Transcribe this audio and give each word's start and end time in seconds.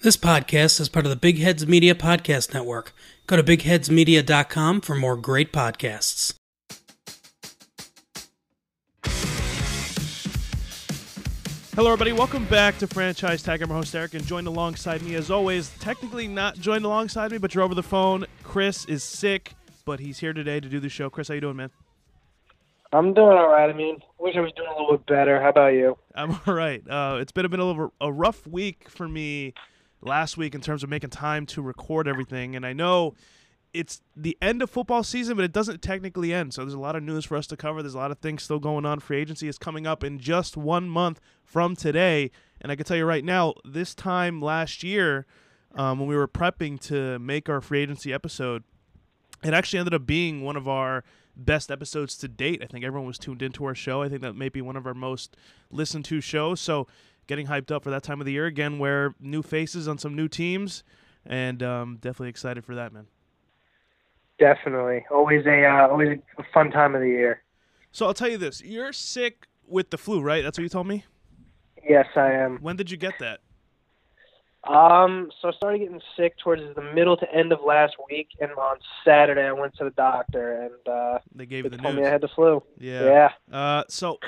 This 0.00 0.16
podcast 0.16 0.78
is 0.78 0.88
part 0.88 1.06
of 1.06 1.10
the 1.10 1.16
Big 1.16 1.40
Heads 1.40 1.66
Media 1.66 1.92
Podcast 1.92 2.54
Network. 2.54 2.92
Go 3.26 3.34
to 3.36 3.42
bigheadsmedia.com 3.42 4.80
for 4.80 4.94
more 4.94 5.16
great 5.16 5.52
podcasts. 5.52 6.34
Hello, 11.74 11.90
everybody. 11.90 12.12
Welcome 12.12 12.44
back 12.44 12.78
to 12.78 12.86
Franchise 12.86 13.42
Tag. 13.42 13.60
I'm 13.60 13.70
your 13.70 13.78
host, 13.78 13.92
Eric, 13.92 14.14
and 14.14 14.24
joined 14.24 14.46
alongside 14.46 15.02
me, 15.02 15.16
as 15.16 15.32
always, 15.32 15.70
technically 15.80 16.28
not 16.28 16.54
joined 16.60 16.84
alongside 16.84 17.32
me, 17.32 17.38
but 17.38 17.52
you're 17.52 17.64
over 17.64 17.74
the 17.74 17.82
phone. 17.82 18.24
Chris 18.44 18.84
is 18.84 19.02
sick, 19.02 19.54
but 19.84 19.98
he's 19.98 20.20
here 20.20 20.32
today 20.32 20.60
to 20.60 20.68
do 20.68 20.78
the 20.78 20.88
show. 20.88 21.10
Chris, 21.10 21.26
how 21.26 21.34
you 21.34 21.40
doing, 21.40 21.56
man? 21.56 21.70
I'm 22.92 23.14
doing 23.14 23.36
all 23.36 23.48
right. 23.48 23.68
I 23.68 23.72
mean, 23.72 23.98
wish 24.20 24.36
I 24.36 24.40
was 24.42 24.52
doing 24.52 24.68
a 24.68 24.80
little 24.80 24.96
bit 24.96 25.06
better. 25.06 25.42
How 25.42 25.48
about 25.48 25.72
you? 25.74 25.98
I'm 26.14 26.38
all 26.46 26.54
right. 26.54 26.88
Uh, 26.88 27.18
it's 27.20 27.32
been 27.32 27.44
a 27.46 27.48
bit 27.48 27.58
of 27.58 27.76
a, 27.76 27.90
a 28.00 28.12
rough 28.12 28.46
week 28.46 28.88
for 28.88 29.08
me 29.08 29.54
last 30.00 30.36
week 30.36 30.54
in 30.54 30.60
terms 30.60 30.82
of 30.82 30.90
making 30.90 31.10
time 31.10 31.46
to 31.46 31.62
record 31.62 32.06
everything, 32.08 32.54
and 32.56 32.64
I 32.64 32.72
know 32.72 33.14
it's 33.74 34.00
the 34.16 34.36
end 34.40 34.62
of 34.62 34.70
football 34.70 35.02
season, 35.02 35.36
but 35.36 35.44
it 35.44 35.52
doesn't 35.52 35.82
technically 35.82 36.32
end. 36.32 36.54
So 36.54 36.62
there's 36.62 36.74
a 36.74 36.78
lot 36.78 36.96
of 36.96 37.02
news 37.02 37.26
for 37.26 37.36
us 37.36 37.46
to 37.48 37.56
cover. 37.56 37.82
There's 37.82 37.94
a 37.94 37.98
lot 37.98 38.10
of 38.10 38.18
things 38.18 38.42
still 38.42 38.58
going 38.58 38.86
on. 38.86 39.00
Free 39.00 39.20
agency 39.20 39.46
is 39.46 39.58
coming 39.58 39.86
up 39.86 40.02
in 40.02 40.18
just 40.18 40.56
one 40.56 40.88
month 40.88 41.20
from 41.44 41.76
today. 41.76 42.30
And 42.60 42.72
I 42.72 42.76
can 42.76 42.86
tell 42.86 42.96
you 42.96 43.04
right 43.04 43.24
now, 43.24 43.54
this 43.64 43.94
time 43.94 44.40
last 44.40 44.82
year, 44.82 45.26
um, 45.74 45.98
when 45.98 46.08
we 46.08 46.16
were 46.16 46.28
prepping 46.28 46.80
to 46.88 47.18
make 47.18 47.48
our 47.48 47.60
free 47.60 47.80
agency 47.80 48.12
episode, 48.12 48.64
it 49.44 49.54
actually 49.54 49.78
ended 49.80 49.94
up 49.94 50.06
being 50.06 50.42
one 50.42 50.56
of 50.56 50.66
our 50.66 51.04
best 51.36 51.70
episodes 51.70 52.16
to 52.16 52.26
date. 52.26 52.60
I 52.62 52.66
think 52.66 52.84
everyone 52.84 53.06
was 53.06 53.18
tuned 53.18 53.42
into 53.42 53.64
our 53.64 53.74
show. 53.74 54.02
I 54.02 54.08
think 54.08 54.22
that 54.22 54.34
may 54.34 54.48
be 54.48 54.60
one 54.60 54.76
of 54.76 54.86
our 54.86 54.94
most 54.94 55.36
listened 55.70 56.04
to 56.06 56.20
shows. 56.20 56.60
So 56.60 56.88
getting 57.28 57.46
hyped 57.46 57.70
up 57.70 57.84
for 57.84 57.90
that 57.90 58.02
time 58.02 58.20
of 58.20 58.26
the 58.26 58.32
year 58.32 58.46
again, 58.46 58.80
where 58.80 59.14
new 59.20 59.42
faces 59.42 59.86
on 59.86 59.98
some 59.98 60.16
new 60.16 60.26
teams, 60.26 60.82
and 61.24 61.62
um, 61.62 61.98
definitely 62.00 62.30
excited 62.30 62.64
for 62.64 62.74
that, 62.74 62.92
man. 62.92 63.06
Definitely, 64.40 65.04
always 65.10 65.46
a 65.46 65.64
uh, 65.64 65.88
always 65.88 66.18
a 66.38 66.42
fun 66.52 66.70
time 66.72 66.94
of 66.96 67.00
the 67.00 67.08
year. 67.08 67.42
So 67.92 68.06
I'll 68.06 68.14
tell 68.14 68.28
you 68.28 68.38
this: 68.38 68.62
you're 68.62 68.92
sick 68.92 69.46
with 69.66 69.90
the 69.90 69.98
flu, 69.98 70.20
right? 70.20 70.42
That's 70.42 70.58
what 70.58 70.62
you 70.62 70.68
told 70.68 70.86
me. 70.88 71.04
Yes, 71.88 72.06
I 72.16 72.32
am. 72.32 72.58
When 72.58 72.76
did 72.76 72.90
you 72.90 72.96
get 72.96 73.18
that? 73.20 73.40
Um, 74.64 75.30
so 75.40 75.48
I 75.48 75.52
started 75.52 75.78
getting 75.78 76.00
sick 76.16 76.36
towards 76.38 76.62
the 76.74 76.82
middle 76.82 77.16
to 77.16 77.32
end 77.32 77.52
of 77.52 77.60
last 77.64 77.94
week, 78.10 78.28
and 78.40 78.50
on 78.52 78.76
Saturday 79.04 79.42
I 79.46 79.52
went 79.52 79.74
to 79.76 79.84
the 79.84 79.90
doctor, 79.90 80.62
and 80.62 80.92
uh, 80.94 81.18
They 81.34 81.46
gave 81.46 81.64
you 81.64 81.70
they 81.70 81.76
the 81.76 81.82
told 81.82 81.94
news. 81.94 82.02
me 82.02 82.08
I 82.08 82.10
had 82.12 82.20
the 82.20 82.28
flu. 82.28 82.62
Yeah. 82.78 83.30
Yeah. 83.50 83.56
Uh, 83.56 83.84
so 83.88 84.18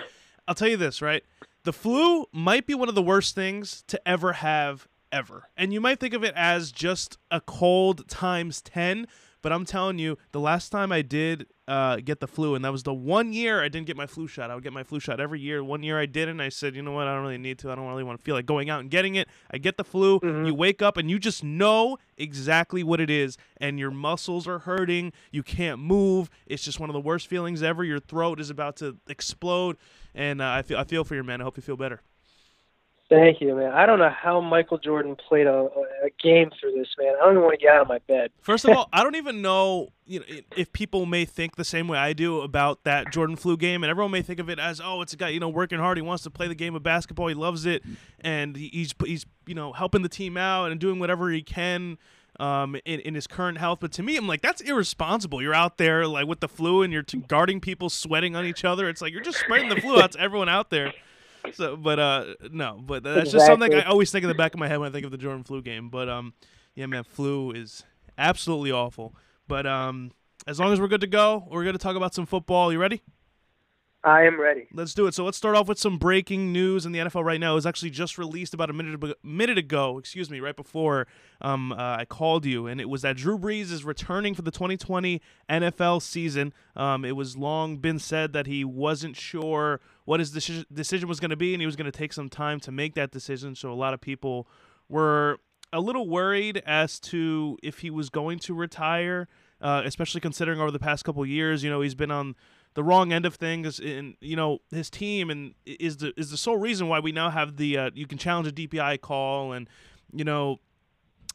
I'll 0.49 0.55
tell 0.55 0.69
you 0.69 0.77
this, 0.79 1.03
right? 1.03 1.23
The 1.63 1.73
flu 1.73 2.27
might 2.33 2.67
be 2.67 2.75
one 2.75 2.89
of 2.89 2.95
the 2.95 3.03
worst 3.03 3.35
things 3.35 3.85
to 3.89 4.01
ever 4.09 4.35
have 4.35 4.89
ever. 5.13 5.49
And 5.57 5.73
you 5.73 5.81
might 5.81 6.01
think 6.01 6.15
of 6.15 6.25
it 6.25 6.33
as 6.35 6.73
just 6.73 7.19
a 7.31 7.41
cold 7.41 8.09
times 8.09 8.63
10, 8.63 9.07
but 9.43 9.53
I'm 9.53 9.65
telling 9.65 9.99
you, 9.99 10.17
the 10.33 10.41
last 10.41 10.71
time 10.71 10.93
I 10.93 11.03
did 11.03 11.47
uh, 11.67 11.97
get 11.97 12.21
the 12.21 12.27
flu, 12.27 12.55
and 12.55 12.65
that 12.65 12.73
was 12.73 12.83
the 12.83 12.93
one 12.93 13.33
year 13.33 13.63
I 13.63 13.69
didn't 13.69 13.87
get 13.87 13.97
my 13.97 14.07
flu 14.07 14.27
shot. 14.27 14.51
I 14.51 14.55
would 14.55 14.65
get 14.65 14.73
my 14.73 14.83
flu 14.83 15.01
shot 15.01 15.21
every 15.21 15.41
year. 15.41 15.63
One 15.63 15.83
year 15.83 15.99
I 16.01 16.07
didn't. 16.07 16.33
And 16.33 16.43
I 16.43 16.49
said, 16.49 16.75
you 16.75 16.83
know 16.83 16.93
what? 16.93 17.07
I 17.07 17.15
don't 17.15 17.23
really 17.23 17.39
need 17.39 17.59
to. 17.61 17.71
I 17.71 17.75
don't 17.75 17.87
really 17.87 18.03
want 18.05 18.19
to 18.19 18.25
feel 18.25 18.35
like 18.35 18.45
going 18.45 18.69
out 18.69 18.81
and 18.81 18.91
getting 18.91 19.15
it. 19.15 19.29
I 19.51 19.59
get 19.59 19.77
the 19.77 19.85
flu. 19.85 20.19
You 20.47 20.55
wake 20.55 20.83
up 20.83 20.97
and 20.97 21.11
you 21.11 21.19
just 21.19 21.45
know 21.45 21.97
exactly 22.19 22.83
what 22.83 23.01
it 23.01 23.09
is, 23.09 23.39
and 23.59 23.79
your 23.79 23.91
muscles 23.91 24.49
are 24.49 24.61
hurting. 24.61 25.13
You 25.31 25.43
can't 25.43 25.81
move. 25.81 26.29
It's 26.47 26.65
just 26.65 26.81
one 26.81 26.91
of 26.91 26.95
the 26.95 27.01
worst 27.01 27.27
feelings 27.29 27.63
ever. 27.63 27.85
Your 27.85 28.01
throat 28.01 28.41
is 28.41 28.51
about 28.51 28.77
to 28.77 28.97
explode, 29.09 29.77
and 30.15 30.41
uh, 30.41 30.49
I 30.49 30.63
feel 30.63 30.79
I 30.79 30.85
feel 30.85 31.05
for 31.05 31.15
you, 31.15 31.23
man. 31.23 31.41
I 31.41 31.45
hope 31.45 31.57
you 31.57 31.63
feel 31.63 31.77
better. 31.77 32.01
Thank 33.11 33.41
you, 33.41 33.57
man. 33.57 33.73
I 33.73 33.87
don't 33.87 33.99
know 33.99 34.09
how 34.09 34.41
Michael 34.41 34.79
Jordan 34.79 35.17
played 35.17 35.49
a, 35.49 35.69
a 36.05 36.11
game 36.23 36.49
through 36.61 36.75
this, 36.75 36.87
man. 36.97 37.15
I 37.21 37.25
don't 37.25 37.33
even 37.33 37.43
want 37.43 37.59
to 37.59 37.67
get 37.67 37.75
out 37.75 37.83
of 37.83 37.89
my 37.89 37.99
bed. 38.07 38.31
First 38.41 38.65
of 38.65 38.71
all, 38.77 38.89
I 38.93 39.03
don't 39.03 39.17
even 39.17 39.43
know, 39.43 39.89
you 40.07 40.21
know 40.21 40.27
if 40.57 40.73
people 40.73 41.07
may 41.07 41.25
think 41.25 41.57
the 41.57 41.65
same 41.65 41.89
way 41.89 41.99
I 41.99 42.13
do 42.13 42.41
about 42.41 42.85
that 42.85 43.13
Jordan 43.13 43.35
flu 43.35 43.57
game, 43.57 43.83
and 43.83 43.91
everyone 43.91 44.13
may 44.13 44.23
think 44.23 44.39
of 44.39 44.49
it 44.49 44.61
as, 44.61 44.81
oh, 44.81 45.03
it's 45.03 45.13
a 45.13 45.17
guy 45.17 45.31
you 45.31 45.41
know 45.41 45.49
working 45.49 45.81
hard. 45.81 45.99
He 45.99 46.03
wants 46.03 46.23
to 46.23 46.31
play 46.31 46.47
the 46.47 46.55
game 46.55 46.77
of 46.77 46.85
basketball. 46.85 47.27
He 47.27 47.35
loves 47.35 47.67
it, 47.67 47.83
and 48.21 48.57
he's 48.57 48.95
he's 49.05 49.27
you 49.45 49.57
know 49.57 49.73
helping 49.73 50.03
the 50.03 50.09
team 50.09 50.37
out 50.37 50.71
and 50.71 50.81
doing 50.81 51.01
whatever 51.01 51.31
he 51.31 51.43
can. 51.43 51.99
Um, 52.41 52.75
in, 52.87 53.01
in 53.01 53.15
his 53.15 53.27
current 53.27 53.59
health, 53.59 53.81
but 53.83 53.93
to 53.93 54.03
me, 54.03 54.17
I'm 54.17 54.27
like 54.27 54.41
that's 54.41 54.63
irresponsible. 54.63 55.43
You're 55.43 55.53
out 55.53 55.77
there 55.77 56.07
like 56.07 56.27
with 56.27 56.41
the 56.41 56.49
flu, 56.49 56.83
and 56.83 56.91
you're 56.91 57.03
t- 57.03 57.19
guarding 57.29 57.61
people 57.61 57.91
sweating 57.91 58.35
on 58.35 58.47
each 58.47 58.65
other. 58.65 58.89
It's 58.89 59.03
like 59.03 59.13
you're 59.13 59.21
just 59.23 59.41
spreading 59.41 59.69
the 59.69 59.79
flu 59.79 60.01
out 60.01 60.13
to 60.13 60.21
everyone 60.21 60.49
out 60.49 60.71
there. 60.71 60.95
So, 61.53 61.77
but 61.77 61.99
uh, 61.99 62.25
no, 62.51 62.81
but 62.83 63.03
that's 63.03 63.33
just 63.33 63.45
something 63.47 63.75
I 63.75 63.83
always 63.83 64.11
think 64.11 64.25
in 64.25 64.29
the 64.29 64.35
back 64.35 64.55
of 64.55 64.61
my 64.61 64.69
head 64.69 64.79
when 64.79 64.89
I 64.89 64.93
think 64.93 65.05
of 65.05 65.11
the 65.11 65.19
Jordan 65.19 65.45
flu 65.45 65.61
game. 65.61 65.91
But 65.91 66.09
um, 66.09 66.33
yeah, 66.75 66.87
man, 66.87 67.05
flu 67.05 67.51
is 67.53 67.85
absolutely 68.17 68.73
awful. 68.73 69.15
But 69.47 69.67
um, 69.67 70.13
as 70.47 70.59
long 70.59 70.73
as 70.73 70.81
we're 70.81 70.89
good 70.89 71.01
to 71.03 71.07
go, 71.07 71.47
we're 71.51 71.65
going 71.65 71.77
to 71.77 71.79
talk 71.79 71.97
about 71.97 72.15
some 72.15 72.25
football. 72.27 72.73
You 72.73 72.79
ready? 72.79 73.03
I 74.03 74.23
am 74.23 74.41
ready. 74.41 74.67
Let's 74.73 74.95
do 74.95 75.07
it. 75.07 75.15
So 75.15 75.25
let's 75.25 75.37
start 75.37 75.57
off 75.57 75.69
with 75.69 75.79
some 75.79 75.99
breaking 75.99 76.53
news 76.53 76.87
in 76.87 76.93
the 76.93 77.01
NFL 77.01 77.23
right 77.23 77.39
now. 77.39 77.53
It 77.53 77.57
was 77.57 77.67
actually 77.67 77.91
just 77.91 78.17
released 78.17 78.55
about 78.55 78.71
a 78.71 78.73
minute 78.73 78.99
abo- 78.99 79.15
minute 79.23 79.59
ago. 79.59 79.99
Excuse 79.99 80.31
me, 80.31 80.41
right 80.41 80.57
before 80.57 81.07
um, 81.43 81.73
uh, 81.73 81.97
I 81.99 82.07
called 82.07 82.47
you, 82.47 82.67
and 82.67 82.81
it 82.81 82.89
was 82.89 83.03
that 83.03 83.17
Drew 83.17 83.39
Brees 83.39 83.71
is 83.71 83.85
returning 83.85 84.35
for 84.35 84.41
the 84.41 84.51
2020 84.51 85.21
NFL 85.51 86.01
season. 86.01 86.55
Um, 86.75 87.05
it 87.05 87.15
was 87.15 87.37
long 87.37 87.77
been 87.77 87.99
said 87.99 88.33
that 88.33 88.47
he 88.47 88.65
wasn't 88.65 89.17
sure 89.17 89.81
what 90.07 90.19
his 90.19 90.33
deci- 90.33 90.65
decision 90.73 91.07
was 91.07 91.21
going 91.21 91.31
to 91.31 91.37
be, 91.37 91.53
and 91.53 91.61
he 91.61 91.67
was 91.67 91.77
going 91.77 91.91
to 91.91 91.97
take 91.97 92.15
some 92.15 92.31
time 92.31 92.59
to 92.61 92.73
make 92.73 92.95
that 92.95 93.11
decision. 93.11 93.55
So 93.55 93.71
a 93.71 93.75
lot 93.75 93.93
of 93.93 94.01
people 94.01 94.49
were 94.89 95.41
a 95.75 95.81
little 95.81 96.09
worried 96.09 96.63
as 96.65 96.99
to 97.01 97.59
if 97.63 97.81
he 97.81 97.91
was 97.91 98.09
going 98.09 98.39
to 98.41 98.55
retire, 98.55 99.29
uh, 99.61 99.83
especially 99.85 100.23
considering 100.23 100.59
over 100.59 100.71
the 100.71 100.79
past 100.79 101.05
couple 101.05 101.25
years, 101.27 101.63
you 101.63 101.69
know, 101.69 101.83
he's 101.83 101.95
been 101.95 102.11
on 102.11 102.35
the 102.75 102.83
wrong 102.83 103.13
end 103.13 103.27
of 103.27 103.35
things, 103.35 103.79
and 103.79 104.17
you 104.21 104.37
know, 104.37 104.61
his 104.71 104.91
team 104.91 105.31
and 105.31 105.55
is 105.67 105.99
the 105.99 106.13
is 106.17 106.31
the 106.31 106.37
sole 106.37 106.57
reason 106.57 106.89
why 106.89 107.01
we 107.01 107.13
now 107.13 107.31
have 107.31 107.57
the 107.57 107.77
uh, 107.77 107.91
you 107.95 108.07
can 108.07 108.19
challenge 108.19 108.47
a 108.47 108.53
DPI 108.53 109.01
call, 109.01 109.53
and 109.53 109.69
you 110.13 110.25
know, 110.25 110.61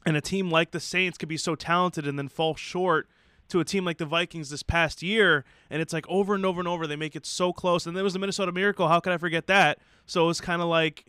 and 0.05 0.15
a 0.15 0.21
team 0.21 0.49
like 0.49 0.71
the 0.71 0.79
Saints 0.79 1.17
could 1.17 1.29
be 1.29 1.37
so 1.37 1.55
talented 1.55 2.07
and 2.07 2.17
then 2.17 2.27
fall 2.27 2.55
short 2.55 3.07
to 3.49 3.59
a 3.59 3.65
team 3.65 3.85
like 3.85 3.97
the 3.97 4.05
Vikings 4.05 4.49
this 4.49 4.63
past 4.63 5.03
year, 5.03 5.43
and 5.69 5.81
it's 5.81 5.93
like 5.93 6.07
over 6.07 6.35
and 6.35 6.45
over 6.45 6.59
and 6.59 6.67
over 6.67 6.87
they 6.87 6.95
make 6.95 7.15
it 7.15 7.25
so 7.25 7.51
close. 7.51 7.85
And 7.85 7.95
there 7.95 8.03
was 8.03 8.13
the 8.13 8.19
Minnesota 8.19 8.51
Miracle. 8.51 8.87
How 8.87 8.99
could 8.99 9.13
I 9.13 9.17
forget 9.17 9.47
that? 9.47 9.79
So 10.05 10.29
it's 10.29 10.41
kind 10.41 10.61
of 10.61 10.67
like 10.67 11.05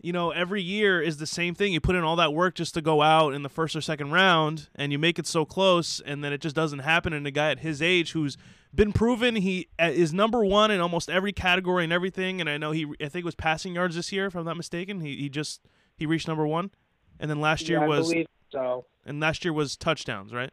you 0.00 0.12
know, 0.12 0.30
every 0.30 0.62
year 0.62 1.00
is 1.02 1.16
the 1.16 1.26
same 1.26 1.54
thing. 1.54 1.72
You 1.72 1.80
put 1.80 1.96
in 1.96 2.04
all 2.04 2.16
that 2.16 2.32
work 2.32 2.54
just 2.54 2.74
to 2.74 2.80
go 2.80 3.02
out 3.02 3.34
in 3.34 3.42
the 3.42 3.48
first 3.48 3.74
or 3.74 3.80
second 3.80 4.12
round, 4.12 4.68
and 4.76 4.92
you 4.92 4.98
make 4.98 5.18
it 5.18 5.26
so 5.26 5.44
close, 5.44 6.00
and 6.00 6.22
then 6.22 6.32
it 6.32 6.40
just 6.40 6.54
doesn't 6.54 6.80
happen. 6.80 7.12
And 7.12 7.26
a 7.26 7.30
guy 7.30 7.50
at 7.50 7.60
his 7.60 7.82
age 7.82 8.12
who's 8.12 8.36
been 8.74 8.92
proven 8.92 9.36
he 9.36 9.68
uh, 9.80 9.90
is 9.92 10.12
number 10.12 10.44
one 10.44 10.70
in 10.70 10.80
almost 10.80 11.10
every 11.10 11.32
category 11.32 11.84
and 11.84 11.92
everything. 11.92 12.40
And 12.40 12.48
I 12.48 12.58
know 12.58 12.70
he, 12.70 12.84
I 13.00 13.08
think 13.08 13.22
it 13.22 13.24
was 13.24 13.34
passing 13.34 13.74
yards 13.74 13.96
this 13.96 14.12
year, 14.12 14.26
if 14.26 14.36
I'm 14.36 14.44
not 14.44 14.56
mistaken. 14.56 15.00
He 15.00 15.16
he 15.16 15.28
just 15.28 15.60
he 15.96 16.06
reached 16.06 16.28
number 16.28 16.46
one, 16.46 16.70
and 17.18 17.30
then 17.30 17.40
last 17.40 17.68
year 17.68 17.78
Yeah, 17.78 17.84
I 17.84 17.88
was 17.88 18.14
so. 18.52 18.84
and 19.04 19.20
last 19.20 19.44
year 19.44 19.52
was 19.52 19.76
touchdowns, 19.76 20.32
right? 20.32 20.50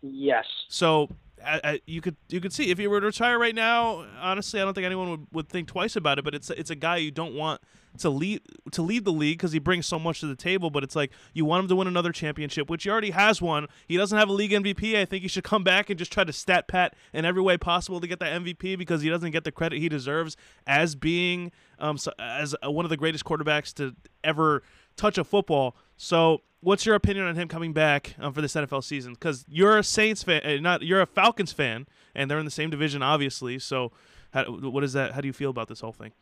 Yes. 0.00 0.46
So 0.68 1.10
I, 1.44 1.60
I, 1.64 1.80
you 1.86 2.00
could 2.00 2.16
you 2.28 2.40
could 2.40 2.52
see 2.52 2.70
if 2.70 2.78
he 2.78 2.86
were 2.86 3.00
to 3.00 3.06
retire 3.06 3.38
right 3.38 3.54
now. 3.54 4.06
Honestly, 4.20 4.60
I 4.60 4.64
don't 4.64 4.74
think 4.74 4.86
anyone 4.86 5.10
would, 5.10 5.26
would 5.32 5.48
think 5.48 5.68
twice 5.68 5.96
about 5.96 6.18
it. 6.18 6.24
But 6.24 6.34
it's 6.34 6.50
it's 6.50 6.70
a 6.70 6.74
guy 6.74 6.96
you 6.96 7.10
don't 7.10 7.34
want 7.34 7.60
to 7.98 8.10
lead 8.10 8.42
to 8.72 8.82
lead 8.82 9.04
the 9.04 9.12
league 9.12 9.38
because 9.38 9.52
he 9.52 9.58
brings 9.58 9.86
so 9.86 9.98
much 9.98 10.20
to 10.20 10.26
the 10.26 10.36
table. 10.36 10.70
But 10.70 10.84
it's 10.84 10.96
like 10.96 11.10
you 11.32 11.44
want 11.44 11.64
him 11.64 11.68
to 11.68 11.76
win 11.76 11.86
another 11.86 12.12
championship, 12.12 12.68
which 12.68 12.84
he 12.84 12.90
already 12.90 13.10
has 13.10 13.40
one. 13.40 13.66
He 13.86 13.96
doesn't 13.96 14.16
have 14.16 14.28
a 14.28 14.32
league 14.32 14.52
MVP. 14.52 14.96
I 14.96 15.04
think 15.04 15.22
he 15.22 15.28
should 15.28 15.44
come 15.44 15.64
back 15.64 15.90
and 15.90 15.98
just 15.98 16.12
try 16.12 16.24
to 16.24 16.32
stat 16.32 16.68
pat 16.68 16.94
in 17.12 17.24
every 17.24 17.42
way 17.42 17.56
possible 17.56 18.00
to 18.00 18.06
get 18.06 18.20
that 18.20 18.40
MVP 18.40 18.78
because 18.78 19.02
he 19.02 19.08
doesn't 19.08 19.30
get 19.30 19.44
the 19.44 19.52
credit 19.52 19.78
he 19.78 19.88
deserves 19.88 20.36
as 20.66 20.94
being 20.94 21.52
um 21.78 21.98
as 22.18 22.54
one 22.64 22.84
of 22.84 22.90
the 22.90 22.96
greatest 22.96 23.24
quarterbacks 23.24 23.72
to 23.74 23.94
ever 24.24 24.62
touch 24.96 25.16
a 25.16 25.24
football. 25.24 25.76
So, 25.96 26.42
what's 26.60 26.86
your 26.86 26.94
opinion 26.94 27.26
on 27.26 27.36
him 27.36 27.48
coming 27.48 27.72
back 27.72 28.14
um, 28.18 28.32
for 28.32 28.40
this 28.40 28.54
NFL 28.54 28.84
season? 28.84 29.14
Because 29.14 29.44
you're 29.48 29.78
a 29.78 29.82
Saints 29.82 30.22
fan, 30.22 30.42
uh, 30.44 30.60
not 30.60 30.82
you're 30.82 31.00
a 31.00 31.06
Falcons 31.06 31.52
fan, 31.52 31.86
and 32.14 32.30
they're 32.30 32.38
in 32.38 32.44
the 32.44 32.50
same 32.50 32.70
division, 32.70 33.02
obviously. 33.02 33.58
So, 33.58 33.92
how, 34.32 34.44
what 34.44 34.84
is 34.84 34.92
that? 34.92 35.12
How 35.12 35.20
do 35.20 35.26
you 35.26 35.32
feel 35.32 35.50
about 35.50 35.68
this 35.68 35.80
whole 35.80 35.92
thing? 35.92 36.12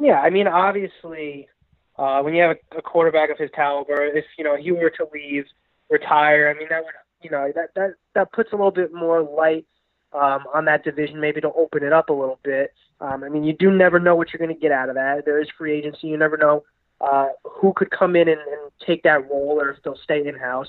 Yeah, 0.00 0.20
I 0.20 0.30
mean, 0.30 0.46
obviously, 0.46 1.48
uh, 1.96 2.22
when 2.22 2.34
you 2.34 2.42
have 2.42 2.56
a, 2.72 2.78
a 2.78 2.82
quarterback 2.82 3.30
of 3.30 3.38
his 3.38 3.50
caliber, 3.54 4.02
if 4.04 4.24
you 4.38 4.44
know 4.44 4.56
he 4.56 4.72
were 4.72 4.90
to 4.90 5.06
leave, 5.12 5.44
retire, 5.90 6.52
I 6.54 6.58
mean 6.58 6.68
that 6.70 6.84
would 6.84 6.94
you 7.22 7.30
know 7.30 7.52
that 7.54 7.74
that 7.74 7.94
that 8.14 8.32
puts 8.32 8.52
a 8.52 8.56
little 8.56 8.70
bit 8.70 8.92
more 8.92 9.22
light 9.22 9.66
um, 10.12 10.44
on 10.54 10.64
that 10.66 10.84
division, 10.84 11.20
maybe 11.20 11.40
to 11.40 11.52
open 11.52 11.82
it 11.82 11.92
up 11.92 12.08
a 12.08 12.12
little 12.12 12.38
bit. 12.42 12.72
Um, 13.00 13.24
I 13.24 13.28
mean, 13.28 13.44
you 13.44 13.54
do 13.54 13.70
never 13.70 13.98
know 13.98 14.14
what 14.14 14.32
you're 14.32 14.44
going 14.44 14.54
to 14.54 14.60
get 14.60 14.72
out 14.72 14.90
of 14.90 14.94
that. 14.96 15.24
There 15.24 15.40
is 15.40 15.48
free 15.56 15.72
agency. 15.72 16.08
You 16.08 16.18
never 16.18 16.36
know 16.36 16.64
uh, 17.00 17.28
who 17.44 17.72
could 17.74 17.90
come 17.90 18.16
in 18.16 18.28
and, 18.28 18.40
and 18.40 18.70
take 18.86 19.02
that 19.04 19.28
role, 19.30 19.58
or 19.60 19.70
if 19.70 19.82
they'll 19.82 19.98
stay 20.02 20.26
in 20.26 20.34
house. 20.34 20.68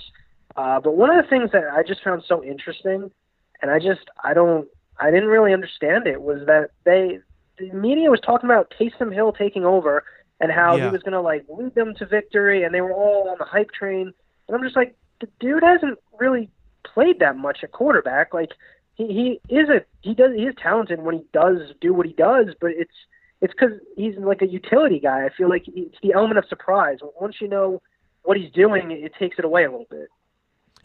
Uh, 0.55 0.79
but 0.79 0.95
one 0.95 1.09
of 1.09 1.23
the 1.23 1.29
things 1.29 1.51
that 1.51 1.63
I 1.71 1.83
just 1.83 2.03
found 2.03 2.23
so 2.27 2.43
interesting, 2.43 3.11
and 3.61 3.71
I 3.71 3.79
just 3.79 4.01
I 4.23 4.33
don't 4.33 4.67
I 4.99 5.11
didn't 5.11 5.29
really 5.29 5.53
understand 5.53 6.07
it, 6.07 6.21
was 6.21 6.45
that 6.47 6.71
they 6.83 7.19
the 7.57 7.71
media 7.73 8.09
was 8.09 8.19
talking 8.21 8.49
about 8.49 8.73
Taysom 8.79 9.13
Hill 9.13 9.31
taking 9.33 9.65
over, 9.65 10.03
and 10.39 10.51
how 10.51 10.75
Yeah. 10.75 10.85
he 10.85 10.91
was 10.91 11.01
going 11.03 11.13
to 11.13 11.21
like 11.21 11.45
lead 11.49 11.75
them 11.75 11.93
to 11.95 12.05
victory, 12.05 12.63
and 12.63 12.73
they 12.73 12.81
were 12.81 12.93
all 12.93 13.29
on 13.29 13.37
the 13.37 13.45
hype 13.45 13.71
train. 13.71 14.13
And 14.47 14.55
I'm 14.57 14.63
just 14.63 14.75
like, 14.75 14.95
the 15.19 15.27
dude 15.39 15.63
hasn't 15.63 15.99
really 16.19 16.49
played 16.83 17.19
that 17.19 17.37
much 17.37 17.59
at 17.63 17.71
quarterback. 17.71 18.33
Like 18.33 18.51
he 18.95 19.39
he 19.47 19.55
is 19.55 19.69
a 19.69 19.85
he 20.01 20.13
does 20.13 20.31
he 20.35 20.43
is 20.43 20.55
talented 20.61 21.01
when 21.01 21.15
he 21.15 21.25
does 21.33 21.59
do 21.79 21.93
what 21.93 22.05
he 22.05 22.13
does, 22.13 22.47
but 22.59 22.71
it's 22.71 22.91
it's 23.41 23.53
because 23.53 23.77
he's 23.97 24.13
like 24.17 24.41
a 24.41 24.47
utility 24.47 24.99
guy. 24.99 25.25
I 25.25 25.29
feel 25.35 25.49
like 25.49 25.63
it's 25.67 25.97
the 26.03 26.13
element 26.13 26.37
of 26.37 26.45
surprise. 26.47 26.99
Once 27.19 27.35
you 27.41 27.47
know 27.47 27.81
what 28.23 28.37
he's 28.37 28.51
doing, 28.51 28.91
it 28.91 29.13
takes 29.17 29.39
it 29.39 29.45
away 29.45 29.65
a 29.65 29.71
little 29.71 29.87
bit. 29.89 30.09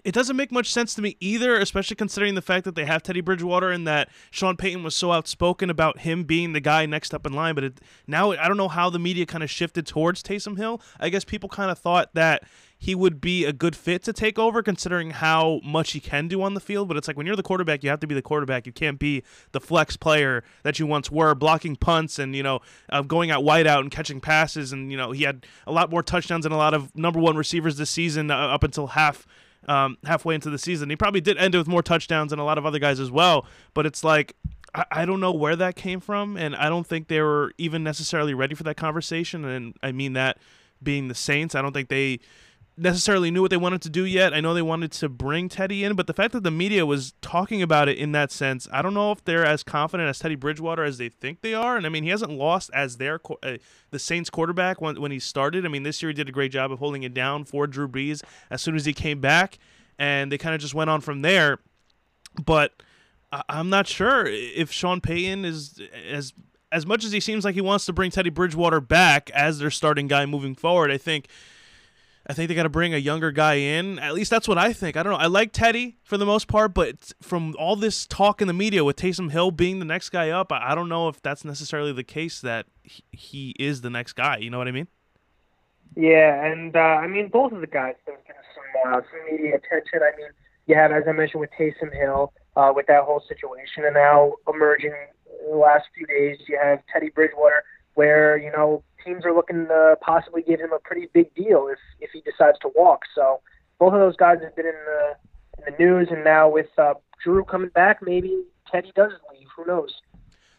It 0.05 0.13
doesn't 0.13 0.37
make 0.37 0.53
much 0.53 0.73
sense 0.73 0.95
to 0.95 1.03
me 1.03 1.17
either, 1.21 1.59
especially 1.59 1.97
considering 1.97 2.35
the 2.35 2.43
fact 2.43 2.65
that 2.65 2.75
they 2.75 2.85
have 2.85 3.03
Teddy 3.03 3.21
Bridgewater 3.21 3.71
and 3.71 3.87
that 3.87 4.09
Sean 4.31 4.57
Payton 4.57 4.83
was 4.83 4.95
so 4.95 5.13
outspoken 5.13 5.71
about 5.71 6.01
him 6.01 6.25
being 6.25 6.53
the 6.53 6.61
guy 6.61 6.87
next 6.87 7.15
up 7.15 7.27
in 7.27 7.33
line. 7.33 7.55
But 7.55 7.65
it, 7.65 7.81
now 8.07 8.33
I 8.33 8.49
don't 8.49 8.57
know 8.57 8.69
how 8.69 8.91
the 8.91 8.99
media 8.99 9.27
kind 9.27 9.43
of 9.43 9.51
shifted 9.51 9.87
towards 9.87 10.23
Taysom 10.23 10.57
Hill. 10.57 10.81
I 11.01 11.09
guess 11.09 11.25
people 11.25 11.49
kind 11.49 11.71
of 11.71 11.79
thought 11.79 12.15
that 12.15 12.45
he 12.79 12.95
would 12.95 13.21
be 13.21 13.45
a 13.45 13.53
good 13.53 13.75
fit 13.75 14.03
to 14.05 14.13
take 14.13 14.39
over, 14.39 14.63
considering 14.63 15.11
how 15.11 15.61
much 15.65 15.93
he 15.93 16.01
can 16.01 16.29
do 16.29 16.43
on 16.43 16.55
the 16.55 16.61
field. 16.61 16.89
But 16.89 16.97
it's 16.97 17.09
like 17.09 17.17
when 17.17 17.27
you're 17.27 17.37
the 17.37 17.43
quarterback, 17.43 17.83
you 17.83 17.91
have 17.91 18.01
to 18.01 18.07
be 18.07 18.15
the 18.15 18.23
quarterback. 18.23 18.67
You 18.67 18.73
can't 18.73 18.99
be 18.99 19.23
the 19.53 19.61
flex 19.61 19.97
player 19.97 20.45
that 20.63 20.79
you 20.79 20.87
once 20.87 21.11
were, 21.11 21.35
blocking 21.35 21.77
punts 21.77 22.19
and 22.19 22.37
you 22.37 22.43
know 22.43 22.61
uh, 22.91 23.03
going 23.03 23.31
out 23.31 23.45
wide 23.45 23.67
out 23.67 23.81
and 23.81 23.91
catching 23.91 24.21
passes. 24.21 24.73
And 24.73 24.91
you 24.91 24.99
know 24.99 25.13
he 25.13 25.25
had 25.25 25.47
a 25.67 25.73
lot 25.73 25.91
more 25.91 26.03
touchdowns 26.03 26.45
than 26.45 26.53
a 26.53 26.59
lot 26.59 26.75
of 26.75 26.95
number 26.95 27.19
one 27.19 27.37
receivers 27.37 27.77
this 27.77 27.91
season 27.91 28.31
uh, 28.31 28.37
up 28.37 28.63
until 28.63 28.89
half 28.89 29.27
um, 29.67 29.99
halfway 30.05 30.35
into 30.35 30.51
the 30.51 30.59
season. 30.59 30.91
He 30.91 30.97
probably 30.97 31.21
did 31.21 31.37
end 31.39 31.55
it 31.55 31.59
with 31.59 31.69
more 31.69 31.83
touchdowns 31.83 32.31
than 32.31 32.39
a 32.39 32.45
lot 32.45 32.59
of 32.59 32.67
other 32.67 32.79
guys 32.79 33.01
as 33.01 33.11
well. 33.11 33.47
But 33.75 33.87
it's 33.87 34.05
like 34.05 34.35
I, 34.75 34.85
I 34.91 35.05
don't 35.05 35.21
know 35.21 35.33
where 35.33 35.57
that 35.57 35.77
came 35.77 36.01
from, 36.01 36.37
and 36.37 36.55
I 36.57 36.69
don't 36.69 36.87
think 36.87 37.09
they 37.09 37.21
were 37.21 37.53
even 37.59 37.83
necessarily 37.83 38.35
ready 38.35 38.55
for 38.55 38.63
that 38.65 38.77
conversation. 38.77 39.45
And 39.45 39.75
I 39.83 39.93
mean 39.93 40.13
that 40.15 40.39
being 40.83 41.09
the 41.09 41.15
Saints, 41.15 41.55
I 41.55 41.63
don't 41.63 41.73
think 41.73 41.89
they 41.89 42.21
necessarily 42.79 43.31
knew 43.31 43.41
what 43.41 43.51
they 43.51 43.57
wanted 43.57 43.81
to 43.83 43.89
do 43.89 44.05
yet. 44.05 44.35
I 44.35 44.41
know 44.41 44.53
they 44.53 44.61
wanted 44.61 44.93
to 44.93 45.09
bring 45.09 45.49
Teddy 45.49 45.83
in, 45.83 45.95
but 45.95 46.07
the 46.07 46.13
fact 46.13 46.33
that 46.33 46.43
the 46.43 46.51
media 46.51 46.85
was 46.85 47.15
talking 47.23 47.63
about 47.63 47.89
it 47.89 47.97
in 47.97 48.13
that 48.13 48.31
sense, 48.31 48.69
I 48.71 48.83
don't 48.83 48.93
know 48.93 49.13
if 49.13 49.25
they're 49.25 49.47
as 49.47 49.63
confident 49.63 50.11
as 50.11 50.19
Teddy 50.19 50.35
Bridgewater 50.35 50.85
as 50.85 50.99
they 50.99 51.09
think 51.09 51.41
they 51.41 51.55
are. 51.55 51.77
And 51.77 51.87
I 51.87 51.89
mean, 51.89 52.05
he 52.05 52.11
hasn't 52.11 52.33
lost 52.33 52.71
as 52.75 52.99
their 52.99 53.19
uh, 53.43 53.57
the 53.91 53.99
Saints 53.99 54.29
quarterback 54.29 54.81
when 54.81 55.01
when 55.01 55.11
he 55.11 55.19
started. 55.19 55.65
I 55.65 55.69
mean, 55.69 55.85
this 55.85 56.03
year 56.03 56.11
he 56.11 56.15
did 56.15 56.29
a 56.29 56.33
great 56.33 56.53
job 56.53 56.71
of 56.71 56.79
holding 56.79 57.03
it 57.03 57.15
down 57.15 57.45
for 57.45 57.67
Drew 57.67 57.89
Brees 57.89 58.23
as 58.51 58.61
soon 58.61 58.77
as 58.77 58.85
he 58.85 58.93
came 58.93 59.21
back, 59.21 59.59
and 59.99 60.31
they 60.31 60.37
kind 60.39 60.55
of 60.55 60.61
just 60.61 60.75
went 60.75 60.91
on 60.91 61.01
from 61.01 61.23
there. 61.23 61.59
But 62.45 62.83
I- 63.33 63.45
I'm 63.49 63.71
not 63.71 63.87
sure 63.87 64.27
if 64.27 64.71
Sean 64.71 65.01
Payton 65.01 65.47
is 65.47 65.81
as 66.11 66.35
as 66.73 66.85
much 66.85 67.05
as 67.05 67.13
he 67.13 67.21
seems 67.21 67.45
like 67.45 67.55
he 67.55 67.61
wants 67.63 67.87
to 67.87 67.93
bring 67.95 68.11
Teddy 68.11 68.29
Bridgewater 68.29 68.81
back 68.83 69.31
as 69.31 69.61
their 69.61 69.71
starting 69.71 70.09
guy 70.09 70.27
moving 70.27 70.55
forward. 70.55 70.91
I 70.91 70.99
think 70.99 71.29
I 72.29 72.33
think 72.33 72.49
they 72.49 72.57
got 72.57 72.65
to 72.65 72.69
bring 72.69 72.93
a 72.93 72.99
younger 72.99 73.31
guy 73.31 73.55
in. 73.55 74.01
At 74.01 74.15
least 74.15 74.31
that's 74.31 74.49
what 74.49 74.59
I 74.59 74.73
think. 74.73 74.97
I 74.97 75.05
don't 75.05 75.13
know. 75.13 75.19
I 75.19 75.27
like 75.27 75.53
Teddy 75.53 75.99
for 76.03 76.17
the 76.17 76.27
most 76.27 76.49
part, 76.49 76.75
but 76.75 77.13
from 77.23 77.55
all 77.57 77.77
this 77.77 78.05
talk 78.05 78.43
in 78.43 78.49
the 78.49 78.53
media 78.53 78.83
with 78.83 78.97
Taysom 78.97 79.31
Hill 79.31 79.53
being 79.53 79.79
the 79.79 79.85
next 79.85 80.11
guy 80.11 80.31
up, 80.31 80.51
I 80.51 80.75
don't 80.75 80.89
know 80.89 81.09
if 81.09 81.23
that's 81.23 81.45
necessarily 81.45 81.93
the 81.93 82.03
case 82.03 82.41
that 82.41 82.67
he- 82.83 83.55
is 83.61 83.83
the 83.83 83.91
next 83.91 84.15
guy. 84.15 84.39
You 84.39 84.51
know 84.51 84.59
what 84.59 84.67
I 84.67 84.73
mean? 84.73 84.89
Yeah, 85.95 86.45
and 86.45 86.77
uh, 86.77 86.81
I 86.81 87.07
mean 87.07 87.29
both 87.29 87.53
of 87.53 87.61
the 87.61 87.67
guys 87.67 87.95
have 88.07 88.17
getting 88.27 88.43
some 88.55 88.93
uh, 88.93 89.01
some 89.01 89.25
media 89.31 89.57
attention. 89.57 90.01
I 90.03 90.15
mean, 90.17 90.29
you 90.67 90.75
have 90.75 90.93
as 90.93 91.05
I 91.09 91.13
mentioned 91.13 91.41
with 91.41 91.51
Taysom 91.59 91.95
Hill 91.95 92.33
uh, 92.57 92.73
with 92.75 92.87
that 92.89 93.05
whole 93.05 93.23
situation, 93.27 93.85
and 93.85 93.95
now 93.95 94.33
emerging 94.53 94.93
in 95.45 95.51
the 95.51 95.57
last 95.57 95.87
few 95.97 96.07
days, 96.07 96.39
you 96.49 96.59
have 96.63 96.81
Teddy 96.93 97.11
Bridgewater, 97.11 97.63
where 97.95 98.37
you 98.37 98.51
know 98.51 98.83
teams 99.07 99.25
are 99.25 99.35
looking 99.35 99.67
to 99.69 99.97
possibly 100.01 100.43
give 100.43 100.61
him 100.61 100.73
a 100.73 100.79
pretty 100.81 101.09
big 101.15 101.35
deal 101.35 101.69
if 101.69 101.79
if 102.01 102.11
he 102.13 102.21
decides 102.21 102.59
to 102.61 102.71
walk. 102.75 103.03
So 103.15 103.41
both 103.79 103.95
of 103.95 104.01
those 104.01 104.17
guys 104.17 104.39
have 104.43 104.55
been 104.57 104.67
in 104.67 104.73
the 104.73 105.17
in 105.59 105.73
the 105.73 105.85
news, 105.85 106.09
and 106.11 106.25
now 106.25 106.49
with 106.49 106.67
uh, 106.77 106.95
Drew 107.23 107.45
coming 107.45 107.71
back, 107.71 108.03
maybe 108.03 108.45
Teddy 108.71 108.93
does 108.95 109.13
leave. 109.33 109.47
Who 109.57 109.67
knows? 109.67 109.95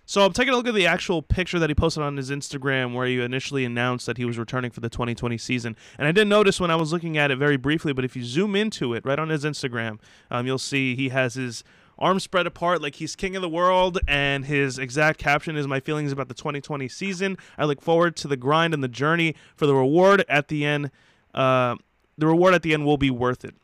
So 0.09 0.23
I'm 0.23 0.31
taking 0.31 0.53
a 0.53 0.55
look 0.55 0.67
at 0.67 0.73
the 0.73 0.87
actual 0.87 1.21
picture 1.21 1.59
that 1.59 1.69
he 1.69 1.75
posted 1.75 2.01
on 2.01 2.15
his 2.15 2.31
Instagram 2.31 2.93
where 2.93 3.05
he 3.05 3.19
initially 3.19 3.65
announced 3.65 4.05
that 4.05 4.17
he 4.17 4.23
was 4.23 4.37
returning 4.37 4.71
for 4.71 4.79
the 4.79 4.87
2020 4.87 5.37
season. 5.37 5.75
And 5.97 6.07
I 6.07 6.13
didn't 6.13 6.29
notice 6.29 6.61
when 6.61 6.71
I 6.71 6.77
was 6.77 6.93
looking 6.93 7.17
at 7.17 7.29
it 7.29 7.37
very 7.37 7.57
briefly, 7.57 7.91
but 7.91 8.05
if 8.05 8.15
you 8.15 8.23
zoom 8.23 8.55
into 8.55 8.93
it 8.93 9.05
right 9.05 9.19
on 9.19 9.27
his 9.27 9.43
Instagram, 9.43 9.99
um, 10.31 10.45
you'll 10.47 10.59
see 10.59 10.95
he 10.95 11.09
has 11.09 11.33
his 11.33 11.61
arms 11.99 12.23
spread 12.23 12.47
apart 12.47 12.81
like 12.81 12.95
he's 12.95 13.15
king 13.15 13.35
of 13.35 13.41
the 13.41 13.49
world 13.49 13.99
and 14.07 14.45
his 14.45 14.77
exact 14.77 15.19
caption 15.19 15.55
is 15.55 15.67
my 15.67 15.79
feelings 15.79 16.11
about 16.11 16.27
the 16.27 16.33
2020 16.33 16.87
season. 16.87 17.37
I 17.57 17.65
look 17.65 17.81
forward 17.81 18.15
to 18.17 18.27
the 18.27 18.37
grind 18.37 18.73
and 18.73 18.83
the 18.83 18.87
journey 18.87 19.35
for 19.55 19.65
the 19.65 19.75
reward 19.75 20.23
at 20.29 20.47
the 20.47 20.65
end. 20.65 20.91
Uh, 21.33 21.75
the 22.17 22.27
reward 22.27 22.53
at 22.53 22.63
the 22.63 22.73
end 22.73 22.85
will 22.85 22.97
be 22.97 23.09
worth 23.09 23.43
it. 23.45 23.55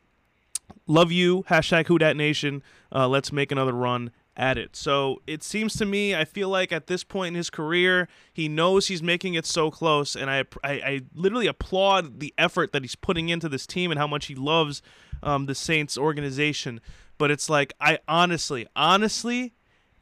Love 0.86 1.10
you. 1.10 1.44
Hashtag 1.44 1.86
Who 1.86 1.98
Dat 1.98 2.16
Nation. 2.16 2.62
Uh, 2.92 3.08
let's 3.08 3.32
make 3.32 3.50
another 3.50 3.72
run 3.72 4.10
at 4.36 4.58
it. 4.58 4.76
So 4.76 5.22
it 5.26 5.42
seems 5.42 5.76
to 5.76 5.86
me, 5.86 6.14
I 6.14 6.24
feel 6.24 6.48
like 6.48 6.72
at 6.72 6.86
this 6.86 7.04
point 7.04 7.28
in 7.28 7.34
his 7.34 7.50
career, 7.50 8.08
he 8.32 8.48
knows 8.48 8.88
he's 8.88 9.02
making 9.02 9.34
it 9.34 9.46
so 9.46 9.70
close, 9.70 10.16
and 10.16 10.30
I, 10.30 10.44
I, 10.62 10.72
I 10.72 11.00
literally 11.14 11.46
applaud 11.46 12.20
the 12.20 12.34
effort 12.36 12.72
that 12.72 12.82
he's 12.82 12.96
putting 12.96 13.28
into 13.28 13.48
this 13.48 13.66
team 13.66 13.90
and 13.90 13.98
how 13.98 14.06
much 14.06 14.26
he 14.26 14.34
loves 14.34 14.82
um, 15.22 15.46
the 15.46 15.54
Saints 15.54 15.96
organization. 15.96 16.80
But 17.18 17.30
it's 17.30 17.48
like 17.48 17.72
I 17.80 17.98
honestly, 18.08 18.66
honestly, 18.74 19.54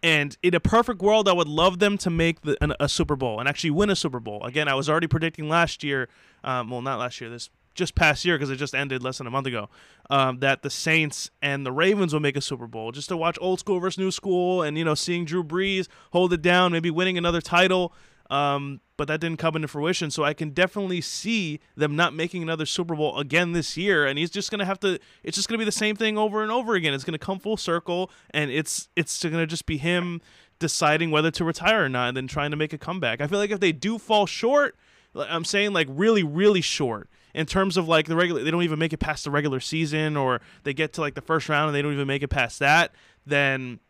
and 0.03 0.37
in 0.43 0.55
a 0.55 0.61
perfect 0.61 1.01
world, 1.01 1.29
I 1.29 1.33
would 1.33 1.49
love 1.49 1.79
them 1.79 1.97
to 1.99 2.11
make 2.11 2.41
the, 2.43 2.57
an, 2.63 2.75
a 2.81 2.89
Super 2.89 3.17
Bowl 3.17 3.39
and 3.39 3.49
actually 3.49 3.71
win 3.71 3.91
a 3.91 3.97
Super 3.97 4.19
Bowl. 4.19 4.43
Again, 4.45 4.67
I 4.67 4.75
was 4.75 4.89
already 4.89 5.07
predicting 5.07 5.49
last 5.49 5.85
year, 5.85 6.09
um, 6.43 6.71
well, 6.71 6.83
not 6.83 6.99
last 6.99 7.21
year, 7.21 7.31
this 7.31 7.51
just 7.75 7.95
past 7.95 8.25
year 8.25 8.37
because 8.37 8.51
it 8.51 8.57
just 8.57 8.75
ended 8.75 9.03
less 9.03 9.19
than 9.19 9.27
a 9.27 9.31
month 9.31 9.47
ago, 9.47 9.69
um, 10.11 10.41
that 10.41 10.63
the 10.63 10.71
Saints 10.71 11.31
and 11.41 11.65
the 11.65 11.73
Ravens 11.73 12.13
will 12.13 12.21
make 12.21 12.37
a 12.37 12.41
Super 12.41 12.67
Bowl. 12.67 12.93
Just 12.93 13.09
to 13.09 13.17
watch 13.17 13.39
old 13.41 13.61
school 13.61 13.81
versus 13.81 13.99
new 13.99 14.11
school, 14.11 14.63
and 14.63 14.77
you 14.77 14.85
know, 14.85 14.95
seeing 14.95 15.25
Drew 15.25 15.45
Brees 15.45 15.89
hold 16.13 16.33
it 16.33 16.43
down, 16.43 16.73
maybe 16.73 16.91
winning 16.91 17.17
another 17.17 17.41
title. 17.41 17.95
Um, 18.33 18.81
but 18.97 19.09
that 19.09 19.21
didn't 19.21 19.39
come 19.39 19.57
into 19.57 19.69
fruition. 19.69 20.11
So 20.11 20.25
I 20.25 20.33
can 20.33 20.51
definitely 20.51 21.03
see 21.03 21.61
them 21.77 21.97
not 21.97 22.15
making 22.15 22.43
another 22.43 22.65
Super 22.65 22.97
Bowl 22.97 23.19
again 23.19 23.53
this 23.53 23.77
year. 23.77 24.07
And 24.07 24.19
he's 24.19 24.31
just 24.31 24.51
gonna 24.51 24.65
have 24.65 24.81
to. 24.81 24.99
It's 25.23 25.37
just 25.37 25.49
gonna 25.49 25.59
be 25.59 25.67
the 25.67 25.73
same 25.73 25.97
thing 25.97 26.17
over 26.17 26.43
and 26.43 26.51
over 26.51 26.75
again. 26.75 26.95
It's 26.95 27.05
gonna 27.05 27.19
come 27.19 27.39
full 27.39 27.59
circle, 27.59 28.11
and 28.31 28.51
it's 28.51 28.89
it's 28.97 29.23
gonna 29.23 29.47
just 29.47 29.67
be 29.67 29.77
him 29.77 30.23
deciding 30.59 31.11
whether 31.11 31.31
to 31.31 31.45
retire 31.45 31.85
or 31.85 31.89
not, 31.91 32.09
and 32.09 32.17
then 32.17 32.27
trying 32.27 32.53
to 32.53 32.57
make 32.57 32.73
a 32.73 32.79
comeback. 32.79 33.21
I 33.21 33.27
feel 33.27 33.39
like 33.39 33.51
if 33.51 33.61
they 33.61 33.73
do 33.73 33.99
fall 33.99 34.25
short, 34.25 34.77
I'm 35.15 35.45
saying 35.45 35.75
like 35.75 35.89
really 35.91 36.23
really 36.23 36.63
short 36.63 37.11
in 37.35 37.45
terms 37.45 37.77
of 37.77 37.89
like 37.89 38.07
the 38.07 38.17
regular 38.17 38.43
they 38.43 38.51
don't 38.51 38.63
even 38.63 38.79
make 38.79 38.95
it 38.95 38.99
past 38.99 39.25
the 39.25 39.31
regular 39.31 39.61
season 39.61 40.17
or 40.17 40.41
they 40.65 40.73
get 40.73 40.95
to 40.95 41.01
like 41.03 41.15
the 41.15 41.21
first 41.21 41.49
round 41.49 41.69
and 41.69 41.75
they 41.75 41.83
don't 41.83 41.93
even 41.93 42.07
make 42.07 42.23
it 42.23 42.29
past 42.29 42.59
that 42.59 42.93
then 43.27 43.81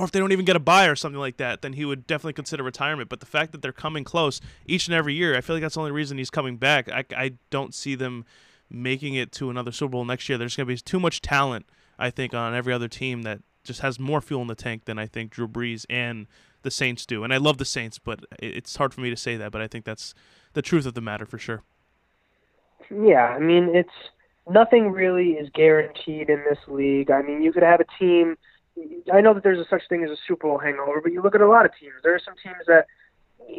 or 0.00 0.04
if 0.04 0.12
they 0.12 0.18
don't 0.18 0.32
even 0.32 0.46
get 0.46 0.56
a 0.56 0.60
buy 0.60 0.86
or 0.86 0.96
something 0.96 1.20
like 1.20 1.36
that 1.36 1.62
then 1.62 1.74
he 1.74 1.84
would 1.84 2.06
definitely 2.06 2.32
consider 2.32 2.62
retirement 2.62 3.08
but 3.08 3.20
the 3.20 3.26
fact 3.26 3.52
that 3.52 3.60
they're 3.62 3.72
coming 3.72 4.02
close 4.02 4.40
each 4.66 4.86
and 4.86 4.94
every 4.94 5.14
year 5.14 5.36
i 5.36 5.40
feel 5.40 5.54
like 5.54 5.62
that's 5.62 5.74
the 5.74 5.80
only 5.80 5.92
reason 5.92 6.18
he's 6.18 6.30
coming 6.30 6.56
back 6.56 6.88
i, 6.88 7.04
I 7.16 7.32
don't 7.50 7.74
see 7.74 7.94
them 7.94 8.24
making 8.70 9.14
it 9.14 9.30
to 9.32 9.50
another 9.50 9.72
super 9.72 9.92
bowl 9.92 10.04
next 10.04 10.28
year 10.28 10.38
there's 10.38 10.56
going 10.56 10.66
to 10.66 10.74
be 10.74 10.80
too 10.80 11.00
much 11.00 11.20
talent 11.20 11.66
i 11.98 12.08
think 12.10 12.32
on 12.34 12.54
every 12.54 12.72
other 12.72 12.88
team 12.88 13.22
that 13.22 13.40
just 13.62 13.80
has 13.80 14.00
more 14.00 14.20
fuel 14.20 14.40
in 14.40 14.48
the 14.48 14.54
tank 14.54 14.86
than 14.86 14.98
i 14.98 15.06
think 15.06 15.30
drew 15.30 15.46
brees 15.46 15.84
and 15.90 16.26
the 16.62 16.70
saints 16.70 17.04
do 17.04 17.22
and 17.22 17.32
i 17.32 17.36
love 17.36 17.58
the 17.58 17.64
saints 17.64 17.98
but 17.98 18.20
it's 18.38 18.76
hard 18.76 18.94
for 18.94 19.02
me 19.02 19.10
to 19.10 19.16
say 19.16 19.36
that 19.36 19.52
but 19.52 19.60
i 19.60 19.66
think 19.66 19.84
that's 19.84 20.14
the 20.54 20.62
truth 20.62 20.86
of 20.86 20.94
the 20.94 21.00
matter 21.00 21.26
for 21.26 21.38
sure 21.38 21.62
Yeah, 22.90 23.26
I 23.26 23.38
mean 23.38 23.70
it's 23.74 23.90
nothing 24.48 24.90
really 24.90 25.32
is 25.32 25.48
guaranteed 25.54 26.28
in 26.28 26.42
this 26.48 26.58
league. 26.66 27.10
I 27.10 27.22
mean, 27.22 27.42
you 27.42 27.52
could 27.52 27.62
have 27.62 27.80
a 27.80 27.86
team. 27.98 28.36
I 29.12 29.20
know 29.20 29.34
that 29.34 29.42
there's 29.42 29.58
a 29.58 29.68
such 29.68 29.82
thing 29.88 30.04
as 30.04 30.10
a 30.10 30.16
Super 30.26 30.48
Bowl 30.48 30.58
hangover, 30.58 31.00
but 31.02 31.12
you 31.12 31.22
look 31.22 31.34
at 31.34 31.40
a 31.40 31.48
lot 31.48 31.66
of 31.66 31.72
teams. 31.78 31.94
There 32.02 32.14
are 32.14 32.20
some 32.24 32.34
teams 32.42 32.66
that 32.66 32.86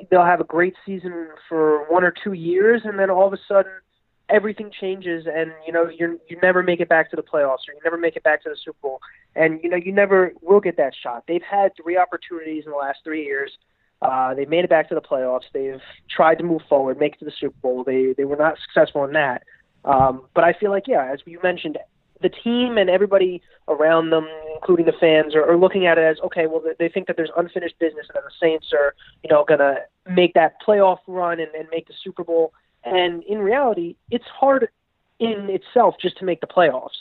they'll 0.09 0.25
have 0.25 0.39
a 0.39 0.45
great 0.45 0.75
season 0.85 1.27
for 1.49 1.89
one 1.91 2.03
or 2.03 2.13
two 2.23 2.33
years, 2.33 2.81
and 2.85 2.97
then 2.97 3.09
all 3.09 3.27
of 3.27 3.33
a 3.33 3.39
sudden 3.47 3.71
everything 4.29 4.71
changes, 4.71 5.25
and 5.27 5.51
you 5.65 5.73
know 5.73 5.89
you 5.89 6.19
you 6.29 6.37
never 6.41 6.63
make 6.63 6.79
it 6.79 6.89
back 6.89 7.09
to 7.11 7.15
the 7.15 7.21
playoffs, 7.21 7.67
or 7.67 7.73
you 7.73 7.81
never 7.83 7.97
make 7.97 8.15
it 8.15 8.23
back 8.23 8.43
to 8.43 8.49
the 8.49 8.55
Super 8.55 8.77
Bowl, 8.81 8.99
and 9.35 9.59
you 9.63 9.69
know 9.69 9.77
you 9.77 9.91
never 9.91 10.33
will 10.41 10.59
get 10.59 10.77
that 10.77 10.93
shot. 11.01 11.23
They've 11.27 11.43
had 11.43 11.71
three 11.81 11.97
opportunities 11.97 12.63
in 12.65 12.71
the 12.71 12.77
last 12.77 12.99
three 13.03 13.25
years. 13.25 13.51
Uh, 14.01 14.33
they 14.33 14.45
made 14.45 14.63
it 14.63 14.69
back 14.69 14.89
to 14.89 14.95
the 14.95 15.01
playoffs. 15.01 15.43
They've 15.53 15.81
tried 16.09 16.35
to 16.39 16.43
move 16.43 16.61
forward, 16.67 16.99
make 16.99 17.13
it 17.13 17.19
to 17.19 17.25
the 17.25 17.33
Super 17.39 17.57
Bowl. 17.61 17.83
They 17.83 18.13
they 18.17 18.25
were 18.25 18.37
not 18.37 18.57
successful 18.65 19.03
in 19.03 19.13
that. 19.13 19.43
Um, 19.83 20.23
but 20.35 20.43
I 20.43 20.53
feel 20.53 20.69
like, 20.69 20.87
yeah, 20.87 21.11
as 21.11 21.19
you 21.25 21.39
mentioned, 21.41 21.77
the 22.21 22.29
team 22.29 22.77
and 22.77 22.89
everybody 22.89 23.41
around 23.67 24.09
them, 24.09 24.27
including 24.55 24.85
the 24.85 24.93
fans, 24.99 25.35
are, 25.35 25.43
are 25.43 25.57
looking 25.57 25.85
at 25.85 25.97
it 25.97 26.01
as 26.01 26.19
okay. 26.25 26.47
Well, 26.47 26.63
they, 26.79 26.89
think 26.89 27.07
that 27.07 27.17
there's 27.17 27.31
unfinished 27.35 27.79
business, 27.79 28.07
and 28.09 28.15
that 28.15 28.23
the 28.23 28.31
Saints 28.39 28.67
are, 28.73 28.95
you 29.23 29.29
know, 29.29 29.45
gonna 29.47 29.75
make 30.09 30.33
that 30.33 30.55
playoff 30.65 30.99
run 31.07 31.39
and, 31.39 31.53
and 31.55 31.67
make 31.71 31.87
the 31.87 31.93
Super 32.03 32.23
Bowl. 32.23 32.53
And 32.83 33.23
in 33.23 33.39
reality, 33.39 33.95
it's 34.09 34.25
hard 34.25 34.69
in 35.19 35.49
itself 35.49 35.95
just 36.01 36.17
to 36.17 36.25
make 36.25 36.41
the 36.41 36.47
playoffs. 36.47 36.97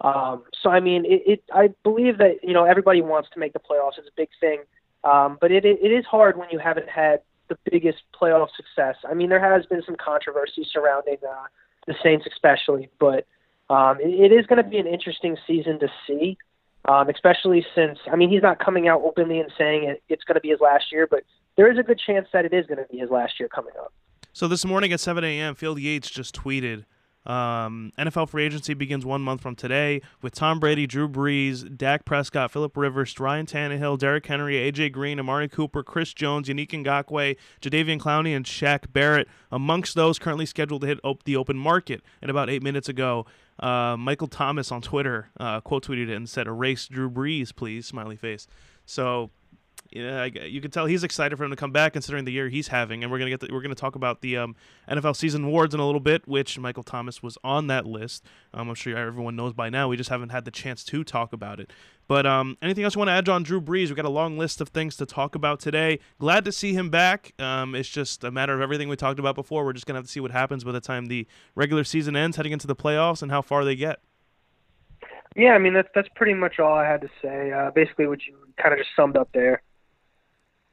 Um, 0.00 0.44
so 0.62 0.70
I 0.70 0.80
mean, 0.80 1.04
it, 1.04 1.22
it 1.26 1.44
I 1.52 1.68
believe 1.82 2.18
that 2.18 2.38
you 2.42 2.52
know 2.52 2.64
everybody 2.64 3.02
wants 3.02 3.28
to 3.34 3.40
make 3.40 3.52
the 3.52 3.60
playoffs. 3.60 3.98
It's 3.98 4.08
a 4.08 4.16
big 4.16 4.28
thing. 4.40 4.60
Um, 5.04 5.38
but 5.40 5.52
it, 5.52 5.64
it 5.64 5.92
is 5.92 6.04
hard 6.04 6.36
when 6.36 6.48
you 6.50 6.58
haven't 6.58 6.88
had 6.88 7.20
the 7.48 7.56
biggest 7.70 7.98
playoff 8.20 8.48
success. 8.56 8.96
I 9.08 9.14
mean, 9.14 9.28
there 9.28 9.40
has 9.40 9.64
been 9.66 9.82
some 9.86 9.96
controversy 9.96 10.66
surrounding 10.70 11.18
uh, 11.28 11.46
the 11.86 11.94
Saints, 12.02 12.26
especially, 12.26 12.88
but 12.98 13.26
um, 13.68 13.98
it, 14.00 14.32
it 14.32 14.34
is 14.34 14.46
going 14.46 14.62
to 14.62 14.68
be 14.68 14.78
an 14.78 14.86
interesting 14.86 15.36
season 15.46 15.78
to 15.80 15.88
see, 16.06 16.36
um, 16.86 17.08
especially 17.08 17.66
since 17.74 17.98
I 18.10 18.16
mean 18.16 18.30
he's 18.30 18.42
not 18.42 18.58
coming 18.58 18.88
out 18.88 19.02
openly 19.02 19.40
and 19.40 19.50
saying 19.56 19.84
it, 19.84 20.02
it's 20.08 20.24
going 20.24 20.34
to 20.36 20.40
be 20.40 20.50
his 20.50 20.60
last 20.60 20.92
year, 20.92 21.06
but 21.06 21.24
there 21.56 21.70
is 21.70 21.78
a 21.78 21.82
good 21.82 21.98
chance 21.98 22.28
that 22.32 22.44
it 22.44 22.52
is 22.52 22.66
going 22.66 22.78
to 22.78 22.86
be 22.90 22.98
his 22.98 23.10
last 23.10 23.40
year 23.40 23.48
coming 23.48 23.72
up. 23.78 23.92
So 24.32 24.46
this 24.46 24.66
morning 24.66 24.92
at 24.92 25.00
7 25.00 25.24
a.m., 25.24 25.54
Field 25.54 25.80
Yates 25.80 26.10
just 26.10 26.36
tweeted 26.36 26.84
um, 27.26 27.92
NFL 27.98 28.28
free 28.28 28.44
agency 28.44 28.74
begins 28.74 29.04
one 29.04 29.20
month 29.20 29.40
from 29.40 29.56
today 29.56 30.00
with 30.22 30.34
Tom 30.34 30.60
Brady, 30.60 30.86
Drew 30.86 31.08
Brees, 31.08 31.76
Dak 31.76 32.04
Prescott, 32.04 32.50
Philip 32.50 32.76
Rivers, 32.76 33.18
Ryan 33.18 33.46
Tannehill, 33.46 33.98
Derrick 33.98 34.26
Henry, 34.26 34.54
AJ 34.54 34.92
Green, 34.92 35.18
Amari 35.18 35.48
Cooper, 35.48 35.82
Chris 35.82 36.14
Jones, 36.14 36.48
Yannick 36.48 36.70
Ngakoue, 36.70 37.36
Jadeveon 37.60 37.98
Clowney, 37.98 38.36
and 38.36 38.46
Shaq 38.46 38.92
Barrett 38.92 39.28
amongst 39.50 39.94
those 39.96 40.18
currently 40.18 40.46
scheduled 40.46 40.82
to 40.82 40.86
hit 40.86 41.00
op- 41.02 41.24
the 41.24 41.36
open 41.36 41.56
market. 41.56 42.02
And 42.22 42.30
about 42.30 42.48
eight 42.48 42.62
minutes 42.62 42.88
ago, 42.88 43.26
uh, 43.58 43.96
Michael 43.96 44.28
Thomas 44.28 44.70
on 44.70 44.82
Twitter 44.82 45.30
uh, 45.40 45.60
quote 45.60 45.86
tweeted 45.86 46.08
it 46.08 46.14
and 46.14 46.28
said, 46.28 46.46
"Erase 46.46 46.86
Drew 46.86 47.10
Brees, 47.10 47.54
please." 47.54 47.86
Smiley 47.86 48.16
face. 48.16 48.46
So 48.84 49.30
yeah, 49.90 50.24
you 50.24 50.60
can 50.60 50.70
tell 50.70 50.86
he's 50.86 51.04
excited 51.04 51.36
for 51.36 51.44
him 51.44 51.50
to 51.50 51.56
come 51.56 51.72
back, 51.72 51.92
considering 51.92 52.24
the 52.24 52.32
year 52.32 52.48
he's 52.48 52.68
having. 52.68 53.02
And 53.02 53.10
we're 53.10 53.18
gonna 53.18 53.30
get 53.30 53.40
the, 53.40 53.48
we're 53.52 53.62
gonna 53.62 53.74
talk 53.74 53.94
about 53.94 54.20
the 54.20 54.36
um, 54.36 54.56
NFL 54.88 55.16
season 55.16 55.44
awards 55.44 55.74
in 55.74 55.80
a 55.80 55.86
little 55.86 56.00
bit, 56.00 56.26
which 56.26 56.58
Michael 56.58 56.82
Thomas 56.82 57.22
was 57.22 57.38
on 57.42 57.66
that 57.68 57.86
list. 57.86 58.24
Um, 58.54 58.68
I'm 58.68 58.74
sure 58.74 58.96
everyone 58.96 59.36
knows 59.36 59.52
by 59.52 59.70
now. 59.70 59.88
We 59.88 59.96
just 59.96 60.10
haven't 60.10 60.30
had 60.30 60.44
the 60.44 60.50
chance 60.50 60.84
to 60.84 61.04
talk 61.04 61.32
about 61.32 61.60
it. 61.60 61.72
But 62.08 62.26
um, 62.26 62.56
anything 62.62 62.84
else 62.84 62.94
you 62.94 63.00
want 63.00 63.08
to 63.08 63.12
add 63.12 63.28
on 63.28 63.42
Drew 63.42 63.60
Brees? 63.60 63.86
We've 63.88 63.96
got 63.96 64.04
a 64.04 64.10
long 64.10 64.38
list 64.38 64.60
of 64.60 64.68
things 64.68 64.96
to 64.96 65.06
talk 65.06 65.34
about 65.34 65.58
today. 65.58 65.98
Glad 66.18 66.44
to 66.44 66.52
see 66.52 66.72
him 66.72 66.88
back. 66.88 67.32
Um, 67.40 67.74
it's 67.74 67.88
just 67.88 68.22
a 68.22 68.30
matter 68.30 68.54
of 68.54 68.60
everything 68.60 68.88
we 68.88 68.96
talked 68.96 69.18
about 69.18 69.34
before. 69.34 69.64
We're 69.64 69.72
just 69.72 69.86
gonna 69.86 69.98
have 69.98 70.06
to 70.06 70.12
see 70.12 70.20
what 70.20 70.30
happens 70.30 70.64
by 70.64 70.72
the 70.72 70.80
time 70.80 71.06
the 71.06 71.26
regular 71.54 71.84
season 71.84 72.16
ends, 72.16 72.36
heading 72.36 72.52
into 72.52 72.66
the 72.66 72.76
playoffs, 72.76 73.22
and 73.22 73.30
how 73.30 73.42
far 73.42 73.64
they 73.64 73.76
get. 73.76 74.00
Yeah, 75.36 75.52
I 75.52 75.58
mean 75.58 75.74
that's 75.74 75.88
that's 75.94 76.08
pretty 76.14 76.32
much 76.32 76.58
all 76.58 76.72
I 76.72 76.86
had 76.86 77.02
to 77.02 77.10
say. 77.20 77.52
Uh, 77.52 77.70
basically, 77.70 78.06
what 78.06 78.20
you 78.26 78.36
kind 78.56 78.72
of 78.72 78.78
just 78.78 78.90
summed 78.96 79.16
up 79.16 79.28
there. 79.34 79.62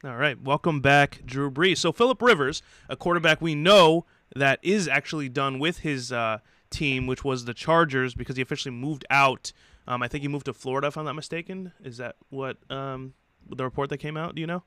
All 0.06 0.18
right, 0.18 0.38
welcome 0.42 0.82
back, 0.82 1.22
Drew 1.26 1.50
Brees. 1.50 1.78
So 1.78 1.94
Philip 1.94 2.22
Rivers, 2.22 2.62
a 2.90 2.98
quarterback 2.98 3.42
we 3.42 3.56
know 3.56 4.06
that 4.36 4.60
is 4.62 4.86
actually 4.86 5.30
done 5.30 5.60
with 5.60 5.78
his 5.78 6.12
uh, 6.12 6.40
team, 6.70 7.08
which 7.08 7.24
was 7.24 7.46
the 7.46 7.54
Chargers, 7.54 8.14
because 8.14 8.36
he 8.36 8.42
officially 8.42 8.76
moved 8.76 9.06
out. 9.10 9.54
Um, 9.88 10.04
I 10.04 10.10
think 10.10 10.22
he 10.22 10.28
moved 10.28 10.48
to 10.48 10.54
Florida, 10.54 10.88
if 10.88 10.98
I'm 10.98 11.06
not 11.06 11.16
mistaken. 11.16 11.72
Is 11.82 11.96
that 11.98 12.18
what 12.30 12.58
um, 12.70 13.14
the 13.50 13.64
report 13.64 13.90
that 13.92 14.00
came 14.00 14.18
out? 14.18 14.36
Do 14.36 14.42
you 14.42 14.48
know? 14.48 14.64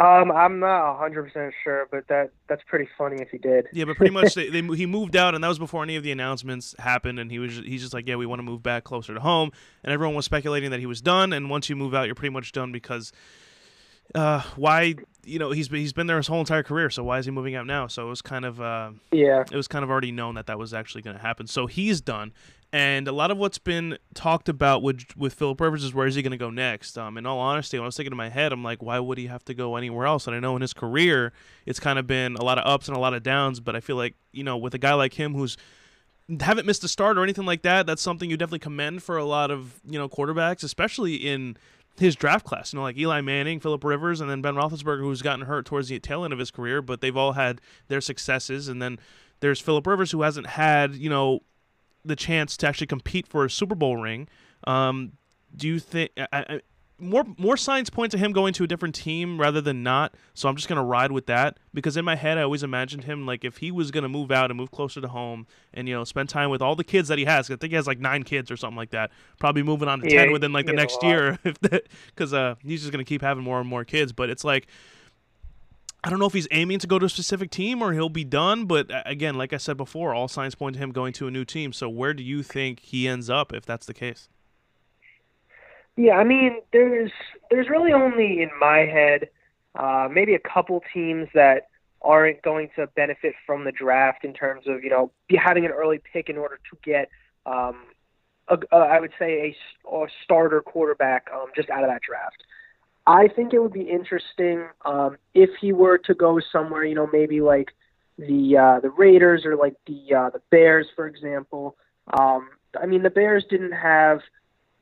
Um, 0.00 0.32
I'm 0.32 0.58
not 0.58 1.00
100% 1.00 1.52
sure, 1.62 1.86
but 1.92 2.08
that 2.08 2.32
that's 2.48 2.62
pretty 2.66 2.88
funny 2.98 3.22
if 3.22 3.28
he 3.28 3.38
did. 3.38 3.68
Yeah, 3.72 3.84
but 3.84 3.96
pretty 3.96 4.12
much 4.12 4.34
they, 4.34 4.48
they, 4.48 4.62
he 4.74 4.86
moved 4.86 5.14
out, 5.14 5.36
and 5.36 5.44
that 5.44 5.48
was 5.48 5.60
before 5.60 5.84
any 5.84 5.94
of 5.94 6.02
the 6.02 6.10
announcements 6.10 6.74
happened. 6.80 7.20
And 7.20 7.30
he 7.30 7.38
was 7.38 7.54
he's 7.58 7.82
just 7.82 7.94
like, 7.94 8.08
yeah, 8.08 8.16
we 8.16 8.26
want 8.26 8.40
to 8.40 8.44
move 8.44 8.64
back 8.64 8.82
closer 8.82 9.14
to 9.14 9.20
home. 9.20 9.52
And 9.84 9.92
everyone 9.92 10.16
was 10.16 10.24
speculating 10.24 10.72
that 10.72 10.80
he 10.80 10.86
was 10.86 11.00
done. 11.00 11.32
And 11.32 11.48
once 11.48 11.70
you 11.70 11.76
move 11.76 11.94
out, 11.94 12.06
you're 12.06 12.16
pretty 12.16 12.34
much 12.34 12.50
done 12.50 12.72
because 12.72 13.12
uh, 14.14 14.42
why 14.56 14.94
you 15.24 15.38
know 15.38 15.50
he's 15.50 15.68
been, 15.68 15.80
he's 15.80 15.92
been 15.92 16.06
there 16.06 16.16
his 16.16 16.26
whole 16.26 16.40
entire 16.40 16.62
career. 16.62 16.90
So 16.90 17.02
why 17.04 17.18
is 17.18 17.24
he 17.24 17.30
moving 17.30 17.54
out 17.54 17.66
now? 17.66 17.86
So 17.86 18.06
it 18.06 18.10
was 18.10 18.22
kind 18.22 18.44
of 18.44 18.60
uh, 18.60 18.90
yeah, 19.12 19.40
it 19.40 19.56
was 19.56 19.68
kind 19.68 19.84
of 19.84 19.90
already 19.90 20.12
known 20.12 20.34
that 20.34 20.46
that 20.46 20.58
was 20.58 20.74
actually 20.74 21.02
going 21.02 21.16
to 21.16 21.22
happen. 21.22 21.46
So 21.46 21.66
he's 21.66 22.00
done. 22.00 22.32
And 22.72 23.06
a 23.06 23.12
lot 23.12 23.30
of 23.30 23.38
what's 23.38 23.58
been 23.58 23.98
talked 24.14 24.48
about 24.48 24.82
with 24.82 25.16
with 25.16 25.34
Philip 25.34 25.60
Rivers 25.60 25.84
is 25.84 25.94
where 25.94 26.08
is 26.08 26.16
he 26.16 26.22
going 26.22 26.32
to 26.32 26.36
go 26.36 26.50
next? 26.50 26.98
Um, 26.98 27.16
in 27.16 27.24
all 27.24 27.38
honesty, 27.38 27.78
when 27.78 27.84
I 27.84 27.86
was 27.86 27.96
thinking 27.96 28.12
in 28.12 28.16
my 28.16 28.30
head, 28.30 28.52
I'm 28.52 28.64
like, 28.64 28.82
why 28.82 28.98
would 28.98 29.16
he 29.16 29.28
have 29.28 29.44
to 29.44 29.54
go 29.54 29.76
anywhere 29.76 30.06
else? 30.06 30.26
And 30.26 30.34
I 30.34 30.40
know 30.40 30.56
in 30.56 30.62
his 30.62 30.72
career, 30.72 31.32
it's 31.66 31.78
kind 31.78 32.00
of 32.00 32.08
been 32.08 32.34
a 32.34 32.42
lot 32.42 32.58
of 32.58 32.66
ups 32.66 32.88
and 32.88 32.96
a 32.96 33.00
lot 33.00 33.14
of 33.14 33.22
downs. 33.22 33.60
But 33.60 33.76
I 33.76 33.80
feel 33.80 33.94
like 33.94 34.16
you 34.32 34.42
know, 34.42 34.56
with 34.56 34.74
a 34.74 34.78
guy 34.78 34.94
like 34.94 35.14
him 35.14 35.34
who's 35.34 35.56
haven't 36.40 36.66
missed 36.66 36.82
a 36.82 36.88
start 36.88 37.16
or 37.16 37.22
anything 37.22 37.44
like 37.44 37.62
that, 37.62 37.86
that's 37.86 38.02
something 38.02 38.28
you 38.28 38.36
definitely 38.36 38.58
commend 38.58 39.04
for 39.04 39.18
a 39.18 39.24
lot 39.24 39.52
of 39.52 39.80
you 39.84 39.96
know 39.96 40.08
quarterbacks, 40.08 40.64
especially 40.64 41.14
in 41.14 41.56
his 41.98 42.16
draft 42.16 42.44
class. 42.44 42.72
You 42.72 42.78
know, 42.78 42.82
like 42.82 42.96
Eli 42.98 43.20
Manning, 43.20 43.60
Philip 43.60 43.84
Rivers, 43.84 44.20
and 44.20 44.30
then 44.30 44.40
Ben 44.40 44.54
Roethlisberger, 44.54 45.00
who's 45.00 45.22
gotten 45.22 45.46
hurt 45.46 45.66
towards 45.66 45.88
the 45.88 45.98
tail 45.98 46.24
end 46.24 46.32
of 46.32 46.38
his 46.38 46.50
career, 46.50 46.82
but 46.82 47.00
they've 47.00 47.16
all 47.16 47.32
had 47.32 47.60
their 47.88 48.00
successes. 48.00 48.68
And 48.68 48.80
then 48.82 48.98
there's 49.40 49.60
Philip 49.60 49.86
Rivers, 49.86 50.10
who 50.10 50.22
hasn't 50.22 50.48
had 50.48 50.94
you 50.94 51.10
know 51.10 51.40
the 52.04 52.16
chance 52.16 52.56
to 52.58 52.68
actually 52.68 52.86
compete 52.86 53.26
for 53.26 53.44
a 53.44 53.50
Super 53.50 53.74
Bowl 53.74 53.96
ring. 53.96 54.28
Um, 54.66 55.12
do 55.54 55.68
you 55.68 55.78
think? 55.78 56.10
I, 56.16 56.26
I, 56.32 56.60
more 56.98 57.24
more 57.38 57.56
signs 57.56 57.90
point 57.90 58.12
to 58.12 58.18
him 58.18 58.32
going 58.32 58.52
to 58.54 58.64
a 58.64 58.66
different 58.66 58.94
team 58.94 59.40
rather 59.40 59.60
than 59.60 59.82
not. 59.82 60.14
So 60.32 60.48
I'm 60.48 60.56
just 60.56 60.68
gonna 60.68 60.84
ride 60.84 61.10
with 61.10 61.26
that 61.26 61.58
because 61.72 61.96
in 61.96 62.04
my 62.04 62.14
head 62.14 62.38
I 62.38 62.42
always 62.42 62.62
imagined 62.62 63.04
him 63.04 63.26
like 63.26 63.44
if 63.44 63.58
he 63.58 63.70
was 63.70 63.90
gonna 63.90 64.08
move 64.08 64.30
out 64.30 64.50
and 64.50 64.56
move 64.56 64.70
closer 64.70 65.00
to 65.00 65.08
home 65.08 65.46
and 65.72 65.88
you 65.88 65.94
know 65.94 66.04
spend 66.04 66.28
time 66.28 66.50
with 66.50 66.62
all 66.62 66.76
the 66.76 66.84
kids 66.84 67.08
that 67.08 67.18
he 67.18 67.24
has. 67.24 67.50
I 67.50 67.56
think 67.56 67.72
he 67.72 67.76
has 67.76 67.86
like 67.86 67.98
nine 67.98 68.22
kids 68.22 68.50
or 68.50 68.56
something 68.56 68.76
like 68.76 68.90
that. 68.90 69.10
Probably 69.40 69.62
moving 69.62 69.88
on 69.88 70.00
to 70.00 70.10
yeah, 70.10 70.24
ten 70.24 70.32
within 70.32 70.52
like 70.52 70.66
the 70.66 70.72
next 70.72 71.02
year 71.02 71.38
if 71.44 71.58
because 71.60 72.32
uh, 72.32 72.54
he's 72.62 72.80
just 72.80 72.92
gonna 72.92 73.04
keep 73.04 73.22
having 73.22 73.42
more 73.42 73.60
and 73.60 73.68
more 73.68 73.84
kids. 73.84 74.12
But 74.12 74.30
it's 74.30 74.44
like. 74.44 74.66
I 76.06 76.10
don't 76.10 76.18
know 76.18 76.26
if 76.26 76.34
he's 76.34 76.48
aiming 76.50 76.80
to 76.80 76.86
go 76.86 76.98
to 76.98 77.06
a 77.06 77.08
specific 77.08 77.50
team 77.50 77.80
or 77.80 77.94
he'll 77.94 78.10
be 78.10 78.24
done, 78.24 78.66
but 78.66 78.90
uh, 78.90 79.02
again, 79.06 79.36
like 79.36 79.54
I 79.54 79.56
said 79.56 79.78
before, 79.78 80.12
all 80.12 80.28
signs 80.28 80.54
point 80.54 80.74
to 80.74 80.78
him 80.78 80.92
going 80.92 81.14
to 81.14 81.26
a 81.26 81.30
new 81.30 81.46
team. 81.46 81.72
So 81.72 81.88
where 81.88 82.12
do 82.12 82.22
you 82.22 82.42
think 82.42 82.80
he 82.80 83.08
ends 83.08 83.30
up 83.30 83.54
if 83.54 83.64
that's 83.64 83.86
the 83.86 83.94
case? 83.94 84.28
Yeah, 85.96 86.14
I 86.14 86.24
mean, 86.24 86.60
there's 86.72 87.12
there's 87.50 87.68
really 87.68 87.92
only 87.92 88.42
in 88.42 88.50
my 88.58 88.78
head 88.78 89.28
uh, 89.78 90.08
maybe 90.10 90.34
a 90.34 90.38
couple 90.38 90.82
teams 90.92 91.28
that 91.34 91.68
aren't 92.02 92.42
going 92.42 92.68
to 92.76 92.86
benefit 92.88 93.34
from 93.46 93.64
the 93.64 93.72
draft 93.72 94.24
in 94.24 94.32
terms 94.32 94.64
of 94.66 94.82
you 94.82 94.90
know 94.90 95.10
having 95.38 95.64
an 95.64 95.70
early 95.70 96.00
pick 96.12 96.28
in 96.28 96.36
order 96.36 96.58
to 96.70 96.78
get 96.84 97.08
um, 97.46 97.84
a, 98.48 98.58
a, 98.72 98.76
I 98.76 99.00
would 99.00 99.12
say 99.18 99.56
a, 99.86 99.94
a 99.94 100.06
starter 100.24 100.60
quarterback 100.60 101.28
um, 101.32 101.46
just 101.54 101.70
out 101.70 101.84
of 101.84 101.90
that 101.90 102.02
draft. 102.02 102.42
I 103.06 103.28
think 103.28 103.52
it 103.52 103.58
would 103.60 103.72
be 103.72 103.82
interesting 103.82 104.66
um, 104.84 105.18
if 105.34 105.50
he 105.60 105.72
were 105.72 105.98
to 105.98 106.14
go 106.14 106.40
somewhere, 106.52 106.84
you 106.84 106.94
know, 106.94 107.08
maybe 107.12 107.40
like 107.40 107.68
the 108.18 108.56
uh, 108.56 108.80
the 108.80 108.90
Raiders 108.90 109.44
or 109.44 109.56
like 109.56 109.74
the 109.86 110.14
uh, 110.14 110.30
the 110.30 110.40
Bears, 110.50 110.86
for 110.96 111.06
example. 111.06 111.76
Um, 112.18 112.48
I 112.80 112.86
mean, 112.86 113.02
the 113.02 113.10
Bears 113.10 113.44
didn't 113.48 113.72
have 113.72 114.20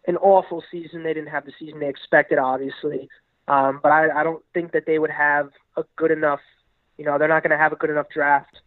an 0.07 0.17
awful 0.17 0.63
season. 0.71 1.03
They 1.03 1.15
didn't 1.15 1.31
have 1.31 1.45
the 1.45 1.53
season 1.59 1.81
they 1.81 1.89
expected, 1.89 2.39
obviously. 2.39 3.09
Um, 3.49 3.81
but 3.83 3.91
I, 3.91 4.21
I 4.21 4.23
don't 4.23 4.43
think 4.55 4.73
that 4.73 4.85
they 4.87 4.99
would 4.99 5.11
have 5.11 5.51
a 5.77 5.85
good 5.97 6.11
enough, 6.11 6.41
you 6.99 7.05
know, 7.05 7.19
they're 7.19 7.29
not 7.29 7.43
going 7.43 7.51
to 7.51 7.59
have 7.59 7.73
a 7.73 7.77
good 7.77 7.91
enough 7.91 8.07
draft 8.13 8.61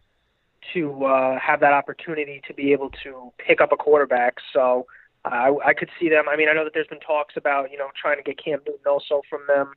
to 0.74 1.04
uh, 1.04 1.38
have 1.38 1.60
that 1.60 1.72
opportunity 1.72 2.42
to 2.46 2.54
be 2.54 2.72
able 2.72 2.90
to 3.02 3.32
pick 3.38 3.60
up 3.60 3.72
a 3.72 3.76
quarterback. 3.76 4.34
So 4.52 4.86
uh, 5.24 5.28
I, 5.28 5.68
I 5.68 5.74
could 5.74 5.88
see 5.98 6.08
them. 6.08 6.24
I 6.28 6.36
mean, 6.36 6.48
I 6.48 6.52
know 6.52 6.64
that 6.64 6.72
there's 6.74 6.86
been 6.88 7.00
talks 7.00 7.34
about, 7.36 7.70
you 7.70 7.78
know, 7.78 7.88
trying 8.00 8.16
to 8.16 8.22
get 8.22 8.42
Cam 8.42 8.60
Newton 8.66 8.86
also 8.86 9.22
from 9.30 9.42
them. 9.46 9.72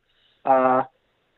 Uh, 0.45 0.83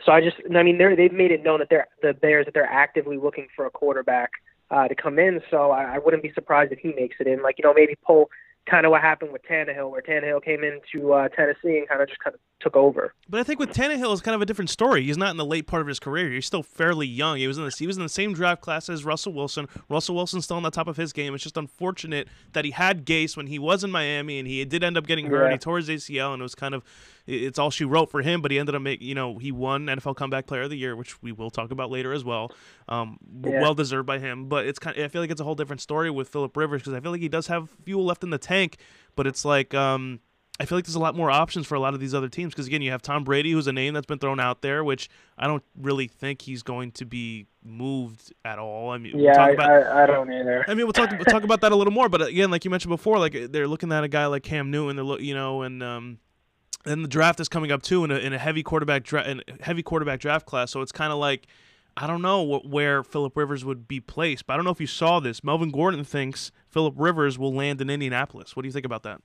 so 0.06 0.12
I 0.12 0.22
just, 0.22 0.38
I 0.56 0.64
mean, 0.64 0.78
they're, 0.78 0.96
they've 0.96 1.14
made 1.14 1.32
it 1.32 1.44
known 1.44 1.60
that 1.60 1.70
they're 1.70 1.88
the 2.02 2.14
Bears 2.14 2.46
that 2.46 2.54
they're 2.54 2.66
actively 2.66 3.18
looking 3.18 3.48
for 3.56 3.66
a 3.66 3.70
quarterback 3.70 4.32
uh, 4.72 4.88
to 4.88 4.96
come 4.96 5.20
in. 5.20 5.42
So 5.52 5.72
I, 5.72 5.96
I 5.96 5.98
wouldn't 6.00 6.24
be 6.24 6.32
surprised 6.34 6.72
if 6.72 6.80
he 6.80 6.94
makes 6.94 7.18
it 7.20 7.28
in. 7.28 7.44
Like, 7.44 7.60
you 7.60 7.64
know, 7.64 7.74
maybe 7.74 7.96
pull 8.06 8.30
kind 8.70 8.86
of 8.86 8.92
what 8.92 9.02
happened 9.02 9.32
with 9.32 9.42
Tannehill, 9.44 9.90
where 9.90 10.02
Tannehill 10.02 10.44
came 10.44 10.64
into 10.64 11.14
uh, 11.14 11.28
Tennessee 11.30 11.78
and 11.78 11.88
kind 11.88 12.02
of 12.02 12.08
just 12.08 12.20
kind 12.20 12.34
of 12.34 12.40
took 12.60 12.76
over. 12.76 13.14
But 13.28 13.40
I 13.40 13.44
think 13.44 13.60
with 13.60 13.72
Tannehill 13.72 14.14
is 14.14 14.22
kind 14.22 14.36
of 14.36 14.42
a 14.42 14.46
different 14.46 14.70
story. 14.70 15.04
He's 15.04 15.18
not 15.18 15.32
in 15.32 15.38
the 15.38 15.46
late 15.46 15.68
part 15.68 15.82
of 15.82 15.88
his 15.88 16.00
career. 16.00 16.30
He's 16.30 16.46
still 16.46 16.64
fairly 16.64 17.08
young. 17.08 17.38
He 17.38 17.48
was 17.48 17.58
in 17.58 17.66
the 17.66 17.76
he 17.78 17.88
was 17.88 17.98
in 17.98 18.04
the 18.04 18.10
same 18.10 18.34
draft 18.34 18.62
class 18.62 18.88
as 18.90 19.04
Russell 19.04 19.34
Wilson. 19.34 19.68
Russell 19.90 20.16
Wilson's 20.16 20.46
still 20.46 20.58
on 20.58 20.64
the 20.64 20.72
top 20.72 20.88
of 20.88 20.98
his 20.98 21.12
game. 21.12 21.34
It's 21.34 21.44
just 21.44 21.58
unfortunate 21.58 22.28
that 22.54 22.66
he 22.66 22.72
had 22.72 23.06
Gase 23.06 23.36
when 23.36 23.48
he 23.48 23.58
was 23.58 23.84
in 23.84 23.92
Miami, 23.92 24.38
and 24.40 24.48
he 24.48 24.64
did 24.66 24.84
end 24.84 24.98
up 24.98 25.08
getting 25.08 25.26
hurt. 25.26 25.48
Yeah. 25.48 25.52
He 25.54 25.58
tore 25.58 25.78
his 25.78 25.90
ACL, 25.90 26.34
and 26.34 26.42
it 26.42 26.44
was 26.44 26.56
kind 26.56 26.76
of 26.76 26.84
it's 27.28 27.60
all 27.60 27.72
she 27.72 27.86
wrote 27.86 28.12
for 28.12 28.22
him. 28.22 28.42
But 28.42 28.52
he 28.52 28.60
ended 28.60 28.76
up 28.76 28.82
making 28.82 29.08
you 29.08 29.16
know 29.16 29.38
he 29.38 29.52
won 29.52 29.86
NFL 29.86 30.16
Comeback 30.16 30.48
Player 30.48 30.64
of 30.64 30.70
the 30.70 30.78
Year, 30.78 30.96
which 30.96 31.22
we 31.22 31.32
will 31.32 31.50
talk 31.50 31.72
about 31.72 31.90
later 31.90 32.14
as 32.14 32.24
well. 32.24 32.52
Um, 32.88 33.18
yeah. 33.44 33.62
Well 33.62 33.74
deserved 33.74 34.06
by 34.06 34.20
him. 34.20 34.48
But 34.48 34.66
it's 34.66 34.80
kind 34.80 34.98
of, 34.98 35.04
I 35.04 35.08
feel 35.08 35.22
like 35.22 35.32
it's 35.32 35.42
a 35.42 35.46
whole 35.46 35.56
different 35.56 35.82
story 35.82 36.10
with 36.10 36.30
Philip 36.30 36.56
Rivers 36.56 36.82
because 36.82 36.94
I 36.94 37.00
feel 37.00 37.12
like 37.12 37.22
he 37.22 37.30
does 37.30 37.48
have 37.48 37.70
fuel 37.84 38.06
left 38.06 38.24
in 38.24 38.30
the 38.30 38.38
tank, 38.38 38.78
but 39.16 39.28
it's 39.28 39.46
like 39.46 39.74
um, 39.74 40.20
I 40.62 40.66
feel 40.66 40.78
like 40.78 40.86
there's 40.86 40.96
a 40.96 41.00
lot 41.00 41.16
more 41.16 41.32
options 41.32 41.66
for 41.66 41.74
a 41.74 41.80
lot 41.80 41.96
of 41.96 42.00
these 42.00 42.14
other 42.14 42.30
teams 42.30 42.54
because 42.54 42.68
again, 42.68 42.84
you 42.84 42.92
have 42.92 43.02
Tom 43.02 43.24
Brady, 43.24 43.52
who's 43.52 43.66
a 43.66 43.74
name 43.74 43.96
that's 43.96 44.06
been 44.06 44.20
thrown 44.20 44.40
out 44.40 44.62
there, 44.62 44.84
which 44.84 45.10
I 45.36 45.48
don't 45.48 45.64
really 45.76 46.08
think 46.08 46.44
he's 46.44 46.62
going 46.62 46.92
to 46.94 47.06
be 47.06 47.48
moved 47.64 48.32
at 48.46 48.60
all. 48.60 48.92
I 48.92 49.00
mean, 49.00 49.18
yeah, 49.18 49.44
we'll 49.44 49.56
about, 49.56 49.70
I, 49.70 50.04
I, 50.04 50.06
don't 50.06 50.32
either. 50.32 50.64
I 50.68 50.76
mean, 50.76 50.86
we'll 50.86 50.94
talk 50.94 51.10
we'll 51.10 51.26
talk 51.26 51.44
about 51.44 51.62
that 51.62 51.72
a 51.72 51.76
little 51.76 51.94
more, 51.94 52.10
but 52.10 52.22
again, 52.22 52.52
like 52.52 52.64
you 52.64 52.70
mentioned 52.70 52.92
before, 52.92 53.18
like 53.18 53.52
they're 53.52 53.68
looking 53.68 53.92
at 53.92 54.04
a 54.04 54.08
guy 54.08 54.28
like 54.28 54.44
Cam 54.44 54.70
Newton, 54.70 54.98
they're 54.98 55.06
look, 55.06 55.22
you 55.22 55.34
know, 55.34 55.64
and 55.64 55.82
um, 55.82 56.20
and 56.86 57.04
the 57.04 57.08
draft 57.08 57.40
is 57.40 57.48
coming 57.48 57.72
up 57.72 57.82
too 57.82 58.04
in 58.04 58.12
a 58.12 58.16
in 58.16 58.34
a 58.34 58.38
heavy 58.38 58.64
quarterback 58.64 59.04
dra- 59.04 59.24
in 59.24 59.42
heavy 59.62 59.84
quarterback 59.84 60.20
draft 60.20 60.46
class, 60.46 60.72
so 60.72 60.82
it's 60.82 60.92
kind 60.92 61.12
of 61.12 61.20
like. 61.20 61.48
I 61.98 62.08
don't 62.08 62.22
know 62.22 62.42
what, 62.42 62.66
where 62.66 63.04
Philip 63.04 63.36
Rivers 63.36 63.66
would 63.66 63.86
be 63.86 64.00
placed, 64.00 64.48
but 64.48 64.54
I 64.54 64.56
don't 64.56 64.64
know 64.64 64.72
if 64.72 64.80
you 64.80 64.88
saw 64.88 65.20
this. 65.20 65.44
Melvin 65.44 65.72
Gordon 65.72 66.06
thinks 66.06 66.54
Philip 66.70 66.94
Rivers 66.96 67.38
will 67.38 67.54
land 67.54 67.82
in 67.82 67.90
Indianapolis. 67.90 68.56
What 68.56 68.62
do 68.62 68.70
you 68.70 68.72
think 68.72 68.86
about 68.86 69.04
that? 69.04 69.22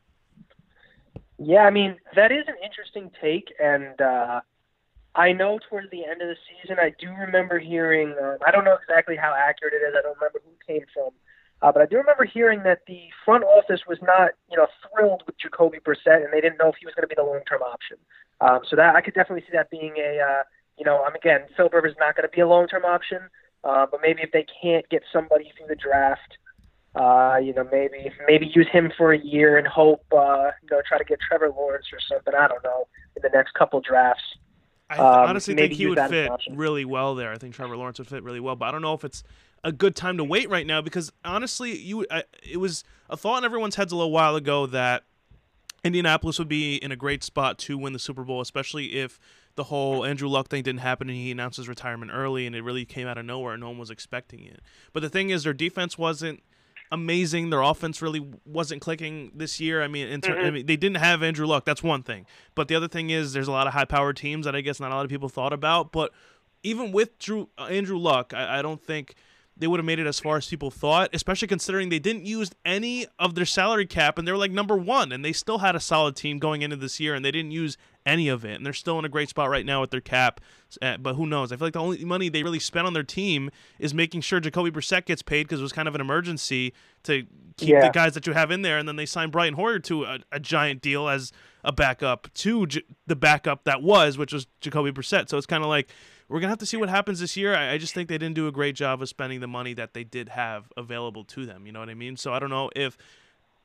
Yeah, 1.39 1.61
I 1.61 1.71
mean 1.71 1.97
that 2.17 2.33
is 2.33 2.45
an 2.49 2.57
interesting 2.65 3.13
take, 3.21 3.55
and 3.63 4.01
uh, 4.01 4.41
I 5.15 5.33
know 5.33 5.61
towards 5.71 5.91
the 5.91 6.05
end 6.05 6.23
of 6.23 6.29
the 6.29 6.37
season, 6.51 6.79
I 6.81 6.93
do 6.99 7.11
remember 7.13 7.59
hearing. 7.59 8.15
Um, 8.21 8.39
I 8.45 8.51
don't 8.51 8.65
know 8.65 8.77
exactly 8.83 9.17
how 9.17 9.33
accurate 9.33 9.75
it 9.75 9.87
is. 9.87 9.95
I 9.97 10.03
don't 10.03 10.17
remember 10.17 10.41
who 10.45 10.53
came 10.67 10.85
from, 10.93 11.11
uh, 11.63 11.73
but 11.73 11.83
I 11.83 11.87
do 11.87 11.97
remember 11.97 12.25
hearing 12.25 12.63
that 12.65 12.81
the 12.87 13.09
front 13.25 13.45
office 13.45 13.81
was 13.89 13.99
not, 14.03 14.33
you 14.51 14.57
know, 14.57 14.67
thrilled 14.83 15.23
with 15.27 15.39
Jacoby 15.39 15.79
Brissett, 15.79 16.23
and 16.23 16.33
they 16.33 16.41
didn't 16.41 16.59
know 16.59 16.69
if 16.69 16.77
he 16.79 16.87
was 16.87 16.95
going 16.95 17.05
to 17.05 17.09
be 17.09 17.15
the 17.15 17.23
long-term 17.23 17.63
option. 17.63 17.97
Um, 18.41 18.61
so 18.69 18.77
that 18.77 18.95
I 18.95 19.01
could 19.01 19.15
definitely 19.15 19.43
see 19.43 19.53
that 19.57 19.71
being 19.71 19.95
a, 19.97 20.21
uh, 20.21 20.43
you 20.79 20.85
know, 20.85 21.03
I'm 21.03 21.15
again, 21.15 21.43
Phil 21.57 21.71
Rivers 21.73 21.93
is 21.93 21.99
not 21.99 22.15
going 22.15 22.29
to 22.29 22.35
be 22.35 22.43
a 22.43 22.47
long-term 22.47 22.85
option, 22.85 23.21
uh, 23.65 23.87
but 23.91 24.01
maybe 24.03 24.21
if 24.23 24.33
they 24.33 24.45
can't 24.63 24.87
get 24.91 25.03
somebody 25.11 25.51
through 25.57 25.69
the 25.69 25.77
draft, 25.77 26.37
uh, 26.95 27.39
you 27.43 27.55
know, 27.55 27.67
maybe 27.73 28.11
maybe 28.27 28.51
use 28.55 28.69
him 28.71 28.93
for 28.97 29.13
a 29.13 29.19
year 29.19 29.57
and 29.57 29.67
hope, 29.67 30.05
uh, 30.13 30.51
you 30.63 30.69
know, 30.71 30.83
try 30.87 30.99
to 30.99 31.05
get 31.05 31.19
Trevor 31.27 31.51
Lawrence 31.51 31.87
or 31.93 31.99
something. 32.07 32.35
I 32.35 32.49
don't 32.49 32.63
know 32.65 32.87
in 33.17 33.23
the 33.23 33.31
next 33.33 33.55
couple 33.55 33.81
drafts. 33.81 34.23
I 34.89 34.99
um, 34.99 35.31
honestly 35.31 35.55
think 35.55 35.73
he 35.73 35.87
would 35.87 35.99
fit 35.99 36.31
really 36.51 36.85
well 36.85 37.15
there. 37.15 37.33
I 37.33 37.39
think 37.39 37.55
Trevor 37.55 37.77
Lawrence 37.77 37.99
would 37.99 38.09
fit 38.09 38.23
really 38.23 38.41
well, 38.41 38.57
but 38.57 38.67
I 38.67 38.71
don't 38.71 38.83
know 38.83 38.95
if 38.95 39.05
it's 39.05 39.25
a 39.65 39.73
good 39.73 39.97
time 39.97 40.17
to 40.17 40.25
wait 40.25 40.49
right 40.49 40.67
now 40.67 40.81
because 40.81 41.13
honestly, 41.25 41.77
you 41.77 42.07
I, 42.11 42.25
it 42.43 42.59
was 42.59 42.85
a 43.11 43.17
thought 43.17 43.39
in 43.39 43.45
everyone's 43.45 43.77
heads 43.77 43.93
a 43.93 43.97
little 43.97 44.13
while 44.13 44.37
ago 44.37 44.67
that 44.67 45.05
Indianapolis 45.85 46.39
would 46.39 46.49
be 46.49 46.77
in 46.77 46.93
a 46.93 46.97
great 46.97 47.23
spot 47.23 47.59
to 47.59 47.79
win 47.79 47.93
the 47.93 47.99
Super 47.99 48.25
Bowl, 48.25 48.41
especially 48.41 48.97
if 48.97 49.19
the 49.55 49.65
whole 49.65 50.05
Andrew 50.05 50.29
Luck 50.29 50.49
thing 50.49 50.63
didn't 50.63 50.81
happen 50.81 51.09
and 51.09 51.17
he 51.17 51.31
announced 51.31 51.57
his 51.57 51.69
retirement 51.69 52.11
early 52.15 52.47
and 52.47 52.55
it 52.55 52.63
really 52.63 52.85
came 52.85 53.07
out 53.07 53.19
of 53.19 53.25
nowhere 53.25 53.55
and 53.55 53.61
no 53.61 53.69
one 53.69 53.79
was 53.79 53.91
expecting 53.91 54.45
it. 54.45 54.61
But 54.93 55.01
the 55.01 55.09
thing 55.09 55.31
is, 55.31 55.45
their 55.45 55.55
defense 55.55 55.97
wasn't 55.97 56.43
amazing. 56.93 57.51
Their 57.51 57.63
offense 57.63 58.03
really 58.03 58.25
wasn't 58.45 58.83
clicking 58.83 59.33
this 59.35 59.61
year. 59.61 59.83
I 59.83 59.89
mean, 59.89 60.21
ter- 60.21 60.37
mm-hmm. 60.37 60.47
I 60.47 60.51
mean, 60.51 60.67
they 60.67 60.77
didn't 60.77 60.99
have 60.99 61.23
Andrew 61.23 61.47
Luck. 61.47 61.65
That's 61.65 61.83
one 61.83 62.03
thing. 62.03 62.27
But 62.55 62.69
the 62.69 62.75
other 62.75 62.89
thing 62.89 63.11
is, 63.11 63.33
there's 63.33 63.49
a 63.49 63.53
lot 63.53 63.67
of 63.67 63.73
high-powered 63.73 64.17
teams 64.17 64.45
that 64.45 64.55
I 64.55 64.61
guess 64.61 64.79
not 64.79 64.93
a 64.93 64.95
lot 64.95 65.05
of 65.05 65.11
people 65.11 65.29
thought 65.29 65.53
about. 65.53 65.93
But 65.93 66.13
even 66.63 66.93
with 66.93 67.19
Drew 67.19 67.49
uh, 67.59 67.65
Andrew 67.65 67.99
Luck, 67.99 68.33
I, 68.35 68.59
I 68.59 68.63
don't 68.63 68.83
think 68.83 69.15
they 69.57 69.67
would 69.67 69.81
have 69.81 69.87
made 69.87 69.99
it 69.99 70.07
as 70.07 70.21
far 70.21 70.37
as 70.37 70.47
people 70.47 70.71
thought, 70.71 71.11
especially 71.15 71.49
considering 71.49 71.89
they 71.89 71.99
didn't 71.99 72.27
use 72.27 72.51
any 72.65 73.07
of 73.19 73.35
their 73.35 73.47
salary 73.47 73.87
cap 73.87 74.19
and 74.19 74.29
they 74.29 74.33
were 74.33 74.39
like 74.39 74.51
number 74.51 74.77
one 74.77 75.13
and 75.13 75.25
they 75.25 75.33
still 75.33 75.59
had 75.59 75.75
a 75.75 75.81
solid 75.81 76.15
team 76.15 76.39
going 76.39 76.63
into 76.63 76.77
this 76.77 77.01
year 77.01 77.15
and 77.15 77.25
they 77.25 77.31
didn't 77.31 77.53
use 77.53 77.79
any 78.05 78.29
of 78.29 78.45
it. 78.45 78.57
And 78.57 78.67
they're 78.67 78.75
still 78.75 78.99
in 78.99 79.05
a 79.05 79.09
great 79.09 79.31
spot 79.31 79.49
right 79.49 79.65
now 79.65 79.81
with 79.81 79.91
their 79.91 80.01
cap. 80.01 80.41
Uh, 80.83 80.99
but 80.99 81.15
who 81.15 81.27
knows? 81.27 81.53
I 81.53 81.57
feel 81.57 81.67
like 81.67 81.73
the 81.73 81.81
only 81.81 82.05
money 82.05 82.29
they 82.29 82.43
really 82.43 82.59
spent 82.59 82.87
on 82.87 82.93
their 82.93 83.03
team 83.03 83.51
is 83.79 83.95
making 83.95 84.21
sure 84.21 84.41
Jacoby 84.41 84.71
Brissett 84.71 85.07
gets 85.07 85.23
paid 85.23 85.45
because 85.45 85.61
it 85.61 85.63
was 85.63 85.73
kind 85.73 85.89
of 85.89 85.95
an 85.95 86.01
emergency 86.01 86.75
to 87.05 87.27
keep 87.57 87.71
yeah. 87.71 87.87
the 87.87 87.93
guys 87.93 88.13
that 88.15 88.27
you 88.27 88.35
have 88.35 88.51
in 88.51 88.61
there. 88.61 88.77
And 88.79 88.87
then 88.87 88.97
they 88.97 89.07
signed 89.07 89.33
Brian 89.33 89.55
Hoyer 89.55 89.79
to 89.81 90.05
a, 90.05 90.19
a 90.33 90.41
giant 90.41 90.83
deal 90.83 91.09
as 91.09 91.33
a 91.65 91.73
backup 91.73 92.33
to 92.35 92.67
J- 92.67 92.83
the 93.07 93.17
backup 93.17 93.65
that 93.65 93.83
was, 93.83 94.19
which 94.19 94.33
was 94.33 94.47
Jacoby 94.61 94.93
Brissett. 94.93 95.29
So 95.31 95.39
it's 95.39 95.47
kind 95.47 95.65
of 95.65 95.69
like 95.69 95.89
we're 96.29 96.41
gonna 96.41 96.51
have 96.51 96.59
to 96.59 96.67
see 96.67 96.77
what 96.77 96.89
happens 96.89 97.21
this 97.21 97.37
year. 97.37 97.55
I, 97.55 97.73
I, 97.73 97.79
just 97.79 97.95
think 97.95 98.09
they 98.09 98.19
didn't 98.19 98.35
do 98.35 98.49
a 98.49 98.53
great 98.53 98.75
job 98.75 99.01
of 99.01 99.09
spending 99.09 99.41
the 99.41 99.47
money 99.47 99.75
that 99.75 99.95
they 99.95 100.05
did 100.05 100.31
have 100.31 100.73
available 100.77 101.25
to 101.25 101.47
them. 101.47 101.67
You 101.67 101.73
know 101.73 101.81
what 101.81 101.89
I 101.89 101.95
mean? 101.95 102.17
So 102.17 102.33
I 102.33 102.39
don't 102.39 102.51
know 102.51 102.71
if 102.75 102.97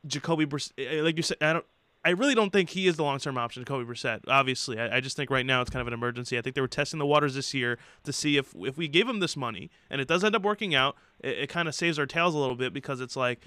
Jacoby, 0.05 0.45
Brissett, 0.45 0.71
eh, 0.77 0.97
eh, 0.97 1.01
like 1.01 1.17
you 1.17 1.23
said, 1.23 1.37
I 1.41 1.53
don't. 1.53 1.65
I 2.03 2.09
really 2.09 2.33
don't 2.33 2.51
think 2.51 2.71
he 2.71 2.87
is 2.87 2.95
the 2.95 3.03
long 3.03 3.19
term 3.19 3.37
option, 3.37 3.63
Jacoby 3.63 3.85
Brissett. 3.85 4.21
Obviously, 4.27 4.79
I, 4.79 4.97
I, 4.97 4.99
just 5.01 5.15
think 5.15 5.29
right 5.29 5.45
now 5.45 5.61
it's 5.61 5.69
kind 5.69 5.81
of 5.81 5.87
an 5.87 5.93
emergency. 5.93 6.35
I 6.35 6.41
think 6.41 6.55
they 6.55 6.61
were 6.61 6.67
testing 6.67 6.97
the 6.97 7.05
waters 7.05 7.35
this 7.35 7.53
year 7.53 7.77
to 8.03 8.13
see 8.13 8.37
if 8.37 8.55
if 8.59 8.77
we 8.77 8.87
give 8.87 9.07
him 9.07 9.19
this 9.19 9.37
money 9.37 9.69
and 9.89 10.01
it 10.01 10.07
does 10.07 10.23
end 10.23 10.35
up 10.35 10.41
working 10.41 10.73
out, 10.73 10.95
it, 11.19 11.37
it 11.39 11.49
kind 11.49 11.67
of 11.67 11.75
saves 11.75 11.99
our 11.99 12.07
tails 12.07 12.33
a 12.33 12.39
little 12.39 12.55
bit 12.55 12.73
because 12.73 13.01
it's 13.01 13.15
like 13.15 13.41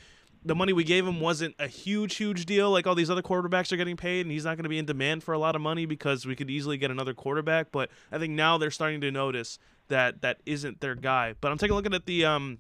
the 0.44 0.54
money 0.54 0.72
we 0.72 0.84
gave 0.84 1.06
him 1.06 1.20
wasn't 1.20 1.54
a 1.58 1.66
huge, 1.66 2.16
huge 2.16 2.44
deal 2.44 2.70
like 2.70 2.86
all 2.86 2.94
these 2.94 3.10
other 3.10 3.22
quarterbacks 3.22 3.72
are 3.72 3.76
getting 3.76 3.96
paid, 3.96 4.26
and 4.26 4.30
he's 4.30 4.44
not 4.44 4.56
going 4.56 4.64
to 4.64 4.68
be 4.68 4.78
in 4.78 4.84
demand 4.84 5.22
for 5.22 5.32
a 5.32 5.38
lot 5.38 5.56
of 5.56 5.62
money 5.62 5.86
because 5.86 6.26
we 6.26 6.36
could 6.36 6.50
easily 6.50 6.76
get 6.76 6.90
another 6.90 7.14
quarterback. 7.14 7.72
But 7.72 7.90
I 8.12 8.18
think 8.18 8.34
now 8.34 8.58
they're 8.58 8.70
starting 8.70 9.00
to 9.00 9.10
notice 9.10 9.58
that 9.88 10.22
that 10.22 10.40
isn't 10.44 10.80
their 10.80 10.94
guy. 10.94 11.34
But 11.40 11.50
I'm 11.50 11.58
taking 11.58 11.72
a 11.72 11.76
look 11.76 11.92
at 11.92 12.06
the 12.06 12.24
um, 12.24 12.58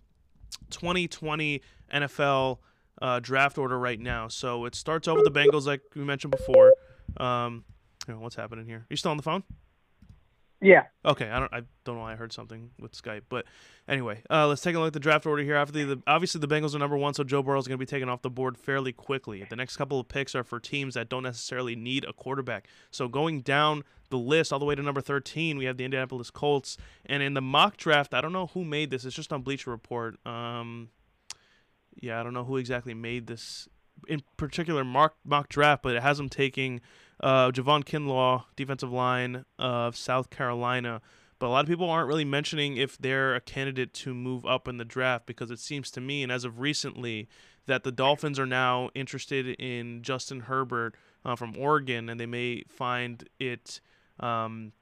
2020 0.70 1.60
NFL 1.92 2.58
uh, 3.02 3.20
draft 3.20 3.58
order 3.58 3.78
right 3.78 4.00
now. 4.00 4.28
So 4.28 4.64
it 4.64 4.74
starts 4.74 5.08
off 5.08 5.16
with 5.16 5.24
the 5.24 5.38
Bengals, 5.38 5.66
like 5.66 5.82
we 5.94 6.04
mentioned 6.04 6.30
before. 6.30 6.72
Um, 7.18 7.64
what's 8.06 8.36
happening 8.36 8.66
here? 8.66 8.78
Are 8.78 8.86
you 8.90 8.96
still 8.96 9.10
on 9.10 9.16
the 9.16 9.22
phone? 9.22 9.42
Yeah. 10.60 10.84
Okay. 11.04 11.28
I 11.28 11.38
don't. 11.38 11.52
I 11.52 11.62
don't 11.84 11.96
know 11.96 12.02
why 12.02 12.12
I 12.12 12.16
heard 12.16 12.32
something 12.32 12.70
with 12.80 12.92
Skype, 12.92 13.22
but 13.28 13.44
anyway, 13.86 14.22
uh, 14.30 14.46
let's 14.46 14.62
take 14.62 14.74
a 14.74 14.78
look 14.78 14.88
at 14.88 14.92
the 14.94 15.00
draft 15.00 15.26
order 15.26 15.42
here. 15.42 15.56
After 15.56 15.72
the, 15.72 16.02
obviously 16.06 16.40
the 16.40 16.48
Bengals 16.48 16.74
are 16.74 16.78
number 16.78 16.96
one, 16.96 17.12
so 17.12 17.24
Joe 17.24 17.42
Burrow 17.42 17.58
is 17.58 17.68
going 17.68 17.78
to 17.78 17.82
be 17.82 17.86
taken 17.86 18.08
off 18.08 18.22
the 18.22 18.30
board 18.30 18.56
fairly 18.56 18.92
quickly. 18.92 19.44
The 19.48 19.56
next 19.56 19.76
couple 19.76 20.00
of 20.00 20.08
picks 20.08 20.34
are 20.34 20.44
for 20.44 20.58
teams 20.58 20.94
that 20.94 21.08
don't 21.08 21.22
necessarily 21.22 21.76
need 21.76 22.04
a 22.04 22.12
quarterback. 22.12 22.66
So 22.90 23.08
going 23.08 23.42
down 23.42 23.82
the 24.10 24.16
list 24.16 24.52
all 24.52 24.58
the 24.58 24.64
way 24.64 24.74
to 24.74 24.82
number 24.82 25.00
13, 25.00 25.58
we 25.58 25.66
have 25.66 25.76
the 25.76 25.84
Indianapolis 25.84 26.30
Colts, 26.30 26.78
and 27.04 27.22
in 27.22 27.34
the 27.34 27.42
mock 27.42 27.76
draft, 27.76 28.14
I 28.14 28.20
don't 28.20 28.32
know 28.32 28.46
who 28.48 28.64
made 28.64 28.90
this. 28.90 29.04
It's 29.04 29.16
just 29.16 29.32
on 29.32 29.42
Bleacher 29.42 29.70
Report. 29.70 30.16
Um, 30.26 30.88
yeah, 32.00 32.20
I 32.20 32.22
don't 32.22 32.34
know 32.34 32.44
who 32.44 32.56
exactly 32.56 32.94
made 32.94 33.26
this 33.26 33.68
in 34.08 34.22
particular 34.36 34.84
mock 34.84 35.16
mock 35.24 35.48
draft, 35.48 35.82
but 35.82 35.94
it 35.94 36.02
has 36.02 36.16
them 36.16 36.28
taking 36.28 36.80
uh, 37.20 37.50
Javon 37.50 37.84
Kinlaw, 37.84 38.44
defensive 38.56 38.92
line 38.92 39.44
of 39.58 39.96
South 39.96 40.30
Carolina. 40.30 41.00
But 41.38 41.48
a 41.48 41.50
lot 41.50 41.64
of 41.64 41.68
people 41.68 41.90
aren't 41.90 42.08
really 42.08 42.24
mentioning 42.24 42.76
if 42.76 42.96
they're 42.96 43.34
a 43.34 43.40
candidate 43.40 43.92
to 43.94 44.14
move 44.14 44.46
up 44.46 44.68
in 44.68 44.78
the 44.78 44.84
draft 44.84 45.26
because 45.26 45.50
it 45.50 45.58
seems 45.58 45.90
to 45.92 46.00
me, 46.00 46.22
and 46.22 46.30
as 46.30 46.44
of 46.44 46.60
recently, 46.60 47.28
that 47.66 47.82
the 47.82 47.92
Dolphins 47.92 48.38
are 48.38 48.46
now 48.46 48.90
interested 48.94 49.48
in 49.58 50.02
Justin 50.02 50.40
Herbert 50.40 50.94
uh, 51.24 51.34
from 51.36 51.56
Oregon, 51.56 52.08
and 52.08 52.20
they 52.20 52.26
may 52.26 52.62
find 52.68 53.28
it 53.38 53.80
um, 54.20 54.72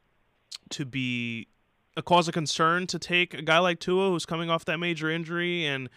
to 0.70 0.84
be 0.84 1.48
a 1.96 2.02
cause 2.02 2.28
of 2.28 2.34
concern 2.34 2.86
to 2.88 2.98
take 2.98 3.34
a 3.34 3.42
guy 3.42 3.58
like 3.58 3.78
Tua, 3.78 4.10
who's 4.10 4.26
coming 4.26 4.50
off 4.50 4.64
that 4.64 4.78
major 4.78 5.10
injury 5.10 5.66
and 5.66 5.88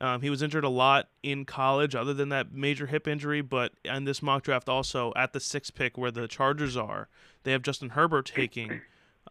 um, 0.00 0.22
he 0.22 0.30
was 0.30 0.42
injured 0.42 0.64
a 0.64 0.68
lot 0.68 1.08
in 1.22 1.44
college, 1.44 1.94
other 1.94 2.14
than 2.14 2.28
that 2.30 2.52
major 2.52 2.86
hip 2.86 3.06
injury. 3.06 3.40
But 3.40 3.72
in 3.84 4.04
this 4.04 4.22
mock 4.22 4.42
draft, 4.44 4.68
also 4.68 5.12
at 5.16 5.32
the 5.32 5.40
sixth 5.40 5.74
pick, 5.74 5.98
where 5.98 6.10
the 6.10 6.28
Chargers 6.28 6.76
are, 6.76 7.08
they 7.42 7.52
have 7.52 7.62
Justin 7.62 7.90
Herbert 7.90 8.26
taking. 8.26 8.80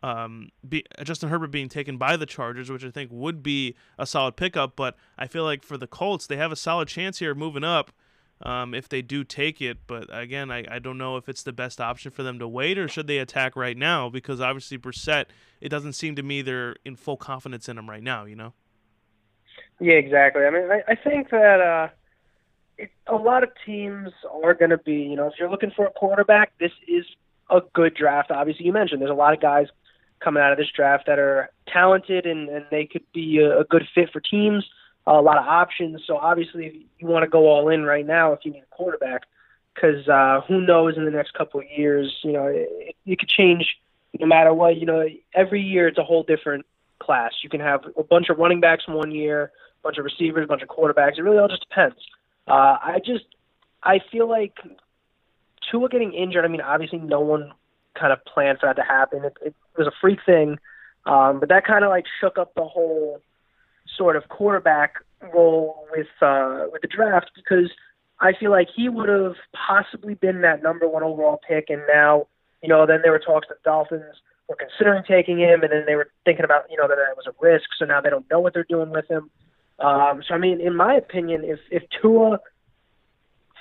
Um, 0.01 0.49
be, 0.67 0.85
Justin 1.03 1.29
Herbert 1.29 1.51
being 1.51 1.67
taken 1.67 1.97
by 1.97 2.15
the 2.15 2.25
Chargers, 2.25 2.69
which 2.69 2.85
I 2.85 2.91
think 2.91 3.09
would 3.11 3.43
be 3.43 3.75
a 3.97 4.05
solid 4.05 4.35
pickup. 4.35 4.75
But 4.75 4.95
I 5.17 5.27
feel 5.27 5.43
like 5.43 5.63
for 5.63 5.77
the 5.77 5.87
Colts, 5.87 6.27
they 6.27 6.37
have 6.37 6.51
a 6.51 6.55
solid 6.55 6.87
chance 6.87 7.19
here 7.19 7.35
moving 7.35 7.63
up 7.63 7.91
um, 8.41 8.73
if 8.73 8.87
they 8.87 9.01
do 9.01 9.23
take 9.23 9.61
it. 9.61 9.79
But 9.87 10.05
again, 10.09 10.51
I, 10.51 10.65
I 10.69 10.79
don't 10.79 10.97
know 10.97 11.17
if 11.17 11.27
it's 11.27 11.43
the 11.43 11.51
best 11.51 11.81
option 11.81 12.11
for 12.11 12.23
them 12.23 12.39
to 12.39 12.47
wait 12.47 12.77
or 12.77 12.87
should 12.87 13.07
they 13.07 13.17
attack 13.17 13.55
right 13.55 13.75
now 13.75 14.09
because 14.09 14.39
obviously 14.39 14.77
Brissett, 14.77 15.25
it 15.59 15.69
doesn't 15.69 15.93
seem 15.93 16.15
to 16.15 16.23
me 16.23 16.41
they're 16.41 16.75
in 16.85 16.95
full 16.95 17.17
confidence 17.17 17.67
in 17.67 17.77
him 17.77 17.89
right 17.89 18.03
now. 18.03 18.25
You 18.25 18.35
know. 18.35 18.53
Yeah, 19.79 19.93
exactly. 19.93 20.43
I 20.43 20.49
mean, 20.49 20.69
I, 20.69 20.83
I 20.91 20.95
think 20.95 21.29
that 21.29 21.61
uh, 21.61 21.87
it, 22.77 22.91
a 23.07 23.15
lot 23.15 23.43
of 23.43 23.49
teams 23.65 24.11
are 24.43 24.53
going 24.53 24.71
to 24.71 24.77
be, 24.77 24.93
you 24.93 25.15
know, 25.15 25.27
if 25.27 25.33
you're 25.39 25.49
looking 25.49 25.71
for 25.71 25.85
a 25.85 25.91
quarterback, 25.91 26.51
this 26.59 26.71
is 26.87 27.05
a 27.49 27.61
good 27.73 27.95
draft. 27.95 28.31
Obviously, 28.31 28.65
you 28.65 28.73
mentioned 28.73 29.01
there's 29.01 29.11
a 29.11 29.13
lot 29.13 29.33
of 29.33 29.41
guys 29.41 29.67
coming 30.19 30.43
out 30.43 30.51
of 30.51 30.57
this 30.57 30.69
draft 30.75 31.05
that 31.07 31.17
are 31.17 31.49
talented 31.67 32.25
and, 32.25 32.49
and 32.49 32.65
they 32.71 32.85
could 32.85 33.03
be 33.13 33.39
a, 33.39 33.59
a 33.59 33.63
good 33.63 33.87
fit 33.95 34.11
for 34.11 34.19
teams. 34.19 34.69
Uh, 35.07 35.19
a 35.19 35.21
lot 35.21 35.37
of 35.37 35.47
options. 35.47 36.01
So 36.05 36.17
obviously, 36.17 36.85
you 36.99 37.07
want 37.07 37.23
to 37.23 37.29
go 37.29 37.47
all 37.47 37.69
in 37.69 37.83
right 37.83 38.05
now 38.05 38.33
if 38.33 38.39
you 38.43 38.51
need 38.51 38.63
a 38.63 38.75
quarterback, 38.75 39.23
because 39.73 40.07
uh, 40.09 40.41
who 40.47 40.61
knows 40.61 40.97
in 40.97 41.05
the 41.05 41.11
next 41.11 41.33
couple 41.33 41.61
of 41.61 41.65
years, 41.75 42.13
you 42.23 42.33
know, 42.33 42.47
it, 42.47 42.95
it 43.05 43.19
could 43.19 43.29
change 43.29 43.77
no 44.19 44.27
matter 44.27 44.53
what. 44.53 44.75
You 44.75 44.85
know, 44.85 45.07
every 45.33 45.61
year 45.61 45.87
it's 45.87 45.97
a 45.97 46.03
whole 46.03 46.23
different 46.23 46.65
class. 46.99 47.31
You 47.41 47.49
can 47.49 47.61
have 47.61 47.85
a 47.97 48.03
bunch 48.03 48.29
of 48.29 48.37
running 48.37 48.59
backs 48.59 48.87
one 48.87 49.11
year, 49.11 49.51
bunch 49.83 49.97
of 49.97 50.05
receivers, 50.05 50.43
a 50.43 50.47
bunch 50.47 50.61
of 50.61 50.69
quarterbacks. 50.69 51.17
It 51.17 51.23
really 51.23 51.37
all 51.37 51.47
just 51.47 51.67
depends. 51.67 51.95
Uh, 52.47 52.77
I 52.81 52.99
just 53.05 53.25
I 53.83 53.99
feel 54.11 54.27
like 54.27 54.57
Tua 55.69 55.89
getting 55.89 56.13
injured. 56.13 56.45
I 56.45 56.47
mean, 56.47 56.61
obviously, 56.61 56.99
no 56.99 57.21
one 57.21 57.51
kind 57.99 58.13
of 58.13 58.23
planned 58.25 58.59
for 58.59 58.67
that 58.67 58.75
to 58.75 58.83
happen. 58.83 59.25
It, 59.25 59.37
it 59.45 59.55
was 59.77 59.87
a 59.87 59.91
freak 60.01 60.19
thing, 60.25 60.57
um, 61.05 61.39
but 61.39 61.49
that 61.49 61.65
kind 61.65 61.83
of 61.83 61.89
like 61.89 62.05
shook 62.19 62.37
up 62.37 62.53
the 62.55 62.65
whole 62.65 63.21
sort 63.97 64.15
of 64.15 64.29
quarterback 64.29 64.95
role 65.33 65.87
with 65.91 66.07
uh, 66.21 66.65
with 66.71 66.81
the 66.81 66.87
draft 66.87 67.31
because 67.35 67.71
I 68.19 68.33
feel 68.33 68.51
like 68.51 68.67
he 68.75 68.89
would 68.89 69.09
have 69.09 69.35
possibly 69.53 70.15
been 70.15 70.41
that 70.41 70.61
number 70.63 70.87
one 70.87 71.03
overall 71.03 71.39
pick, 71.47 71.69
and 71.69 71.81
now 71.91 72.27
you 72.61 72.69
know 72.69 72.85
then 72.85 72.99
there 73.03 73.11
were 73.11 73.19
talks 73.19 73.47
that 73.49 73.63
Dolphins 73.63 74.03
were 74.47 74.55
considering 74.55 75.03
taking 75.07 75.37
him, 75.39 75.61
and 75.61 75.71
then 75.71 75.83
they 75.85 75.95
were 75.95 76.09
thinking 76.25 76.45
about 76.45 76.65
you 76.69 76.77
know 76.77 76.87
that 76.87 76.97
it 76.97 77.17
was 77.17 77.27
a 77.27 77.33
risk, 77.41 77.69
so 77.77 77.85
now 77.85 78.01
they 78.01 78.09
don't 78.09 78.29
know 78.29 78.39
what 78.39 78.53
they're 78.53 78.65
doing 78.67 78.89
with 78.89 79.09
him. 79.09 79.29
Um, 79.79 80.21
so 80.27 80.33
I 80.33 80.37
mean, 80.37 80.59
in 80.59 80.75
my 80.75 80.95
opinion, 80.95 81.43
if 81.43 81.59
if 81.71 81.83
Tua 82.01 82.39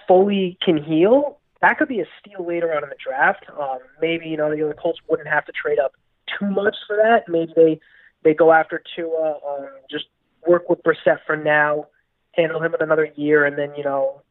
fully 0.06 0.58
can 0.62 0.82
heal, 0.82 1.38
that 1.60 1.78
could 1.78 1.88
be 1.88 2.00
a 2.00 2.06
steal 2.20 2.46
later 2.46 2.74
on 2.74 2.82
in 2.82 2.88
the 2.88 2.96
draft. 3.02 3.44
Um, 3.58 3.78
maybe 4.00 4.26
you 4.26 4.36
know 4.36 4.50
the 4.50 4.74
Colts 4.74 4.98
wouldn't 5.08 5.28
have 5.28 5.44
to 5.46 5.52
trade 5.52 5.78
up 5.78 5.92
too 6.38 6.46
much 6.46 6.76
for 6.86 6.96
that. 6.96 7.28
Maybe 7.28 7.52
they 7.54 7.80
they 8.24 8.34
go 8.34 8.52
after 8.52 8.82
Tua, 8.96 9.38
um, 9.48 9.68
just 9.90 10.06
work 10.46 10.68
with 10.68 10.82
Brissett 10.82 11.18
for 11.26 11.36
now, 11.36 11.86
handle 12.32 12.62
him 12.62 12.74
in 12.74 12.82
another 12.82 13.08
year, 13.16 13.44
and 13.44 13.56
then 13.56 13.74
you 13.76 13.84
know 13.84 14.22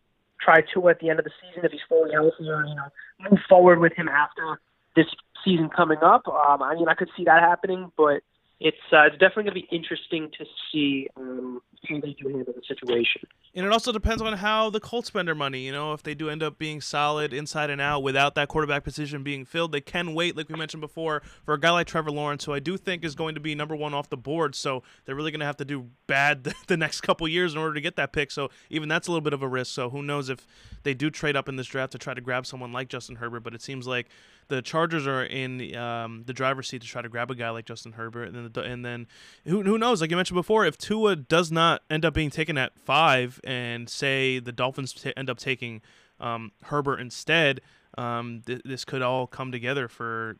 try 0.41 0.62
Tua 0.62 0.91
at 0.91 1.00
the 1.00 1.10
end 1.10 1.19
of 1.19 1.26
the 1.26 1.32
season 1.41 1.65
if 1.65 1.71
he's 1.71 1.82
fully 1.88 2.12
healthy, 2.12 2.50
or 2.50 2.65
you 2.65 2.76
know 2.76 2.89
move 3.30 3.39
forward 3.47 3.80
with 3.80 3.93
him 3.93 4.10
after 4.10 4.60
this 4.95 5.08
season 5.43 5.69
coming 5.69 6.00
up. 6.02 6.28
Um, 6.28 6.62
I 6.62 6.76
mean, 6.76 6.89
I 6.89 6.95
could 6.95 7.10
see 7.15 7.23
that 7.26 7.41
happening, 7.41 7.91
but 7.95 8.23
it's 8.60 8.78
uh, 8.91 9.04
it's 9.04 9.17
definitely 9.17 9.43
going 9.43 9.62
to 9.62 9.67
be 9.67 9.76
interesting 9.76 10.32
to 10.38 10.46
see 10.72 11.08
um, 11.15 11.62
how 11.88 12.00
they 12.00 12.15
do 12.20 12.30
handle 12.30 12.54
the 12.56 12.62
situation. 12.67 13.22
And 13.54 13.65
it 13.65 13.72
also 13.72 13.91
depends 13.91 14.22
on 14.22 14.34
how 14.34 14.72
the 14.72 14.80
Colts 14.80 15.10
spend 15.10 15.28
their 15.28 15.36
money. 15.36 15.65
You 15.65 15.72
know, 15.72 15.93
if 15.93 16.02
they 16.02 16.15
do 16.15 16.30
end 16.30 16.41
up 16.41 16.58
being 16.58 16.82
solid 16.82 17.34
inside 17.34 17.70
and 17.70 17.80
out 17.80 18.02
without 18.02 18.34
that 18.36 18.48
quarterback 18.48 18.84
position 18.84 19.22
being 19.22 19.46
filled, 19.46 19.72
they 19.72 19.82
can 19.82 20.15
wait, 20.15 20.36
like 20.36 20.50
we 20.50 20.56
mentioned 20.56 20.82
before, 20.82 21.22
for 21.46 21.54
a 21.54 21.60
guy 21.60 21.70
like 21.70 21.86
Trevor 21.86 22.10
Lawrence, 22.10 22.46
who 22.46 22.54
I 22.54 22.60
do 22.60 22.78
think 22.78 23.06
is 23.06 23.13
going 23.13 23.36
to 23.36 23.41
be 23.41 23.54
number 23.54 23.76
one 23.76 23.93
off 23.93 24.10
the 24.10 24.17
board. 24.17 24.56
So 24.56 24.82
they're 25.06 25.15
really 25.15 25.32
going 25.32 25.39
to 25.41 25.46
have 25.46 25.58
to 25.58 25.65
do 25.65 25.89
bad 26.08 26.43
the 26.67 26.78
next 26.78 27.02
couple 27.02 27.28
years 27.28 27.54
in 27.54 27.60
order 27.60 27.76
to 27.76 27.82
get 27.82 27.96
that 27.98 28.12
pick. 28.12 28.32
So 28.32 28.50
even 28.72 28.89
that's 28.89 29.08
a 29.08 29.12
little 29.12 29.22
bit 29.22 29.34
of 29.34 29.43
a 29.43 29.48
risk. 29.48 29.74
So 29.74 29.91
who 29.91 30.02
knows 30.02 30.30
if 30.30 30.48
they 30.82 30.96
do 30.96 31.12
trade 31.12 31.36
up 31.36 31.48
in 31.48 31.58
this 31.58 31.67
draft 31.67 31.91
to 31.91 32.00
try 32.00 32.15
to 32.15 32.22
grab 32.22 32.48
someone 32.48 32.74
like 32.74 32.89
Justin 32.89 33.17
Herbert? 33.17 33.41
But 33.41 33.54
it 33.54 33.62
seems 33.62 33.86
like 33.86 34.08
the 34.47 34.62
Chargers 34.62 35.05
are 35.07 35.23
in 35.23 35.75
um, 35.75 36.23
the 36.25 36.33
driver's 36.33 36.67
seat 36.67 36.81
to 36.81 36.88
try 36.88 37.01
to 37.01 37.10
grab 37.10 37.29
a 37.31 37.36
guy 37.36 37.49
like 37.49 37.65
Justin 37.65 37.93
Herbert, 37.93 38.29
and 38.29 38.36
then 38.36 38.49
the, 38.51 38.62
and 38.62 38.86
then 38.86 39.07
who 39.45 39.63
who 39.63 39.77
knows? 39.77 40.01
Like 40.01 40.10
you 40.10 40.15
mentioned 40.15 40.36
before, 40.36 40.65
if 40.65 40.77
Tua 40.77 41.15
does 41.15 41.51
not 41.51 41.81
end 41.89 42.05
up 42.05 42.13
being 42.13 42.29
taken 42.29 42.57
at 42.57 42.77
five, 42.79 43.39
and 43.43 43.89
say 43.89 44.39
the 44.39 44.51
Dolphins 44.51 44.93
t- 44.93 45.13
end 45.15 45.29
up 45.29 45.38
taking 45.38 45.81
um, 46.19 46.51
Herbert 46.63 46.99
instead, 46.99 47.62
um, 47.97 48.41
th- 48.45 48.62
this 48.63 48.86
could 48.86 49.01
all 49.01 49.27
come 49.27 49.51
together 49.51 49.88
for 49.88 50.38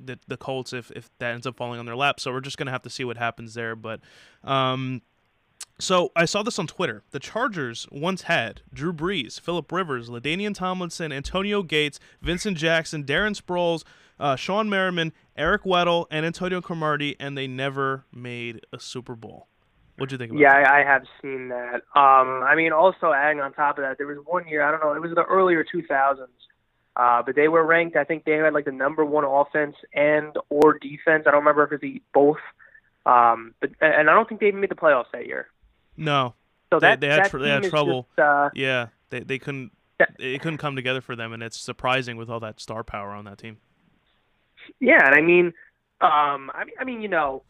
the 0.00 0.18
the 0.28 0.36
Colts 0.36 0.72
if 0.72 0.90
if 0.92 1.10
that 1.18 1.34
ends 1.34 1.46
up 1.46 1.56
falling 1.56 1.80
on 1.80 1.86
their 1.86 1.96
lap. 1.96 2.20
So 2.20 2.32
we're 2.32 2.40
just 2.40 2.58
gonna 2.58 2.70
have 2.70 2.82
to 2.82 2.90
see 2.90 3.04
what 3.04 3.16
happens 3.16 3.54
there, 3.54 3.74
but. 3.76 4.00
Um, 4.44 5.02
so 5.78 6.10
I 6.16 6.24
saw 6.24 6.42
this 6.42 6.58
on 6.58 6.66
Twitter. 6.66 7.04
The 7.10 7.20
Chargers 7.20 7.86
once 7.90 8.22
had 8.22 8.62
Drew 8.72 8.92
Brees, 8.92 9.40
Philip 9.40 9.70
Rivers, 9.70 10.08
LaDainian 10.08 10.54
Tomlinson, 10.54 11.12
Antonio 11.12 11.62
Gates, 11.62 12.00
Vincent 12.20 12.56
Jackson, 12.56 13.04
Darren 13.04 13.40
Sproles, 13.40 13.84
uh, 14.18 14.34
Shawne 14.34 14.68
Merriman, 14.68 15.12
Eric 15.36 15.62
Weddle, 15.62 16.06
and 16.10 16.26
Antonio 16.26 16.60
Cromartie, 16.60 17.16
and 17.20 17.38
they 17.38 17.46
never 17.46 18.04
made 18.12 18.60
a 18.72 18.80
Super 18.80 19.14
Bowl. 19.14 19.46
What 19.96 20.08
do 20.08 20.14
you 20.14 20.18
think 20.18 20.30
about 20.30 20.40
yeah, 20.40 20.62
that? 20.62 20.70
I, 20.70 20.80
I 20.80 20.84
have 20.84 21.02
seen 21.22 21.48
that. 21.48 21.82
Um, 21.94 22.42
I 22.44 22.54
mean, 22.54 22.72
also 22.72 23.12
adding 23.12 23.40
on 23.40 23.52
top 23.52 23.78
of 23.78 23.84
that, 23.84 23.98
there 23.98 24.06
was 24.06 24.18
one 24.24 24.46
year, 24.48 24.62
I 24.62 24.70
don't 24.70 24.80
know, 24.80 24.94
it 24.94 25.02
was 25.02 25.12
the 25.14 25.24
earlier 25.24 25.64
2000s, 25.64 26.26
uh, 26.96 27.22
but 27.22 27.36
they 27.36 27.48
were 27.48 27.64
ranked, 27.64 27.96
I 27.96 28.04
think 28.04 28.24
they 28.24 28.32
had 28.32 28.52
like 28.52 28.64
the 28.64 28.72
number 28.72 29.04
one 29.04 29.24
offense 29.24 29.76
and 29.92 30.36
or 30.50 30.78
defense. 30.78 31.24
I 31.26 31.30
don't 31.30 31.40
remember 31.40 31.64
if 31.64 31.72
it 31.72 31.82
was 31.82 32.00
both. 32.12 32.36
Um, 33.06 33.54
but 33.60 33.70
and 33.80 34.10
I 34.10 34.14
don't 34.14 34.28
think 34.28 34.40
they 34.40 34.48
even 34.48 34.60
made 34.60 34.70
the 34.70 34.74
playoffs 34.74 35.10
that 35.12 35.26
year. 35.26 35.48
No. 35.98 36.34
So 36.72 36.78
They- 36.80 36.86
that, 36.88 37.00
they 37.00 37.08
had 37.08 37.24
that 37.24 37.30
tr- 37.30 37.38
they 37.38 37.50
had 37.50 37.64
trouble. 37.64 38.08
Just, 38.16 38.18
uh, 38.20 38.50
Yeah, 38.54 38.86
they 39.10 39.20
they 39.20 39.38
couldn't 39.38 39.72
Yeah. 40.00 40.06
it 40.18 40.40
couldn't 40.42 40.58
come 40.58 40.76
together 40.76 41.00
for 41.00 41.16
them, 41.16 41.32
and 41.32 41.42
it's 41.42 41.58
surprising 41.58 42.16
with 42.16 42.28
all 42.30 42.40
that 42.40 42.60
star 42.60 42.84
power 42.84 43.10
on 43.10 43.24
that 43.24 43.38
team. 43.38 43.58
Yeah, 44.80 45.04
and 45.04 45.14
I 45.14 45.20
mean, 45.22 45.46
um, 46.00 46.50
I 46.54 46.64
mean, 46.64 46.74
I 46.78 46.84
mean, 46.84 47.00
you 47.02 47.08
know, 47.08 47.42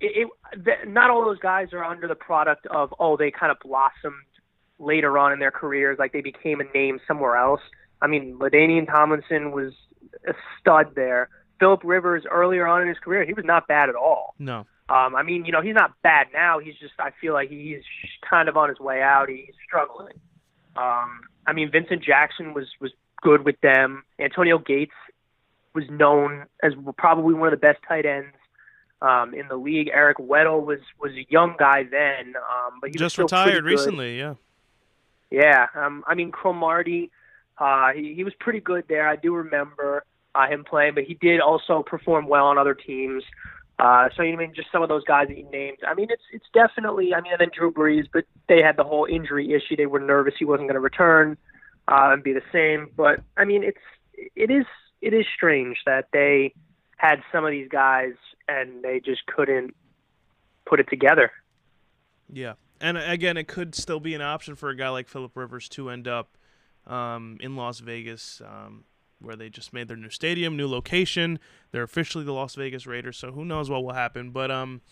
it, 0.00 0.28
it 0.52 0.88
not 0.88 1.10
all 1.10 1.24
those 1.24 1.38
guys 1.38 1.72
are 1.72 1.84
under 1.84 2.08
the 2.08 2.14
product 2.14 2.66
of 2.66 2.92
oh 2.98 3.16
they 3.16 3.30
kind 3.30 3.50
of 3.52 3.58
blossomed 3.60 4.14
later 4.78 5.16
on 5.18 5.32
in 5.32 5.38
their 5.38 5.50
careers, 5.50 5.98
like 5.98 6.12
they 6.12 6.20
became 6.20 6.60
a 6.60 6.64
name 6.74 6.98
somewhere 7.06 7.36
else. 7.36 7.60
I 8.02 8.06
mean, 8.06 8.38
LaDainian 8.38 8.86
Tomlinson 8.86 9.52
was 9.52 9.72
a 10.28 10.34
stud 10.60 10.94
there. 10.94 11.28
Philip 11.60 11.80
Rivers 11.84 12.24
earlier 12.30 12.66
on 12.66 12.82
in 12.82 12.88
his 12.88 12.98
career, 12.98 13.24
he 13.24 13.32
was 13.32 13.44
not 13.46 13.66
bad 13.68 13.88
at 13.88 13.94
all. 13.94 14.34
No. 14.38 14.66
Um, 14.88 15.16
I 15.16 15.22
mean, 15.22 15.44
you 15.44 15.52
know, 15.52 15.62
he's 15.62 15.74
not 15.74 16.00
bad 16.02 16.28
now. 16.32 16.58
He's 16.60 16.76
just, 16.76 16.94
I 16.98 17.10
feel 17.20 17.32
like 17.32 17.50
he's 17.50 17.82
kind 18.28 18.48
of 18.48 18.56
on 18.56 18.68
his 18.68 18.78
way 18.78 19.02
out. 19.02 19.28
He's 19.28 19.54
struggling. 19.66 20.14
Um, 20.76 21.20
I 21.46 21.52
mean, 21.52 21.70
Vincent 21.70 22.02
Jackson 22.02 22.54
was 22.54 22.66
was 22.80 22.92
good 23.22 23.44
with 23.44 23.60
them. 23.60 24.04
Antonio 24.18 24.58
Gates 24.58 24.92
was 25.74 25.84
known 25.90 26.46
as 26.62 26.72
probably 26.96 27.34
one 27.34 27.52
of 27.52 27.52
the 27.52 27.64
best 27.64 27.78
tight 27.86 28.06
ends 28.06 28.34
um, 29.02 29.34
in 29.34 29.48
the 29.48 29.56
league. 29.56 29.90
Eric 29.92 30.18
Weddle 30.18 30.64
was 30.64 30.80
was 31.00 31.12
a 31.12 31.26
young 31.28 31.54
guy 31.58 31.84
then, 31.84 32.34
um, 32.36 32.78
but 32.80 32.90
he 32.90 32.98
Just 32.98 33.18
retired 33.18 33.64
recently, 33.64 34.18
yeah. 34.18 34.34
Yeah, 35.30 35.66
um, 35.74 36.04
I 36.06 36.14
mean 36.14 36.30
Cromartie, 36.30 37.10
uh, 37.58 37.92
he, 37.92 38.14
he 38.14 38.24
was 38.24 38.34
pretty 38.38 38.60
good 38.60 38.84
there. 38.88 39.08
I 39.08 39.16
do 39.16 39.34
remember 39.34 40.04
uh, 40.34 40.46
him 40.46 40.64
playing, 40.64 40.94
but 40.94 41.04
he 41.04 41.14
did 41.14 41.40
also 41.40 41.82
perform 41.82 42.28
well 42.28 42.46
on 42.46 42.58
other 42.58 42.74
teams. 42.74 43.24
Uh, 43.78 44.08
so 44.16 44.22
you 44.22 44.36
mean 44.36 44.52
just 44.54 44.72
some 44.72 44.82
of 44.82 44.88
those 44.88 45.04
guys 45.04 45.28
that 45.28 45.36
you 45.36 45.48
named? 45.50 45.78
I 45.86 45.94
mean, 45.94 46.08
it's 46.10 46.22
it's 46.32 46.46
definitely. 46.54 47.14
I 47.14 47.20
mean, 47.20 47.32
and 47.32 47.40
then 47.40 47.50
Drew 47.54 47.70
Brees, 47.70 48.06
but 48.10 48.24
they 48.48 48.62
had 48.62 48.76
the 48.76 48.84
whole 48.84 49.06
injury 49.10 49.52
issue. 49.52 49.76
They 49.76 49.86
were 49.86 50.00
nervous 50.00 50.34
he 50.38 50.44
wasn't 50.44 50.68
going 50.68 50.74
to 50.74 50.80
return 50.80 51.36
uh, 51.88 52.10
and 52.12 52.22
be 52.22 52.32
the 52.32 52.42
same. 52.52 52.90
But 52.96 53.20
I 53.36 53.44
mean, 53.44 53.62
it's 53.62 53.78
it 54.34 54.50
is 54.50 54.64
it 55.02 55.12
is 55.12 55.26
strange 55.34 55.78
that 55.84 56.08
they 56.12 56.54
had 56.96 57.22
some 57.30 57.44
of 57.44 57.50
these 57.50 57.68
guys 57.68 58.14
and 58.48 58.82
they 58.82 59.00
just 59.00 59.26
couldn't 59.26 59.74
put 60.64 60.80
it 60.80 60.88
together. 60.88 61.30
Yeah, 62.32 62.54
and 62.80 62.96
again, 62.96 63.36
it 63.36 63.46
could 63.46 63.74
still 63.74 64.00
be 64.00 64.14
an 64.14 64.22
option 64.22 64.56
for 64.56 64.70
a 64.70 64.76
guy 64.76 64.88
like 64.88 65.08
Philip 65.08 65.36
Rivers 65.36 65.68
to 65.70 65.90
end 65.90 66.08
up 66.08 66.36
um, 66.86 67.36
in 67.40 67.56
Las 67.56 67.80
Vegas, 67.80 68.40
um, 68.44 68.84
where 69.20 69.36
they 69.36 69.48
just 69.48 69.72
made 69.72 69.88
their 69.88 69.96
new 69.96 70.10
stadium, 70.10 70.56
new 70.56 70.68
location. 70.68 71.38
They're 71.72 71.82
officially 71.82 72.24
the 72.24 72.32
Las 72.32 72.54
Vegas 72.54 72.86
Raiders, 72.86 73.16
so 73.16 73.32
who 73.32 73.44
knows 73.44 73.70
what 73.70 73.82
will 73.84 73.94
happen. 73.94 74.30
But 74.30 74.50
um, 74.50 74.82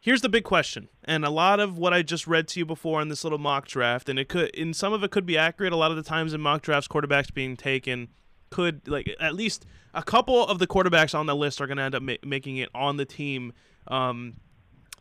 here's 0.00 0.20
the 0.20 0.28
big 0.28 0.44
question, 0.44 0.88
and 1.04 1.24
a 1.24 1.30
lot 1.30 1.60
of 1.60 1.76
what 1.78 1.92
I 1.92 2.02
just 2.02 2.26
read 2.26 2.48
to 2.48 2.60
you 2.60 2.66
before 2.66 3.00
in 3.02 3.08
this 3.08 3.24
little 3.24 3.38
mock 3.38 3.66
draft, 3.66 4.08
and 4.08 4.18
it 4.18 4.28
could, 4.28 4.50
in 4.50 4.72
some 4.74 4.92
of 4.92 5.02
it, 5.02 5.10
could 5.10 5.26
be 5.26 5.36
accurate. 5.36 5.72
A 5.72 5.76
lot 5.76 5.90
of 5.90 5.96
the 5.96 6.02
times 6.02 6.32
in 6.34 6.40
mock 6.40 6.62
drafts, 6.62 6.88
quarterbacks 6.88 7.32
being 7.32 7.56
taken 7.56 8.08
could 8.50 8.88
like 8.88 9.14
at 9.20 9.34
least 9.34 9.66
a 9.92 10.02
couple 10.02 10.46
of 10.46 10.58
the 10.58 10.66
quarterbacks 10.66 11.14
on 11.18 11.26
the 11.26 11.36
list 11.36 11.60
are 11.60 11.66
going 11.66 11.76
to 11.76 11.82
end 11.82 11.94
up 11.94 12.02
ma- 12.02 12.14
making 12.24 12.56
it 12.56 12.70
on 12.74 12.96
the 12.96 13.04
team 13.04 13.52
um, 13.88 14.34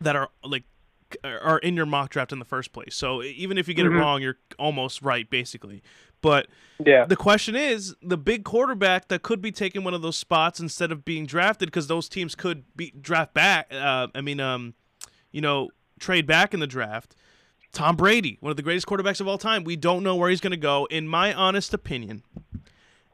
that 0.02 0.16
are 0.18 0.30
like 0.44 0.64
are 1.24 1.60
in 1.60 1.74
your 1.78 1.86
mock 1.86 2.10
draft 2.10 2.34
in 2.34 2.40
the 2.40 2.44
first 2.46 2.74
place. 2.74 2.94
So 2.94 3.24
even 3.24 3.58
if 3.58 3.70
you 3.70 3.74
get 3.74 3.86
Mhm. 3.86 3.96
it 3.96 4.00
wrong, 4.00 4.22
you're 4.22 4.38
almost 4.60 5.02
right 5.02 5.30
basically. 5.30 5.82
But 6.22 6.48
Yeah. 6.86 7.06
the 7.06 7.16
question 7.16 7.56
is 7.56 7.96
the 8.02 8.18
big 8.18 8.44
quarterback 8.44 9.08
that 9.10 9.24
could 9.24 9.42
be 9.42 9.52
taking 9.52 9.84
one 9.84 9.94
of 9.94 10.02
those 10.02 10.18
spots 10.18 10.60
instead 10.60 10.92
of 10.92 11.04
being 11.06 11.26
drafted 11.26 11.68
because 11.68 11.88
those 11.88 12.08
teams 12.10 12.36
could 12.36 12.64
be 12.76 12.92
draft 13.00 13.34
back. 13.34 13.68
Uh, 13.74 14.08
I 14.14 14.22
mean, 14.22 14.40
um, 14.40 14.74
you 15.32 15.42
know, 15.42 15.70
trade 16.00 16.26
back 16.28 16.54
in 16.54 16.60
the 16.60 16.68
draft. 16.68 17.16
Tom 17.74 17.96
Brady, 17.96 18.38
one 18.40 18.50
of 18.52 18.56
the 18.58 18.64
greatest 18.64 18.88
quarterbacks 18.88 19.20
of 19.22 19.28
all 19.28 19.38
time. 19.38 19.64
We 19.64 19.76
don't 19.76 20.04
know 20.04 20.16
where 20.16 20.30
he's 20.30 20.42
going 20.42 20.52
to 20.52 20.58
go. 20.58 20.86
In 20.90 21.08
my 21.08 21.34
honest 21.34 21.74
opinion, 21.74 22.24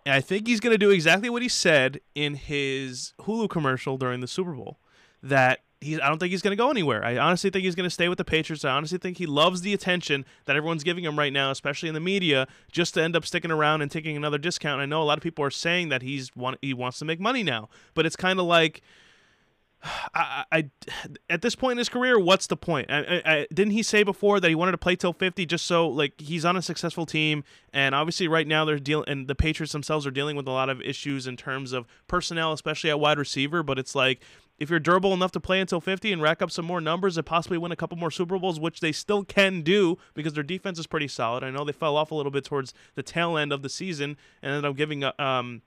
I 0.05 0.21
think 0.21 0.47
he's 0.47 0.59
going 0.59 0.73
to 0.73 0.77
do 0.77 0.89
exactly 0.89 1.29
what 1.29 1.41
he 1.41 1.49
said 1.49 1.99
in 2.13 2.35
his 2.35 3.13
Hulu 3.21 3.49
commercial 3.49 3.97
during 3.97 4.19
the 4.19 4.27
Super 4.27 4.51
Bowl. 4.53 4.79
That 5.21 5.61
he's, 5.83 5.99
I 5.99 6.07
don't 6.07 6.17
think 6.17 6.31
he's 6.31 6.41
going 6.41 6.51
to 6.51 6.61
go 6.61 6.69
anywhere. 6.69 7.03
I 7.03 7.17
honestly 7.17 7.49
think 7.49 7.63
he's 7.63 7.75
going 7.75 7.87
to 7.87 7.93
stay 7.93 8.09
with 8.09 8.17
the 8.17 8.25
Patriots. 8.25 8.65
I 8.65 8.71
honestly 8.71 8.97
think 8.97 9.17
he 9.17 9.25
loves 9.25 9.61
the 9.61 9.73
attention 9.73 10.25
that 10.45 10.55
everyone's 10.55 10.83
giving 10.83 11.03
him 11.03 11.17
right 11.17 11.33
now, 11.33 11.51
especially 11.51 11.89
in 11.89 11.95
the 11.95 11.99
media, 11.99 12.47
just 12.71 12.93
to 12.95 13.03
end 13.03 13.15
up 13.15 13.25
sticking 13.25 13.51
around 13.51 13.81
and 13.81 13.91
taking 13.91 14.17
another 14.17 14.37
discount. 14.37 14.81
I 14.81 14.85
know 14.85 15.01
a 15.01 15.05
lot 15.05 15.17
of 15.17 15.23
people 15.23 15.45
are 15.45 15.51
saying 15.51 15.89
that 15.89 16.01
he's 16.01 16.35
want, 16.35 16.57
he 16.61 16.73
wants 16.73 16.99
to 16.99 17.05
make 17.05 17.19
money 17.19 17.43
now, 17.43 17.69
but 17.93 18.05
it's 18.05 18.15
kind 18.15 18.39
of 18.39 18.45
like. 18.45 18.81
I, 20.15 20.45
I, 20.51 20.69
at 21.29 21.41
this 21.41 21.55
point 21.55 21.73
in 21.73 21.77
his 21.77 21.89
career, 21.89 22.17
what's 22.17 22.47
the 22.47 22.55
point? 22.55 22.89
I, 22.89 23.21
I, 23.25 23.47
didn't 23.53 23.73
he 23.73 23.83
say 23.83 24.03
before 24.03 24.39
that 24.39 24.47
he 24.47 24.55
wanted 24.55 24.71
to 24.71 24.77
play 24.77 24.95
till 24.95 25.11
fifty, 25.11 25.45
just 25.45 25.65
so 25.65 25.87
like 25.87 26.19
he's 26.21 26.45
on 26.45 26.55
a 26.55 26.61
successful 26.61 27.05
team, 27.05 27.43
and 27.73 27.93
obviously 27.93 28.27
right 28.27 28.47
now 28.47 28.63
they're 28.63 28.79
dealing, 28.79 29.09
and 29.09 29.27
the 29.27 29.35
Patriots 29.35 29.73
themselves 29.73 30.07
are 30.07 30.11
dealing 30.11 30.37
with 30.37 30.47
a 30.47 30.51
lot 30.51 30.69
of 30.69 30.81
issues 30.81 31.27
in 31.27 31.35
terms 31.35 31.73
of 31.73 31.85
personnel, 32.07 32.53
especially 32.53 32.89
at 32.89 32.99
wide 32.99 33.17
receiver. 33.17 33.61
But 33.61 33.77
it's 33.77 33.95
like 33.95 34.21
if 34.57 34.69
you're 34.69 34.79
durable 34.79 35.13
enough 35.13 35.31
to 35.33 35.39
play 35.39 35.59
until 35.59 35.81
fifty 35.81 36.11
and 36.11 36.21
rack 36.21 36.41
up 36.41 36.51
some 36.51 36.65
more 36.65 36.81
numbers 36.81 37.17
and 37.17 37.25
possibly 37.25 37.57
win 37.57 37.71
a 37.71 37.75
couple 37.75 37.97
more 37.97 38.11
Super 38.11 38.37
Bowls, 38.37 38.59
which 38.59 38.79
they 38.79 38.91
still 38.91 39.23
can 39.23 39.61
do 39.61 39.97
because 40.13 40.33
their 40.33 40.43
defense 40.43 40.79
is 40.79 40.87
pretty 40.87 41.07
solid. 41.07 41.43
I 41.43 41.49
know 41.49 41.63
they 41.63 41.71
fell 41.71 41.97
off 41.97 42.11
a 42.11 42.15
little 42.15 42.31
bit 42.31 42.45
towards 42.45 42.73
the 42.95 43.03
tail 43.03 43.37
end 43.37 43.51
of 43.51 43.61
the 43.61 43.69
season 43.69 44.17
and 44.41 44.53
ended 44.53 44.69
up 44.69 44.75
giving 44.75 45.03
a, 45.03 45.13
um 45.19 45.61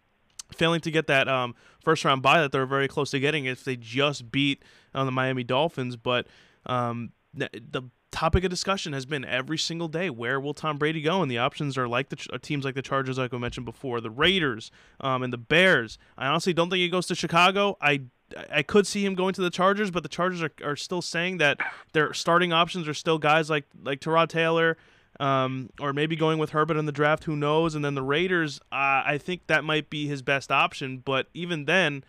failing 0.55 0.81
to 0.81 0.91
get 0.91 1.07
that 1.09 1.29
um, 1.29 1.55
first 1.83 2.05
round 2.05 2.23
bye 2.23 2.41
that 2.41 2.53
they're 2.53 2.67
very 2.67 2.89
close 2.89 3.11
to 3.11 3.19
getting 3.19 3.47
if 3.47 3.65
they 3.65 3.77
just 3.77 4.31
beat 4.31 4.63
uh, 4.95 5.05
the 5.05 5.11
Miami 5.11 5.45
Dolphins. 5.45 5.97
But 5.97 6.27
um, 6.67 7.13
the, 7.35 7.51
the 7.53 7.83
topic 8.13 8.45
of 8.45 8.51
discussion 8.51 8.93
has 8.93 9.05
been 9.05 9.25
every 9.25 9.59
single 9.59 9.89
day 9.89 10.09
where 10.09 10.41
will 10.41 10.55
Tom 10.55 10.79
Brady 10.79 11.03
go? 11.03 11.21
And 11.21 11.31
the 11.31 11.39
options 11.39 11.77
are 11.77 11.89
like 11.89 12.09
the 12.09 12.17
ch- 12.17 12.29
uh, 12.33 12.39
teams 12.41 12.65
like 12.65 12.75
the 12.75 12.83
Chargers, 12.83 13.19
like 13.19 13.35
I 13.35 13.39
mentioned 13.39 13.67
before, 13.67 14.01
the 14.01 14.11
Raiders, 14.11 14.71
um, 15.01 15.23
and 15.23 15.33
the 15.33 15.39
Bears. 15.39 15.99
I 16.17 16.27
honestly 16.27 16.53
don't 16.53 16.71
think 16.71 16.81
he 16.81 16.89
goes 16.89 17.07
to 17.07 17.15
Chicago. 17.15 17.77
I 17.81 18.03
I 18.51 18.63
could 18.63 18.87
see 18.87 19.05
him 19.05 19.15
going 19.15 19.35
to 19.35 19.41
the 19.41 19.51
Chargers, 19.51 19.91
but 19.91 20.03
the 20.03 20.09
Chargers 20.09 20.43
are, 20.43 20.53
are 20.65 20.77
still 20.77 21.03
saying 21.03 21.39
that 21.39 21.59
their 21.93 22.13
starting 22.13 22.53
options 22.53 22.89
are 22.89 22.95
still 22.95 23.19
guys 23.19 23.49
like 23.49 23.65
like 23.83 24.01
Tyrod 24.01 24.29
Taylor, 24.29 24.77
um, 25.21 25.71
or 25.81 25.93
maybe 25.93 26.17
going 26.17 26.39
with 26.39 26.51
Herbert 26.51 26.77
in 26.77 26.87
the 26.87 26.93
draft. 26.93 27.25
Who 27.25 27.37
knows? 27.37 27.75
And 27.75 27.85
then 27.85 27.95
the 27.95 28.03
Raiders, 28.03 28.61
uh, 28.73 29.03
I 29.07 29.19
think 29.23 29.47
that 29.47 29.65
might 29.65 29.91
be 29.91 30.07
his 30.09 30.23
best 30.23 30.51
option. 30.51 30.99
But 30.99 31.29
even 31.35 31.67
then, 31.67 32.05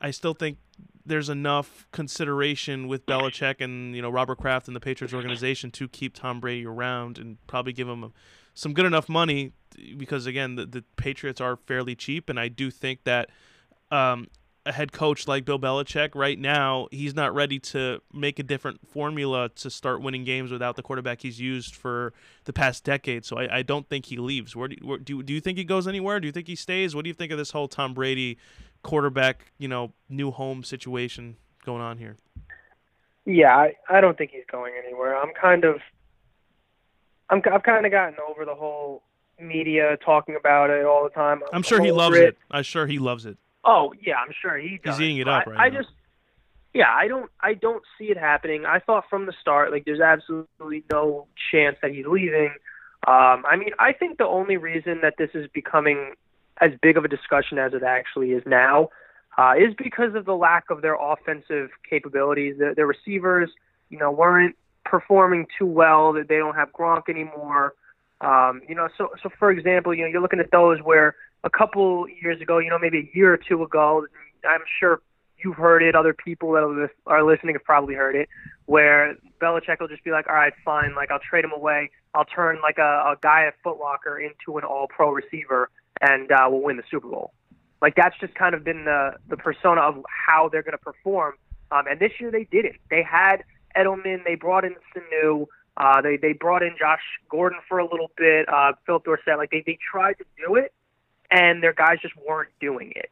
I 0.00 0.10
still 0.12 0.34
think 0.34 0.58
there's 1.06 1.28
enough 1.28 1.86
consideration 1.92 2.88
with 2.88 3.06
Belichick 3.06 3.60
and 3.60 3.94
you 3.94 4.02
know 4.02 4.10
Robert 4.10 4.38
Kraft 4.38 4.66
and 4.66 4.76
the 4.76 4.80
Patriots 4.80 5.14
organization 5.14 5.70
to 5.72 5.88
keep 5.88 6.14
Tom 6.14 6.40
Brady 6.40 6.66
around 6.66 7.18
and 7.18 7.38
probably 7.46 7.72
give 7.72 7.88
him 7.88 8.12
some 8.54 8.74
good 8.74 8.86
enough 8.86 9.08
money 9.08 9.52
because 9.96 10.26
again 10.26 10.56
the, 10.56 10.66
the 10.66 10.84
Patriots 10.96 11.40
are 11.40 11.56
fairly 11.66 11.94
cheap 11.94 12.28
and 12.28 12.40
I 12.40 12.48
do 12.48 12.70
think 12.70 13.04
that 13.04 13.30
um, 13.90 14.28
a 14.66 14.72
head 14.72 14.92
coach 14.92 15.28
like 15.28 15.44
Bill 15.44 15.58
Belichick 15.58 16.10
right 16.14 16.38
now, 16.38 16.88
he's 16.90 17.14
not 17.14 17.34
ready 17.34 17.58
to 17.60 18.02
make 18.12 18.38
a 18.38 18.42
different 18.42 18.86
formula 18.86 19.48
to 19.50 19.70
start 19.70 20.02
winning 20.02 20.24
games 20.24 20.50
without 20.50 20.76
the 20.76 20.82
quarterback 20.82 21.22
he's 21.22 21.40
used 21.40 21.74
for 21.74 22.12
the 22.44 22.52
past 22.52 22.84
decade. 22.84 23.24
So 23.24 23.38
I, 23.38 23.58
I 23.58 23.62
don't 23.62 23.88
think 23.88 24.06
he 24.06 24.16
leaves. 24.16 24.56
Where 24.56 24.68
do, 24.68 24.76
where, 24.82 24.98
do 24.98 25.22
do 25.22 25.32
you 25.32 25.40
think 25.40 25.56
he 25.56 25.64
goes 25.64 25.86
anywhere? 25.86 26.18
Do 26.18 26.26
you 26.26 26.32
think 26.32 26.48
he 26.48 26.56
stays? 26.56 26.94
What 26.94 27.04
do 27.04 27.08
you 27.08 27.14
think 27.14 27.30
of 27.30 27.38
this 27.38 27.52
whole 27.52 27.68
Tom 27.68 27.94
Brady 27.94 28.38
quarterback, 28.82 29.52
you 29.56 29.68
know, 29.68 29.92
new 30.08 30.32
home 30.32 30.64
situation 30.64 31.36
going 31.64 31.80
on 31.80 31.98
here? 31.98 32.16
Yeah, 33.24 33.56
I, 33.56 33.74
I 33.88 34.00
don't 34.00 34.18
think 34.18 34.32
he's 34.32 34.44
going 34.50 34.74
anywhere. 34.84 35.16
I'm 35.16 35.32
kind 35.40 35.64
of 35.64 35.76
I'm 37.30 37.40
I've 37.52 37.62
kind 37.62 37.86
of 37.86 37.92
gotten 37.92 38.16
over 38.28 38.44
the 38.44 38.54
whole 38.54 39.02
media 39.40 39.96
talking 40.04 40.34
about 40.34 40.70
it 40.70 40.84
all 40.84 41.04
the 41.04 41.10
time. 41.10 41.42
I'm 41.52 41.62
sure 41.62 41.82
he 41.82 41.92
loves 41.92 42.16
it. 42.16 42.28
it. 42.30 42.38
I'm 42.50 42.64
sure 42.64 42.86
he 42.86 42.98
loves 42.98 43.26
it. 43.26 43.36
Oh 43.66 43.92
yeah, 44.00 44.16
I'm 44.16 44.32
sure 44.40 44.56
he 44.56 44.78
does. 44.82 44.96
He's 44.96 45.08
eating 45.08 45.18
it 45.18 45.28
up 45.28 45.46
right 45.46 45.58
I, 45.58 45.68
now. 45.68 45.78
I 45.78 45.82
just 45.82 45.92
yeah, 46.72 46.92
I 46.92 47.08
don't 47.08 47.30
I 47.40 47.54
don't 47.54 47.82
see 47.98 48.06
it 48.06 48.18
happening. 48.18 48.64
I 48.66 48.78
thought 48.78 49.04
from 49.10 49.26
the 49.26 49.32
start 49.40 49.72
like 49.72 49.84
there's 49.84 50.00
absolutely 50.00 50.84
no 50.90 51.26
chance 51.50 51.76
that 51.82 51.90
he's 51.90 52.06
leaving. 52.06 52.54
Um, 53.06 53.44
I 53.46 53.56
mean, 53.56 53.70
I 53.78 53.92
think 53.92 54.18
the 54.18 54.26
only 54.26 54.56
reason 54.56 55.00
that 55.02 55.14
this 55.16 55.30
is 55.34 55.48
becoming 55.54 56.14
as 56.60 56.72
big 56.82 56.96
of 56.96 57.04
a 57.04 57.08
discussion 57.08 57.58
as 57.58 57.72
it 57.72 57.82
actually 57.82 58.32
is 58.32 58.42
now 58.46 58.88
uh, 59.38 59.54
is 59.56 59.74
because 59.76 60.14
of 60.14 60.24
the 60.24 60.34
lack 60.34 60.70
of 60.70 60.82
their 60.82 60.96
offensive 61.00 61.70
capabilities. 61.88 62.56
Their, 62.58 62.74
their 62.74 62.86
receivers, 62.86 63.50
you 63.90 63.98
know, 63.98 64.10
weren't 64.10 64.56
performing 64.84 65.46
too 65.58 65.66
well. 65.66 66.12
That 66.12 66.28
they 66.28 66.36
don't 66.36 66.56
have 66.56 66.72
Gronk 66.72 67.08
anymore. 67.08 67.74
Um, 68.20 68.62
you 68.68 68.74
know, 68.74 68.88
so 68.98 69.10
so 69.22 69.30
for 69.38 69.50
example, 69.50 69.94
you 69.94 70.02
know, 70.02 70.08
you're 70.08 70.22
looking 70.22 70.40
at 70.40 70.50
those 70.50 70.78
where 70.82 71.16
a 71.46 71.50
couple 71.50 72.06
years 72.20 72.40
ago, 72.42 72.58
you 72.58 72.68
know, 72.68 72.78
maybe 72.78 72.98
a 72.98 73.16
year 73.16 73.32
or 73.32 73.38
two 73.38 73.62
ago, 73.62 74.04
I'm 74.46 74.62
sure 74.80 75.00
you've 75.42 75.56
heard 75.56 75.82
it. 75.82 75.94
Other 75.94 76.12
people 76.12 76.52
that 76.52 76.90
are 77.06 77.22
listening 77.22 77.54
have 77.54 77.64
probably 77.64 77.94
heard 77.94 78.16
it, 78.16 78.28
where 78.66 79.16
Belichick 79.40 79.78
will 79.80 79.88
just 79.88 80.04
be 80.04 80.10
like, 80.10 80.26
"All 80.28 80.34
right, 80.34 80.52
fine. 80.64 80.94
Like 80.94 81.10
I'll 81.10 81.20
trade 81.20 81.44
him 81.44 81.52
away. 81.52 81.90
I'll 82.14 82.24
turn 82.24 82.58
like 82.62 82.78
a, 82.78 82.82
a 82.82 83.16
guy 83.22 83.46
at 83.46 83.54
Footlocker 83.64 84.18
into 84.20 84.58
an 84.58 84.64
All-Pro 84.64 85.10
receiver, 85.12 85.70
and 86.00 86.30
uh, 86.32 86.48
we'll 86.50 86.62
win 86.62 86.76
the 86.76 86.82
Super 86.90 87.08
Bowl." 87.08 87.32
Like 87.80 87.94
that's 87.94 88.18
just 88.20 88.34
kind 88.34 88.54
of 88.54 88.64
been 88.64 88.84
the 88.84 89.12
the 89.28 89.36
persona 89.36 89.82
of 89.82 90.04
how 90.08 90.48
they're 90.50 90.64
going 90.64 90.72
to 90.72 90.78
perform. 90.78 91.34
Um, 91.70 91.86
and 91.88 92.00
this 92.00 92.12
year 92.18 92.30
they 92.30 92.44
didn't. 92.44 92.76
They 92.90 93.02
had 93.02 93.44
Edelman. 93.76 94.24
They 94.24 94.34
brought 94.34 94.64
in 94.64 94.74
Sanu. 94.94 95.46
Uh, 95.76 96.00
they 96.00 96.16
they 96.16 96.32
brought 96.32 96.62
in 96.62 96.74
Josh 96.78 97.02
Gordon 97.28 97.60
for 97.68 97.78
a 97.78 97.84
little 97.84 98.10
bit. 98.16 98.48
Uh, 98.48 98.72
Phil 98.84 98.98
Dorsett. 98.98 99.36
Like 99.36 99.50
they 99.50 99.62
they 99.64 99.78
tried 99.92 100.14
to 100.14 100.24
do 100.44 100.56
it, 100.56 100.72
and 101.30 101.62
their 101.62 101.72
guys 101.72 101.98
just 102.00 102.14
weren't 102.16 102.50
doing 102.60 102.92
it 102.94 103.10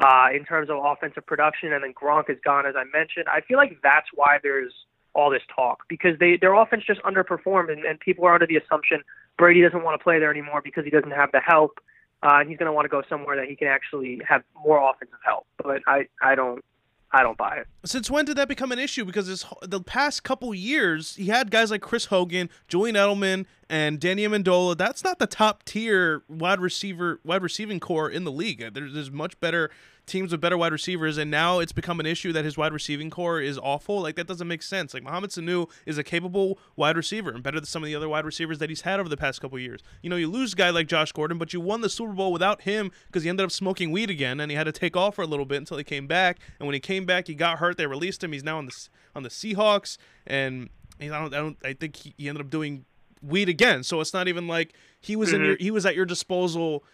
uh, 0.00 0.28
in 0.34 0.44
terms 0.44 0.70
of 0.70 0.78
offensive 0.84 1.26
production. 1.26 1.72
And 1.72 1.82
then 1.84 1.92
Gronk 1.92 2.30
is 2.30 2.38
gone, 2.44 2.66
as 2.66 2.74
I 2.76 2.84
mentioned. 2.96 3.26
I 3.28 3.40
feel 3.40 3.56
like 3.56 3.78
that's 3.82 4.08
why 4.14 4.38
there's 4.42 4.72
all 5.14 5.30
this 5.30 5.42
talk 5.54 5.84
because 5.88 6.18
they 6.18 6.36
their 6.36 6.54
offense 6.54 6.84
just 6.86 7.02
underperformed, 7.02 7.72
and, 7.72 7.84
and 7.84 7.98
people 7.98 8.24
are 8.26 8.34
under 8.34 8.46
the 8.46 8.56
assumption 8.56 9.02
Brady 9.38 9.62
doesn't 9.62 9.82
want 9.82 9.98
to 9.98 10.02
play 10.02 10.18
there 10.18 10.30
anymore 10.30 10.60
because 10.62 10.84
he 10.84 10.90
doesn't 10.90 11.12
have 11.12 11.32
the 11.32 11.40
help, 11.40 11.78
uh, 12.22 12.38
and 12.40 12.48
he's 12.48 12.58
going 12.58 12.66
to 12.66 12.72
want 12.72 12.84
to 12.84 12.90
go 12.90 13.02
somewhere 13.08 13.36
that 13.36 13.46
he 13.46 13.56
can 13.56 13.68
actually 13.68 14.20
have 14.28 14.42
more 14.62 14.78
offensive 14.90 15.18
help. 15.24 15.46
But 15.56 15.82
I 15.86 16.08
I 16.20 16.34
don't 16.34 16.62
I 17.10 17.22
don't 17.22 17.38
buy 17.38 17.56
it. 17.56 17.66
Since 17.86 18.10
when 18.10 18.26
did 18.26 18.36
that 18.36 18.48
become 18.48 18.70
an 18.70 18.78
issue? 18.78 19.04
Because 19.04 19.26
this, 19.26 19.44
the 19.62 19.80
past 19.80 20.24
couple 20.24 20.54
years, 20.54 21.14
he 21.16 21.26
had 21.26 21.50
guys 21.50 21.70
like 21.70 21.80
Chris 21.80 22.06
Hogan, 22.06 22.50
Julian 22.68 22.96
Edelman, 22.96 23.46
and 23.70 23.98
Danny 23.98 24.26
Amendola. 24.26 24.76
That's 24.76 25.02
not 25.02 25.18
the 25.18 25.26
top 25.26 25.64
tier 25.64 26.22
wide 26.28 26.60
receiver, 26.60 27.20
wide 27.24 27.42
receiving 27.42 27.80
core 27.80 28.10
in 28.10 28.24
the 28.24 28.32
league. 28.32 28.74
There's, 28.74 28.92
there's 28.92 29.10
much 29.10 29.40
better 29.40 29.70
teams 30.08 30.32
with 30.32 30.40
better 30.40 30.56
wide 30.56 30.72
receivers, 30.72 31.18
and 31.18 31.30
now 31.30 31.58
it's 31.58 31.72
become 31.72 32.00
an 32.00 32.06
issue 32.06 32.32
that 32.32 32.44
his 32.44 32.56
wide 32.56 32.72
receiving 32.72 33.10
core 33.10 33.40
is 33.40 33.58
awful. 33.58 34.00
Like 34.00 34.16
that 34.16 34.26
doesn't 34.26 34.48
make 34.48 34.62
sense. 34.62 34.94
Like 34.94 35.02
Mohamed 35.02 35.30
Sanu 35.30 35.70
is 35.86 35.98
a 35.98 36.02
capable 36.04 36.58
wide 36.76 36.96
receiver 36.96 37.30
and 37.30 37.42
better 37.42 37.60
than 37.60 37.66
some 37.66 37.82
of 37.82 37.86
the 37.86 37.94
other 37.94 38.08
wide 38.08 38.24
receivers 38.24 38.58
that 38.58 38.68
he's 38.68 38.80
had 38.80 38.98
over 38.98 39.08
the 39.08 39.16
past 39.16 39.40
couple 39.40 39.58
years. 39.58 39.80
You 40.02 40.10
know, 40.10 40.16
you 40.16 40.28
lose 40.28 40.52
a 40.54 40.56
guy 40.56 40.70
like 40.70 40.88
Josh 40.88 41.12
Gordon, 41.12 41.38
but 41.38 41.52
you 41.52 41.60
won 41.60 41.80
the 41.80 41.88
Super 41.88 42.12
Bowl 42.12 42.32
without 42.32 42.62
him 42.62 42.90
because 43.06 43.22
he 43.22 43.28
ended 43.28 43.44
up 43.44 43.52
smoking 43.52 43.92
weed 43.92 44.10
again, 44.10 44.40
and 44.40 44.50
he 44.50 44.56
had 44.56 44.64
to 44.64 44.72
take 44.72 44.96
off 44.96 45.14
for 45.14 45.22
a 45.22 45.26
little 45.26 45.46
bit 45.46 45.58
until 45.58 45.76
he 45.76 45.84
came 45.84 46.06
back. 46.06 46.38
And 46.58 46.66
when 46.66 46.74
he 46.74 46.80
came 46.80 47.06
back, 47.06 47.26
he 47.26 47.34
got 47.34 47.58
hurt. 47.58 47.76
They 47.76 47.86
released 47.86 48.24
him. 48.24 48.32
He's 48.32 48.44
now 48.44 48.58
on 48.58 48.66
the 48.66 48.88
on 49.14 49.22
the 49.22 49.28
Seahawks, 49.28 49.98
and 50.26 50.68
I 51.00 51.06
don't, 51.06 51.34
I 51.34 51.38
don't, 51.38 51.56
I 51.64 51.72
think 51.72 51.96
he, 51.96 52.14
he 52.16 52.28
ended 52.28 52.44
up 52.44 52.50
doing 52.50 52.84
weed 53.22 53.48
again. 53.48 53.82
So 53.82 54.00
it's 54.00 54.12
not 54.14 54.28
even 54.28 54.46
like 54.46 54.74
he 55.00 55.16
was 55.16 55.30
mm-hmm. 55.30 55.36
in 55.36 55.44
your, 55.44 55.56
he 55.56 55.70
was 55.70 55.86
at 55.86 55.94
your 55.94 56.04
disposal 56.04 56.84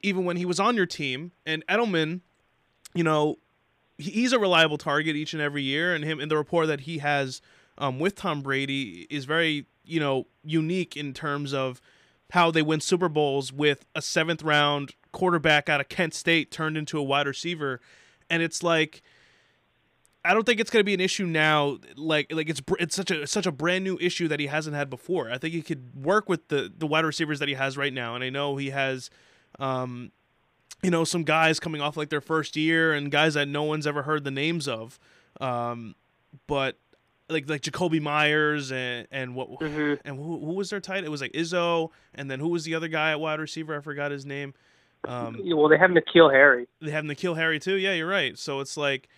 even 0.00 0.24
when 0.24 0.36
he 0.36 0.44
was 0.44 0.60
on 0.60 0.76
your 0.76 0.86
team. 0.86 1.32
And 1.44 1.66
Edelman 1.66 2.20
you 2.98 3.04
know, 3.04 3.38
he's 3.96 4.32
a 4.32 4.40
reliable 4.40 4.76
target 4.76 5.14
each 5.14 5.32
and 5.32 5.40
every 5.40 5.62
year, 5.62 5.94
and 5.94 6.04
him 6.04 6.18
and 6.18 6.28
the 6.28 6.36
rapport 6.36 6.66
that 6.66 6.80
he 6.80 6.98
has 6.98 7.40
um, 7.78 8.00
with 8.00 8.16
Tom 8.16 8.42
Brady 8.42 9.06
is 9.08 9.24
very, 9.24 9.66
you 9.84 10.00
know, 10.00 10.26
unique 10.42 10.96
in 10.96 11.14
terms 11.14 11.54
of 11.54 11.80
how 12.30 12.50
they 12.50 12.60
win 12.60 12.80
Super 12.80 13.08
Bowls 13.08 13.52
with 13.52 13.86
a 13.94 14.02
seventh 14.02 14.42
round 14.42 14.94
quarterback 15.12 15.68
out 15.68 15.80
of 15.80 15.88
Kent 15.88 16.12
State 16.12 16.50
turned 16.50 16.76
into 16.76 16.98
a 16.98 17.02
wide 17.02 17.28
receiver, 17.28 17.80
and 18.28 18.42
it's 18.42 18.64
like. 18.64 19.00
I 20.24 20.34
don't 20.34 20.44
think 20.44 20.60
it's 20.60 20.68
going 20.68 20.80
to 20.80 20.84
be 20.84 20.92
an 20.92 21.00
issue 21.00 21.24
now. 21.24 21.78
Like 21.96 22.30
like 22.32 22.50
it's 22.50 22.60
it's 22.80 22.96
such 22.96 23.12
a 23.12 23.26
such 23.26 23.46
a 23.46 23.52
brand 23.52 23.84
new 23.84 23.96
issue 24.00 24.26
that 24.28 24.40
he 24.40 24.48
hasn't 24.48 24.74
had 24.74 24.90
before. 24.90 25.30
I 25.30 25.38
think 25.38 25.54
he 25.54 25.62
could 25.62 26.04
work 26.04 26.28
with 26.28 26.48
the 26.48 26.70
the 26.76 26.88
wide 26.88 27.04
receivers 27.04 27.38
that 27.38 27.48
he 27.48 27.54
has 27.54 27.78
right 27.78 27.92
now, 27.92 28.16
and 28.16 28.24
I 28.24 28.28
know 28.28 28.56
he 28.56 28.70
has, 28.70 29.08
um, 29.60 30.10
you 30.82 30.90
know, 30.90 31.04
some 31.04 31.24
guys 31.24 31.58
coming 31.58 31.80
off 31.80 31.96
like 31.96 32.08
their 32.08 32.20
first 32.20 32.56
year 32.56 32.92
and 32.92 33.10
guys 33.10 33.34
that 33.34 33.48
no 33.48 33.64
one's 33.64 33.86
ever 33.86 34.02
heard 34.02 34.24
the 34.24 34.30
names 34.30 34.68
of. 34.68 34.98
Um, 35.40 35.94
but 36.46 36.78
like 37.28 37.48
like 37.48 37.62
Jakobi 37.62 38.00
Meyers 38.00 38.72
and 38.72 39.06
and 39.10 39.34
what 39.34 39.50
mm-hmm. 39.50 39.94
and 40.04 40.16
who, 40.16 40.38
who 40.38 40.52
was 40.52 40.70
their 40.70 40.80
tight? 40.80 41.04
It 41.04 41.10
was 41.10 41.20
like 41.20 41.32
Izzo, 41.32 41.90
and 42.14 42.30
then 42.30 42.40
who 42.40 42.48
was 42.48 42.64
the 42.64 42.74
other 42.74 42.88
guy 42.88 43.10
at 43.10 43.20
wide 43.20 43.40
receiver? 43.40 43.76
I 43.76 43.80
forgot 43.80 44.10
his 44.10 44.24
name. 44.24 44.54
Um, 45.06 45.40
well, 45.44 45.68
they 45.68 45.78
have 45.78 45.90
N'Keal 45.90 46.32
Harry. 46.32 46.66
They 46.80 46.90
have 46.90 47.04
N'Keal 47.04 47.36
Harry 47.36 47.60
too. 47.60 47.76
Yeah, 47.76 47.92
you're 47.92 48.08
right. 48.08 48.36
So 48.36 48.60
it's 48.60 48.76
like 48.76 49.08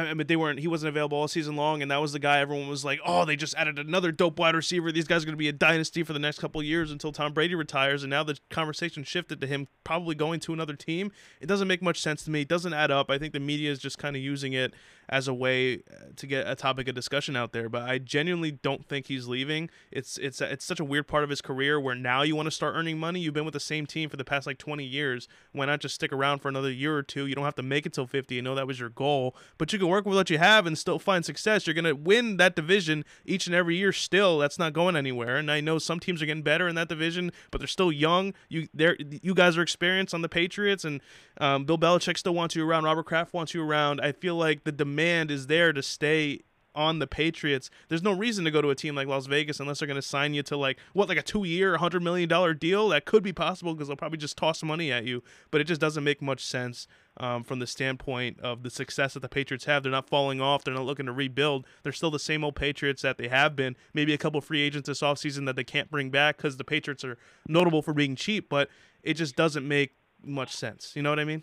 I 0.00 0.14
mean, 0.14 0.26
they 0.26 0.36
weren't. 0.36 0.58
He 0.60 0.68
wasn't 0.68 0.88
available 0.88 1.18
all 1.18 1.28
season 1.28 1.56
long, 1.56 1.82
and 1.82 1.90
that 1.90 2.00
was 2.00 2.12
the 2.12 2.18
guy 2.18 2.38
everyone 2.38 2.68
was 2.68 2.84
like, 2.84 3.00
"Oh, 3.04 3.24
they 3.24 3.36
just 3.36 3.54
added 3.56 3.78
another 3.78 4.12
dope 4.12 4.38
wide 4.38 4.54
receiver. 4.54 4.92
These 4.92 5.06
guys 5.06 5.22
are 5.22 5.26
going 5.26 5.34
to 5.34 5.38
be 5.38 5.48
a 5.48 5.52
dynasty 5.52 6.02
for 6.02 6.12
the 6.12 6.18
next 6.18 6.38
couple 6.38 6.62
years 6.62 6.90
until 6.90 7.12
Tom 7.12 7.32
Brady 7.32 7.54
retires." 7.54 8.02
And 8.02 8.10
now 8.10 8.22
the 8.22 8.38
conversation 8.50 9.04
shifted 9.04 9.40
to 9.40 9.46
him 9.46 9.68
probably 9.84 10.14
going 10.14 10.40
to 10.40 10.52
another 10.52 10.74
team. 10.74 11.10
It 11.40 11.46
doesn't 11.46 11.68
make 11.68 11.82
much 11.82 12.00
sense 12.00 12.24
to 12.24 12.30
me. 12.30 12.42
It 12.42 12.48
doesn't 12.48 12.74
add 12.74 12.90
up. 12.90 13.10
I 13.10 13.18
think 13.18 13.32
the 13.32 13.40
media 13.40 13.70
is 13.70 13.78
just 13.78 13.98
kind 13.98 14.16
of 14.16 14.22
using 14.22 14.52
it 14.52 14.74
as 15.08 15.28
a 15.28 15.34
way 15.34 15.76
uh, 15.76 16.10
to 16.16 16.26
get 16.26 16.46
a 16.46 16.54
topic 16.54 16.88
of 16.88 16.94
discussion 16.94 17.36
out 17.36 17.52
there. 17.52 17.68
But 17.68 17.82
I 17.82 17.98
genuinely 17.98 18.50
don't 18.50 18.86
think 18.86 19.06
he's 19.06 19.26
leaving. 19.26 19.70
It's 19.90 20.18
it's 20.18 20.40
it's 20.40 20.64
such 20.64 20.80
a 20.80 20.84
weird 20.84 21.06
part 21.06 21.24
of 21.24 21.30
his 21.30 21.40
career 21.40 21.80
where 21.80 21.94
now 21.94 22.22
you 22.22 22.36
want 22.36 22.46
to 22.46 22.50
start 22.50 22.74
earning 22.76 22.98
money. 22.98 23.20
You've 23.20 23.34
been 23.34 23.44
with 23.44 23.54
the 23.54 23.60
same 23.60 23.86
team 23.86 24.08
for 24.08 24.16
the 24.16 24.24
past 24.24 24.46
like 24.46 24.58
20 24.58 24.84
years. 24.84 25.28
Why 25.52 25.66
not 25.66 25.80
just 25.80 25.94
stick 25.94 26.12
around 26.12 26.40
for 26.40 26.48
another 26.48 26.70
year 26.70 26.96
or 26.96 27.02
two? 27.02 27.26
You 27.26 27.34
don't 27.34 27.44
have 27.44 27.54
to 27.56 27.62
make 27.62 27.86
it 27.86 27.92
till 27.92 28.06
50. 28.06 28.36
I 28.36 28.40
know 28.40 28.54
that 28.54 28.66
was 28.66 28.80
your 28.80 28.90
goal, 28.90 29.34
but 29.56 29.72
you 29.72 29.78
can 29.78 29.88
work 29.88 30.04
with 30.04 30.16
what 30.16 30.30
you 30.30 30.38
have 30.38 30.66
and 30.66 30.76
still 30.76 30.98
find 30.98 31.24
success. 31.24 31.66
You're 31.66 31.74
to 31.74 31.92
win 31.92 32.36
that 32.36 32.54
division 32.56 33.04
each 33.24 33.46
and 33.46 33.54
every 33.54 33.76
year. 33.76 33.92
Still, 33.92 34.38
that's 34.38 34.58
not 34.58 34.72
going 34.72 34.96
anywhere. 34.96 35.36
And 35.36 35.50
I 35.50 35.60
know 35.60 35.78
some 35.78 36.00
teams 36.00 36.22
are 36.22 36.26
getting 36.26 36.42
better 36.42 36.68
in 36.68 36.74
that 36.74 36.88
division, 36.88 37.32
but 37.50 37.58
they're 37.60 37.68
still 37.68 37.92
young. 37.92 38.34
You 38.48 38.68
there, 38.74 38.96
you 38.98 39.34
guys 39.34 39.56
are 39.56 39.62
experienced 39.62 40.14
on 40.14 40.22
the 40.22 40.28
Patriots, 40.28 40.84
and 40.84 41.00
um, 41.40 41.64
Bill 41.64 41.78
Belichick 41.78 42.18
still 42.18 42.34
wants 42.34 42.54
you 42.54 42.68
around. 42.68 42.84
Robert 42.84 43.06
Kraft 43.06 43.32
wants 43.32 43.54
you 43.54 43.62
around. 43.62 44.00
I 44.00 44.12
feel 44.12 44.34
like 44.34 44.64
the 44.64 44.72
demand 44.72 44.97
is 44.98 45.46
there 45.46 45.72
to 45.72 45.82
stay 45.82 46.40
on 46.78 47.00
the 47.00 47.06
Patriots. 47.08 47.70
There's 47.88 48.04
no 48.04 48.12
reason 48.12 48.44
to 48.44 48.52
go 48.52 48.62
to 48.62 48.70
a 48.70 48.74
team 48.74 48.94
like 48.94 49.08
Las 49.08 49.26
Vegas 49.26 49.58
unless 49.58 49.80
they're 49.80 49.88
going 49.88 49.96
to 49.96 50.02
sign 50.02 50.32
you 50.32 50.44
to 50.44 50.56
like 50.56 50.78
what 50.92 51.08
like 51.08 51.18
a 51.18 51.22
2-year, 51.22 51.72
100 51.72 52.00
million 52.00 52.28
dollar 52.28 52.54
deal. 52.54 52.88
That 52.90 53.04
could 53.04 53.24
be 53.24 53.32
possible 53.32 53.74
because 53.74 53.88
they'll 53.88 53.96
probably 53.96 54.18
just 54.18 54.36
toss 54.36 54.62
money 54.62 54.92
at 54.92 55.04
you, 55.04 55.24
but 55.50 55.60
it 55.60 55.64
just 55.64 55.80
doesn't 55.80 56.04
make 56.04 56.22
much 56.22 56.44
sense 56.44 56.86
um, 57.16 57.42
from 57.42 57.58
the 57.58 57.66
standpoint 57.66 58.38
of 58.40 58.62
the 58.62 58.70
success 58.70 59.14
that 59.14 59.20
the 59.20 59.28
Patriots 59.28 59.64
have. 59.64 59.82
They're 59.82 59.90
not 59.90 60.08
falling 60.08 60.40
off. 60.40 60.62
They're 60.62 60.72
not 60.72 60.86
looking 60.86 61.06
to 61.06 61.12
rebuild. 61.12 61.66
They're 61.82 61.92
still 61.92 62.12
the 62.12 62.18
same 62.20 62.44
old 62.44 62.54
Patriots 62.54 63.02
that 63.02 63.18
they 63.18 63.26
have 63.26 63.56
been. 63.56 63.74
Maybe 63.92 64.14
a 64.14 64.18
couple 64.18 64.40
free 64.40 64.60
agents 64.60 64.86
this 64.86 65.00
offseason 65.00 65.46
that 65.46 65.56
they 65.56 65.64
can't 65.64 65.90
bring 65.90 66.10
back 66.10 66.36
because 66.36 66.58
the 66.58 66.64
Patriots 66.64 67.04
are 67.04 67.18
notable 67.48 67.82
for 67.82 67.92
being 67.92 68.14
cheap, 68.14 68.48
but 68.48 68.68
it 69.02 69.14
just 69.14 69.34
doesn't 69.34 69.66
make 69.66 69.96
much 70.22 70.54
sense. 70.54 70.92
You 70.94 71.02
know 71.02 71.10
what 71.10 71.18
I 71.18 71.24
mean? 71.24 71.42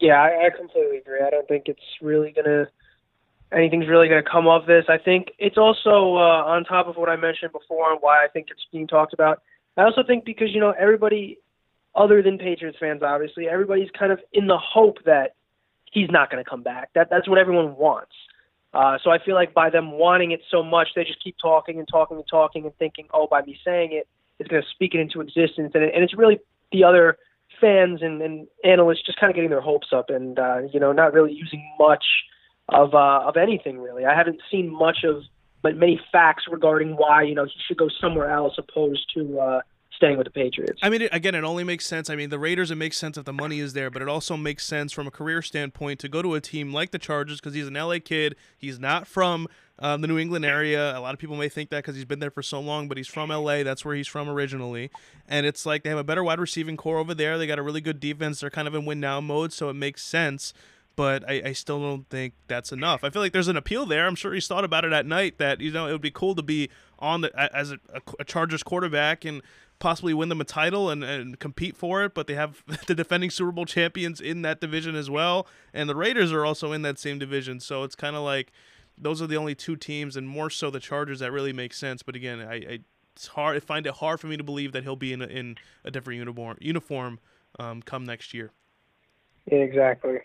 Yeah, 0.00 0.20
I, 0.20 0.46
I 0.46 0.50
completely 0.56 0.98
agree. 0.98 1.20
I 1.24 1.30
don't 1.30 1.46
think 1.46 1.64
it's 1.66 1.80
really 2.00 2.32
gonna 2.32 2.68
anything's 3.52 3.88
really 3.88 4.08
gonna 4.08 4.22
come 4.22 4.48
of 4.48 4.66
this. 4.66 4.84
I 4.88 4.98
think 4.98 5.28
it's 5.38 5.58
also 5.58 6.16
uh, 6.16 6.44
on 6.46 6.64
top 6.64 6.88
of 6.88 6.96
what 6.96 7.08
I 7.08 7.16
mentioned 7.16 7.52
before 7.52 7.92
and 7.92 8.00
why 8.00 8.24
I 8.24 8.28
think 8.28 8.48
it's 8.50 8.66
being 8.72 8.86
talked 8.86 9.12
about. 9.12 9.42
I 9.76 9.82
also 9.84 10.02
think 10.06 10.24
because 10.24 10.48
you 10.52 10.60
know 10.60 10.72
everybody 10.78 11.38
other 11.94 12.22
than 12.22 12.38
Patriots 12.38 12.78
fans, 12.80 13.02
obviously, 13.02 13.48
everybody's 13.48 13.90
kind 13.98 14.12
of 14.12 14.20
in 14.32 14.46
the 14.46 14.58
hope 14.58 14.98
that 15.04 15.34
he's 15.92 16.08
not 16.10 16.30
going 16.30 16.42
to 16.42 16.48
come 16.48 16.62
back. 16.62 16.90
That 16.94 17.08
that's 17.10 17.28
what 17.28 17.38
everyone 17.38 17.76
wants. 17.76 18.12
Uh, 18.72 18.98
so 19.02 19.10
I 19.10 19.18
feel 19.24 19.34
like 19.34 19.52
by 19.52 19.68
them 19.68 19.92
wanting 19.92 20.30
it 20.30 20.40
so 20.50 20.62
much, 20.62 20.88
they 20.94 21.02
just 21.02 21.22
keep 21.22 21.36
talking 21.42 21.78
and 21.78 21.88
talking 21.88 22.16
and 22.16 22.26
talking 22.30 22.64
and 22.64 22.76
thinking, 22.76 23.08
oh, 23.12 23.26
by 23.28 23.42
me 23.42 23.58
saying 23.64 23.90
it, 23.92 24.06
it's 24.38 24.48
going 24.48 24.62
to 24.62 24.68
speak 24.70 24.94
it 24.94 25.00
into 25.00 25.20
existence. 25.20 25.72
And, 25.74 25.82
it, 25.82 25.92
and 25.92 26.04
it's 26.04 26.16
really 26.16 26.38
the 26.70 26.84
other 26.84 27.18
fans 27.60 28.00
and, 28.02 28.22
and 28.22 28.46
analysts 28.64 29.04
just 29.04 29.18
kind 29.18 29.30
of 29.30 29.34
getting 29.34 29.50
their 29.50 29.60
hopes 29.60 29.88
up 29.92 30.10
and 30.10 30.38
uh, 30.38 30.60
you 30.72 30.80
know 30.80 30.92
not 30.92 31.12
really 31.12 31.32
using 31.32 31.62
much 31.78 32.04
of 32.68 32.94
uh, 32.94 33.20
of 33.26 33.36
anything 33.36 33.78
really. 33.78 34.04
I 34.04 34.16
haven't 34.16 34.40
seen 34.50 34.72
much 34.72 34.98
of 35.04 35.22
but 35.62 35.76
many 35.76 36.00
facts 36.10 36.44
regarding 36.50 36.96
why 36.96 37.22
you 37.22 37.34
know 37.34 37.44
he 37.44 37.52
should 37.66 37.76
go 37.76 37.88
somewhere 38.00 38.30
else 38.30 38.54
opposed 38.58 39.10
to 39.14 39.38
uh, 39.38 39.60
staying 40.00 40.16
with 40.16 40.24
the 40.24 40.30
Patriots. 40.30 40.80
I 40.82 40.88
mean, 40.88 41.08
again, 41.12 41.34
it 41.34 41.44
only 41.44 41.62
makes 41.62 41.84
sense. 41.84 42.08
I 42.08 42.16
mean, 42.16 42.30
the 42.30 42.38
Raiders, 42.38 42.70
it 42.70 42.76
makes 42.76 42.96
sense 42.96 43.18
if 43.18 43.26
the 43.26 43.34
money 43.34 43.60
is 43.60 43.74
there, 43.74 43.90
but 43.90 44.00
it 44.00 44.08
also 44.08 44.34
makes 44.34 44.64
sense 44.64 44.92
from 44.92 45.06
a 45.06 45.10
career 45.10 45.42
standpoint 45.42 46.00
to 46.00 46.08
go 46.08 46.22
to 46.22 46.34
a 46.34 46.40
team 46.40 46.72
like 46.72 46.90
the 46.90 46.98
Chargers 46.98 47.38
because 47.38 47.52
he's 47.52 47.66
an 47.66 47.74
LA 47.74 47.98
kid. 48.02 48.34
He's 48.56 48.80
not 48.80 49.06
from 49.06 49.46
uh, 49.78 49.98
the 49.98 50.06
New 50.06 50.18
England 50.18 50.46
area. 50.46 50.96
A 50.96 51.00
lot 51.00 51.12
of 51.12 51.20
people 51.20 51.36
may 51.36 51.50
think 51.50 51.68
that 51.68 51.78
because 51.78 51.96
he's 51.96 52.06
been 52.06 52.18
there 52.18 52.30
for 52.30 52.42
so 52.42 52.60
long, 52.60 52.88
but 52.88 52.96
he's 52.96 53.08
from 53.08 53.28
LA. 53.28 53.62
That's 53.62 53.84
where 53.84 53.94
he's 53.94 54.08
from 54.08 54.26
originally. 54.28 54.90
And 55.28 55.44
it's 55.44 55.66
like 55.66 55.82
they 55.82 55.90
have 55.90 55.98
a 55.98 56.04
better 56.04 56.24
wide 56.24 56.40
receiving 56.40 56.78
core 56.78 56.96
over 56.96 57.12
there. 57.12 57.36
They 57.36 57.46
got 57.46 57.58
a 57.58 57.62
really 57.62 57.82
good 57.82 58.00
defense. 58.00 58.40
They're 58.40 58.48
kind 58.48 58.68
of 58.68 58.74
in 58.74 58.86
win 58.86 59.00
now 59.00 59.20
mode, 59.20 59.52
so 59.52 59.68
it 59.68 59.74
makes 59.74 60.02
sense. 60.02 60.54
But 60.96 61.28
I, 61.28 61.42
I 61.46 61.52
still 61.52 61.78
don't 61.80 62.08
think 62.08 62.34
that's 62.48 62.72
enough. 62.72 63.04
I 63.04 63.10
feel 63.10 63.22
like 63.22 63.32
there's 63.32 63.48
an 63.48 63.56
appeal 63.56 63.86
there. 63.86 64.06
I'm 64.06 64.16
sure 64.16 64.32
he's 64.32 64.48
thought 64.48 64.64
about 64.64 64.84
it 64.84 64.92
at 64.92 65.06
night 65.06 65.38
that 65.38 65.60
you 65.60 65.70
know 65.70 65.86
it 65.86 65.92
would 65.92 66.00
be 66.00 66.10
cool 66.10 66.34
to 66.34 66.42
be 66.42 66.70
on 66.98 67.20
the 67.20 67.54
as 67.54 67.72
a, 67.72 67.78
a 68.18 68.24
Chargers 68.24 68.62
quarterback 68.62 69.24
and 69.24 69.40
possibly 69.80 70.14
win 70.14 70.28
them 70.28 70.40
a 70.40 70.44
title 70.44 70.88
and, 70.88 71.02
and 71.02 71.40
compete 71.40 71.76
for 71.76 72.04
it, 72.04 72.14
but 72.14 72.28
they 72.28 72.34
have 72.34 72.62
the 72.86 72.94
defending 72.94 73.30
Super 73.30 73.50
Bowl 73.50 73.64
champions 73.66 74.20
in 74.20 74.42
that 74.42 74.60
division 74.60 74.94
as 74.94 75.10
well. 75.10 75.48
And 75.74 75.88
the 75.88 75.96
Raiders 75.96 76.30
are 76.32 76.44
also 76.44 76.70
in 76.70 76.82
that 76.82 77.00
same 77.00 77.18
division. 77.18 77.58
So 77.58 77.82
it's 77.82 77.96
kind 77.96 78.14
of 78.14 78.22
like 78.22 78.52
those 78.96 79.20
are 79.20 79.26
the 79.26 79.36
only 79.36 79.54
two 79.54 79.74
teams, 79.76 80.16
and 80.16 80.28
more 80.28 80.50
so 80.50 80.70
the 80.70 80.78
Chargers, 80.78 81.18
that 81.18 81.32
really 81.32 81.52
makes 81.52 81.78
sense. 81.78 82.02
But 82.02 82.14
again, 82.14 82.40
I, 82.40 82.54
I 82.54 82.78
it's 83.16 83.28
hard. 83.28 83.56
I 83.56 83.60
find 83.60 83.86
it 83.86 83.94
hard 83.94 84.20
for 84.20 84.28
me 84.28 84.36
to 84.36 84.44
believe 84.44 84.72
that 84.72 84.84
he'll 84.84 84.96
be 84.96 85.12
in 85.12 85.22
a, 85.22 85.26
in 85.26 85.56
a 85.84 85.90
different 85.90 86.18
uniform 86.18 86.56
uniform 86.60 87.18
um, 87.58 87.82
come 87.82 88.04
next 88.04 88.32
year. 88.32 88.52
Yeah, 89.50 89.58
exactly. 89.58 90.20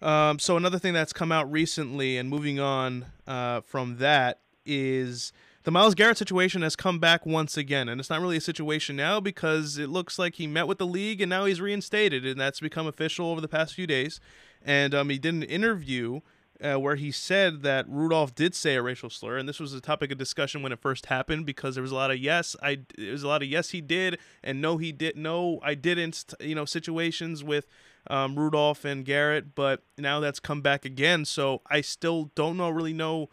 Um, 0.00 0.38
so 0.38 0.56
another 0.56 0.78
thing 0.78 0.94
that's 0.94 1.12
come 1.12 1.32
out 1.32 1.50
recently, 1.50 2.18
and 2.18 2.28
moving 2.28 2.60
on 2.60 3.06
uh, 3.26 3.62
from 3.62 3.96
that, 3.98 4.40
is 4.64 5.32
the 5.64 5.70
Myles 5.70 5.94
Garrett 5.94 6.18
situation 6.18 6.62
has 6.62 6.76
come 6.76 6.98
back 6.98 7.26
once 7.26 7.56
again, 7.56 7.88
and 7.88 8.00
it's 8.00 8.10
not 8.10 8.20
really 8.20 8.36
a 8.36 8.40
situation 8.40 8.96
now 8.96 9.20
because 9.20 9.76
it 9.76 9.88
looks 9.88 10.18
like 10.18 10.36
he 10.36 10.46
met 10.46 10.66
with 10.68 10.78
the 10.78 10.86
league 10.86 11.20
and 11.20 11.28
now 11.28 11.44
he's 11.44 11.60
reinstated, 11.60 12.24
and 12.24 12.40
that's 12.40 12.60
become 12.60 12.86
official 12.86 13.26
over 13.26 13.40
the 13.40 13.48
past 13.48 13.74
few 13.74 13.86
days. 13.86 14.20
And 14.64 14.94
um, 14.94 15.08
he 15.08 15.18
did 15.18 15.34
an 15.34 15.42
interview 15.42 16.20
uh, 16.62 16.74
where 16.74 16.96
he 16.96 17.10
said 17.12 17.62
that 17.62 17.86
Rudolph 17.88 18.34
did 18.34 18.54
say 18.54 18.74
a 18.74 18.82
racial 18.82 19.10
slur, 19.10 19.36
and 19.36 19.48
this 19.48 19.60
was 19.60 19.72
a 19.72 19.80
topic 19.80 20.10
of 20.10 20.18
discussion 20.18 20.62
when 20.62 20.72
it 20.72 20.80
first 20.80 21.06
happened 21.06 21.46
because 21.46 21.74
there 21.74 21.82
was 21.82 21.92
a 21.92 21.96
lot 21.96 22.10
of 22.10 22.18
yes, 22.18 22.56
I 22.62 22.80
there 22.96 23.12
was 23.12 23.22
a 23.22 23.28
lot 23.28 23.42
of 23.42 23.48
yes 23.48 23.70
he 23.70 23.80
did, 23.80 24.18
and 24.42 24.60
no 24.60 24.76
he 24.76 24.90
did, 24.92 25.16
no 25.16 25.60
I 25.62 25.74
didn't, 25.74 26.34
you 26.40 26.54
know, 26.54 26.64
situations 26.64 27.44
with 27.44 27.66
um, 28.08 28.36
Rudolph 28.36 28.84
and 28.84 29.04
Garrett, 29.04 29.54
but 29.54 29.82
now 29.96 30.18
that's 30.20 30.40
come 30.40 30.60
back 30.60 30.84
again, 30.84 31.24
so 31.24 31.62
I 31.68 31.80
still 31.80 32.30
don't 32.34 32.56
know 32.56 32.70
really 32.70 32.92
know 32.92 33.28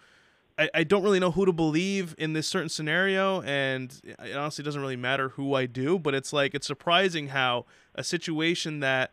I, 0.58 0.70
I 0.74 0.84
don't 0.84 1.04
really 1.04 1.20
know 1.20 1.32
who 1.32 1.46
to 1.46 1.54
believe 1.54 2.16
in 2.18 2.34
this 2.34 2.48
certain 2.48 2.70
scenario, 2.70 3.42
and 3.42 3.94
it 4.04 4.36
honestly 4.36 4.64
doesn't 4.64 4.82
really 4.82 4.96
matter 4.96 5.30
who 5.30 5.54
I 5.54 5.66
do. 5.66 6.00
But 6.00 6.16
it's 6.16 6.32
like 6.32 6.54
it's 6.54 6.68
surprising 6.68 7.30
how 7.30 7.66
a 7.94 8.04
situation 8.04 8.80
that 8.80 9.12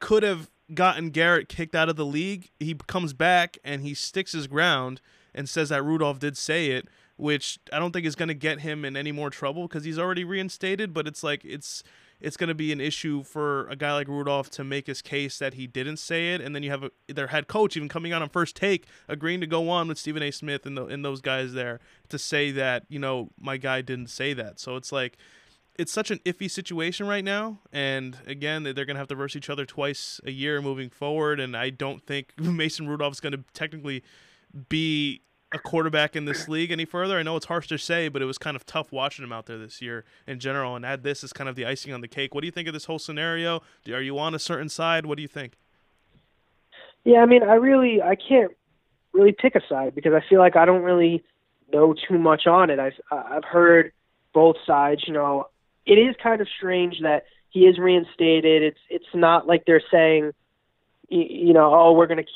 could 0.00 0.22
have 0.22 0.50
gotten 0.74 1.10
Garrett 1.10 1.48
kicked 1.48 1.74
out 1.74 1.88
of 1.88 1.96
the 1.96 2.04
league, 2.04 2.50
he 2.58 2.74
comes 2.86 3.12
back 3.12 3.58
and 3.64 3.82
he 3.82 3.94
sticks 3.94 4.32
his 4.32 4.46
ground 4.46 5.00
and 5.34 5.48
says 5.48 5.68
that 5.70 5.82
Rudolph 5.82 6.18
did 6.18 6.36
say 6.36 6.70
it, 6.70 6.88
which 7.16 7.58
I 7.72 7.78
don't 7.78 7.92
think 7.92 8.06
is 8.06 8.16
going 8.16 8.28
to 8.28 8.34
get 8.34 8.60
him 8.60 8.84
in 8.84 8.96
any 8.96 9.12
more 9.12 9.30
trouble 9.30 9.68
because 9.68 9.84
he's 9.84 9.98
already 9.98 10.24
reinstated. 10.24 10.92
But 10.92 11.06
it's 11.06 11.22
like 11.22 11.44
it's 11.44 11.82
it's 12.22 12.36
going 12.36 12.48
to 12.48 12.54
be 12.54 12.72
an 12.72 12.80
issue 12.80 13.24
for 13.24 13.66
a 13.66 13.74
guy 13.74 13.92
like 13.92 14.06
Rudolph 14.06 14.48
to 14.50 14.64
make 14.64 14.86
his 14.86 15.02
case 15.02 15.38
that 15.38 15.54
he 15.54 15.66
didn't 15.66 15.96
say 15.96 16.34
it, 16.34 16.40
and 16.40 16.54
then 16.54 16.62
you 16.62 16.70
have 16.70 16.84
a, 16.84 16.90
their 17.08 17.26
head 17.26 17.48
coach 17.48 17.76
even 17.76 17.88
coming 17.88 18.12
out 18.12 18.22
on 18.22 18.28
first 18.28 18.54
take, 18.54 18.86
agreeing 19.08 19.40
to 19.40 19.46
go 19.46 19.68
on 19.68 19.88
with 19.88 19.98
Stephen 19.98 20.22
A. 20.22 20.30
Smith 20.30 20.64
and, 20.64 20.76
the, 20.76 20.86
and 20.86 21.04
those 21.04 21.20
guys 21.20 21.52
there 21.52 21.80
to 22.08 22.18
say 22.18 22.52
that 22.52 22.84
you 22.88 22.98
know 22.98 23.30
my 23.38 23.56
guy 23.56 23.82
didn't 23.82 24.08
say 24.08 24.32
that. 24.34 24.60
So 24.60 24.76
it's 24.76 24.92
like 24.92 25.18
it's 25.74 25.92
such 25.92 26.10
an 26.10 26.20
iffy 26.24 26.50
situation 26.50 27.08
right 27.08 27.24
now, 27.24 27.58
and 27.72 28.16
again 28.26 28.62
they're 28.62 28.72
going 28.72 28.94
to 28.94 28.98
have 29.00 29.08
to 29.08 29.16
verse 29.16 29.34
each 29.34 29.50
other 29.50 29.66
twice 29.66 30.20
a 30.24 30.30
year 30.30 30.62
moving 30.62 30.90
forward, 30.90 31.40
and 31.40 31.56
I 31.56 31.70
don't 31.70 32.06
think 32.06 32.34
Mason 32.38 32.88
Rudolph 32.88 33.14
is 33.14 33.20
going 33.20 33.32
to 33.32 33.44
technically 33.52 34.04
be 34.68 35.22
a 35.54 35.58
quarterback 35.58 36.16
in 36.16 36.24
this 36.24 36.48
league 36.48 36.70
any 36.70 36.84
further. 36.84 37.18
I 37.18 37.22
know 37.22 37.36
it's 37.36 37.46
harsh 37.46 37.68
to 37.68 37.78
say, 37.78 38.08
but 38.08 38.22
it 38.22 38.24
was 38.24 38.38
kind 38.38 38.56
of 38.56 38.64
tough 38.66 38.92
watching 38.92 39.24
him 39.24 39.32
out 39.32 39.46
there 39.46 39.58
this 39.58 39.82
year 39.82 40.04
in 40.26 40.38
general. 40.38 40.76
And 40.76 40.84
add 40.84 41.02
this 41.02 41.22
as 41.22 41.32
kind 41.32 41.48
of 41.48 41.56
the 41.56 41.66
icing 41.66 41.92
on 41.92 42.00
the 42.00 42.08
cake. 42.08 42.34
What 42.34 42.40
do 42.40 42.46
you 42.46 42.52
think 42.52 42.68
of 42.68 42.74
this 42.74 42.86
whole 42.86 42.98
scenario? 42.98 43.62
Are 43.88 44.00
you 44.00 44.18
on 44.18 44.34
a 44.34 44.38
certain 44.38 44.68
side? 44.68 45.06
What 45.06 45.16
do 45.16 45.22
you 45.22 45.28
think? 45.28 45.54
Yeah, 47.04 47.20
I 47.20 47.26
mean, 47.26 47.42
I 47.42 47.54
really 47.54 48.00
I 48.00 48.16
can't 48.16 48.52
really 49.12 49.32
pick 49.32 49.54
a 49.54 49.60
side 49.68 49.94
because 49.94 50.12
I 50.12 50.22
feel 50.28 50.38
like 50.38 50.56
I 50.56 50.64
don't 50.64 50.82
really 50.82 51.24
know 51.72 51.94
too 51.94 52.18
much 52.18 52.46
on 52.46 52.70
it. 52.70 52.78
I've 52.78 53.00
I've 53.10 53.44
heard 53.44 53.92
both 54.32 54.56
sides. 54.66 55.02
You 55.06 55.14
know, 55.14 55.48
it 55.84 55.94
is 55.94 56.14
kind 56.22 56.40
of 56.40 56.48
strange 56.56 57.00
that 57.02 57.24
he 57.50 57.60
is 57.60 57.78
reinstated. 57.78 58.62
It's 58.62 58.78
it's 58.88 59.14
not 59.14 59.46
like 59.46 59.64
they're 59.66 59.82
saying, 59.90 60.32
you 61.08 61.52
know, 61.52 61.74
oh, 61.74 61.92
we're 61.92 62.06
to 62.24 62.30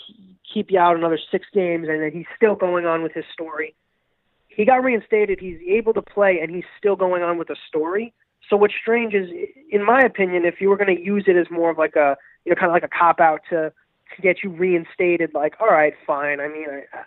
keep 0.52 0.70
you 0.70 0.78
out 0.78 0.96
another 0.96 1.18
six 1.30 1.46
games, 1.52 1.88
and 1.88 2.02
then 2.02 2.12
he's 2.12 2.26
still 2.36 2.54
going 2.54 2.86
on 2.86 3.02
with 3.02 3.12
his 3.12 3.24
story. 3.32 3.74
He 4.48 4.64
got 4.64 4.82
reinstated. 4.82 5.38
He's 5.40 5.58
able 5.68 5.92
to 5.94 6.02
play, 6.02 6.38
and 6.40 6.54
he's 6.54 6.64
still 6.78 6.96
going 6.96 7.22
on 7.22 7.38
with 7.38 7.48
the 7.48 7.56
story. 7.68 8.14
So 8.48 8.56
what's 8.56 8.74
strange 8.80 9.12
is, 9.12 9.28
in 9.70 9.84
my 9.84 10.00
opinion, 10.02 10.44
if 10.44 10.60
you 10.60 10.68
were 10.68 10.76
going 10.76 10.94
to 10.94 11.02
use 11.02 11.24
it 11.26 11.36
as 11.36 11.46
more 11.50 11.70
of 11.70 11.78
like 11.78 11.96
a, 11.96 12.16
you 12.44 12.50
know, 12.50 12.56
kind 12.56 12.70
of 12.70 12.72
like 12.72 12.84
a 12.84 12.88
cop 12.88 13.20
out 13.20 13.40
to 13.50 13.72
to 14.14 14.22
get 14.22 14.36
you 14.44 14.50
reinstated, 14.50 15.30
like, 15.34 15.54
all 15.60 15.66
right, 15.66 15.92
fine. 16.06 16.40
I 16.40 16.46
mean, 16.46 16.66
I, 16.70 16.98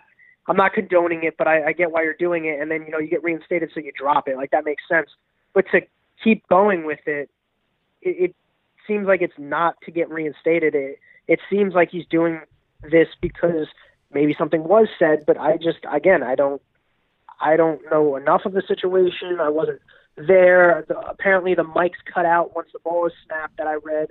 I'm 0.46 0.56
not 0.56 0.74
condoning 0.74 1.24
it, 1.24 1.36
but 1.38 1.48
I, 1.48 1.68
I 1.68 1.72
get 1.72 1.90
why 1.90 2.02
you're 2.02 2.12
doing 2.12 2.44
it. 2.44 2.60
And 2.60 2.70
then 2.70 2.82
you 2.82 2.90
know 2.90 2.98
you 2.98 3.08
get 3.08 3.22
reinstated, 3.22 3.70
so 3.72 3.80
you 3.80 3.92
drop 3.98 4.28
it. 4.28 4.36
Like 4.36 4.50
that 4.50 4.64
makes 4.64 4.82
sense. 4.88 5.08
But 5.54 5.64
to 5.72 5.80
keep 6.22 6.46
going 6.48 6.84
with 6.84 7.00
it, 7.06 7.30
it, 8.02 8.30
it 8.30 8.34
seems 8.86 9.06
like 9.06 9.22
it's 9.22 9.38
not 9.38 9.76
to 9.86 9.90
get 9.90 10.10
reinstated. 10.10 10.74
It 10.74 10.98
it 11.26 11.40
seems 11.48 11.74
like 11.74 11.90
he's 11.90 12.06
doing 12.10 12.40
this 12.82 13.08
because 13.20 13.66
maybe 14.12 14.34
something 14.38 14.64
was 14.64 14.88
said, 14.98 15.24
but 15.26 15.38
I 15.38 15.56
just 15.56 15.78
again 15.90 16.22
I 16.22 16.34
don't 16.34 16.62
I 17.40 17.56
don't 17.56 17.80
know 17.90 18.16
enough 18.16 18.42
of 18.44 18.52
the 18.52 18.62
situation. 18.66 19.38
I 19.40 19.48
wasn't 19.48 19.80
there. 20.16 20.84
The, 20.88 20.98
apparently 20.98 21.54
the 21.54 21.64
mic's 21.64 21.98
cut 22.12 22.26
out 22.26 22.54
once 22.54 22.68
the 22.72 22.78
ball 22.80 23.06
is 23.06 23.12
snapped 23.26 23.56
that 23.56 23.66
I 23.66 23.74
read. 23.74 24.08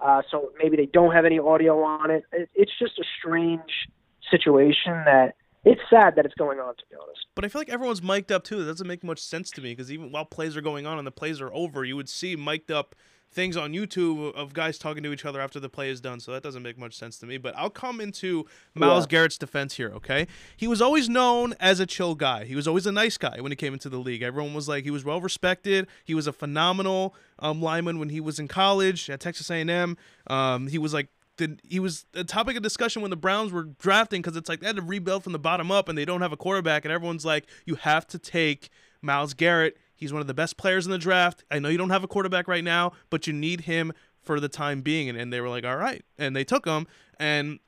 Uh, 0.00 0.22
so 0.30 0.50
maybe 0.60 0.76
they 0.76 0.86
don't 0.86 1.12
have 1.12 1.24
any 1.24 1.38
audio 1.38 1.80
on 1.82 2.10
it. 2.10 2.24
it. 2.32 2.50
It's 2.54 2.72
just 2.78 2.98
a 2.98 3.04
strange 3.18 3.88
situation 4.30 4.92
that 5.04 5.36
it's 5.64 5.80
sad 5.88 6.16
that 6.16 6.24
it's 6.24 6.34
going 6.34 6.58
on 6.58 6.74
to 6.74 6.82
be 6.90 6.96
honest. 7.00 7.26
But 7.34 7.44
I 7.44 7.48
feel 7.48 7.60
like 7.60 7.68
everyone's 7.68 8.02
mic'd 8.02 8.32
up 8.32 8.42
too. 8.42 8.60
It 8.60 8.64
doesn't 8.64 8.86
make 8.86 9.04
much 9.04 9.20
sense 9.20 9.50
to 9.52 9.60
me 9.60 9.72
because 9.72 9.92
even 9.92 10.10
while 10.10 10.24
plays 10.24 10.56
are 10.56 10.60
going 10.60 10.86
on 10.86 10.98
and 10.98 11.06
the 11.06 11.12
plays 11.12 11.40
are 11.40 11.52
over, 11.52 11.84
you 11.84 11.94
would 11.96 12.08
see 12.08 12.34
mic'd 12.34 12.72
up 12.72 12.96
things 13.32 13.56
on 13.56 13.72
YouTube 13.72 14.34
of 14.34 14.52
guys 14.52 14.78
talking 14.78 15.02
to 15.02 15.12
each 15.12 15.24
other 15.24 15.40
after 15.40 15.58
the 15.58 15.68
play 15.68 15.88
is 15.88 16.00
done. 16.00 16.20
So 16.20 16.32
that 16.32 16.42
doesn't 16.42 16.62
make 16.62 16.78
much 16.78 16.94
sense 16.94 17.18
to 17.18 17.26
me. 17.26 17.38
But 17.38 17.56
I'll 17.56 17.70
come 17.70 18.00
into 18.00 18.46
Myles 18.74 19.04
yeah. 19.04 19.10
Garrett's 19.10 19.38
defense 19.38 19.74
here, 19.74 19.90
okay? 19.94 20.26
He 20.56 20.68
was 20.68 20.82
always 20.82 21.08
known 21.08 21.54
as 21.58 21.80
a 21.80 21.86
chill 21.86 22.14
guy. 22.14 22.44
He 22.44 22.54
was 22.54 22.68
always 22.68 22.86
a 22.86 22.92
nice 22.92 23.16
guy 23.16 23.38
when 23.40 23.50
he 23.50 23.56
came 23.56 23.72
into 23.72 23.88
the 23.88 23.98
league. 23.98 24.22
Everyone 24.22 24.54
was 24.54 24.68
like 24.68 24.84
he 24.84 24.90
was 24.90 25.04
well 25.04 25.20
respected. 25.20 25.86
He 26.04 26.14
was 26.14 26.26
a 26.26 26.32
phenomenal 26.32 27.14
um, 27.38 27.62
lineman 27.62 27.98
when 27.98 28.10
he 28.10 28.20
was 28.20 28.38
in 28.38 28.48
college 28.48 29.08
at 29.08 29.20
Texas 29.20 29.50
A&M. 29.50 29.96
Um, 30.26 30.66
he 30.68 30.78
was 30.78 30.92
like 30.92 31.08
the, 31.38 31.58
he 31.66 31.80
was 31.80 32.04
a 32.14 32.24
topic 32.24 32.56
of 32.56 32.62
discussion 32.62 33.00
when 33.00 33.10
the 33.10 33.16
Browns 33.16 33.52
were 33.52 33.64
drafting 33.64 34.20
because 34.20 34.36
it's 34.36 34.48
like 34.48 34.60
they 34.60 34.66
had 34.66 34.76
to 34.76 34.82
rebuild 34.82 35.24
from 35.24 35.32
the 35.32 35.38
bottom 35.38 35.70
up 35.70 35.88
and 35.88 35.96
they 35.96 36.04
don't 36.04 36.20
have 36.20 36.32
a 36.32 36.36
quarterback 36.36 36.84
and 36.84 36.92
everyone's 36.92 37.24
like 37.24 37.46
you 37.64 37.76
have 37.76 38.06
to 38.08 38.18
take 38.18 38.68
Myles 39.00 39.32
Garrett 39.34 39.78
He's 40.02 40.12
one 40.12 40.20
of 40.20 40.26
the 40.26 40.34
best 40.34 40.56
players 40.56 40.84
in 40.84 40.92
the 40.92 40.98
draft. 40.98 41.44
I 41.50 41.58
know 41.58 41.68
you 41.68 41.78
don't 41.78 41.90
have 41.90 42.04
a 42.04 42.08
quarterback 42.08 42.48
right 42.48 42.64
now, 42.64 42.92
but 43.08 43.26
you 43.26 43.32
need 43.32 43.62
him 43.62 43.92
for 44.20 44.40
the 44.40 44.48
time 44.48 44.82
being. 44.82 45.08
And, 45.08 45.18
and 45.18 45.32
they 45.32 45.40
were 45.40 45.48
like, 45.48 45.64
all 45.64 45.76
right. 45.76 46.04
And 46.18 46.36
they 46.36 46.44
took 46.44 46.66
him. 46.66 46.86
And 47.18 47.58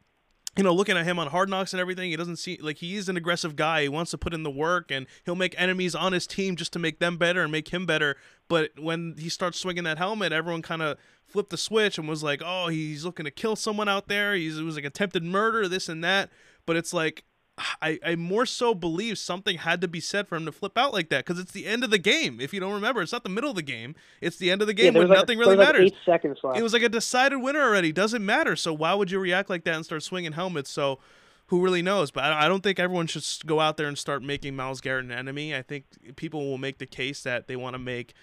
you 0.56 0.62
know, 0.62 0.72
looking 0.72 0.96
at 0.96 1.04
him 1.04 1.18
on 1.18 1.28
Hard 1.28 1.48
Knocks 1.48 1.72
and 1.72 1.80
everything, 1.80 2.10
he 2.10 2.16
doesn't 2.16 2.36
seem 2.36 2.58
like 2.60 2.78
he 2.78 2.94
is 2.94 3.08
an 3.08 3.16
aggressive 3.16 3.56
guy. 3.56 3.82
He 3.82 3.88
wants 3.88 4.12
to 4.12 4.18
put 4.18 4.32
in 4.32 4.44
the 4.44 4.50
work, 4.50 4.90
and 4.90 5.06
he'll 5.24 5.34
make 5.34 5.54
enemies 5.58 5.94
on 5.96 6.12
his 6.12 6.26
team 6.28 6.54
just 6.54 6.72
to 6.74 6.78
make 6.78 7.00
them 7.00 7.16
better 7.16 7.42
and 7.42 7.50
make 7.50 7.68
him 7.68 7.86
better. 7.86 8.16
But 8.48 8.70
when 8.78 9.16
he 9.18 9.28
starts 9.28 9.58
swinging 9.58 9.82
that 9.84 9.98
helmet, 9.98 10.32
everyone 10.32 10.62
kind 10.62 10.82
of 10.82 10.96
flipped 11.26 11.50
the 11.50 11.56
switch 11.56 11.98
and 11.98 12.08
was 12.08 12.22
like, 12.22 12.40
"Oh, 12.44 12.68
he's 12.68 13.04
looking 13.04 13.24
to 13.24 13.32
kill 13.32 13.56
someone 13.56 13.88
out 13.88 14.06
there. 14.06 14.34
He's 14.34 14.58
it 14.58 14.62
was 14.62 14.76
like 14.76 14.84
attempted 14.84 15.24
murder, 15.24 15.66
this 15.66 15.88
and 15.88 16.04
that." 16.04 16.30
But 16.66 16.76
it's 16.76 16.94
like 16.94 17.24
I, 17.56 18.00
I 18.04 18.16
more 18.16 18.46
so 18.46 18.74
believe 18.74 19.16
something 19.16 19.58
had 19.58 19.80
to 19.80 19.88
be 19.88 20.00
said 20.00 20.26
for 20.26 20.34
him 20.34 20.44
to 20.46 20.52
flip 20.52 20.76
out 20.76 20.92
like 20.92 21.08
that 21.10 21.24
because 21.24 21.40
it's 21.40 21.52
the 21.52 21.66
end 21.66 21.84
of 21.84 21.90
the 21.90 21.98
game. 21.98 22.40
If 22.40 22.52
you 22.52 22.58
don't 22.58 22.72
remember, 22.72 23.00
it's 23.00 23.12
not 23.12 23.22
the 23.22 23.28
middle 23.28 23.50
of 23.50 23.56
the 23.56 23.62
game; 23.62 23.94
it's 24.20 24.36
the 24.36 24.50
end 24.50 24.60
of 24.60 24.66
the 24.66 24.74
game 24.74 24.94
yeah, 24.94 25.00
when 25.00 25.08
like, 25.08 25.18
nothing 25.18 25.38
really 25.38 25.56
matters. 25.56 25.86
Eight 25.86 25.94
seconds 26.04 26.38
left. 26.42 26.58
It 26.58 26.62
was 26.62 26.72
like 26.72 26.82
a 26.82 26.88
decided 26.88 27.36
winner 27.36 27.62
already. 27.62 27.92
Doesn't 27.92 28.26
matter. 28.26 28.56
So 28.56 28.72
why 28.72 28.94
would 28.94 29.10
you 29.10 29.20
react 29.20 29.50
like 29.50 29.62
that 29.64 29.74
and 29.76 29.84
start 29.84 30.02
swinging 30.02 30.32
helmets? 30.32 30.70
So 30.70 30.98
who 31.46 31.62
really 31.62 31.82
knows? 31.82 32.10
But 32.10 32.24
I, 32.24 32.46
I 32.46 32.48
don't 32.48 32.62
think 32.62 32.80
everyone 32.80 33.06
should 33.06 33.24
go 33.46 33.60
out 33.60 33.76
there 33.76 33.86
and 33.86 33.96
start 33.96 34.22
making 34.22 34.56
Myles 34.56 34.80
Garrett 34.80 35.04
an 35.04 35.12
enemy. 35.12 35.54
I 35.54 35.62
think 35.62 35.84
people 36.16 36.44
will 36.50 36.58
make 36.58 36.78
the 36.78 36.86
case 36.86 37.22
that 37.22 37.46
they 37.46 37.54
want 37.56 37.74
to 37.74 37.78
make 37.78 38.14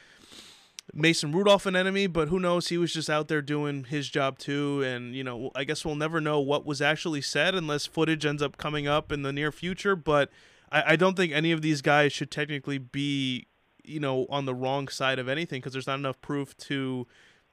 Mason 0.94 1.32
Rudolph 1.32 1.66
an 1.66 1.76
enemy, 1.76 2.08
but 2.08 2.28
who 2.28 2.40
knows? 2.40 2.68
He 2.68 2.78
was 2.78 2.94
just 2.94 3.10
out 3.10 3.28
there 3.28 3.42
doing 3.42 3.86
his 3.86 4.10
job 4.10 4.38
too, 4.38 4.84
and 4.84 5.16
you 5.16 5.24
know, 5.24 5.52
I 5.56 5.64
guess 5.64 5.86
we'll 5.86 5.96
never 5.96 6.20
know 6.20 6.40
what 6.40 6.66
was 6.66 6.82
actually 6.82 7.22
said 7.22 7.56
unless 7.56 7.86
footage 7.86 8.26
ends 8.26 8.42
up 8.42 8.58
coming 8.58 8.88
up 8.88 9.12
in 9.12 9.22
the 9.22 9.32
near 9.32 9.52
future. 9.52 9.96
But 9.96 10.30
I, 10.72 10.94
I 10.94 10.96
don't 10.96 11.16
think 11.16 11.32
any 11.32 11.52
of 11.52 11.62
these 11.62 11.82
guys 11.82 12.12
should 12.12 12.32
technically 12.32 12.78
be, 12.78 13.48
you 13.84 14.00
know, 14.00 14.26
on 14.30 14.46
the 14.46 14.56
wrong 14.56 14.88
side 14.88 15.20
of 15.20 15.30
anything 15.30 15.62
because 15.62 15.74
there's 15.74 15.88
not 15.88 16.00
enough 16.00 16.20
proof 16.22 16.58
to 16.58 17.08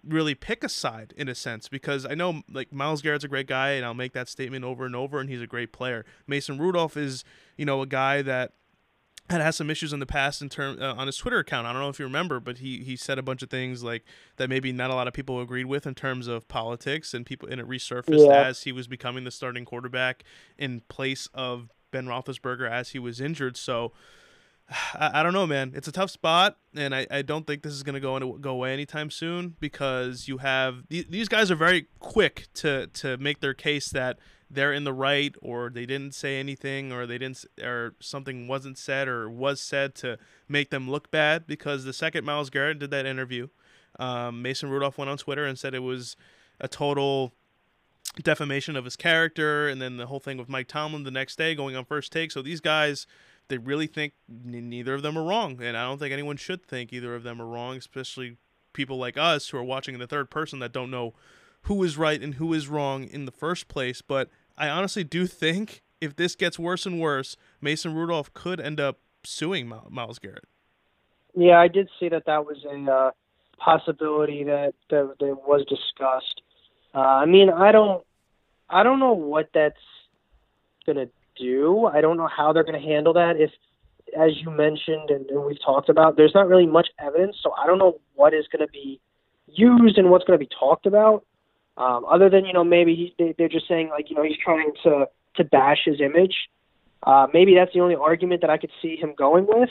really 0.06 0.34
pick 0.34 0.62
a 0.62 0.68
side 0.68 1.12
in 1.16 1.28
a 1.28 1.34
sense 1.34 1.68
because 1.68 2.06
I 2.06 2.14
know 2.14 2.42
like 2.50 2.72
Myles 2.72 3.02
Garrett's 3.02 3.24
a 3.24 3.28
great 3.28 3.48
guy 3.48 3.70
and 3.70 3.84
I'll 3.84 3.94
make 3.94 4.12
that 4.12 4.28
statement 4.28 4.64
over 4.64 4.86
and 4.86 4.94
over 4.94 5.20
and 5.20 5.28
he's 5.28 5.42
a 5.42 5.46
great 5.46 5.72
player. 5.72 6.04
Mason 6.26 6.58
Rudolph 6.58 6.96
is, 6.96 7.24
you 7.56 7.64
know, 7.64 7.82
a 7.82 7.86
guy 7.86 8.22
that 8.22 8.52
had 9.30 9.40
had 9.40 9.54
some 9.54 9.68
issues 9.70 9.92
in 9.92 10.00
the 10.00 10.06
past 10.06 10.40
in 10.40 10.48
term 10.48 10.78
uh, 10.80 10.94
on 10.94 11.06
his 11.06 11.16
Twitter 11.16 11.38
account. 11.38 11.66
I 11.66 11.72
don't 11.72 11.82
know 11.82 11.88
if 11.88 11.98
you 11.98 12.04
remember, 12.06 12.40
but 12.40 12.58
he 12.58 12.78
he 12.82 12.96
said 12.96 13.18
a 13.18 13.22
bunch 13.22 13.42
of 13.42 13.50
things 13.50 13.82
like 13.82 14.04
that 14.36 14.48
maybe 14.48 14.72
not 14.72 14.90
a 14.90 14.94
lot 14.94 15.06
of 15.08 15.14
people 15.14 15.40
agreed 15.40 15.66
with 15.66 15.86
in 15.86 15.94
terms 15.94 16.26
of 16.26 16.48
politics, 16.48 17.12
and 17.14 17.26
people 17.26 17.48
and 17.48 17.60
it 17.60 17.68
resurfaced 17.68 18.26
Yeah. 18.26 18.46
as 18.46 18.62
he 18.62 18.72
was 18.72 18.86
becoming 18.86 19.24
the 19.24 19.30
starting 19.30 19.64
quarterback 19.64 20.24
in 20.56 20.80
place 20.88 21.28
of 21.34 21.68
Ben 21.90 22.06
Roethlisberger 22.06 22.70
as 22.70 22.90
he 22.90 22.98
was 22.98 23.20
injured. 23.20 23.56
So 23.56 23.92
I, 24.94 25.20
I 25.20 25.22
don't 25.22 25.32
know, 25.32 25.46
man. 25.46 25.72
It's 25.74 25.88
a 25.88 25.92
tough 25.92 26.10
spot, 26.10 26.58
and 26.74 26.94
I, 26.94 27.06
I 27.10 27.22
don't 27.22 27.46
think 27.46 27.62
this 27.62 27.72
is 27.72 27.82
gonna 27.82 28.00
go 28.00 28.16
into, 28.16 28.38
go 28.38 28.50
away 28.50 28.72
anytime 28.72 29.10
soon 29.10 29.56
because 29.60 30.28
you 30.28 30.38
have 30.38 30.84
the- 30.88 31.06
these 31.08 31.28
guys 31.28 31.50
are 31.50 31.56
very 31.56 31.88
quick 32.00 32.48
to 32.54 32.86
to 32.88 33.16
make 33.18 33.40
their 33.40 33.54
case 33.54 33.88
that 33.90 34.18
they're 34.50 34.72
in 34.72 34.84
the 34.84 34.92
right 34.94 35.34
or 35.42 35.68
they 35.68 35.84
didn't 35.84 36.14
say 36.14 36.38
anything 36.40 36.90
or 36.90 37.06
they 37.06 37.18
didn't 37.18 37.44
or 37.62 37.94
something 38.00 38.48
wasn't 38.48 38.78
said 38.78 39.06
or 39.06 39.28
was 39.28 39.60
said 39.60 39.94
to 39.94 40.18
make 40.48 40.70
them 40.70 40.90
look 40.90 41.10
bad 41.10 41.46
because 41.46 41.84
the 41.84 41.92
second 41.92 42.24
Myles 42.24 42.48
Garrett 42.48 42.78
did 42.78 42.90
that 42.90 43.04
interview, 43.04 43.48
um, 43.98 44.40
Mason 44.40 44.70
Rudolph 44.70 44.96
went 44.96 45.10
on 45.10 45.18
Twitter 45.18 45.44
and 45.44 45.58
said 45.58 45.74
it 45.74 45.80
was 45.80 46.16
a 46.60 46.66
total 46.68 47.34
defamation 48.22 48.74
of 48.74 48.84
his 48.86 48.96
character 48.96 49.68
and 49.68 49.82
then 49.82 49.98
the 49.98 50.06
whole 50.06 50.18
thing 50.18 50.38
with 50.38 50.48
Mike 50.48 50.66
Tomlin 50.66 51.04
the 51.04 51.10
next 51.10 51.36
day 51.36 51.54
going 51.54 51.76
on 51.76 51.84
first 51.84 52.10
take. 52.10 52.32
So 52.32 52.40
these 52.40 52.60
guys 52.60 53.06
they 53.48 53.58
really 53.58 53.86
think 53.86 54.12
n- 54.28 54.68
neither 54.68 54.94
of 54.94 55.02
them 55.02 55.16
are 55.16 55.24
wrong 55.24 55.60
and 55.62 55.76
I 55.76 55.84
don't 55.84 55.98
think 55.98 56.12
anyone 56.12 56.36
should 56.36 56.64
think 56.64 56.92
either 56.92 57.14
of 57.14 57.22
them 57.22 57.40
are 57.40 57.46
wrong, 57.46 57.76
especially 57.76 58.36
people 58.72 58.98
like 58.98 59.16
us 59.16 59.48
who 59.48 59.58
are 59.58 59.64
watching 59.64 59.94
in 59.94 60.00
the 60.00 60.06
third 60.06 60.30
person 60.30 60.58
that 60.60 60.72
don't 60.72 60.90
know 60.90 61.14
who 61.62 61.82
is 61.82 61.98
right 61.98 62.22
and 62.22 62.34
who 62.34 62.52
is 62.54 62.68
wrong 62.68 63.04
in 63.04 63.24
the 63.24 63.32
first 63.32 63.68
place. 63.68 64.02
But 64.02 64.30
I 64.56 64.68
honestly 64.68 65.04
do 65.04 65.26
think 65.26 65.82
if 66.00 66.16
this 66.16 66.34
gets 66.34 66.58
worse 66.58 66.86
and 66.86 67.00
worse, 67.00 67.36
Mason 67.60 67.94
Rudolph 67.94 68.32
could 68.34 68.60
end 68.60 68.80
up 68.80 68.98
suing 69.24 69.70
Myles 69.90 70.18
Garrett. 70.18 70.44
Yeah, 71.34 71.58
I 71.58 71.68
did 71.68 71.88
see 71.98 72.08
that 72.08 72.26
that 72.26 72.46
was 72.46 72.64
a 72.64 72.90
uh, 72.90 73.10
possibility 73.58 74.44
that, 74.44 74.74
that 74.90 75.14
that 75.18 75.36
was 75.46 75.64
discussed. 75.68 76.42
Uh, 76.94 76.98
I 76.98 77.26
mean, 77.26 77.50
I 77.50 77.72
don't, 77.72 78.04
I 78.70 78.82
don't 78.82 78.98
know 78.98 79.12
what 79.12 79.50
that's 79.52 79.76
gonna 80.86 81.06
do. 81.38 81.86
I 81.86 82.00
don't 82.00 82.16
know 82.16 82.28
how 82.28 82.52
they're 82.52 82.64
gonna 82.64 82.80
handle 82.80 83.12
that. 83.14 83.36
If, 83.36 83.50
as 84.18 84.30
you 84.40 84.50
mentioned 84.50 85.10
and, 85.10 85.28
and 85.30 85.44
we've 85.44 85.62
talked 85.64 85.88
about, 85.88 86.16
there's 86.16 86.34
not 86.34 86.48
really 86.48 86.66
much 86.66 86.88
evidence, 86.98 87.36
so 87.42 87.52
I 87.52 87.66
don't 87.66 87.78
know 87.78 88.00
what 88.14 88.34
is 88.34 88.46
gonna 88.50 88.68
be 88.68 89.00
used 89.46 89.98
and 89.98 90.10
what's 90.10 90.24
gonna 90.24 90.38
be 90.38 90.48
talked 90.58 90.86
about. 90.86 91.24
Um, 91.76 92.04
other 92.06 92.28
than 92.28 92.44
you 92.44 92.52
know 92.52 92.64
maybe 92.64 92.94
he, 92.94 93.14
they, 93.18 93.34
they're 93.38 93.48
just 93.48 93.68
saying 93.68 93.90
like 93.90 94.10
you 94.10 94.16
know 94.16 94.22
he's 94.22 94.38
trying 94.42 94.72
to 94.84 95.08
to 95.36 95.44
bash 95.44 95.78
his 95.84 96.00
image. 96.00 96.34
Uh, 97.02 97.26
maybe 97.32 97.54
that's 97.54 97.72
the 97.72 97.80
only 97.80 97.94
argument 97.94 98.40
that 98.40 98.50
I 98.50 98.58
could 98.58 98.72
see 98.82 98.96
him 98.96 99.14
going 99.16 99.46
with. 99.46 99.70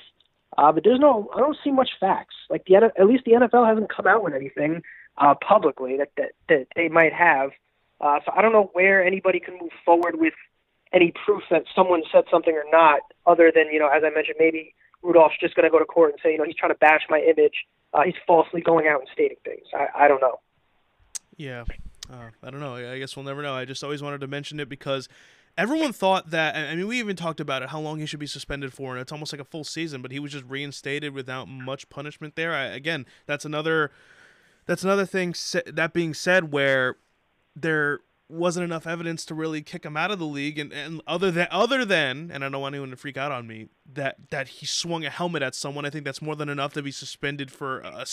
Uh, 0.57 0.72
but 0.72 0.84
there's 0.84 0.99
no, 0.99 1.30
I 1.36 1.39
don't 1.39 1.57
see 1.63 1.72
much 1.72 1.89
facts. 1.99 2.36
Like 2.49 2.65
the 2.65 2.76
at 2.76 3.05
least 3.05 3.26
the 3.26 3.34
NFL 3.34 3.68
hasn't 3.68 3.93
come 3.93 4.07
out 4.07 4.24
with 4.24 4.34
anything 4.34 4.82
uh, 5.18 5.36
publicly 5.36 5.97
that, 5.97 6.09
that 6.18 6.32
that 6.49 6.68
they 6.76 6.88
might 6.88 7.13
have. 7.13 7.51
Uh, 7.99 8.20
so 8.26 8.32
I 8.36 8.41
don't 8.41 8.53
know 8.53 8.70
where 8.74 9.03
anybody 9.03 9.39
can 9.39 9.55
move 9.59 9.72
forward 9.84 10.20
with 10.20 10.34
any 10.93 11.13
proof 11.25 11.43
that 11.51 11.63
someone 11.75 12.03
said 12.11 12.23
something 12.31 12.53
or 12.53 12.65
not, 12.71 13.01
other 13.25 13.51
than 13.53 13.65
you 13.71 13.79
know, 13.79 13.88
as 13.88 14.03
I 14.05 14.09
mentioned, 14.09 14.38
maybe 14.39 14.73
Rudolph's 15.01 15.35
just 15.39 15.55
going 15.55 15.65
to 15.65 15.69
go 15.69 15.79
to 15.79 15.85
court 15.85 16.11
and 16.11 16.19
say, 16.23 16.31
you 16.31 16.38
know, 16.38 16.43
he's 16.43 16.55
trying 16.55 16.71
to 16.71 16.77
bash 16.77 17.01
my 17.09 17.19
image. 17.19 17.65
Uh, 17.93 18.03
he's 18.03 18.15
falsely 18.25 18.61
going 18.61 18.88
out 18.88 18.99
and 18.99 19.09
stating 19.13 19.38
things. 19.45 19.65
I, 19.73 20.05
I 20.05 20.07
don't 20.07 20.21
know. 20.21 20.39
Yeah, 21.38 21.63
uh, 22.11 22.29
I 22.43 22.49
don't 22.49 22.59
know. 22.59 22.75
I 22.75 22.99
guess 22.99 23.15
we'll 23.15 23.25
never 23.25 23.41
know. 23.41 23.53
I 23.53 23.65
just 23.65 23.83
always 23.83 24.01
wanted 24.01 24.21
to 24.21 24.27
mention 24.27 24.59
it 24.59 24.69
because 24.69 25.07
everyone 25.57 25.93
thought 25.93 26.31
that. 26.31 26.55
I 26.55 26.71
I 26.71 26.75
mean, 26.75 26.88
we 26.88 26.99
even 26.99 27.15
talked 27.15 27.39
about 27.39 27.61
it, 27.63 27.69
how 27.69 27.79
long 27.79 27.99
he 27.99 28.05
should 28.05 28.19
be 28.19 28.27
suspended 28.27 28.73
for, 28.73 28.93
and 28.93 29.01
it's 29.01 29.11
almost 29.11 29.33
like 29.33 29.41
a 29.41 29.45
full 29.45 29.63
season. 29.63 30.01
But 30.01 30.11
he 30.11 30.19
was 30.19 30.31
just 30.31 30.45
reinstated 30.45 31.13
without 31.13 31.47
much 31.47 31.89
punishment 31.89 32.35
there. 32.35 32.53
I, 32.53 32.65
again, 32.65 33.05
that's 33.25 33.45
another. 33.45 33.91
That's 34.65 34.83
another 34.83 35.05
thing. 35.05 35.33
That 35.65 35.93
being 35.93 36.13
said, 36.13 36.51
where 36.51 36.97
there 37.55 38.01
wasn't 38.30 38.63
enough 38.65 38.86
evidence 38.86 39.23
to 39.25 39.34
really 39.34 39.61
kick 39.61 39.86
him 39.86 39.95
out 39.95 40.11
of 40.11 40.19
the 40.19 40.25
league, 40.25 40.59
and, 40.59 40.73
and 40.73 41.01
other 41.07 41.32
than 41.32 41.47
other 41.49 41.86
than, 41.86 42.30
and 42.32 42.43
I 42.43 42.49
don't 42.49 42.59
want 42.61 42.75
anyone 42.75 42.89
to 42.89 42.97
freak 42.97 43.15
out 43.15 43.32
on 43.32 43.47
me 43.47 43.69
that 43.93 44.17
that 44.32 44.47
he 44.49 44.65
swung 44.65 45.05
a 45.05 45.09
helmet 45.09 45.41
at 45.41 45.55
someone. 45.55 45.86
I 45.86 45.89
think 45.89 46.03
that's 46.03 46.21
more 46.21 46.36
than 46.36 46.49
enough 46.49 46.73
to 46.73 46.82
be 46.82 46.91
suspended 46.91 47.49
for 47.51 47.80
a 47.80 48.05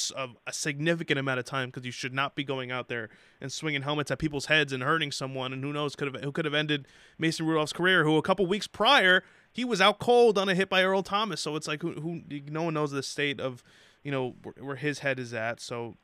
a 0.46 0.52
significant 0.52 1.18
amount 1.18 1.40
of 1.40 1.44
time 1.46 1.68
because 1.68 1.84
you 1.84 1.90
should 1.90 2.14
not 2.14 2.36
be 2.36 2.44
going 2.44 2.70
out 2.70 2.88
there 2.88 3.08
and 3.40 3.50
swinging 3.50 3.82
helmets 3.82 4.10
at 4.10 4.18
people's 4.18 4.46
heads 4.46 4.72
and 4.72 4.82
hurting 4.82 5.10
someone. 5.10 5.52
And 5.52 5.64
who 5.64 5.72
knows 5.72 5.96
could 5.96 6.14
have 6.14 6.22
who 6.22 6.30
could 6.30 6.44
have 6.44 6.54
ended 6.54 6.86
Mason 7.18 7.44
Rudolph's 7.44 7.72
career, 7.72 8.04
who 8.04 8.16
a 8.16 8.22
couple 8.22 8.46
weeks 8.46 8.66
prior 8.68 9.24
he 9.52 9.64
was 9.64 9.80
out 9.80 9.98
cold 9.98 10.36
on 10.38 10.48
a 10.48 10.54
hit 10.54 10.68
by 10.68 10.82
Earl 10.84 11.02
Thomas. 11.02 11.40
So 11.40 11.56
it's 11.56 11.66
like 11.66 11.82
who 11.82 11.92
who 11.94 12.20
no 12.48 12.62
one 12.64 12.74
knows 12.74 12.92
the 12.92 13.02
state 13.02 13.40
of 13.40 13.64
you 14.04 14.12
know 14.12 14.36
where, 14.42 14.54
where 14.60 14.76
his 14.76 15.00
head 15.00 15.18
is 15.18 15.34
at. 15.34 15.60
So 15.60 15.96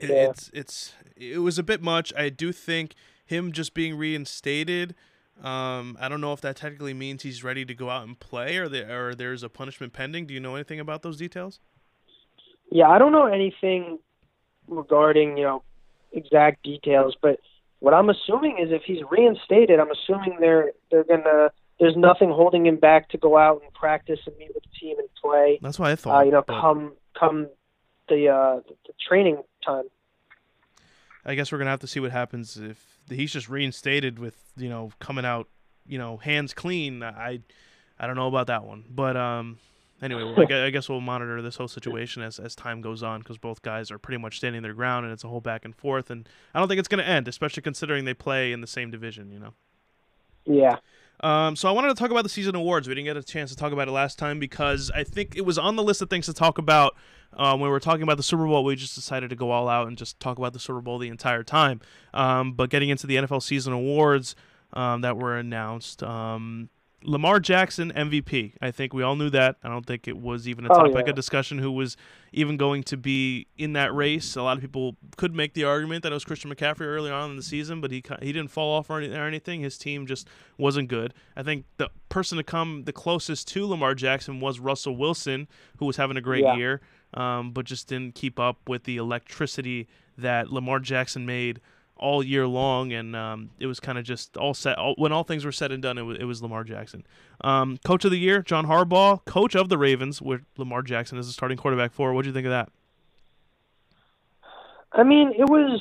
Yeah. 0.00 0.30
it's 0.30 0.50
it's 0.52 0.94
it 1.16 1.38
was 1.38 1.58
a 1.58 1.62
bit 1.62 1.82
much. 1.82 2.12
I 2.16 2.28
do 2.28 2.50
think 2.52 2.94
him 3.24 3.52
just 3.52 3.74
being 3.74 3.96
reinstated. 3.96 4.94
Um, 5.42 5.96
I 6.00 6.08
don't 6.08 6.20
know 6.20 6.32
if 6.32 6.40
that 6.42 6.56
technically 6.56 6.94
means 6.94 7.22
he's 7.22 7.42
ready 7.42 7.64
to 7.64 7.74
go 7.74 7.90
out 7.90 8.06
and 8.06 8.18
play, 8.18 8.56
or 8.58 8.68
there 8.68 9.08
or 9.08 9.14
there's 9.14 9.42
a 9.42 9.48
punishment 9.48 9.92
pending. 9.92 10.26
Do 10.26 10.34
you 10.34 10.40
know 10.40 10.54
anything 10.54 10.78
about 10.78 11.02
those 11.02 11.16
details? 11.16 11.58
Yeah, 12.70 12.88
I 12.88 12.98
don't 12.98 13.12
know 13.12 13.26
anything 13.26 13.98
regarding 14.68 15.36
you 15.36 15.44
know 15.44 15.62
exact 16.12 16.62
details, 16.62 17.16
but 17.20 17.40
what 17.80 17.94
I'm 17.94 18.10
assuming 18.10 18.58
is 18.58 18.70
if 18.70 18.82
he's 18.84 19.00
reinstated, 19.10 19.80
I'm 19.80 19.90
assuming 19.90 20.36
they're 20.38 20.72
they're 20.90 21.04
gonna 21.04 21.50
there's 21.80 21.96
nothing 21.96 22.30
holding 22.30 22.66
him 22.66 22.76
back 22.76 23.08
to 23.08 23.18
go 23.18 23.36
out 23.36 23.60
and 23.62 23.72
practice 23.74 24.20
and 24.26 24.36
meet 24.36 24.50
with 24.54 24.62
the 24.62 24.78
team 24.78 24.98
and 24.98 25.08
play. 25.20 25.58
That's 25.60 25.78
what 25.78 25.90
I 25.90 25.96
thought. 25.96 26.20
Uh, 26.20 26.24
you 26.24 26.30
know, 26.30 26.42
come 26.42 26.92
come 27.18 27.48
the 28.08 28.28
uh 28.28 28.60
the 28.86 28.92
training 29.08 29.42
time. 29.66 29.84
I 31.24 31.34
guess 31.34 31.50
we're 31.50 31.58
gonna 31.58 31.70
have 31.70 31.80
to 31.80 31.86
see 31.88 31.98
what 31.98 32.12
happens 32.12 32.56
if 32.56 32.91
he's 33.08 33.32
just 33.32 33.48
reinstated 33.48 34.18
with 34.18 34.36
you 34.56 34.68
know 34.68 34.90
coming 34.98 35.24
out 35.24 35.48
you 35.86 35.98
know 35.98 36.16
hands 36.18 36.54
clean. 36.54 37.02
I 37.02 37.40
I 37.98 38.06
don't 38.06 38.16
know 38.16 38.28
about 38.28 38.48
that 38.48 38.64
one, 38.64 38.84
but 38.90 39.16
um. 39.16 39.58
Anyway, 40.00 40.24
well, 40.24 40.34
I 40.50 40.66
I 40.66 40.70
guess 40.70 40.88
we'll 40.88 41.00
monitor 41.00 41.40
this 41.42 41.54
whole 41.54 41.68
situation 41.68 42.22
as, 42.22 42.40
as 42.40 42.56
time 42.56 42.80
goes 42.80 43.04
on 43.04 43.20
because 43.20 43.38
both 43.38 43.62
guys 43.62 43.92
are 43.92 43.98
pretty 43.98 44.18
much 44.18 44.38
standing 44.38 44.60
their 44.60 44.74
ground 44.74 45.04
and 45.04 45.12
it's 45.12 45.22
a 45.22 45.28
whole 45.28 45.40
back 45.40 45.64
and 45.64 45.76
forth. 45.76 46.10
And 46.10 46.28
I 46.52 46.58
don't 46.58 46.66
think 46.66 46.80
it's 46.80 46.88
going 46.88 47.04
to 47.04 47.08
end, 47.08 47.28
especially 47.28 47.62
considering 47.62 48.04
they 48.04 48.12
play 48.12 48.50
in 48.50 48.60
the 48.60 48.66
same 48.66 48.90
division, 48.90 49.30
you 49.30 49.38
know? 49.38 49.54
Yeah. 50.44 50.78
Um, 51.20 51.54
so 51.54 51.68
I 51.68 51.72
wanted 51.72 51.88
to 51.88 51.94
talk 51.94 52.10
about 52.10 52.22
the 52.22 52.28
season 52.28 52.56
awards. 52.56 52.88
We 52.88 52.94
didn't 52.94 53.06
get 53.06 53.16
a 53.16 53.22
chance 53.22 53.50
to 53.50 53.56
talk 53.56 53.72
about 53.72 53.86
it 53.86 53.92
last 53.92 54.18
time 54.18 54.40
because 54.40 54.90
I 54.92 55.04
think 55.04 55.36
it 55.36 55.42
was 55.42 55.56
on 55.56 55.76
the 55.76 55.82
list 55.82 56.02
of 56.02 56.10
things 56.10 56.26
to 56.26 56.32
talk 56.32 56.58
about 56.58 56.96
um, 57.36 57.60
when 57.60 57.68
we 57.68 57.72
were 57.72 57.80
talking 57.80 58.02
about 58.02 58.16
the 58.16 58.22
Super 58.22 58.46
Bowl. 58.46 58.64
We 58.64 58.76
just 58.76 58.94
decided 58.94 59.30
to 59.30 59.36
go 59.36 59.50
all 59.50 59.68
out 59.68 59.88
and 59.88 59.96
just 59.96 60.18
talk 60.20 60.38
about 60.38 60.52
the 60.52 60.58
Super 60.60 60.80
Bowl 60.80 60.98
the 60.98 61.08
entire 61.08 61.42
time. 61.42 61.80
Um, 62.14 62.52
but 62.52 62.70
getting 62.70 62.88
into 62.90 63.06
the 63.06 63.16
NFL 63.16 63.42
season 63.42 63.72
awards 63.72 64.34
um, 64.72 65.00
that 65.02 65.16
were 65.16 65.36
announced, 65.36 66.02
um, 66.02 66.68
Lamar 67.04 67.40
Jackson 67.40 67.92
MVP. 67.96 68.52
I 68.62 68.70
think 68.70 68.94
we 68.94 69.02
all 69.02 69.16
knew 69.16 69.28
that. 69.30 69.56
I 69.64 69.68
don't 69.68 69.84
think 69.84 70.06
it 70.06 70.16
was 70.16 70.46
even 70.46 70.66
a 70.66 70.72
Oh, 70.72 70.84
topic 70.84 71.06
yeah. 71.06 71.10
of 71.10 71.16
discussion 71.16 71.58
who 71.58 71.72
was 71.72 71.96
even 72.32 72.56
going 72.56 72.84
to 72.84 72.96
be 72.96 73.48
in 73.58 73.72
that 73.72 73.92
race. 73.92 74.36
A 74.36 74.42
lot 74.42 74.56
of 74.56 74.60
people 74.62 74.96
could 75.16 75.34
make 75.34 75.54
the 75.54 75.64
argument 75.64 76.04
that 76.04 76.12
it 76.12 76.14
was 76.14 76.24
Christian 76.24 76.54
McCaffrey 76.54 76.82
early 76.86 77.10
on 77.10 77.30
in 77.30 77.36
the 77.36 77.42
season, 77.42 77.80
but 77.80 77.90
he 77.90 78.04
he 78.22 78.32
didn't 78.32 78.52
fall 78.52 78.76
off 78.78 78.88
or 78.88 79.00
any- 79.00 79.12
or 79.12 79.26
anything. 79.26 79.62
His 79.62 79.76
team 79.78 80.06
just 80.06 80.28
wasn't 80.58 80.86
good. 80.88 81.12
I 81.36 81.42
think 81.42 81.64
the 81.76 81.90
person 82.08 82.38
to 82.38 82.44
come 82.44 82.84
the 82.84 82.92
closest 82.92 83.48
to 83.48 83.66
Lamar 83.66 83.96
Jackson 83.96 84.38
was 84.38 84.60
Russell 84.60 84.94
Wilson, 84.96 85.48
who 85.78 85.86
was 85.86 85.96
having 85.96 86.16
a 86.16 86.20
great 86.20 86.44
Yeah. 86.44 86.54
year, 86.54 86.80
um, 87.14 87.52
but 87.52 87.64
just 87.64 87.88
didn't 87.88 88.14
keep 88.14 88.38
up 88.38 88.68
with 88.68 88.84
the 88.84 88.96
electricity 88.96 89.88
that 90.18 90.52
Lamar 90.52 90.78
Jackson 90.78 91.26
made 91.26 91.60
all 91.96 92.22
year 92.22 92.46
long, 92.46 92.92
and 92.92 93.14
um, 93.14 93.50
it 93.60 93.66
was 93.66 93.78
kind 93.78 93.96
of 93.96 94.04
just 94.04 94.36
all 94.36 94.54
set. 94.54 94.76
All, 94.76 94.94
when 94.96 95.12
all 95.12 95.22
things 95.22 95.44
were 95.44 95.52
said 95.52 95.70
and 95.70 95.82
done, 95.82 95.98
it 95.98 96.02
was, 96.02 96.18
it 96.18 96.24
was 96.24 96.42
Lamar 96.42 96.64
Jackson. 96.64 97.04
Um, 97.42 97.78
coach 97.84 98.04
of 98.04 98.10
the 98.10 98.18
year, 98.18 98.42
John 98.42 98.66
Harbaugh, 98.66 99.24
coach 99.24 99.54
of 99.54 99.68
the 99.68 99.78
Ravens, 99.78 100.20
with 100.20 100.42
Lamar 100.56 100.82
Jackson 100.82 101.18
as 101.18 101.26
the 101.26 101.32
starting 101.32 101.56
quarterback 101.56 101.92
for. 101.92 102.12
What 102.12 102.22
do 102.22 102.28
you 102.28 102.34
think 102.34 102.46
of 102.46 102.50
that? 102.50 102.70
I 104.92 105.04
mean, 105.04 105.32
it 105.38 105.48
was 105.48 105.80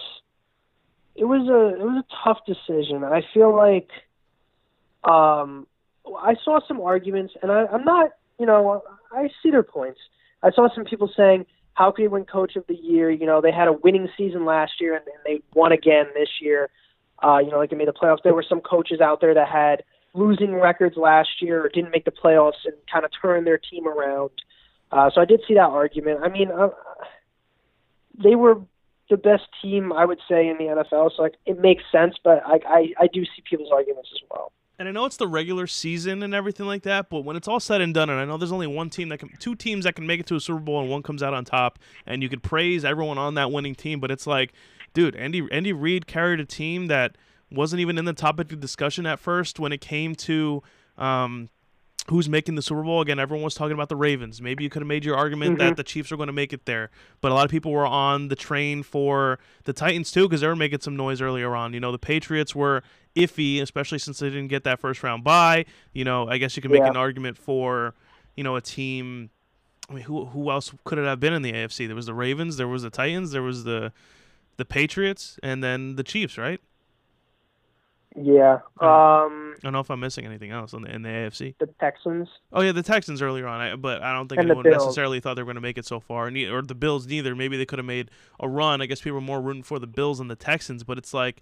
it 1.16 1.26
was 1.26 1.48
a 1.50 1.80
it 1.80 1.84
was 1.84 2.04
a 2.04 2.24
tough 2.24 2.46
decision. 2.46 3.04
I 3.04 3.22
feel 3.34 3.54
like 3.56 3.90
um 5.04 5.68
I 6.18 6.36
saw 6.44 6.60
some 6.68 6.80
arguments 6.80 7.34
and 7.42 7.52
I, 7.52 7.66
I'm 7.66 7.84
not 7.84 8.12
you 8.40 8.46
know, 8.46 8.84
I 9.12 9.30
see 9.44 9.52
their 9.52 9.64
points. 9.64 10.00
I 10.44 10.52
saw 10.52 10.68
some 10.74 10.86
people 10.86 11.10
saying, 11.16 11.46
how 11.74 11.92
could 11.92 12.02
he 12.02 12.08
win 12.08 12.26
Coach 12.26 12.56
of 12.56 12.66
the 12.68 12.76
Year? 12.76 13.10
You 13.10 13.26
know, 13.26 13.42
they 13.42 13.52
had 13.52 13.68
a 13.68 13.74
winning 13.74 14.10
season 14.18 14.46
last 14.46 14.74
year 14.80 14.96
and, 14.96 15.06
and 15.06 15.18
they 15.26 15.42
won 15.54 15.72
again 15.72 16.06
this 16.14 16.30
year. 16.42 16.70
Uh, 17.24 17.38
you 17.40 17.52
know, 17.52 17.58
like 17.58 17.70
they 17.70 17.76
made 17.76 17.88
the 17.88 17.94
playoffs. 17.94 18.24
There 18.24 18.34
were 18.34 18.46
some 18.48 18.62
coaches 18.62 19.00
out 19.00 19.22
there 19.22 19.34
that 19.36 19.48
had 19.48 19.84
losing 20.14 20.56
records 20.56 20.98
last 20.98 21.30
year 21.40 21.64
or 21.64 21.70
didn't 21.70 21.92
make 21.92 22.06
the 22.06 22.12
playoffs 22.12 22.66
and 22.66 22.74
kind 22.92 23.06
of 23.06 23.12
turned 23.22 23.46
their 23.46 23.60
team 23.60 23.88
around. 23.88 24.32
Uh, 24.92 25.10
so 25.14 25.22
I 25.22 25.26
did 25.26 25.42
see 25.48 25.54
that 25.54 25.62
argument. 25.62 26.20
I 26.24 26.30
mean, 26.30 26.50
uh, 26.52 26.70
they 28.22 28.36
were 28.36 28.60
the 29.10 29.18
best 29.18 29.44
team 29.62 29.94
I 29.94 30.06
would 30.06 30.20
say 30.28 30.48
in 30.48 30.58
the 30.58 30.66
NFL, 30.66 31.12
so 31.16 31.22
like 31.22 31.36
it 31.46 31.60
makes 31.60 31.84
sense. 31.92 32.16
But 32.24 32.42
I 32.46 32.60
I, 32.66 32.88
I 33.02 33.08
do 33.12 33.24
see 33.24 33.44
people's 33.48 33.72
arguments 33.72 34.10
as 34.14 34.22
well. 34.30 34.52
And 34.82 34.90
I 34.90 34.94
know 34.94 35.06
it's 35.06 35.18
the 35.18 35.28
regular 35.28 35.68
season 35.68 36.24
and 36.24 36.34
everything 36.34 36.66
like 36.66 36.82
that, 36.84 37.08
but 37.08 37.24
when 37.24 37.36
it's 37.36 37.48
all 37.48 37.60
said 37.60 37.82
and 37.82 37.94
done, 37.94 38.10
and 38.10 38.20
I 38.20 38.26
know 38.26 38.38
there's 38.38 38.52
only 38.52 38.66
one 38.66 38.90
team 38.90 39.10
that 39.10 39.20
can, 39.20 39.30
two 39.38 39.54
teams 39.54 39.86
that 39.86 39.94
can 39.94 40.08
make 40.08 40.20
it 40.20 40.26
to 40.26 40.36
a 40.36 40.40
Super 40.40 40.60
Bowl, 40.60 40.82
and 40.82 40.90
one 40.90 41.04
comes 41.04 41.22
out 41.22 41.36
on 41.36 41.46
top, 41.46 41.78
and 42.08 42.24
you 42.24 42.30
could 42.30 42.42
praise 42.42 42.84
everyone 42.84 43.20
on 43.20 43.36
that 43.36 43.52
winning 43.52 43.76
team, 43.76 44.00
but 44.00 44.10
it's 44.10 44.26
like, 44.26 44.54
dude, 44.96 45.16
Andy 45.16 45.48
Andy 45.52 45.72
Reid 45.72 46.08
carried 46.08 46.40
a 46.40 46.46
team 46.46 46.88
that 46.88 47.16
wasn't 47.52 47.80
even 47.80 48.00
in 48.00 48.06
the 48.06 48.14
topic 48.14 48.52
of 48.52 48.60
discussion 48.60 49.06
at 49.06 49.20
first 49.20 49.60
when 49.60 49.72
it 49.72 49.82
came 49.82 50.16
to 50.16 50.64
um, 50.98 51.50
who's 52.08 52.28
making 52.28 52.56
the 52.56 52.62
Super 52.62 52.84
Bowl. 52.84 53.02
Again, 53.02 53.20
everyone 53.20 53.44
was 53.44 53.54
talking 53.54 53.74
about 53.74 53.90
the 53.90 53.96
Ravens. 53.96 54.42
Maybe 54.42 54.64
you 54.64 54.70
could 54.70 54.82
have 54.82 54.88
made 54.88 55.06
your 55.06 55.16
argument 55.16 55.58
mm-hmm. 55.58 55.70
that 55.70 55.78
the 55.78 55.84
Chiefs 55.84 56.12
are 56.12 56.18
going 56.18 56.28
to 56.28 56.34
make 56.34 56.52
it 56.54 56.66
there, 56.66 56.90
but 57.22 57.32
a 57.32 57.36
lot 57.36 57.46
of 57.46 57.52
people 57.52 57.72
were 57.72 57.86
on 57.86 58.28
the 58.28 58.36
train 58.36 58.84
for 58.84 59.40
the 59.64 59.74
Titans 59.74 60.12
too 60.12 60.28
because 60.28 60.42
they 60.42 60.48
were 60.48 60.56
making 60.56 60.82
some 60.82 60.96
noise 60.96 61.22
earlier 61.22 61.56
on. 61.56 61.74
You 61.74 61.80
know, 61.80 61.92
the 61.92 62.00
Patriots 62.00 62.56
were 62.56 62.84
iffy, 63.16 63.62
especially 63.62 64.00
since 64.00 64.20
they 64.20 64.30
didn't 64.30 64.48
get 64.48 64.64
that 64.64 64.80
first 64.80 65.04
round 65.04 65.24
bye. 65.24 65.66
You 65.94 66.04
know, 66.04 66.28
I 66.28 66.38
guess 66.38 66.56
you 66.56 66.62
could 66.62 66.72
make 66.72 66.82
yeah. 66.82 66.90
an 66.90 66.98
argument 66.98 67.38
for 67.38 67.94
you 68.36 68.44
know 68.44 68.56
a 68.56 68.62
team. 68.62 69.30
I 69.90 69.94
mean, 69.94 70.04
who 70.04 70.26
who 70.26 70.50
else 70.50 70.72
could 70.84 70.98
it 70.98 71.06
have 71.06 71.20
been 71.20 71.34
in 71.34 71.42
the 71.42 71.54
AFC? 71.54 71.88
There 71.88 71.96
was 71.96 72.06
the 72.06 72.14
Ravens, 72.14 72.58
there 72.58 72.68
was 72.68 72.84
the 72.84 72.90
Titans, 72.90 73.32
there 73.32 73.44
was 73.44 73.64
the 73.64 73.92
the 74.58 74.66
Patriots, 74.66 75.40
and 75.44 75.64
then 75.64 75.96
the 75.96 76.04
Chiefs, 76.04 76.38
right? 76.38 76.62
Yeah. 78.16 78.56
Um, 78.80 79.56
I 79.56 79.60
don't 79.62 79.74
know 79.74 79.80
if 79.80 79.90
I'm 79.90 80.02
missing 80.02 80.26
anything 80.26 80.52
else 80.52 80.74
in 80.74 80.82
the, 80.82 80.94
in 80.94 81.02
the 81.02 81.10
AFC. 81.10 81.56
The 81.60 81.68
Texans. 81.80 82.28
Oh 82.52 82.62
yeah, 82.62 82.74
the 82.74 82.84
Texans 82.84 83.22
earlier 83.22 83.48
on, 83.48 83.62
I, 83.62 83.76
but 83.76 84.02
I 84.02 84.14
don't 84.14 84.28
think 84.28 84.42
and 84.42 84.50
anyone 84.50 84.70
necessarily 84.70 85.20
thought 85.20 85.36
they 85.36 85.42
were 85.42 85.46
going 85.46 85.56
to 85.56 85.62
make 85.62 85.78
it 85.78 85.86
so 85.86 86.00
far, 86.00 86.28
or 86.28 86.62
the 86.62 86.76
Bills 86.76 87.08
neither. 87.08 87.36
Maybe 87.36 87.58
they 87.58 87.66
could 87.66 87.80
have 87.80 87.86
made 87.86 88.12
a 88.40 88.50
run. 88.50 88.82
I 88.82 88.86
guess 88.86 89.00
people 89.00 89.16
were 89.16 89.22
more 89.22 89.42
rooting 89.42 89.64
for 89.64 89.80
the 89.80 89.88
Bills 89.88 90.20
and 90.20 90.30
the 90.30 90.36
Texans, 90.36 90.84
but 90.84 90.98
it's 90.98 91.14
like 91.14 91.42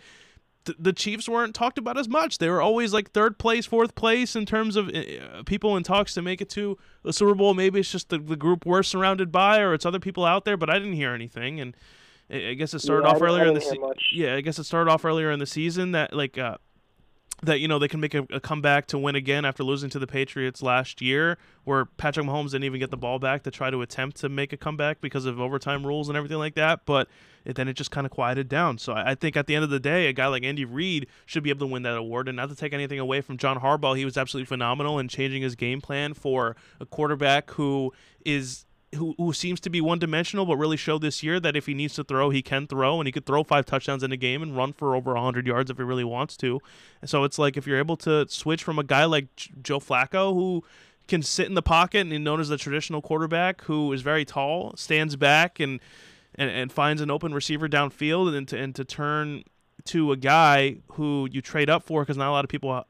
the, 0.66 0.76
the 0.78 0.94
Chiefs 0.94 1.28
weren't 1.28 1.56
talked 1.56 1.80
about 1.80 1.98
as 1.98 2.08
much. 2.08 2.38
They 2.38 2.50
were 2.50 2.62
always 2.62 2.94
like 2.94 3.12
third 3.12 3.40
place, 3.40 3.66
fourth 3.66 3.96
place 3.96 4.36
in 4.36 4.46
terms 4.46 4.76
of 4.76 4.90
uh, 4.90 5.44
people 5.48 5.76
in 5.76 5.82
talks 5.82 6.14
to 6.14 6.22
make 6.22 6.40
it 6.40 6.50
to 6.52 6.78
the 7.04 7.14
Super 7.14 7.34
Bowl. 7.34 7.56
Maybe 7.56 7.80
it's 7.80 7.92
just 7.92 8.10
the, 8.10 8.20
the 8.20 8.36
group 8.36 8.66
we're 8.66 8.84
surrounded 8.84 9.32
by, 9.32 9.60
or 9.60 9.74
it's 9.74 9.88
other 9.88 10.00
people 10.00 10.24
out 10.24 10.46
there, 10.46 10.58
but 10.58 10.70
I 10.70 10.78
didn't 10.78 10.94
hear 10.94 11.14
anything 11.14 11.60
and. 11.60 11.76
I 12.32 12.54
guess 12.54 12.74
it 12.74 12.80
started 12.80 13.08
yeah, 13.08 13.14
off 13.14 13.22
earlier 13.22 13.46
in 13.46 13.54
the 13.54 13.62
season. 13.62 13.94
Yeah, 14.12 14.36
I 14.36 14.42
guess 14.42 14.60
it 14.60 14.66
started 14.66 14.92
off 14.92 15.04
earlier 15.04 15.32
in 15.32 15.40
the 15.40 15.48
season 15.48 15.94
that 15.94 16.14
like 16.14 16.38
uh, 16.38 16.58
that 17.44 17.60
you 17.60 17.68
know 17.68 17.80
they 17.80 17.88
can 17.88 18.00
make 18.00 18.14
a, 18.14 18.26
a, 18.32 18.40
comeback 18.40 18.86
to 18.88 18.98
win 18.98 19.16
again 19.16 19.46
after 19.46 19.64
losing 19.64 19.90
to 19.90 20.00
the 20.00 20.08
Patriots 20.08 20.62
last 20.62 21.02
year, 21.02 21.38
where 21.64 21.86
Patrick 21.86 22.26
Mahomes 22.26 22.52
didn't 22.52 22.66
even 22.66 22.80
get 22.80 22.92
the 22.92 22.98
ball 22.98 23.18
back 23.18 23.44
to 23.44 23.52
try 23.52 23.70
to 23.70 23.82
attempt 23.82 24.18
to 24.18 24.30
make 24.30 24.54
a 24.54 24.58
comeback 24.58 25.02
because 25.02 25.26
of 25.26 25.40
overtime 25.40 25.86
rules 25.86 26.10
and 26.10 26.18
everything 26.18 26.38
like 26.38 26.56
that. 26.56 26.86
But 26.86 27.08
it, 27.46 27.56
then 27.56 27.68
it 27.68 27.74
just 27.74 27.92
kind 27.92 28.06
of 28.06 28.12
quieted 28.12 28.50
down. 28.50 28.78
So 28.78 28.94
I, 28.94 29.12
I, 29.12 29.16
think 29.16 29.38
at 29.38 29.48
the 29.48 29.56
end 29.56 29.64
of 29.64 29.70
the 29.70 29.80
day, 29.80 30.08
a 30.08 30.14
guy 30.14 30.28
like 30.28 30.44
Andy 30.44 30.66
Reid 30.66 31.08
should 31.26 31.44
be 31.44 31.50
able 31.50 31.66
to 31.68 31.72
win 31.72 31.84
that 31.84 31.96
award. 31.96 32.28
And 32.28 32.36
not 32.36 32.50
to 32.50 32.56
take 32.56 32.74
anything 32.74 33.00
away 33.00 33.22
from 33.22 33.38
John 33.38 33.60
Harbaugh, 33.60 33.98
he 33.98 34.06
was 34.06 34.18
absolutely 34.18 34.46
phenomenal 34.46 35.00
in 35.00 35.08
changing 35.08 35.42
his 35.42 35.56
game 35.56 35.82
plan 35.82 36.14
for 36.14 36.56
a 36.80 36.86
quarterback 36.86 37.52
who 37.52 37.94
is 38.26 38.66
who, 38.96 39.14
who 39.18 39.34
seems 39.34 39.60
to 39.62 39.70
be 39.70 39.82
one 39.82 40.00
dimensional, 40.00 40.46
but 40.46 40.58
really 40.58 40.78
showed 40.78 41.02
this 41.02 41.22
year 41.22 41.40
that 41.40 41.56
if 41.56 41.66
he 41.66 41.74
needs 41.74 41.94
to 41.96 42.04
throw, 42.04 42.30
he 42.30 42.42
can 42.42 42.68
throw, 42.68 43.00
and 43.00 43.08
he 43.08 43.12
could 43.12 43.26
throw 43.26 43.44
five 43.44 43.66
touchdowns 43.66 44.04
in 44.04 44.12
a 44.12 44.18
game 44.18 44.42
and 44.42 44.58
run 44.58 44.74
for 44.74 44.96
over 44.96 45.14
100 45.14 45.46
yards 45.46 45.70
if 45.70 45.78
he 45.78 45.84
really 45.84 46.04
wants 46.04 46.36
to. 46.38 46.60
And 47.02 47.10
so 47.10 47.24
it's 47.24 47.38
like 47.38 47.58
if 47.58 47.68
you're 47.68 47.78
able 47.78 47.98
to 47.98 48.28
switch 48.28 48.64
from 48.64 48.80
a 48.80 48.84
guy 48.84 49.06
like 49.06 49.28
Joe 49.62 49.80
Flacco, 49.80 50.34
who 50.34 50.64
can 51.08 51.22
sit 51.22 51.48
in 51.48 51.56
the 51.56 51.62
pocket 51.62 52.08
and 52.08 52.24
known 52.24 52.40
as 52.40 52.50
the 52.50 52.58
traditional 52.58 53.02
quarterback, 53.02 53.64
who 53.64 53.92
is 53.94 54.02
very 54.02 54.26
tall, 54.26 54.76
stands 54.76 55.16
back 55.16 55.60
and 55.60 55.80
and, 56.36 56.50
and 56.50 56.72
finds 56.72 57.02
an 57.02 57.12
open 57.12 57.34
receiver 57.34 57.68
downfield, 57.68 58.36
and 58.36 58.48
to, 58.48 58.58
and 58.58 58.74
to 58.76 58.86
turn 58.86 59.44
to 59.86 60.12
a 60.12 60.18
guy 60.18 60.78
who 60.94 61.28
you 61.32 61.42
trade 61.42 61.70
up 61.70 61.84
for 61.84 62.02
because 62.02 62.18
not 62.18 62.30
a 62.30 62.32
lot 62.32 62.46
of 62.46 62.50
people 62.50 62.70
uh, 62.70 62.84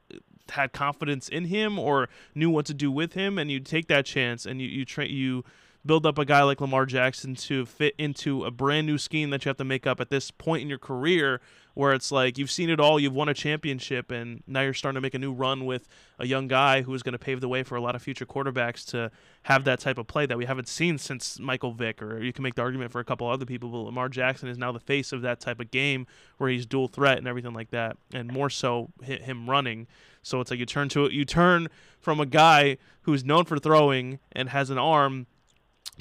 had 0.50 0.72
confidence 0.72 1.28
in 1.28 1.46
him 1.46 1.78
or 1.78 2.08
knew 2.34 2.50
what 2.50 2.66
to 2.66 2.74
do 2.74 2.92
with 2.92 3.14
him, 3.14 3.38
and 3.38 3.50
you 3.50 3.58
take 3.58 3.88
that 3.88 4.04
chance 4.06 4.46
and 4.46 4.60
you 4.60 4.68
you 4.68 4.84
tra- 4.84 5.06
you 5.06 5.44
build 5.84 6.04
up 6.04 6.18
a 6.18 6.24
guy 6.24 6.42
like 6.42 6.60
Lamar 6.60 6.84
Jackson 6.86 7.34
to 7.34 7.64
fit 7.64 7.94
into 7.96 8.44
a 8.44 8.50
brand 8.50 8.86
new 8.86 8.98
scheme 8.98 9.30
that 9.30 9.44
you 9.44 9.48
have 9.48 9.56
to 9.56 9.64
make 9.64 9.86
up 9.86 10.00
at 10.00 10.10
this 10.10 10.30
point 10.30 10.62
in 10.62 10.68
your 10.68 10.78
career 10.78 11.40
where 11.74 11.92
it's 11.92 12.12
like 12.12 12.36
you've 12.36 12.50
seen 12.50 12.68
it 12.68 12.80
all, 12.80 12.98
you've 12.98 13.14
won 13.14 13.28
a 13.28 13.34
championship, 13.34 14.10
and 14.10 14.42
now 14.46 14.60
you're 14.60 14.74
starting 14.74 14.96
to 14.96 15.00
make 15.00 15.14
a 15.14 15.18
new 15.18 15.32
run 15.32 15.64
with 15.64 15.86
a 16.18 16.26
young 16.26 16.48
guy 16.48 16.82
who 16.82 16.92
is 16.92 17.02
going 17.02 17.12
to 17.12 17.18
pave 17.18 17.40
the 17.40 17.48
way 17.48 17.62
for 17.62 17.76
a 17.76 17.80
lot 17.80 17.94
of 17.94 18.02
future 18.02 18.26
quarterbacks 18.26 18.84
to 18.84 19.10
have 19.44 19.64
that 19.64 19.80
type 19.80 19.96
of 19.96 20.06
play 20.06 20.26
that 20.26 20.36
we 20.36 20.44
haven't 20.44 20.68
seen 20.68 20.98
since 20.98 21.38
Michael 21.38 21.72
Vick, 21.72 22.02
or 22.02 22.22
you 22.22 22.32
can 22.32 22.42
make 22.42 22.56
the 22.56 22.62
argument 22.62 22.92
for 22.92 23.00
a 23.00 23.04
couple 23.04 23.26
other 23.28 23.46
people, 23.46 23.70
but 23.70 23.78
Lamar 23.78 24.08
Jackson 24.08 24.48
is 24.48 24.58
now 24.58 24.72
the 24.72 24.80
face 24.80 25.12
of 25.12 25.22
that 25.22 25.40
type 25.40 25.60
of 25.60 25.70
game 25.70 26.06
where 26.38 26.50
he's 26.50 26.66
dual 26.66 26.88
threat 26.88 27.18
and 27.18 27.28
everything 27.28 27.54
like 27.54 27.70
that, 27.70 27.96
and 28.12 28.30
more 28.30 28.50
so 28.50 28.90
him 29.02 29.48
running. 29.48 29.86
So 30.22 30.40
it's 30.40 30.50
like 30.50 30.60
you 30.60 30.66
turn 30.66 30.88
to 30.90 31.06
it, 31.06 31.12
you 31.12 31.24
turn 31.24 31.68
from 31.98 32.20
a 32.20 32.26
guy 32.26 32.76
who's 33.02 33.24
known 33.24 33.44
for 33.44 33.58
throwing 33.58 34.18
and 34.32 34.50
has 34.50 34.70
an 34.70 34.76
arm 34.76 35.26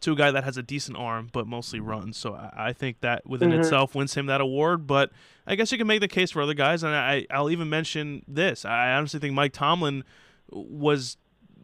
to 0.02 0.14
a 0.14 0.16
guy 0.16 0.32
that 0.32 0.44
has 0.44 0.58
a 0.58 0.64
decent 0.64 0.98
arm 0.98 1.30
but 1.32 1.48
mostly 1.48 1.80
runs. 1.80 2.18
So 2.18 2.34
I, 2.36 2.70
I 2.70 2.74
think 2.74 3.02
that 3.02 3.26
within 3.28 3.50
mm-hmm. 3.50 3.62
itself 3.62 3.96
wins 3.96 4.16
him 4.16 4.28
that 4.28 4.42
award. 4.42 4.88
But 4.88 5.12
I 5.48 5.56
guess 5.56 5.72
you 5.72 5.78
can 5.78 5.88
make 5.88 6.02
the 6.02 6.08
case 6.08 6.32
for 6.32 6.42
other 6.42 6.54
guys, 6.54 6.84
and 6.84 6.94
I, 6.96 7.26
I'll 7.32 7.50
even 7.50 7.70
mention 7.70 8.24
this. 8.28 8.66
I 8.66 8.94
honestly 8.94 9.20
think 9.20 9.34
Mike 9.34 9.54
Tomlin 9.54 10.04
was 10.50 11.18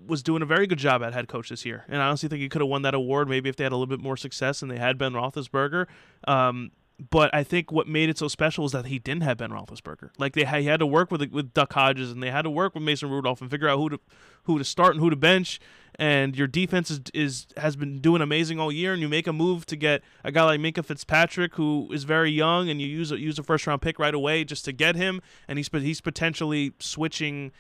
was 0.07 0.21
doing 0.21 0.43
a 0.43 0.45
very 0.45 0.67
good 0.67 0.77
job 0.77 1.01
at 1.01 1.13
head 1.13 1.27
coach 1.27 1.49
this 1.49 1.65
year, 1.65 1.83
and 1.87 2.01
I 2.01 2.07
honestly 2.07 2.29
think 2.29 2.41
he 2.41 2.49
could 2.49 2.61
have 2.61 2.69
won 2.69 2.83
that 2.83 2.93
award 2.93 3.27
maybe 3.27 3.49
if 3.49 3.55
they 3.55 3.63
had 3.63 3.71
a 3.71 3.75
little 3.75 3.87
bit 3.87 4.01
more 4.01 4.17
success 4.17 4.61
and 4.61 4.69
they 4.69 4.77
had 4.77 4.97
Ben 4.97 5.13
Roethlisberger. 5.13 5.87
Um, 6.27 6.71
but 7.09 7.33
I 7.33 7.43
think 7.43 7.71
what 7.71 7.87
made 7.87 8.09
it 8.09 8.17
so 8.17 8.27
special 8.27 8.65
is 8.65 8.71
that 8.71 8.85
he 8.85 8.99
didn't 8.99 9.23
have 9.23 9.37
Ben 9.37 9.49
Roethlisberger. 9.49 10.11
Like 10.17 10.33
they 10.33 10.45
had, 10.45 10.61
he 10.61 10.67
had 10.67 10.79
to 10.79 10.85
work 10.85 11.11
with 11.11 11.29
with 11.31 11.53
Duck 11.53 11.73
Hodges 11.73 12.11
and 12.11 12.23
they 12.23 12.31
had 12.31 12.43
to 12.43 12.49
work 12.49 12.73
with 12.73 12.83
Mason 12.83 13.09
Rudolph 13.09 13.41
and 13.41 13.51
figure 13.51 13.67
out 13.67 13.77
who 13.77 13.89
to 13.89 13.99
who 14.43 14.57
to 14.57 14.63
start 14.63 14.93
and 14.93 15.01
who 15.01 15.09
to 15.09 15.15
bench. 15.15 15.59
And 15.97 16.35
your 16.35 16.47
defense 16.47 16.91
is, 16.91 17.01
is 17.13 17.47
has 17.57 17.75
been 17.75 17.99
doing 17.99 18.21
amazing 18.21 18.59
all 18.59 18.71
year. 18.71 18.93
And 18.93 19.01
you 19.01 19.09
make 19.09 19.27
a 19.27 19.33
move 19.33 19.65
to 19.67 19.75
get 19.75 20.03
a 20.23 20.31
guy 20.31 20.43
like 20.43 20.59
Minkah 20.59 20.85
Fitzpatrick, 20.85 21.55
who 21.55 21.89
is 21.91 22.05
very 22.05 22.31
young, 22.31 22.69
and 22.69 22.81
you 22.81 22.87
use 22.87 23.11
a, 23.11 23.19
use 23.19 23.37
a 23.39 23.43
first 23.43 23.67
round 23.67 23.81
pick 23.81 23.99
right 23.99 24.13
away 24.13 24.45
just 24.45 24.63
to 24.65 24.71
get 24.71 24.95
him. 24.95 25.21
And 25.47 25.59
he's 25.59 25.69
he's 25.71 26.01
potentially 26.01 26.73
switching 26.79 27.51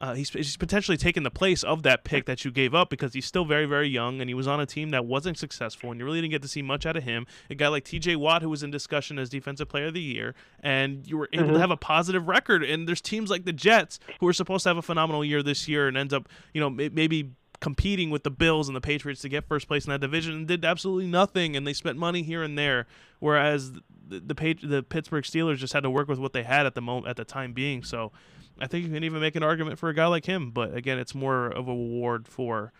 uh, 0.00 0.14
he's, 0.14 0.30
he's 0.30 0.56
potentially 0.56 0.96
taking 0.96 1.24
the 1.24 1.30
place 1.30 1.64
of 1.64 1.82
that 1.82 2.04
pick 2.04 2.24
that 2.26 2.44
you 2.44 2.50
gave 2.50 2.72
up 2.74 2.88
because 2.88 3.14
he's 3.14 3.26
still 3.26 3.44
very, 3.44 3.66
very 3.66 3.88
young 3.88 4.20
and 4.20 4.30
he 4.30 4.34
was 4.34 4.46
on 4.46 4.60
a 4.60 4.66
team 4.66 4.90
that 4.90 5.04
wasn't 5.04 5.36
successful 5.36 5.90
and 5.90 5.98
you 5.98 6.06
really 6.06 6.20
didn't 6.20 6.30
get 6.30 6.42
to 6.42 6.48
see 6.48 6.62
much 6.62 6.86
out 6.86 6.96
of 6.96 7.02
him. 7.02 7.26
A 7.50 7.54
guy 7.56 7.68
like 7.68 7.84
TJ 7.84 8.16
Watt, 8.16 8.42
who 8.42 8.48
was 8.48 8.62
in 8.62 8.70
discussion 8.70 9.18
as 9.18 9.28
Defensive 9.28 9.68
Player 9.68 9.86
of 9.86 9.94
the 9.94 10.00
Year, 10.00 10.34
and 10.60 11.06
you 11.06 11.18
were 11.18 11.28
able 11.32 11.46
mm-hmm. 11.46 11.54
to 11.54 11.60
have 11.60 11.72
a 11.72 11.76
positive 11.76 12.28
record. 12.28 12.62
And 12.62 12.86
there's 12.86 13.00
teams 13.00 13.28
like 13.28 13.44
the 13.44 13.52
Jets 13.52 13.98
who 14.20 14.28
are 14.28 14.32
supposed 14.32 14.62
to 14.62 14.68
have 14.68 14.76
a 14.76 14.82
phenomenal 14.82 15.24
year 15.24 15.42
this 15.42 15.66
year 15.66 15.88
and 15.88 15.96
ends 15.96 16.14
up, 16.14 16.28
you 16.54 16.60
know, 16.60 16.70
maybe 16.70 17.32
competing 17.60 18.10
with 18.10 18.22
the 18.22 18.30
Bills 18.30 18.68
and 18.68 18.76
the 18.76 18.80
Patriots 18.80 19.22
to 19.22 19.28
get 19.28 19.48
first 19.48 19.66
place 19.66 19.84
in 19.84 19.90
that 19.90 20.00
division 20.00 20.32
and 20.32 20.46
did 20.46 20.64
absolutely 20.64 21.08
nothing 21.08 21.56
and 21.56 21.66
they 21.66 21.72
spent 21.72 21.98
money 21.98 22.22
here 22.22 22.44
and 22.44 22.56
there 22.56 22.86
whereas 23.18 23.72
the 23.72 23.82
the, 24.08 24.54
the 24.62 24.82
Pittsburgh 24.82 25.24
Steelers 25.24 25.56
just 25.56 25.72
had 25.72 25.82
to 25.82 25.90
work 25.90 26.06
with 26.06 26.20
what 26.20 26.32
they 26.32 26.44
had 26.44 26.66
at 26.66 26.76
the 26.76 26.80
moment 26.80 27.08
at 27.08 27.16
the 27.16 27.24
time 27.24 27.52
being 27.52 27.82
so 27.82 28.12
I 28.60 28.66
think 28.66 28.84
you 28.84 28.92
can 28.92 29.04
even 29.04 29.20
make 29.20 29.36
an 29.36 29.42
argument 29.42 29.78
for 29.78 29.88
a 29.88 29.94
guy 29.94 30.06
like 30.06 30.26
him. 30.26 30.50
But 30.50 30.74
again, 30.74 30.98
it's 30.98 31.14
more 31.14 31.46
of 31.46 31.68
a 31.68 31.72
reward 31.72 32.28
for 32.28 32.72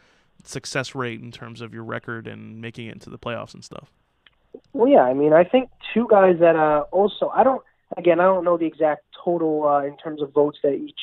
success 0.45 0.95
rate 0.95 1.21
in 1.21 1.31
terms 1.31 1.61
of 1.61 1.75
your 1.75 1.85
record 1.85 2.27
and 2.27 2.61
making 2.61 2.87
it 2.87 2.93
into 2.93 3.11
the 3.11 3.19
playoffs 3.19 3.55
and 3.55 3.65
stuff. 3.65 3.91
Well, 4.73 4.89
yeah, 4.89 5.03
I 5.03 5.15
mean, 5.15 5.33
I 5.33 5.45
think 5.45 5.71
two 5.95 6.07
guys 6.09 6.37
that 6.41 6.57
uh, 6.57 6.85
also 6.91 7.29
I 7.29 7.43
don't 7.43 7.63
again 7.97 8.21
I 8.21 8.25
don't 8.25 8.45
know 8.45 8.57
the 8.57 8.67
exact 8.67 9.03
total 9.25 9.67
uh, 9.67 9.85
in 9.85 9.97
terms 9.97 10.23
of 10.23 10.33
votes 10.33 10.59
that 10.63 10.75
each 10.75 11.01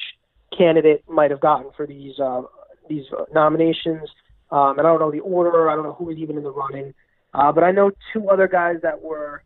candidate 0.58 1.04
might 1.08 1.32
have 1.32 1.40
gotten 1.42 1.72
for 1.76 1.86
these 1.86 2.20
uh, 2.20 2.42
these 2.90 3.06
nominations, 3.34 4.10
um, 4.52 4.78
and 4.78 4.88
I 4.88 4.92
don't 4.92 5.00
know 5.00 5.12
the 5.12 5.20
order. 5.20 5.70
I 5.70 5.76
don't 5.76 5.84
know 5.84 5.94
who 5.94 6.06
was 6.06 6.18
even 6.18 6.38
in 6.38 6.44
the 6.44 6.52
running, 6.52 6.94
uh, 7.34 7.52
but 7.52 7.64
I 7.64 7.72
know 7.72 7.92
two 8.14 8.30
other 8.30 8.48
guys 8.48 8.78
that 8.82 9.02
were 9.02 9.44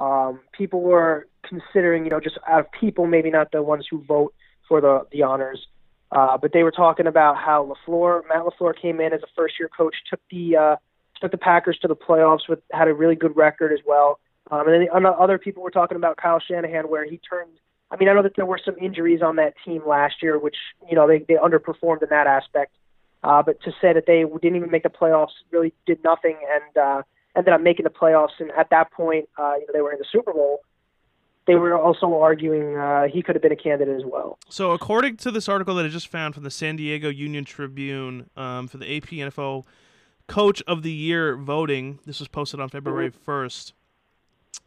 um, 0.00 0.40
people 0.52 0.80
were 0.80 1.26
considering, 1.42 2.04
you 2.04 2.10
know, 2.10 2.20
just 2.20 2.38
out 2.48 2.60
of 2.60 2.72
people, 2.72 3.06
maybe 3.06 3.30
not 3.30 3.50
the 3.52 3.62
ones 3.62 3.86
who 3.90 4.02
vote 4.04 4.34
for 4.68 4.80
the 4.80 5.06
the 5.10 5.22
honors. 5.22 5.66
Uh, 6.10 6.36
but 6.36 6.52
they 6.52 6.62
were 6.62 6.70
talking 6.70 7.06
about 7.06 7.38
how 7.38 7.74
LaFleur, 7.88 8.22
Matt 8.28 8.42
LaFleur, 8.44 8.78
came 8.80 9.00
in 9.00 9.14
as 9.14 9.22
a 9.22 9.26
first 9.34 9.54
year 9.58 9.70
coach, 9.74 9.94
took 10.10 10.20
the 10.30 10.56
uh, 10.56 10.76
took 11.20 11.30
the 11.30 11.38
Packers 11.38 11.78
to 11.80 11.88
the 11.88 11.96
playoffs 11.96 12.48
with 12.48 12.60
had 12.70 12.88
a 12.88 12.94
really 12.94 13.16
good 13.16 13.36
record 13.36 13.72
as 13.72 13.78
well. 13.86 14.18
Um, 14.50 14.68
and 14.68 14.74
then 14.74 15.02
the, 15.02 15.08
other 15.10 15.38
people 15.38 15.62
were 15.62 15.70
talking 15.70 15.96
about 15.96 16.18
Kyle 16.18 16.40
Shanahan, 16.40 16.90
where 16.90 17.04
he 17.04 17.18
turned. 17.18 17.52
I 17.90 17.96
mean, 17.96 18.08
I 18.08 18.14
know 18.14 18.22
that 18.22 18.36
there 18.36 18.46
were 18.46 18.60
some 18.62 18.76
injuries 18.78 19.22
on 19.22 19.36
that 19.36 19.54
team 19.64 19.82
last 19.86 20.16
year, 20.22 20.38
which 20.38 20.56
you 20.88 20.96
know 20.96 21.06
they 21.08 21.20
they 21.20 21.34
underperformed 21.34 22.02
in 22.02 22.08
that 22.10 22.26
aspect. 22.26 22.72
Uh, 23.22 23.42
but 23.42 23.62
to 23.62 23.70
say 23.80 23.92
that 23.92 24.04
they 24.06 24.24
didn't 24.42 24.56
even 24.56 24.70
make 24.70 24.82
the 24.82 24.90
playoffs 24.90 25.32
really 25.50 25.72
did 25.86 26.02
nothing, 26.04 26.36
and 26.52 26.76
uh, 26.76 27.02
ended 27.36 27.54
up 27.54 27.60
making 27.60 27.84
the 27.84 27.90
playoffs, 27.90 28.38
and 28.38 28.50
at 28.52 28.68
that 28.70 28.90
point, 28.92 29.28
uh, 29.38 29.54
you 29.54 29.66
know, 29.66 29.72
they 29.72 29.80
were 29.80 29.92
in 29.92 29.98
the 29.98 30.04
Super 30.10 30.32
Bowl. 30.32 30.60
They 31.46 31.56
were 31.56 31.76
also 31.76 32.20
arguing 32.20 32.76
uh, 32.76 33.08
he 33.08 33.22
could 33.22 33.34
have 33.34 33.42
been 33.42 33.52
a 33.52 33.56
candidate 33.56 33.96
as 33.96 34.04
well. 34.04 34.38
So, 34.48 34.72
according 34.72 35.16
to 35.18 35.30
this 35.30 35.48
article 35.48 35.74
that 35.74 35.84
I 35.84 35.88
just 35.88 36.08
found 36.08 36.34
from 36.34 36.44
the 36.44 36.50
San 36.50 36.76
Diego 36.76 37.08
Union 37.08 37.44
Tribune 37.44 38.30
um, 38.36 38.68
for 38.68 38.78
the 38.78 38.96
AP 38.96 39.06
NFL 39.06 39.64
Coach 40.28 40.62
of 40.68 40.82
the 40.82 40.92
Year 40.92 41.36
voting, 41.36 41.98
this 42.06 42.20
was 42.20 42.28
posted 42.28 42.60
on 42.60 42.68
February 42.68 43.10
1st. 43.10 43.72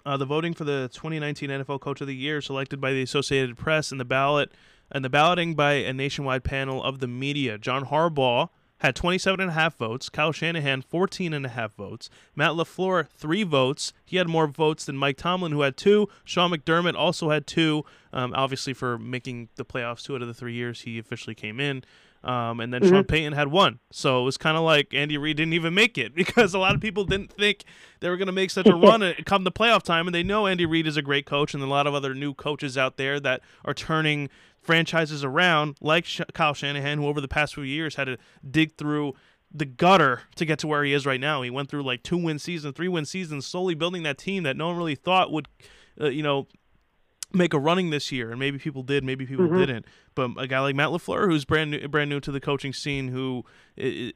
Uh, 0.05 0.17
the 0.17 0.26
voting 0.26 0.53
for 0.53 0.65
the 0.65 0.89
2019 0.93 1.49
NFL 1.49 1.80
Coach 1.80 2.01
of 2.01 2.07
the 2.07 2.15
Year, 2.15 2.41
selected 2.41 2.82
by 2.82 2.91
the 2.91 3.01
Associated 3.01 3.57
Press, 3.57 3.91
and 3.91 3.99
the 3.99 4.05
ballot 4.05 4.51
and 4.91 5.03
the 5.03 5.09
balloting 5.09 5.55
by 5.55 5.73
a 5.73 5.93
nationwide 5.93 6.43
panel 6.43 6.84
of 6.84 6.99
the 6.99 7.07
media. 7.07 7.57
John 7.57 7.86
Harbaugh 7.86 8.49
had 8.80 8.95
27 8.95 9.39
and 9.39 9.51
a 9.51 9.53
half 9.53 9.78
votes. 9.78 10.09
Kyle 10.09 10.32
Shanahan 10.32 10.82
14 10.82 11.34
and 11.34 11.45
a 11.45 11.49
half 11.49 11.73
votes. 11.76 12.09
Matt 12.36 12.51
LaFleur 12.51 13.07
3 13.09 13.43
votes. 13.43 13.93
He 14.03 14.17
had 14.17 14.28
more 14.28 14.47
votes 14.47 14.86
than 14.86 14.97
Mike 14.97 15.17
Tomlin 15.17 15.51
who 15.51 15.61
had 15.61 15.78
2. 15.78 16.07
Sean 16.23 16.51
McDermott 16.51 16.95
also 16.95 17.30
had 17.30 17.47
2. 17.47 17.84
Um, 18.13 18.34
obviously 18.36 18.73
for 18.73 18.97
making 18.97 19.49
the 19.55 19.65
playoffs 19.65 20.03
2 20.03 20.15
out 20.15 20.21
of 20.21 20.28
the 20.28 20.34
3 20.34 20.53
years 20.53 20.82
he 20.82 20.99
officially 20.99 21.36
came 21.36 21.59
in. 21.59 21.84
Um, 22.26 22.59
and 22.59 22.73
then 22.73 22.82
mm-hmm. 22.82 22.91
Sean 22.91 23.03
Payton 23.03 23.34
had 23.34 23.49
one. 23.49 23.80
So 23.91 24.21
it 24.21 24.26
was 24.26 24.36
kind 24.38 24.57
of 24.57 24.63
like 24.63 24.95
Andy 24.95 25.15
Reid 25.15 25.38
didn't 25.38 25.53
even 25.53 25.76
make 25.76 25.97
it 25.97 26.15
because 26.15 26.53
a 26.53 26.59
lot 26.59 26.73
of 26.73 26.82
people 26.82 27.05
didn't 27.05 27.32
think 27.32 27.63
they 27.99 28.09
were 28.09 28.17
going 28.17 28.26
to 28.26 28.34
make 28.34 28.49
such 28.49 28.67
a 28.67 28.76
run 28.76 29.13
come 29.26 29.43
the 29.43 29.51
playoff 29.51 29.84
time. 29.84 30.07
And 30.07 30.15
they 30.15 30.23
know 30.23 30.47
Andy 30.47 30.65
Reid 30.65 30.88
is 30.88 30.97
a 30.97 31.03
great 31.03 31.26
coach, 31.26 31.53
and 31.53 31.61
a 31.61 31.67
lot 31.67 31.88
of 31.88 31.93
other 31.93 32.13
new 32.13 32.34
coaches 32.34 32.78
out 32.78 32.97
there 32.97 33.19
that 33.19 33.41
are 33.63 33.73
turning 33.73 34.30
franchises 34.66 35.24
around, 35.24 35.78
like 35.80 36.07
Kyle 36.34 36.53
Shanahan, 36.53 36.97
who 36.97 37.07
over 37.07 37.22
the 37.22 37.28
past 37.28 37.53
few 37.53 37.63
years 37.63 37.95
had 37.95 38.05
to 38.05 38.18
dig 38.49 38.76
through 38.78 39.13
the 39.53 39.66
gutter 39.66 40.24
to 40.36 40.45
get 40.45 40.59
to 40.59 40.68
where 40.68 40.84
he 40.84 40.91
is 40.91 41.05
right 41.05 41.20
now. 41.20 41.41
He 41.41 41.49
went 41.49 41.70
through 41.70 41.84
like 41.84 42.03
two 42.03 42.18
win 42.18 42.39
seasons, 42.39 42.76
three 42.76 42.88
win 42.88 43.05
seasons, 43.05 43.45
slowly 43.45 43.76
building 43.76 44.03
that 44.03 44.18
team 44.18 44.43
that 44.43 44.57
no 44.57 44.68
one 44.68 44.78
really 44.78 44.95
thought 44.95 45.32
would, 45.32 45.47
uh, 46.01 46.09
you 46.09 46.24
know, 46.24 46.47
make 47.32 47.53
a 47.53 47.59
running 47.59 47.89
this 47.89 48.11
year, 48.11 48.32
and 48.32 48.39
maybe 48.39 48.57
people 48.57 48.84
did, 48.84 49.03
maybe 49.03 49.26
people 49.26 49.45
mm-hmm. 49.45 49.59
didn't. 49.59 49.86
But 50.16 50.32
a 50.38 50.47
guy 50.47 50.59
like 50.59 50.76
Matt 50.76 50.89
LaFleur, 50.89 51.28
who's 51.28 51.45
brand 51.45 51.72
new, 51.72 51.88
brand 51.88 52.09
new 52.09 52.20
to 52.20 52.32
the 52.32 52.39
coaching 52.39 52.74
scene, 52.74 53.09
who 53.09 53.43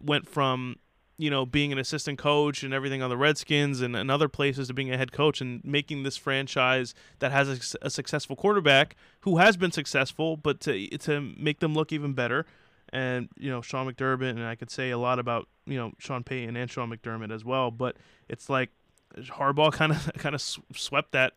went 0.01 0.27
from 0.27 0.77
you 1.19 1.29
know 1.29 1.45
being 1.45 1.71
an 1.73 1.77
assistant 1.77 2.17
coach 2.17 2.63
and 2.63 2.73
everything 2.73 3.03
on 3.03 3.09
the 3.09 3.17
Redskins 3.17 3.81
and, 3.81 3.95
and 3.95 4.09
other 4.09 4.29
places 4.29 4.69
to 4.69 4.73
being 4.73 4.91
a 4.91 4.97
head 4.97 5.11
coach 5.11 5.41
and 5.41 5.63
making 5.65 6.03
this 6.03 6.15
franchise 6.15 6.95
that 7.19 7.31
has 7.31 7.75
a, 7.75 7.87
a 7.87 7.89
successful 7.89 8.37
quarterback 8.37 8.95
who 9.21 9.37
has 9.37 9.57
been 9.57 9.71
successful, 9.71 10.37
but 10.37 10.61
to 10.61 10.87
to 10.97 11.19
make 11.37 11.59
them 11.59 11.75
look 11.75 11.91
even 11.91 12.13
better. 12.13 12.45
And 12.91 13.27
you 13.37 13.51
know 13.51 13.61
Sean 13.61 13.91
McDermott, 13.91 14.31
and 14.31 14.45
I 14.45 14.55
could 14.55 14.71
say 14.71 14.91
a 14.91 14.97
lot 14.97 15.19
about 15.19 15.47
you 15.65 15.77
know 15.77 15.91
Sean 15.99 16.23
Payton 16.23 16.55
and 16.55 16.71
Sean 16.71 16.89
McDermott 16.89 17.31
as 17.31 17.43
well. 17.43 17.69
But 17.69 17.97
it's 18.29 18.49
like 18.49 18.69
Harbaugh 19.17 19.73
kind 19.73 19.91
of 19.91 20.09
kind 20.17 20.33
of 20.33 20.41
swept 20.41 21.11
that 21.11 21.33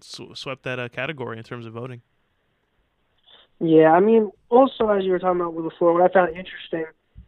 swept 0.00 0.62
that 0.62 0.78
uh, 0.78 0.88
category 0.88 1.36
in 1.36 1.44
terms 1.44 1.66
of 1.66 1.74
voting. 1.74 2.00
Yeah, 3.60 3.92
I 3.92 4.00
mean, 4.00 4.30
also 4.48 4.88
as 4.88 5.04
you 5.04 5.12
were 5.12 5.18
talking 5.18 5.40
about 5.40 5.54
before, 5.62 5.92
what 5.92 6.02
I 6.02 6.12
found 6.12 6.36
interesting 6.36 6.86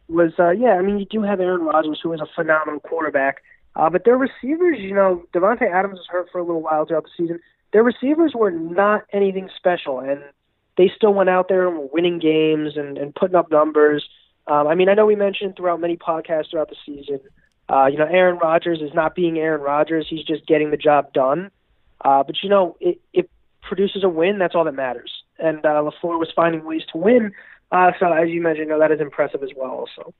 was, 0.09 0.33
uh, 0.39 0.51
yeah, 0.51 0.73
I 0.73 0.81
mean, 0.81 0.99
you 0.99 1.05
do 1.05 1.21
have 1.21 1.39
Aaron 1.39 1.61
Rodgers, 1.61 1.99
who 2.01 2.13
is 2.13 2.21
a 2.21 2.27
phenomenal 2.35 2.79
quarterback, 2.79 3.43
uh, 3.75 3.89
but 3.89 4.05
their 4.05 4.17
receivers, 4.17 4.79
you 4.79 4.93
know, 4.93 5.23
Davante 5.33 5.71
Adams 5.71 5.97
was 5.99 6.07
hurt 6.09 6.29
for 6.31 6.39
a 6.39 6.43
little 6.43 6.61
while 6.61 6.85
throughout 6.85 7.03
the 7.03 7.09
season. 7.15 7.39
Their 7.71 7.83
receivers 7.83 8.33
were 8.35 8.51
not 8.51 9.05
anything 9.13 9.49
special, 9.55 9.99
and 9.99 10.21
they 10.77 10.91
still 10.95 11.13
went 11.13 11.29
out 11.29 11.47
there 11.47 11.67
and 11.67 11.77
were 11.77 11.89
winning 11.91 12.19
games 12.19 12.75
and, 12.75 12.97
and 12.97 13.13
putting 13.13 13.35
up 13.35 13.51
numbers. 13.51 14.07
Um, 14.47 14.67
I 14.67 14.75
mean, 14.75 14.89
I 14.89 14.95
know 14.95 15.05
we 15.05 15.15
mentioned 15.15 15.55
throughout 15.55 15.79
many 15.79 15.95
podcasts 15.95 16.51
throughout 16.51 16.69
the 16.69 16.75
season, 16.85 17.19
uh, 17.69 17.85
you 17.85 17.97
know, 17.97 18.05
Aaron 18.05 18.39
Rodgers 18.39 18.81
is 18.81 18.93
not 18.93 19.13
being 19.13 19.37
Aaron 19.37 19.61
Rodgers; 19.61 20.07
he's 20.09 20.25
just 20.25 20.47
getting 20.47 20.71
the 20.71 20.77
job 20.77 21.13
done. 21.13 21.51
Uh, 22.01 22.23
but 22.23 22.37
you 22.41 22.49
know, 22.49 22.75
it, 22.79 22.99
it 23.13 23.29
produces 23.61 24.03
a 24.03 24.09
win. 24.09 24.39
That's 24.39 24.55
all 24.55 24.63
that 24.63 24.73
matters. 24.73 25.11
And 25.37 25.63
uh, 25.65 25.83
LaFleur 25.83 26.17
was 26.17 26.29
finding 26.35 26.65
ways 26.65 26.81
to 26.91 26.97
win. 26.97 27.31
Uh, 27.71 27.91
so 27.99 28.11
as 28.11 28.29
you 28.29 28.41
mentioned, 28.41 28.69
know, 28.69 28.79
that 28.79 28.91
is 28.91 28.99
impressive 28.99 29.43
as 29.43 29.49
well. 29.55 29.71
Also, 29.71 30.13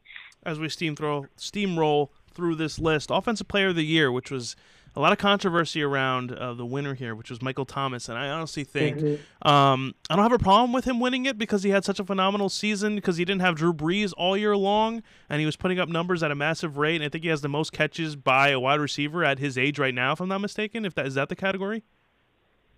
as 0.44 0.60
we 0.60 0.70
steam 0.70 0.96
throw 0.96 1.26
steamroll 1.38 2.10
through 2.34 2.56
this 2.56 2.80
list, 2.80 3.10
offensive 3.12 3.48
player 3.48 3.70
of 3.70 3.76
the 3.76 3.86
year, 3.86 4.12
which 4.12 4.32
was 4.32 4.56
a 4.96 5.00
lot 5.00 5.12
of 5.12 5.18
controversy 5.18 5.82
around 5.82 6.32
uh, 6.32 6.54
the 6.54 6.66
winner 6.66 6.94
here, 6.94 7.16
which 7.16 7.30
was 7.30 7.42
Michael 7.42 7.66
Thomas, 7.66 8.10
and 8.10 8.18
I 8.18 8.30
honestly 8.30 8.64
think 8.64 8.98
mm-hmm. 8.98 9.48
um, 9.48 9.94
I 10.10 10.16
don't 10.16 10.24
have 10.24 10.34
a 10.34 10.40
problem 10.40 10.74
with 10.74 10.86
him 10.86 11.00
winning 11.00 11.26
it 11.26 11.38
because 11.38 11.64
he 11.64 11.70
had 11.70 11.86
such 11.86 12.00
a 12.00 12.04
phenomenal 12.04 12.50
season 12.50 12.96
because 12.96 13.18
he 13.18 13.26
didn't 13.26 13.42
have 13.42 13.56
Drew 13.56 13.74
Brees 13.74 14.14
all 14.18 14.36
year 14.36 14.58
long, 14.58 15.04
and 15.30 15.40
he 15.40 15.46
was 15.46 15.56
putting 15.56 15.80
up 15.80 15.90
numbers 15.90 16.24
at 16.24 16.32
a 16.32 16.36
massive 16.36 16.78
rate. 16.78 16.96
And 16.96 17.06
I 17.06 17.10
think 17.10 17.24
he 17.24 17.30
has 17.30 17.42
the 17.42 17.50
most 17.50 17.72
catches 17.72 18.16
by 18.16 18.50
a 18.50 18.60
wide 18.60 18.80
receiver 18.80 19.24
at 19.24 19.40
his 19.40 19.58
age 19.58 19.80
right 19.80 19.94
now, 19.94 20.14
if 20.14 20.20
I'm 20.20 20.30
not 20.30 20.42
mistaken. 20.42 20.86
If 20.86 20.96
that 20.96 21.06
is 21.06 21.16
that 21.16 21.30
the 21.30 21.36
category? 21.36 21.84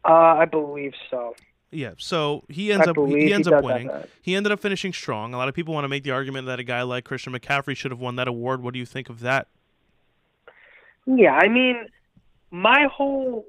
Uh, 0.03 0.35
I 0.37 0.45
believe 0.45 0.93
so. 1.09 1.35
Yeah, 1.71 1.93
so 1.97 2.43
he 2.49 2.71
ends 2.71 2.87
I 2.87 2.91
up 2.91 2.97
he 2.97 3.31
ends 3.31 3.47
he 3.47 3.53
up 3.53 3.63
winning. 3.63 3.89
He 4.21 4.35
ended 4.35 4.51
up 4.51 4.59
finishing 4.59 4.91
strong. 4.91 5.33
A 5.33 5.37
lot 5.37 5.47
of 5.47 5.55
people 5.55 5.73
want 5.73 5.85
to 5.85 5.89
make 5.89 6.03
the 6.03 6.11
argument 6.11 6.47
that 6.47 6.59
a 6.59 6.63
guy 6.63 6.81
like 6.81 7.05
Christian 7.05 7.31
McCaffrey 7.33 7.77
should 7.77 7.91
have 7.91 7.99
won 7.99 8.17
that 8.17 8.27
award. 8.27 8.61
What 8.61 8.73
do 8.73 8.79
you 8.79 8.85
think 8.85 9.09
of 9.09 9.21
that? 9.21 9.47
Yeah, 11.05 11.33
I 11.33 11.47
mean, 11.47 11.87
my 12.51 12.87
whole, 12.91 13.45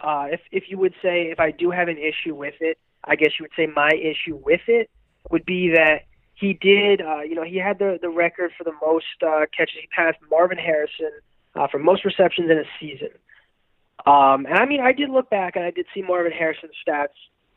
uh, 0.00 0.28
if 0.30 0.40
if 0.50 0.64
you 0.70 0.78
would 0.78 0.94
say, 1.02 1.30
if 1.30 1.38
I 1.38 1.50
do 1.50 1.70
have 1.70 1.88
an 1.88 1.98
issue 1.98 2.34
with 2.34 2.54
it, 2.60 2.78
I 3.04 3.16
guess 3.16 3.32
you 3.38 3.44
would 3.44 3.52
say 3.54 3.66
my 3.66 3.90
issue 3.90 4.36
with 4.36 4.62
it 4.66 4.90
would 5.30 5.44
be 5.44 5.70
that 5.74 6.06
he 6.34 6.54
did, 6.54 7.02
uh, 7.02 7.20
you 7.20 7.34
know, 7.34 7.44
he 7.44 7.58
had 7.58 7.78
the 7.78 7.98
the 8.00 8.08
record 8.08 8.52
for 8.56 8.64
the 8.64 8.72
most 8.84 9.04
uh, 9.22 9.44
catches. 9.56 9.76
He 9.80 9.88
passed 9.94 10.18
Marvin 10.30 10.56
Harrison 10.56 11.12
uh, 11.54 11.68
for 11.68 11.78
most 11.78 12.04
receptions 12.06 12.50
in 12.50 12.58
a 12.58 12.64
season. 12.80 13.10
Um, 14.06 14.46
and 14.46 14.54
I 14.54 14.64
mean, 14.64 14.80
I 14.80 14.92
did 14.92 15.10
look 15.10 15.28
back 15.28 15.56
and 15.56 15.64
I 15.64 15.70
did 15.70 15.86
see 15.92 16.00
Marvin 16.00 16.32
Harrison's 16.32 16.72
stats, 16.86 17.08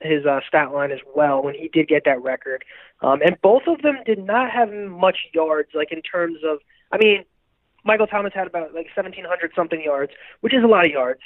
his 0.04 0.26
uh, 0.26 0.40
stat 0.48 0.72
line 0.72 0.92
as 0.92 1.00
well 1.16 1.42
when 1.42 1.56
he 1.56 1.68
did 1.68 1.88
get 1.88 2.04
that 2.06 2.22
record. 2.22 2.64
Um, 3.02 3.22
and 3.22 3.38
both 3.42 3.64
of 3.68 3.82
them 3.82 3.98
did 4.06 4.20
not 4.20 4.52
have 4.52 4.72
much 4.72 5.18
yards, 5.34 5.70
like 5.74 5.92
in 5.92 6.02
terms 6.02 6.40
of, 6.46 6.60
I 6.92 6.98
mean, 6.98 7.26
Michael 7.84 8.08
Thomas 8.08 8.34
had 8.34 8.48
about 8.48 8.74
like 8.74 8.88
1,700 8.96 9.52
something 9.56 9.82
yards, 9.82 10.12
which 10.42 10.54
is 10.54 10.64
a 10.64 10.68
lot 10.68 10.86
of 10.86 10.92
yards. 10.92 11.22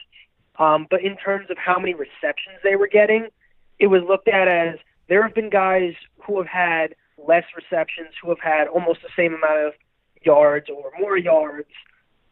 Um, 0.57 0.87
but 0.89 1.01
in 1.03 1.15
terms 1.17 1.49
of 1.49 1.57
how 1.57 1.77
many 1.77 1.93
receptions 1.93 2.57
they 2.63 2.75
were 2.75 2.87
getting, 2.87 3.27
it 3.79 3.87
was 3.87 4.01
looked 4.07 4.27
at 4.27 4.47
as 4.47 4.79
there 5.07 5.21
have 5.23 5.35
been 5.35 5.49
guys 5.49 5.93
who 6.23 6.37
have 6.39 6.47
had 6.47 6.95
less 7.17 7.43
receptions, 7.55 8.09
who 8.21 8.29
have 8.29 8.39
had 8.39 8.67
almost 8.67 9.01
the 9.01 9.09
same 9.15 9.33
amount 9.33 9.67
of 9.67 9.73
yards 10.23 10.67
or 10.69 10.91
more 10.99 11.17
yards. 11.17 11.69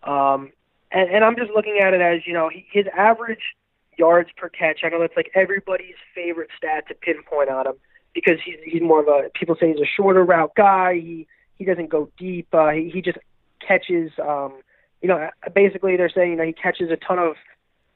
Um, 0.03 0.51
and, 0.91 1.09
and 1.09 1.23
I'm 1.23 1.35
just 1.35 1.51
looking 1.51 1.79
at 1.81 1.93
it 1.93 2.01
as, 2.01 2.25
you 2.25 2.33
know, 2.33 2.49
his 2.71 2.85
average 2.97 3.55
yards 3.97 4.29
per 4.37 4.49
catch. 4.49 4.81
I 4.83 4.89
know 4.89 4.99
that's 4.99 5.15
like 5.15 5.31
everybody's 5.35 5.95
favorite 6.13 6.49
stat 6.57 6.87
to 6.87 6.95
pinpoint 6.95 7.49
on 7.49 7.67
him 7.67 7.75
because 8.13 8.37
he's 8.43 8.57
he's 8.65 8.81
more 8.81 9.01
of 9.01 9.07
a 9.07 9.29
people 9.33 9.55
say 9.59 9.67
he's 9.71 9.81
a 9.81 9.85
shorter 9.85 10.23
route 10.23 10.51
guy. 10.55 10.95
He 10.95 11.27
he 11.57 11.65
doesn't 11.65 11.89
go 11.89 12.09
deep. 12.17 12.47
Uh, 12.53 12.71
he 12.71 12.89
he 12.89 13.01
just 13.01 13.17
catches, 13.65 14.11
um, 14.19 14.61
you 15.01 15.07
know, 15.07 15.29
basically 15.53 15.97
they're 15.97 16.09
saying 16.09 16.31
you 16.31 16.37
know 16.37 16.45
he 16.45 16.53
catches 16.53 16.89
a 16.91 16.97
ton 16.97 17.19
of 17.19 17.35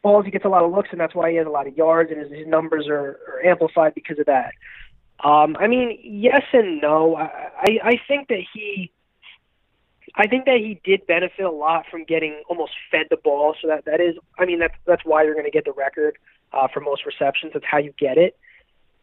balls, 0.02 0.26
he 0.26 0.32
gets 0.32 0.46
a 0.46 0.50
lot 0.50 0.64
of 0.64 0.72
looks, 0.72 0.90
and 0.92 1.00
that's 1.00 1.16
why 1.16 1.32
he 1.32 1.38
has 1.38 1.48
a 1.48 1.50
lot 1.50 1.68
of 1.68 1.76
yards, 1.76 2.12
and 2.12 2.22
his, 2.22 2.32
his 2.32 2.48
numbers 2.48 2.88
are, 2.88 3.20
are 3.28 3.46
amplified 3.46 3.94
because 3.94 4.20
of 4.20 4.26
that. 4.26 4.54
Um, 5.24 5.58
I 5.60 5.68
mean, 5.68 6.00
yes 6.02 6.44
and 6.54 6.82
no. 6.82 7.16
I, 7.16 7.50
I 7.58 7.80
I 7.84 8.02
think 8.08 8.30
that 8.30 8.42
he. 8.54 8.92
I 10.20 10.28
think 10.28 10.44
that 10.46 10.58
he 10.58 10.82
did 10.84 11.08
benefit 11.08 11.46
a 11.46 11.50
lot 11.50 11.86
from 11.90 12.04
getting 12.04 12.44
almost 12.50 12.74
fed 12.92 13.08
the 13.10 13.16
ball. 13.16 13.56
So 13.62 13.70
that 13.70 13.86
that 13.86 14.02
is, 14.02 14.16
I 14.38 14.46
mean, 14.46 14.60
that's 14.60 14.76
that's 14.86 15.04
why 15.06 15.24
you're 15.24 15.34
going 15.34 15.46
to 15.46 15.52
get 15.52 15.64
the 15.64 15.72
record 15.72 16.18
uh, 16.52 16.68
for 16.68 16.82
most 16.82 17.06
receptions. 17.06 17.54
That's 17.54 17.66
how 17.66 17.78
you 17.78 17.94
get 17.98 18.18
it. 18.18 18.38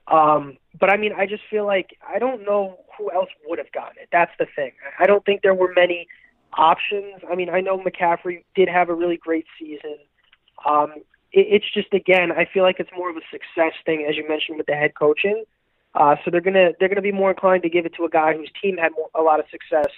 Um, 0.08 0.58
but 0.78 0.90
I 0.90 0.98
mean, 0.98 1.12
I 1.16 1.24
just 1.24 1.42
feel 1.50 1.64
like 1.64 1.96
I 2.06 2.18
don't 2.18 2.44
know 2.44 2.78
who 2.98 3.10
else 3.10 3.30
would 3.46 3.58
have 3.58 3.72
gotten 3.72 3.96
it. 4.00 4.08
That's 4.12 4.30
the 4.38 4.46
thing. 4.54 4.72
I 5.00 5.06
don't 5.06 5.24
think 5.24 5.40
there 5.40 5.54
were 5.54 5.72
many 5.74 6.06
options. 6.52 7.22
I 7.30 7.34
mean, 7.34 7.48
I 7.48 7.62
know 7.62 7.78
McCaffrey 7.78 8.44
did 8.54 8.68
have 8.68 8.90
a 8.90 8.94
really 8.94 9.16
great 9.16 9.46
season. 9.58 9.96
Um, 10.68 10.92
it, 11.32 11.46
it's 11.48 11.72
just 11.72 11.94
again, 11.94 12.30
I 12.30 12.44
feel 12.44 12.62
like 12.62 12.76
it's 12.78 12.90
more 12.94 13.08
of 13.08 13.16
a 13.16 13.22
success 13.30 13.72
thing, 13.86 14.06
as 14.06 14.16
you 14.16 14.28
mentioned 14.28 14.58
with 14.58 14.66
the 14.66 14.74
head 14.74 14.92
coaching. 14.94 15.44
Uh, 15.94 16.16
so 16.22 16.30
they're 16.30 16.42
gonna 16.42 16.72
they're 16.78 16.90
gonna 16.90 17.00
be 17.00 17.10
more 17.10 17.30
inclined 17.30 17.62
to 17.62 17.70
give 17.70 17.86
it 17.86 17.94
to 17.94 18.04
a 18.04 18.10
guy 18.10 18.34
whose 18.34 18.50
team 18.60 18.76
had 18.76 18.92
more, 18.92 19.08
a 19.14 19.22
lot 19.22 19.40
of 19.40 19.46
success 19.50 19.90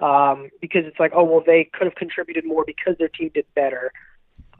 um, 0.00 0.50
because 0.60 0.84
it's 0.86 0.98
like, 0.98 1.12
oh 1.14 1.24
well, 1.24 1.42
they 1.44 1.68
could 1.72 1.86
have 1.86 1.94
contributed 1.94 2.44
more 2.44 2.64
because 2.64 2.96
their 2.98 3.08
team 3.08 3.30
did 3.32 3.46
better 3.54 3.92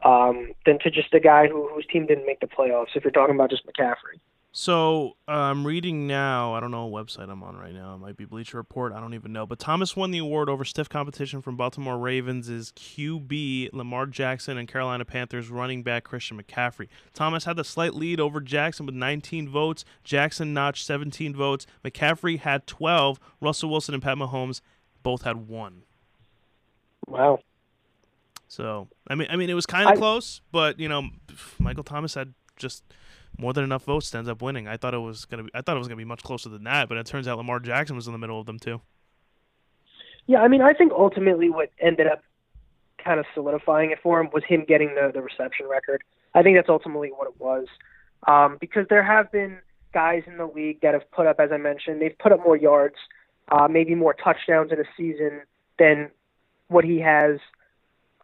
um, 0.03 0.53
than 0.65 0.79
to 0.79 0.91
just 0.91 1.13
a 1.13 1.19
guy 1.19 1.47
who, 1.47 1.69
whose 1.73 1.85
team 1.87 2.05
didn't 2.05 2.25
make 2.25 2.39
the 2.39 2.47
playoffs. 2.47 2.95
If 2.95 3.03
you're 3.03 3.11
talking 3.11 3.35
about 3.35 3.49
just 3.49 3.65
McCaffrey. 3.65 4.19
So 4.53 5.15
uh, 5.29 5.31
I'm 5.31 5.65
reading 5.65 6.07
now. 6.07 6.53
I 6.53 6.59
don't 6.59 6.71
know 6.71 6.85
what 6.85 7.07
website 7.07 7.29
I'm 7.29 7.41
on 7.41 7.55
right 7.55 7.73
now. 7.73 7.95
It 7.95 7.99
might 7.99 8.17
be 8.17 8.25
Bleacher 8.25 8.57
Report. 8.57 8.91
I 8.91 8.99
don't 8.99 9.13
even 9.13 9.31
know. 9.31 9.45
But 9.45 9.59
Thomas 9.59 9.95
won 9.95 10.11
the 10.11 10.17
award 10.17 10.49
over 10.49 10.65
stiff 10.65 10.89
competition 10.89 11.41
from 11.41 11.55
Baltimore 11.55 11.97
Ravens' 11.97 12.49
QB 12.73 13.69
Lamar 13.71 14.07
Jackson 14.07 14.57
and 14.57 14.67
Carolina 14.67 15.05
Panthers 15.05 15.49
running 15.49 15.83
back 15.83 16.03
Christian 16.03 16.41
McCaffrey. 16.41 16.89
Thomas 17.13 17.45
had 17.45 17.55
the 17.55 17.63
slight 17.63 17.93
lead 17.93 18.19
over 18.19 18.41
Jackson 18.41 18.85
with 18.85 18.93
19 18.93 19.47
votes. 19.47 19.85
Jackson 20.03 20.53
notched 20.53 20.85
17 20.85 21.33
votes. 21.33 21.65
McCaffrey 21.85 22.37
had 22.37 22.67
12. 22.67 23.21
Russell 23.39 23.69
Wilson 23.69 23.93
and 23.93 24.03
Pat 24.03 24.17
Mahomes 24.17 24.59
both 25.03 25.23
had 25.23 25.47
one. 25.47 25.83
Wow. 27.07 27.39
So 28.47 28.87
I 29.07 29.15
mean, 29.15 29.27
I 29.29 29.35
mean, 29.35 29.49
it 29.49 29.53
was 29.53 29.65
kind 29.65 29.85
of 29.85 29.91
I- 29.91 29.95
close, 29.95 30.41
but 30.51 30.79
you 30.79 30.89
know, 30.89 31.09
Michael 31.59 31.83
Thomas 31.83 32.13
had 32.15 32.33
just 32.57 32.83
more 33.37 33.53
than 33.53 33.63
enough 33.63 33.85
votes 33.85 34.11
to 34.11 34.17
end 34.17 34.27
up 34.27 34.41
winning. 34.41 34.67
I 34.67 34.77
thought 34.77 34.93
it 34.93 34.99
was 34.99 35.25
gonna 35.25 35.43
be, 35.43 35.49
I 35.53 35.61
thought 35.61 35.75
it 35.75 35.79
was 35.79 35.87
gonna 35.87 35.97
be 35.97 36.05
much 36.05 36.21
closer 36.23 36.49
than 36.49 36.63
that, 36.65 36.89
but 36.89 36.97
it 36.97 37.05
turns 37.05 37.27
out 37.27 37.37
Lamar 37.37 37.59
Jackson 37.59 37.95
was 37.95 38.07
in 38.07 38.13
the 38.13 38.19
middle 38.19 38.39
of 38.39 38.45
them 38.45 38.59
too. 38.59 38.81
Yeah, 40.27 40.41
I 40.41 40.47
mean, 40.47 40.61
I 40.61 40.73
think 40.73 40.91
ultimately 40.91 41.49
what 41.49 41.71
ended 41.79 42.07
up 42.07 42.23
kind 43.03 43.19
of 43.19 43.25
solidifying 43.33 43.91
it 43.91 43.99
for 44.03 44.19
him 44.19 44.29
was 44.31 44.43
him 44.43 44.65
getting 44.67 44.95
the 44.95 45.11
the 45.13 45.21
reception 45.21 45.67
record. 45.67 46.03
I 46.33 46.43
think 46.43 46.57
that's 46.57 46.69
ultimately 46.69 47.09
what 47.09 47.27
it 47.27 47.39
was, 47.39 47.67
um, 48.27 48.57
because 48.59 48.85
there 48.89 49.03
have 49.03 49.31
been 49.31 49.57
guys 49.93 50.23
in 50.27 50.37
the 50.37 50.45
league 50.45 50.81
that 50.81 50.93
have 50.93 51.09
put 51.11 51.25
up, 51.25 51.39
as 51.39 51.51
I 51.51 51.57
mentioned, 51.57 52.01
they've 52.01 52.17
put 52.17 52.31
up 52.31 52.39
more 52.45 52.55
yards, 52.55 52.95
uh, 53.51 53.67
maybe 53.67 53.93
more 53.95 54.13
touchdowns 54.13 54.71
in 54.71 54.79
a 54.79 54.85
season 54.97 55.41
than 55.77 56.09
what 56.67 56.85
he 56.85 56.99
has. 56.99 57.37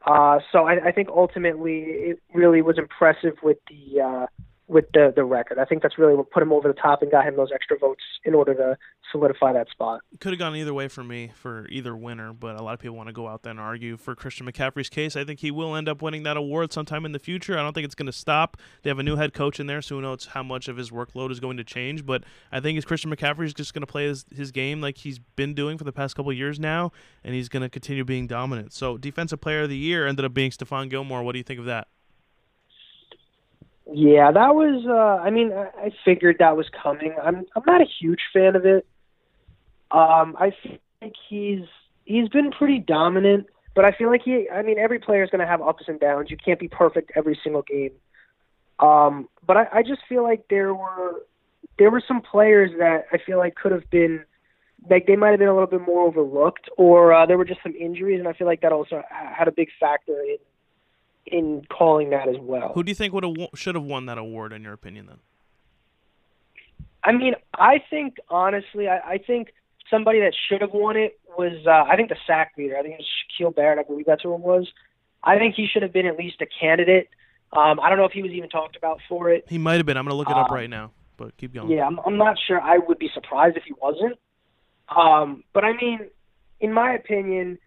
Uh, 0.06 0.40
so 0.52 0.66
I, 0.66 0.88
I 0.88 0.92
think 0.92 1.10
ultimately 1.10 1.80
it 1.82 2.22
really 2.34 2.62
was 2.62 2.78
impressive 2.78 3.34
with 3.44 3.58
the 3.68 4.02
uh, 4.02 4.26
with 4.68 4.86
the 4.94 5.14
the 5.16 5.24
record. 5.24 5.60
I 5.60 5.66
think 5.66 5.82
that's 5.82 5.98
really 5.98 6.16
what 6.16 6.30
put 6.32 6.44
him 6.44 6.52
over 6.52 6.68
the 6.68 6.74
top 6.74 7.02
and 7.02 7.10
got 7.10 7.26
him 7.26 7.36
those 7.38 7.52
extra 7.54 7.78
votes 7.78 8.02
in 8.26 8.34
order 8.34 8.54
to 8.54 8.78
solidify 9.12 9.54
that 9.54 9.70
spot. 9.70 10.02
Could 10.20 10.34
have 10.34 10.40
gone 10.40 10.56
either 10.56 10.74
way 10.74 10.88
for 10.88 11.04
me 11.04 11.32
for 11.34 11.68
either 11.70 11.96
winner, 11.96 12.34
but 12.34 12.60
a 12.60 12.64
lot 12.64 12.74
of 12.74 12.80
people 12.80 12.98
want 12.98 13.08
to 13.08 13.14
go 13.14 13.28
out 13.28 13.44
there 13.44 13.52
and 13.52 13.60
argue 13.60 13.98
for 13.98 14.16
Christian 14.16 14.46
McCaffrey's 14.46 14.90
case. 14.90 15.16
I 15.16 15.24
think 15.24 15.40
he 15.40 15.52
will 15.52 15.76
end 15.76 15.88
up 15.88 16.02
winning 16.02 16.24
that 16.24 16.38
award 16.38 16.74
sometime 16.74 17.06
in 17.06 17.14
the 17.14 17.20
future. 17.20 17.58
I 17.58 17.62
don't 17.62 17.74
think 17.74 17.86
it's 17.86 17.96
going 17.96 18.08
to 18.08 18.12
stop. 18.12 18.58
They 18.84 18.90
have 18.90 19.00
a 19.00 19.04
new 19.04 19.16
head 19.16 19.34
coach 19.34 19.60
in 19.60 19.68
there, 19.68 19.82
so 19.82 19.96
who 19.96 20.02
knows 20.02 20.26
how 20.28 20.44
much 20.44 20.68
of 20.68 20.78
his 20.78 20.92
workload 20.92 21.32
is 21.32 21.40
going 21.40 21.58
to 21.58 21.64
change. 21.64 22.06
But 22.06 22.24
I 22.52 22.60
think 22.60 22.84
Christian 22.86 23.14
McCaffrey 23.14 23.46
is 23.46 23.54
just 23.54 23.74
going 23.74 23.82
to 23.82 23.88
play 23.88 24.08
his, 24.08 24.26
his 24.36 24.52
game 24.52 24.82
like 24.82 24.98
he's 24.98 25.20
been 25.20 25.54
doing 25.54 25.78
for 25.78 25.84
the 25.84 25.94
past 25.94 26.16
couple 26.16 26.32
years 26.34 26.60
now, 26.60 26.92
and 27.24 27.34
he's 27.34 27.50
going 27.50 27.64
to 27.64 27.70
continue 27.70 28.04
being 28.04 28.28
dominant. 28.28 28.74
So, 28.74 28.98
Defensive 28.98 29.42
Player 29.42 29.64
of 29.64 29.70
the 29.70 29.78
Year 29.78 30.08
ended 30.08 30.26
up 30.26 30.34
being 30.34 30.52
Stephon 30.52 30.90
Gilmore. 30.90 31.24
What 31.24 31.32
do 31.32 31.38
you 31.38 31.44
think 31.44 31.60
of 31.60 31.66
that? 31.66 31.88
Yeah, 33.92 34.32
that 34.32 34.56
was. 34.56 34.86
Uh, 34.86 35.24
I 35.24 35.30
mean, 35.30 35.54
I, 35.54 35.86
I 35.86 35.92
figured 36.04 36.38
that 36.40 36.58
was 36.58 36.68
coming. 36.82 37.16
I'm. 37.22 37.46
I'm 37.56 37.64
not 37.66 37.82
a 37.82 37.88
huge 38.00 38.20
fan 38.34 38.56
of 38.56 38.66
it. 38.66 38.86
Um, 39.92 40.36
I 40.38 40.52
think 41.00 41.14
he's 41.30 41.64
he's 42.06 42.28
been 42.30 42.52
pretty 42.52 42.80
dominant, 42.80 43.48
but 43.76 43.86
I 43.86 43.92
feel 43.92 44.10
like 44.10 44.24
he. 44.24 44.50
I 44.50 44.62
mean, 44.62 44.78
every 44.78 45.00
player 45.00 45.24
is 45.24 45.30
going 45.30 45.42
to 45.42 45.48
have 45.48 45.62
ups 45.62 45.86
and 45.88 46.00
downs. 46.00 46.30
You 46.30 46.38
can't 46.38 46.60
be 46.60 46.68
perfect 46.68 47.12
every 47.16 47.40
single 47.44 47.62
game. 47.62 47.92
Um, 48.80 49.30
but 49.46 49.58
I, 49.58 49.68
I 49.76 49.84
just 49.84 50.02
feel 50.10 50.24
like 50.24 50.46
there 50.50 50.74
were 50.74 51.24
there 51.80 51.90
were 51.90 52.04
some 52.06 52.22
players 52.22 52.72
that 52.80 53.06
I 53.14 53.18
feel 53.26 53.38
like 53.38 53.56
could 53.56 53.72
have 53.72 53.90
been 53.90 54.24
like 54.90 55.08
they 55.08 55.16
might 55.16 55.30
have 55.32 55.40
been 55.40 55.48
a 55.48 55.54
little 55.54 55.68
bit 55.68 55.82
more 55.82 56.06
overlooked, 56.06 56.70
or 56.78 57.14
uh, 57.14 57.26
there 57.26 57.38
were 57.38 57.46
just 57.46 57.64
some 57.64 57.74
injuries, 57.76 58.20
and 58.20 58.28
I 58.28 58.34
feel 58.34 58.48
like 58.48 58.62
that 58.62 58.72
also 58.72 59.02
had 59.10 59.48
a 59.48 59.52
big 59.52 59.70
factor 59.80 60.20
in 60.22 60.38
in 61.32 61.66
calling 61.70 62.10
that 62.12 62.28
as 62.28 62.38
well. 62.40 62.72
Who 62.74 62.84
do 62.84 62.92
you 62.92 62.96
think 62.96 63.14
would 63.14 63.24
have 63.24 63.36
should 63.56 63.76
have 63.76 63.84
won 63.84 64.06
that 64.08 64.18
award 64.18 64.54
in 64.54 64.64
your 64.64 64.74
opinion 64.74 65.08
then? 65.08 65.18
I 67.04 67.12
mean, 67.12 67.36
I 67.54 67.82
think 67.90 68.18
honestly, 68.30 68.88
I, 68.88 68.98
I 69.14 69.18
think 69.18 69.54
somebody 69.90 70.20
that 70.20 70.34
should 70.50 70.62
have 70.62 70.72
won 70.74 70.98
it 70.98 71.20
was 71.38 71.66
uh, 71.66 71.90
I 71.92 71.96
think 71.96 72.10
the 72.10 72.18
sack 72.26 72.54
leader. 72.58 72.76
I 72.78 72.82
think 72.82 72.96
it 72.96 73.00
was 73.00 73.08
Shaquil 73.52 73.56
Barrett. 73.56 73.80
I 73.80 73.84
believe 73.84 74.06
that's 74.06 74.24
who 74.24 74.34
it 74.34 74.40
was. 74.40 74.68
I 75.24 75.38
think 75.38 75.56
he 75.56 75.68
should 75.72 75.84
have 75.84 75.94
been 75.94 76.06
at 76.06 76.18
least 76.18 76.42
a 76.42 76.48
candidate. 76.60 77.10
Um, 77.54 77.80
I 77.80 77.90
don't 77.90 77.98
know 77.98 78.06
if 78.06 78.12
he 78.12 78.22
was 78.22 78.32
even 78.32 78.50
talked 78.50 78.76
about 78.76 79.00
for 79.08 79.30
it. 79.30 79.46
He 79.48 79.58
might 79.58 79.76
have 79.76 79.86
been. 79.86 79.98
I'm 79.98 80.06
going 80.06 80.12
to 80.14 80.18
look 80.18 80.30
it 80.30 80.36
up 80.36 80.50
Um, 80.52 80.56
right 80.56 80.70
now, 80.70 80.92
but 81.16 81.36
keep 81.38 81.54
going. 81.54 81.70
Yeah, 81.70 81.86
I'm, 81.86 82.00
I'm 82.06 82.18
not 82.18 82.38
sure. 82.46 82.60
I 82.60 82.78
would 82.78 83.00
be 83.00 83.10
surprised 83.14 83.56
if 83.56 83.64
he 83.64 83.74
wasn't. 83.82 84.18
Um, 84.90 85.44
but 85.54 85.64
I 85.64 85.74
mean, 85.74 86.00
in 86.60 86.74
my 86.74 86.94
opinion, 86.94 87.58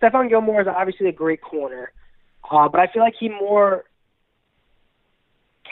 Stephon 0.00 0.28
Gilmore 0.28 0.62
is 0.62 0.66
obviously 0.68 1.08
a 1.08 1.12
great 1.12 1.40
corner, 1.42 1.92
uh, 2.50 2.68
but 2.68 2.80
I 2.80 2.86
feel 2.88 3.02
like 3.02 3.14
he 3.18 3.28
more 3.28 3.84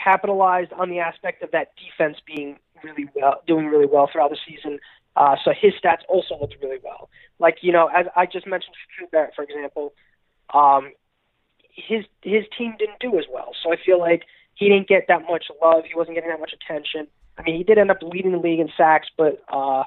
capitalized 0.01 0.71
on 0.73 0.89
the 0.89 0.99
aspect 0.99 1.43
of 1.43 1.51
that 1.51 1.71
defense 1.75 2.17
being 2.25 2.57
really 2.83 3.09
well, 3.15 3.41
doing 3.45 3.67
really 3.67 3.85
well 3.85 4.09
throughout 4.11 4.29
the 4.29 4.37
season. 4.47 4.79
Uh, 5.15 5.35
so 5.43 5.51
his 5.59 5.73
stats 5.73 6.03
also 6.07 6.37
looked 6.39 6.55
really 6.61 6.79
well. 6.83 7.09
Like 7.39 7.57
you 7.61 7.71
know, 7.71 7.87
as 7.87 8.05
I 8.15 8.25
just 8.25 8.47
mentioned, 8.47 8.75
Shaquil 8.75 9.11
Barrett, 9.11 9.35
for 9.35 9.43
example, 9.43 9.93
um, 10.53 10.93
his 11.73 12.05
his 12.21 12.45
team 12.57 12.75
didn't 12.79 12.99
do 12.99 13.17
as 13.19 13.25
well. 13.31 13.51
So 13.61 13.73
I 13.73 13.75
feel 13.85 13.99
like 13.99 14.23
he 14.55 14.69
didn't 14.69 14.87
get 14.87 15.05
that 15.07 15.23
much 15.29 15.45
love. 15.61 15.83
He 15.85 15.95
wasn't 15.95 16.15
getting 16.15 16.29
that 16.29 16.39
much 16.39 16.53
attention. 16.53 17.07
I 17.37 17.43
mean, 17.43 17.55
he 17.55 17.63
did 17.63 17.77
end 17.77 17.91
up 17.91 17.99
leading 18.01 18.33
the 18.33 18.37
league 18.37 18.59
in 18.59 18.69
sacks, 18.77 19.07
but 19.17 19.43
uh, 19.49 19.83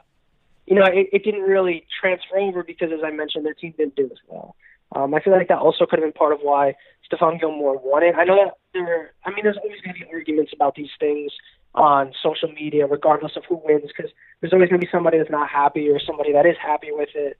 you 0.67 0.75
know, 0.75 0.85
it, 0.85 1.09
it 1.13 1.25
didn't 1.25 1.43
really 1.43 1.87
transfer 2.01 2.39
over 2.39 2.63
because, 2.63 2.91
as 2.93 3.01
I 3.05 3.11
mentioned, 3.11 3.45
their 3.45 3.55
team 3.55 3.75
didn't 3.77 3.97
do 3.97 4.05
as 4.05 4.19
well. 4.27 4.57
Um, 4.95 5.15
I 5.15 5.21
feel 5.21 5.33
like 5.33 5.49
that 5.49 5.59
also 5.59 5.87
could 5.87 5.99
have 5.99 6.05
been 6.05 6.13
part 6.13 6.33
of 6.33 6.41
why 6.43 6.75
Stephon 7.11 7.41
Gilmore 7.41 7.79
won 7.83 8.03
it. 8.03 8.15
I 8.17 8.25
know 8.25 8.37
that 8.37 8.55
there 8.75 9.13
I 9.25 9.31
mean, 9.31 9.45
there's 9.45 9.57
always 9.57 9.81
going 9.81 9.95
to 9.95 10.05
be 10.05 10.13
arguments 10.13 10.53
about 10.55 10.75
these 10.75 10.91
things 10.99 11.33
on 11.75 12.13
social 12.23 12.53
media, 12.53 12.87
regardless 12.87 13.33
of 13.37 13.45
who 13.49 13.61
wins, 13.65 13.91
because 13.97 14.11
there's 14.41 14.53
always 14.53 14.69
going 14.69 14.81
to 14.81 14.87
be 14.87 14.91
somebody 14.91 15.19
that's 15.19 15.31
not 15.31 15.49
happy 15.49 15.89
or 15.89 15.99
somebody 16.01 16.33
that 16.33 16.47
is 16.47 16.57
happy 16.61 16.89
with 16.91 17.09
it. 17.15 17.39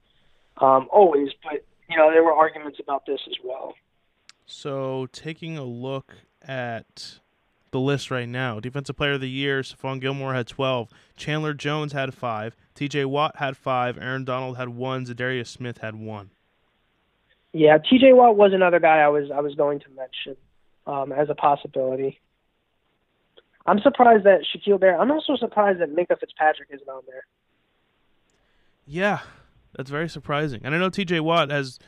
Um, 0.57 0.87
always, 0.91 1.29
but 1.43 1.65
you 1.89 1.97
know, 1.97 2.11
there 2.11 2.23
were 2.23 2.33
arguments 2.33 2.79
about 2.79 3.05
this 3.05 3.19
as 3.27 3.35
well. 3.43 3.73
So 4.45 5.07
taking 5.11 5.57
a 5.57 5.63
look 5.63 6.13
at 6.41 7.19
the 7.71 7.79
list 7.79 8.11
right 8.11 8.27
now, 8.27 8.59
Defensive 8.59 8.95
Player 8.95 9.13
of 9.13 9.21
the 9.21 9.29
Year, 9.29 9.61
Stephon 9.61 9.99
Gilmore 9.99 10.33
had 10.33 10.47
12, 10.47 10.89
Chandler 11.15 11.53
Jones 11.53 11.93
had 11.93 12.13
five, 12.13 12.55
T.J. 12.75 13.05
Watt 13.05 13.37
had 13.37 13.57
five, 13.57 13.97
Aaron 13.97 14.25
Donald 14.25 14.57
had 14.57 14.69
one, 14.69 15.05
Za'Darius 15.05 15.47
Smith 15.47 15.79
had 15.79 15.95
one. 15.95 16.31
Yeah, 17.53 17.77
T.J. 17.77 18.13
Watt 18.13 18.35
was 18.35 18.51
another 18.53 18.79
guy 18.79 18.97
I 18.97 19.07
was 19.09 19.29
I 19.31 19.39
was 19.41 19.53
going 19.55 19.79
to 19.81 19.85
mention 19.95 20.35
um, 20.87 21.11
as 21.11 21.29
a 21.29 21.35
possibility. 21.35 22.19
I'm 23.65 23.79
surprised 23.79 24.25
that 24.25 24.41
Shaquil 24.43 24.79
Barrett. 24.79 24.99
I'm 24.99 25.11
also 25.11 25.35
surprised 25.37 25.79
that 25.79 25.95
Minkah 25.95 26.19
Fitzpatrick 26.19 26.69
isn't 26.73 26.89
on 26.89 27.03
there. 27.07 27.25
Yeah, 28.85 29.19
that's 29.75 29.89
very 29.89 30.09
surprising. 30.09 30.61
And 30.63 30.75
I 30.75 30.79
know 30.79 30.89
T.J. 30.89 31.19
Watt 31.21 31.49
has 31.51 31.79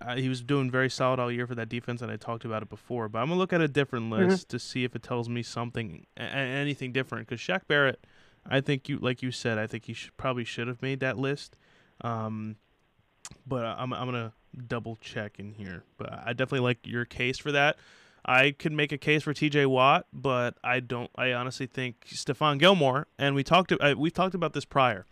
uh, 0.00 0.16
he 0.16 0.28
was 0.28 0.42
doing 0.42 0.70
very 0.70 0.90
solid 0.90 1.18
all 1.18 1.32
year 1.32 1.46
for 1.46 1.54
that 1.54 1.68
defense, 1.68 2.02
and 2.02 2.10
I 2.10 2.16
talked 2.16 2.44
about 2.44 2.62
it 2.62 2.68
before. 2.68 3.08
But 3.08 3.20
I'm 3.20 3.28
gonna 3.28 3.38
look 3.38 3.52
at 3.52 3.60
a 3.60 3.68
different 3.68 4.10
list 4.10 4.48
to 4.50 4.58
see 4.58 4.84
if 4.84 4.94
it 4.94 5.02
tells 5.02 5.28
me 5.28 5.42
something, 5.42 6.06
a- 6.16 6.22
a- 6.22 6.26
anything 6.26 6.92
different. 6.92 7.26
Because 7.26 7.40
Shaq 7.40 7.62
Barrett, 7.66 8.04
I 8.48 8.60
think 8.60 8.88
you, 8.88 8.98
like 8.98 9.22
you 9.22 9.30
said, 9.30 9.56
I 9.58 9.66
think 9.66 9.86
he 9.86 9.94
should, 9.94 10.16
probably 10.16 10.44
should 10.44 10.68
have 10.68 10.82
made 10.82 11.00
that 11.00 11.16
list. 11.16 11.56
Um, 12.02 12.56
but 13.46 13.64
I'm 13.64 13.92
I'm 13.92 14.06
gonna 14.06 14.32
double 14.66 14.96
check 14.96 15.38
in 15.38 15.52
here. 15.52 15.84
But 15.96 16.12
I 16.12 16.32
definitely 16.32 16.60
like 16.60 16.78
your 16.86 17.04
case 17.04 17.38
for 17.38 17.52
that. 17.52 17.76
I 18.24 18.50
could 18.50 18.72
make 18.72 18.92
a 18.92 18.98
case 18.98 19.22
for 19.22 19.32
T.J. 19.32 19.66
Watt, 19.66 20.06
but 20.12 20.56
I 20.62 20.80
don't. 20.80 21.10
I 21.16 21.32
honestly 21.32 21.66
think 21.66 22.06
Stephon 22.08 22.58
Gilmore, 22.58 23.06
and 23.18 23.34
we 23.34 23.42
talked. 23.42 23.72
Uh, 23.72 23.94
we 23.96 24.10
talked 24.10 24.34
about 24.34 24.52
this 24.52 24.64
prior. 24.64 25.06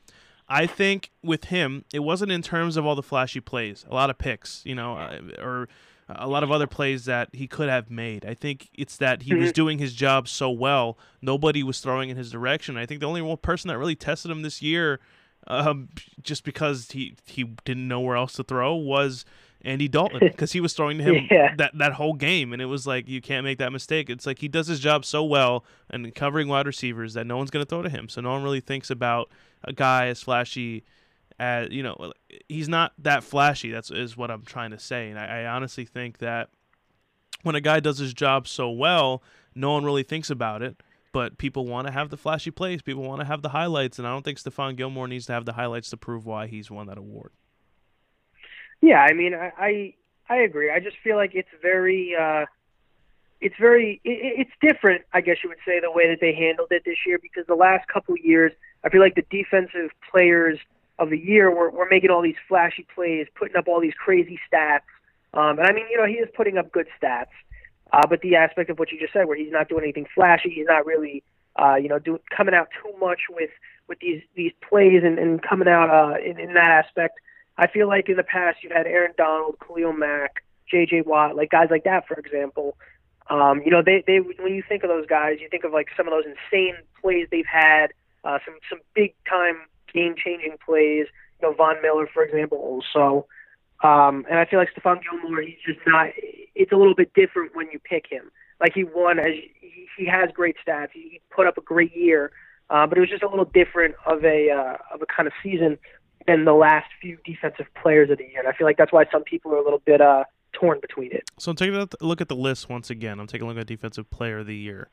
I 0.48 0.66
think 0.66 1.10
with 1.22 1.46
him, 1.46 1.84
it 1.92 2.00
wasn't 2.00 2.30
in 2.30 2.42
terms 2.42 2.76
of 2.76 2.86
all 2.86 2.94
the 2.94 3.02
flashy 3.02 3.40
plays, 3.40 3.84
a 3.90 3.94
lot 3.94 4.10
of 4.10 4.18
picks, 4.18 4.62
you 4.64 4.74
know, 4.74 4.96
uh, 4.96 5.20
or 5.42 5.68
a 6.08 6.28
lot 6.28 6.44
of 6.44 6.52
other 6.52 6.66
plays 6.68 7.04
that 7.06 7.30
he 7.32 7.48
could 7.48 7.68
have 7.68 7.90
made. 7.90 8.24
I 8.24 8.34
think 8.34 8.68
it's 8.72 8.96
that 8.98 9.22
he 9.22 9.34
was 9.34 9.50
doing 9.52 9.78
his 9.78 9.92
job 9.92 10.28
so 10.28 10.50
well, 10.50 10.96
nobody 11.20 11.62
was 11.62 11.80
throwing 11.80 12.10
in 12.10 12.16
his 12.16 12.30
direction. 12.30 12.76
I 12.76 12.86
think 12.86 13.00
the 13.00 13.08
only 13.08 13.22
one 13.22 13.38
person 13.38 13.68
that 13.68 13.78
really 13.78 13.96
tested 13.96 14.30
him 14.30 14.42
this 14.42 14.62
year, 14.62 15.00
um, 15.46 15.88
just 16.22 16.44
because 16.44 16.90
he 16.92 17.14
he 17.26 17.44
didn't 17.64 17.88
know 17.88 18.00
where 18.00 18.16
else 18.16 18.34
to 18.34 18.44
throw, 18.44 18.74
was 18.74 19.24
Andy 19.62 19.88
Dalton 19.88 20.18
because 20.22 20.52
he 20.52 20.60
was 20.60 20.72
throwing 20.74 20.98
to 20.98 21.04
him 21.04 21.26
Yeah. 21.30 21.54
that 21.56 21.76
that 21.78 21.92
whole 21.94 22.14
game, 22.14 22.52
and 22.52 22.60
it 22.62 22.66
was 22.66 22.86
like 22.86 23.08
you 23.08 23.20
can't 23.20 23.44
make 23.44 23.58
that 23.58 23.72
mistake. 23.72 24.10
It's 24.10 24.26
like 24.26 24.38
he 24.40 24.48
does 24.48 24.66
his 24.66 24.80
job 24.80 25.04
so 25.04 25.24
well 25.24 25.64
and 25.90 26.14
covering 26.14 26.48
wide 26.48 26.66
receivers 26.66 27.14
that 27.14 27.26
no 27.26 27.36
one's 27.36 27.50
going 27.50 27.64
to 27.64 27.68
throw 27.68 27.82
to 27.82 27.88
him. 27.88 28.08
So 28.08 28.20
no 28.20 28.30
one 28.30 28.42
really 28.42 28.60
thinks 28.60 28.90
about 28.90 29.30
a 29.64 29.72
guy 29.72 30.06
as 30.08 30.22
flashy 30.22 30.84
as 31.38 31.68
you 31.70 31.82
know. 31.82 32.12
He's 32.48 32.68
not 32.68 32.92
that 32.98 33.22
flashy. 33.24 33.70
That's 33.70 33.90
is 33.90 34.16
what 34.16 34.30
I'm 34.30 34.42
trying 34.44 34.70
to 34.70 34.78
say. 34.78 35.10
And 35.10 35.18
I, 35.18 35.42
I 35.42 35.46
honestly 35.46 35.84
think 35.84 36.18
that 36.18 36.48
when 37.42 37.54
a 37.54 37.60
guy 37.60 37.80
does 37.80 37.98
his 37.98 38.12
job 38.14 38.48
so 38.48 38.70
well, 38.70 39.22
no 39.54 39.72
one 39.72 39.84
really 39.84 40.02
thinks 40.02 40.30
about 40.30 40.62
it. 40.62 40.82
But 41.16 41.38
people 41.38 41.64
want 41.64 41.86
to 41.86 41.94
have 41.94 42.10
the 42.10 42.18
flashy 42.18 42.50
plays. 42.50 42.82
People 42.82 43.02
want 43.02 43.22
to 43.22 43.24
have 43.24 43.40
the 43.40 43.48
highlights, 43.48 43.98
and 43.98 44.06
I 44.06 44.10
don't 44.10 44.22
think 44.22 44.36
Stephon 44.36 44.76
Gilmore 44.76 45.08
needs 45.08 45.24
to 45.24 45.32
have 45.32 45.46
the 45.46 45.54
highlights 45.54 45.88
to 45.88 45.96
prove 45.96 46.26
why 46.26 46.46
he's 46.46 46.70
won 46.70 46.88
that 46.88 46.98
award. 46.98 47.32
Yeah, 48.82 49.00
I 49.00 49.14
mean, 49.14 49.32
I 49.32 49.50
I, 49.58 49.94
I 50.28 50.36
agree. 50.42 50.70
I 50.70 50.78
just 50.78 50.98
feel 51.02 51.16
like 51.16 51.30
it's 51.34 51.48
very 51.62 52.14
uh, 52.14 52.44
it's 53.40 53.54
very 53.58 53.98
it, 54.04 54.46
it's 54.46 54.50
different. 54.60 55.06
I 55.14 55.22
guess 55.22 55.38
you 55.42 55.48
would 55.48 55.56
say 55.64 55.80
the 55.80 55.90
way 55.90 56.06
that 56.06 56.18
they 56.20 56.34
handled 56.34 56.68
it 56.70 56.82
this 56.84 56.98
year 57.06 57.18
because 57.18 57.46
the 57.46 57.54
last 57.54 57.88
couple 57.88 58.12
of 58.12 58.20
years, 58.22 58.52
I 58.84 58.90
feel 58.90 59.00
like 59.00 59.14
the 59.14 59.24
defensive 59.30 59.92
players 60.10 60.58
of 60.98 61.08
the 61.08 61.18
year 61.18 61.50
were 61.50 61.70
were 61.70 61.88
making 61.90 62.10
all 62.10 62.20
these 62.20 62.36
flashy 62.46 62.86
plays, 62.94 63.26
putting 63.34 63.56
up 63.56 63.68
all 63.68 63.80
these 63.80 63.94
crazy 63.94 64.38
stats. 64.52 64.80
Um, 65.32 65.58
and 65.58 65.66
I 65.66 65.72
mean, 65.72 65.86
you 65.90 65.96
know, 65.96 66.04
he 66.04 66.16
is 66.16 66.28
putting 66.36 66.58
up 66.58 66.70
good 66.72 66.88
stats, 67.02 67.32
uh, 67.92 68.06
but 68.08 68.20
the 68.20 68.36
aspect 68.36 68.70
of 68.70 68.78
what 68.78 68.90
you 68.90 68.98
just 68.98 69.12
said, 69.12 69.26
where 69.26 69.36
he's 69.36 69.52
not 69.52 69.68
doing 69.68 69.84
anything 69.84 70.06
flashy, 70.14 70.50
he's 70.50 70.66
not 70.66 70.86
really, 70.86 71.22
uh, 71.56 71.76
you 71.76 71.88
know, 71.88 71.98
do, 71.98 72.18
coming 72.34 72.54
out 72.54 72.68
too 72.82 72.92
much 72.98 73.20
with 73.30 73.50
with 73.88 73.98
these 74.00 74.22
these 74.34 74.52
plays 74.68 75.02
and, 75.04 75.18
and 75.18 75.42
coming 75.42 75.68
out 75.68 75.90
uh, 75.90 76.18
in, 76.18 76.38
in 76.38 76.54
that 76.54 76.84
aspect. 76.84 77.18
I 77.58 77.68
feel 77.68 77.88
like 77.88 78.08
in 78.08 78.16
the 78.16 78.22
past 78.22 78.58
you've 78.62 78.72
had 78.72 78.86
Aaron 78.86 79.12
Donald, 79.16 79.56
Khalil 79.66 79.92
Mack, 79.92 80.44
J.J. 80.70 81.02
Watt, 81.02 81.36
like 81.36 81.50
guys 81.50 81.68
like 81.70 81.84
that, 81.84 82.06
for 82.06 82.14
example. 82.18 82.76
Um, 83.28 83.62
you 83.64 83.70
know, 83.70 83.82
they 83.84 84.04
they 84.06 84.18
when 84.18 84.54
you 84.54 84.62
think 84.68 84.82
of 84.82 84.88
those 84.88 85.06
guys, 85.06 85.38
you 85.40 85.48
think 85.48 85.64
of 85.64 85.72
like 85.72 85.88
some 85.96 86.06
of 86.06 86.12
those 86.12 86.24
insane 86.26 86.74
plays 87.00 87.28
they've 87.30 87.46
had, 87.46 87.88
uh, 88.24 88.38
some 88.44 88.54
some 88.68 88.80
big 88.94 89.14
time 89.28 89.56
game 89.92 90.14
changing 90.16 90.56
plays. 90.64 91.06
You 91.40 91.48
know, 91.48 91.54
Von 91.54 91.80
Miller, 91.82 92.08
for 92.12 92.24
example, 92.24 92.58
also. 92.58 93.26
Um, 93.82 94.24
and 94.30 94.38
I 94.38 94.46
feel 94.46 94.58
like 94.58 94.68
Stephon 94.74 95.00
Gilmore, 95.02 95.42
he's 95.42 95.56
just 95.66 95.80
not. 95.86 96.08
It's 96.54 96.72
a 96.72 96.76
little 96.76 96.94
bit 96.94 97.12
different 97.14 97.54
when 97.54 97.68
you 97.72 97.78
pick 97.78 98.06
him. 98.08 98.30
Like 98.60 98.72
he 98.74 98.84
won, 98.84 99.18
as 99.18 99.26
he, 99.60 99.86
he 99.98 100.06
has 100.06 100.30
great 100.32 100.56
stats. 100.66 100.88
He, 100.92 101.20
put 101.30 101.46
up 101.46 101.58
a 101.58 101.60
great 101.60 101.94
year, 101.94 102.32
uh, 102.70 102.86
but 102.86 102.96
it 102.96 103.00
was 103.02 103.10
just 103.10 103.22
a 103.22 103.28
little 103.28 103.44
different 103.44 103.94
of 104.06 104.24
a 104.24 104.50
uh, 104.50 104.94
of 104.94 105.02
a 105.02 105.06
kind 105.06 105.26
of 105.26 105.34
season 105.42 105.76
than 106.26 106.46
the 106.46 106.54
last 106.54 106.86
few 107.00 107.18
defensive 107.26 107.66
players 107.80 108.10
of 108.10 108.16
the 108.18 108.24
year. 108.24 108.38
And 108.38 108.48
I 108.48 108.52
feel 108.52 108.66
like 108.66 108.78
that's 108.78 108.92
why 108.92 109.04
some 109.12 109.22
people 109.22 109.52
are 109.52 109.58
a 109.58 109.62
little 109.62 109.82
bit 109.84 110.00
uh, 110.00 110.24
torn 110.52 110.80
between 110.80 111.12
it. 111.12 111.24
So 111.38 111.50
I'm 111.50 111.56
taking 111.56 111.74
a 111.74 111.88
look 112.00 112.20
at 112.20 112.28
the 112.28 112.36
list 112.36 112.68
once 112.68 112.88
again. 112.88 113.20
I'm 113.20 113.26
taking 113.26 113.46
a 113.46 113.50
look 113.50 113.58
at 113.60 113.66
defensive 113.66 114.08
player 114.10 114.38
of 114.38 114.46
the 114.46 114.56
year. 114.56 114.88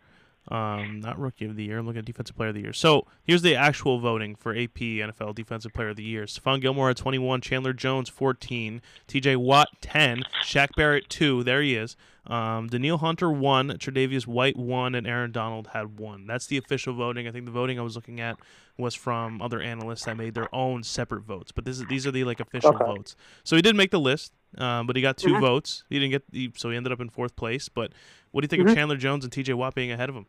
Um, 0.49 0.99
not 0.99 1.17
rookie 1.17 1.45
of 1.45 1.55
the 1.55 1.63
year. 1.63 1.77
I'm 1.79 1.85
looking 1.85 1.99
at 1.99 2.05
defensive 2.05 2.35
player 2.35 2.49
of 2.49 2.55
the 2.55 2.61
year. 2.61 2.73
So 2.73 3.07
here's 3.23 3.41
the 3.43 3.55
actual 3.55 3.99
voting 3.99 4.35
for 4.35 4.51
AP 4.51 4.75
NFL 4.75 5.35
defensive 5.35 5.73
player 5.73 5.89
of 5.89 5.95
the 5.95 6.03
year. 6.03 6.25
Stephon 6.25 6.59
Gilmore 6.59 6.89
at 6.89 6.97
21, 6.97 7.39
Chandler 7.39 7.71
Jones 7.71 8.09
14, 8.09 8.81
TJ 9.07 9.37
Watt 9.37 9.69
10, 9.81 10.25
Shaq 10.41 10.75
Barrett 10.75 11.07
2. 11.09 11.43
There 11.45 11.61
he 11.61 11.75
is. 11.75 11.95
Um, 12.27 12.67
Danielle 12.67 12.97
Hunter 12.97 13.31
1, 13.31 13.69
Tre'Davious 13.77 14.27
White 14.27 14.57
1, 14.57 14.95
and 14.95 15.07
Aaron 15.07 15.31
Donald 15.31 15.67
had 15.67 15.97
1. 15.97 16.27
That's 16.27 16.47
the 16.47 16.57
official 16.57 16.93
voting. 16.93 17.25
I 17.27 17.31
think 17.31 17.45
the 17.45 17.51
voting 17.51 17.79
I 17.79 17.83
was 17.83 17.95
looking 17.95 18.19
at 18.19 18.37
was 18.77 18.95
from 18.95 19.41
other 19.41 19.61
analysts 19.61 20.05
that 20.05 20.15
made 20.15 20.33
their 20.33 20.53
own 20.53 20.83
separate 20.83 21.23
votes. 21.23 21.51
But 21.53 21.63
this 21.63 21.77
is, 21.79 21.85
these 21.85 22.05
are 22.05 22.11
the 22.11 22.23
like 22.25 22.39
official 22.41 22.75
Okay. 22.75 22.85
votes. 22.85 23.15
So 23.43 23.55
he 23.55 23.61
did 23.61 23.75
make 23.75 23.91
the 23.91 23.99
list, 23.99 24.33
um, 24.57 24.87
but 24.87 24.95
he 24.95 25.01
got 25.01 25.17
2 25.17 25.33
Mhm. 25.33 25.41
votes. 25.41 25.83
He 25.89 25.99
didn't 25.99 26.11
get 26.11 26.29
the, 26.31 26.51
so 26.55 26.69
he 26.69 26.77
ended 26.77 26.91
up 26.91 26.99
in 27.01 27.09
fourth 27.09 27.35
place. 27.35 27.69
But 27.69 27.91
what 28.31 28.41
do 28.41 28.45
you 28.45 28.49
think 28.49 28.63
Mhm. 28.63 28.69
of 28.71 28.75
Chandler 28.75 28.97
Jones 28.97 29.23
and 29.23 29.31
TJ 29.33 29.53
Watt 29.53 29.75
being 29.75 29.91
ahead 29.91 30.09
of 30.09 30.15
him? 30.15 30.27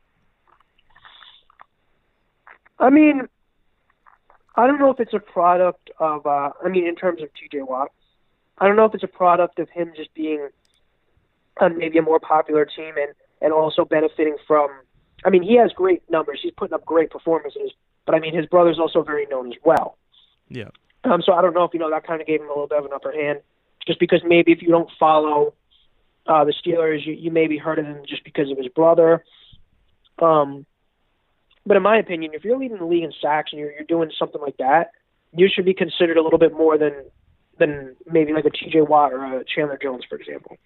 I 2.79 2.91
mean, 2.91 3.29
I 4.57 4.67
don't 4.67 4.79
know 4.79 4.91
if 4.91 5.01
it's 5.01 5.15
a 5.15 5.21
product 5.21 5.91
of. 5.99 6.27
Uh, 6.27 6.51
I 6.65 6.69
mean, 6.69 6.87
in 6.87 6.95
terms 6.97 7.23
of 7.23 7.29
T.J. 7.35 7.63
Watt, 7.63 7.91
I 8.59 8.67
don't 8.67 8.77
know 8.77 8.85
if 8.85 8.95
it's 8.95 9.05
a 9.05 9.09
product 9.09 9.59
of 9.59 9.69
him 9.71 9.93
just 9.97 10.13
being 10.15 10.49
on 11.61 11.79
maybe 11.79 11.99
a 11.99 12.03
more 12.03 12.21
popular 12.21 12.65
team 12.65 12.95
and 12.97 13.13
and 13.41 13.53
also 13.53 13.85
benefiting 13.85 14.37
from. 14.47 14.71
I 15.25 15.31
mean, 15.31 15.43
he 15.43 15.57
has 15.57 15.73
great 15.73 16.03
numbers. 16.11 16.41
He's 16.43 16.53
putting 16.57 16.75
up 16.75 16.85
great 16.85 17.11
performances, 17.11 17.73
but 18.07 18.15
I 18.15 18.19
mean, 18.21 18.35
his 18.35 18.47
brother's 18.47 18.79
also 18.79 19.03
very 19.03 19.27
known 19.27 19.49
as 19.53 19.59
well. 19.65 19.97
Yeah. 20.49 20.69
Um, 21.05 21.23
so 21.23 21.33
I 21.33 21.41
don't 21.43 21.55
know 21.55 21.65
if 21.65 21.73
you 21.73 21.81
know 21.81 21.91
that 21.91 22.07
kind 22.07 22.21
of 22.21 22.27
gave 22.27 22.41
him 22.41 22.47
a 22.47 22.51
little 22.51 22.67
bit 22.67 22.79
of 22.79 22.85
an 22.85 22.93
upper 22.95 23.13
hand, 23.13 23.41
just 23.87 24.01
because 24.01 24.23
maybe 24.25 24.53
if 24.53 24.63
you 24.63 24.69
don't 24.69 24.91
follow 24.99 25.55
uh, 26.27 26.45
the 26.45 26.53
Steelers, 26.65 27.07
you, 27.07 27.13
you 27.13 27.31
maybe 27.31 27.59
heard 27.59 27.79
of 27.79 27.87
him 27.87 28.03
just 28.09 28.25
because 28.25 28.51
of 28.51 28.57
his 28.59 28.69
brother. 28.69 29.25
Um, 30.21 30.65
but 31.67 31.77
in 31.77 31.83
my 31.83 31.99
opinion, 31.99 32.33
if 32.35 32.45
you're 32.45 32.59
leading 32.59 32.79
the 32.79 32.85
league 32.85 33.05
in 33.05 33.13
sacks 33.21 33.51
and 33.53 33.61
you're, 33.61 33.73
you're 33.73 33.85
doing 33.85 34.11
something 34.19 34.41
like 34.41 34.57
that, 34.59 34.91
you 35.37 35.49
should 35.53 35.65
be 35.65 35.75
considered 35.75 36.17
a 36.17 36.23
little 36.23 36.39
bit 36.39 36.53
more 36.53 36.79
than 36.79 36.93
than 37.59 37.95
maybe 38.11 38.33
like 38.33 38.45
a 38.45 38.51
T.J. 38.51 38.81
Watt 38.83 39.13
or 39.13 39.25
a 39.41 39.45
Chandler 39.45 39.79
Jones, 39.81 40.03
for 40.09 40.17
example. 40.17 40.57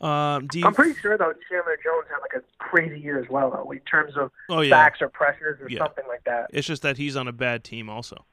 Um, 0.00 0.46
do 0.46 0.60
you, 0.60 0.64
I'm 0.64 0.74
pretty 0.74 0.98
sure 1.00 1.18
though 1.18 1.32
Chandler 1.50 1.76
Jones 1.82 2.06
had 2.08 2.18
like 2.20 2.32
a 2.42 2.62
crazy 2.62 3.00
year 3.00 3.20
as 3.20 3.28
well, 3.28 3.50
though, 3.50 3.70
in 3.72 3.80
terms 3.80 4.16
of 4.16 4.30
oh 4.48 4.60
yeah, 4.60 4.70
sacks 4.70 5.02
or 5.02 5.08
pressures 5.08 5.60
or 5.60 5.68
Yeah. 5.68 5.80
something 5.80 6.04
like 6.08 6.22
that. 6.24 6.50
it's 6.52 6.66
just 6.66 6.82
that 6.82 6.96
he's 6.96 7.16
on 7.16 7.26
a 7.28 7.32
bad 7.32 7.64
team 7.64 7.90
also. 7.90 8.24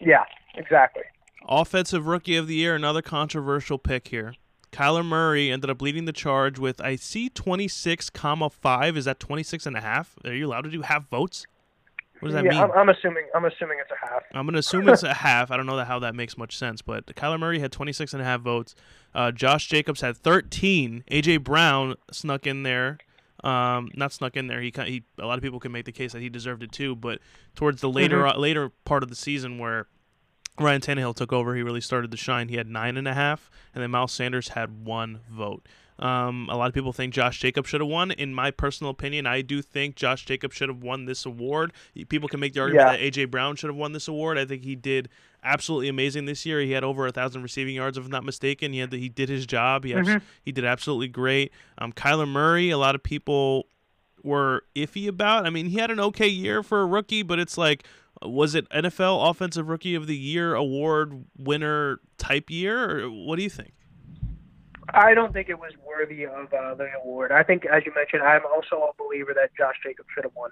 Yeah, 0.00 0.24
exactly. 0.56 1.02
Offensive 1.48 2.06
Rookie 2.06 2.36
of 2.36 2.46
the 2.46 2.54
Year, 2.54 2.74
another 2.74 3.02
controversial 3.02 3.78
pick 3.78 4.08
here. 4.08 4.34
Kyler 4.72 5.04
Murray 5.04 5.50
ended 5.50 5.68
up 5.68 5.82
leading 5.82 6.04
the 6.04 6.12
charge 6.12 6.58
with 6.58 6.80
I 6.80 6.94
see 6.94 7.28
26 7.28 8.10
comma 8.10 8.48
5 8.50 8.96
is 8.96 9.04
that 9.06 9.18
26 9.18 9.66
and 9.66 9.76
a 9.76 9.80
half 9.80 10.16
are 10.24 10.32
you 10.32 10.46
allowed 10.46 10.62
to 10.62 10.70
do 10.70 10.82
half 10.82 11.08
votes 11.08 11.44
what 12.20 12.28
does 12.28 12.34
that 12.34 12.44
yeah, 12.44 12.50
mean 12.50 12.60
I'm, 12.60 12.70
I'm 12.72 12.88
assuming 12.90 13.24
I'm 13.34 13.46
assuming 13.46 13.78
it's 13.80 13.90
a 13.90 14.06
half. 14.06 14.22
I'm 14.32 14.44
going 14.44 14.52
to 14.52 14.58
assume 14.58 14.88
it's 14.90 15.02
a 15.02 15.14
half. 15.14 15.50
I 15.50 15.56
don't 15.56 15.64
know 15.64 15.82
how 15.84 15.98
that 16.00 16.14
makes 16.14 16.36
much 16.36 16.56
sense, 16.56 16.82
but 16.82 17.06
Kyler 17.06 17.40
Murray 17.40 17.60
had 17.60 17.72
26 17.72 18.12
and 18.12 18.20
a 18.20 18.24
half 18.24 18.42
votes. 18.42 18.74
Uh, 19.14 19.32
Josh 19.32 19.68
Jacobs 19.68 20.02
had 20.02 20.18
13. 20.18 21.04
AJ 21.10 21.42
Brown 21.42 21.94
snuck 22.12 22.46
in 22.46 22.62
there. 22.62 22.98
Um, 23.42 23.90
not 23.94 24.12
snuck 24.12 24.36
in 24.36 24.48
there. 24.48 24.60
He, 24.60 24.70
he 24.84 25.02
a 25.18 25.26
lot 25.26 25.38
of 25.38 25.42
people 25.42 25.58
can 25.60 25.72
make 25.72 25.86
the 25.86 25.92
case 25.92 26.12
that 26.12 26.20
he 26.20 26.28
deserved 26.28 26.62
it 26.62 26.72
too, 26.72 26.94
but 26.94 27.20
towards 27.54 27.80
the 27.80 27.88
later 27.88 28.26
uh, 28.26 28.36
later 28.36 28.68
part 28.84 29.02
of 29.02 29.08
the 29.08 29.16
season 29.16 29.58
where 29.58 29.86
Ryan 30.58 30.80
Tannehill 30.80 31.14
took 31.14 31.32
over, 31.32 31.54
he 31.54 31.62
really 31.62 31.80
started 31.80 32.10
to 32.10 32.16
shine. 32.16 32.48
He 32.48 32.56
had 32.56 32.68
nine 32.68 32.96
and 32.96 33.08
a 33.08 33.14
half, 33.14 33.50
and 33.74 33.82
then 33.82 33.90
Miles 33.90 34.12
Sanders 34.12 34.48
had 34.48 34.84
one 34.84 35.20
vote. 35.30 35.66
Um, 35.98 36.48
a 36.50 36.56
lot 36.56 36.68
of 36.68 36.74
people 36.74 36.92
think 36.94 37.12
Josh 37.12 37.38
Jacobs 37.40 37.68
should 37.68 37.80
have 37.82 37.88
won. 37.88 38.10
In 38.10 38.34
my 38.34 38.50
personal 38.50 38.90
opinion, 38.90 39.26
I 39.26 39.42
do 39.42 39.60
think 39.60 39.96
Josh 39.96 40.24
Jacobs 40.24 40.56
should 40.56 40.70
have 40.70 40.82
won 40.82 41.04
this 41.04 41.26
award. 41.26 41.72
People 42.08 42.26
can 42.28 42.40
make 42.40 42.54
the 42.54 42.60
argument 42.60 42.86
Yeah. 42.88 42.96
that 42.96 43.00
AJ 43.02 43.30
Brown 43.30 43.54
should 43.56 43.68
have 43.68 43.76
won 43.76 43.92
this 43.92 44.08
award. 44.08 44.38
I 44.38 44.46
think 44.46 44.64
he 44.64 44.74
did 44.74 45.10
absolutely 45.44 45.88
amazing 45.88 46.24
this 46.24 46.46
year. 46.46 46.60
He 46.60 46.72
had 46.72 46.84
over 46.84 47.06
a 47.06 47.12
thousand 47.12 47.42
receiving 47.42 47.74
yards, 47.74 47.98
if 47.98 48.04
I'm 48.04 48.10
not 48.10 48.24
mistaken. 48.24 48.72
He 48.72 48.78
had 48.78 48.90
the, 48.90 48.98
he 48.98 49.10
did 49.10 49.28
his 49.28 49.44
job. 49.46 49.84
He 49.84 49.94
abs- 49.94 50.08
Mhm. 50.08 50.22
he 50.42 50.52
did 50.52 50.64
absolutely 50.64 51.08
great. 51.08 51.52
Um, 51.76 51.92
Kyler 51.92 52.28
Murray, 52.28 52.70
a 52.70 52.78
lot 52.78 52.94
of 52.94 53.02
people 53.02 53.66
were 54.22 54.64
iffy 54.74 55.06
about. 55.06 55.44
I 55.46 55.50
mean, 55.50 55.66
he 55.66 55.78
had 55.78 55.90
an 55.90 56.00
okay 56.00 56.28
year 56.28 56.62
for 56.62 56.80
a 56.80 56.86
rookie, 56.86 57.22
but 57.22 57.38
it's 57.38 57.56
like, 57.58 57.84
was 58.22 58.54
it 58.54 58.68
NFL 58.70 59.30
Offensive 59.30 59.68
Rookie 59.68 59.94
of 59.94 60.06
the 60.06 60.16
Year 60.16 60.54
award 60.54 61.24
winner 61.36 62.00
type 62.18 62.50
year, 62.50 63.04
or 63.04 63.10
what 63.10 63.36
do 63.36 63.42
you 63.42 63.50
think? 63.50 63.72
I 64.92 65.14
don't 65.14 65.32
think 65.32 65.48
it 65.48 65.58
was 65.58 65.72
worthy 65.86 66.24
of 66.24 66.52
uh, 66.52 66.74
the 66.74 66.88
award. 67.02 67.32
I 67.32 67.42
think, 67.42 67.64
as 67.64 67.84
you 67.86 67.92
mentioned, 67.94 68.22
I'm 68.22 68.42
also 68.44 68.90
a 68.90 69.02
believer 69.02 69.32
that 69.34 69.50
Josh 69.56 69.76
Jacobs 69.84 70.08
should 70.14 70.24
have 70.24 70.34
won. 70.34 70.50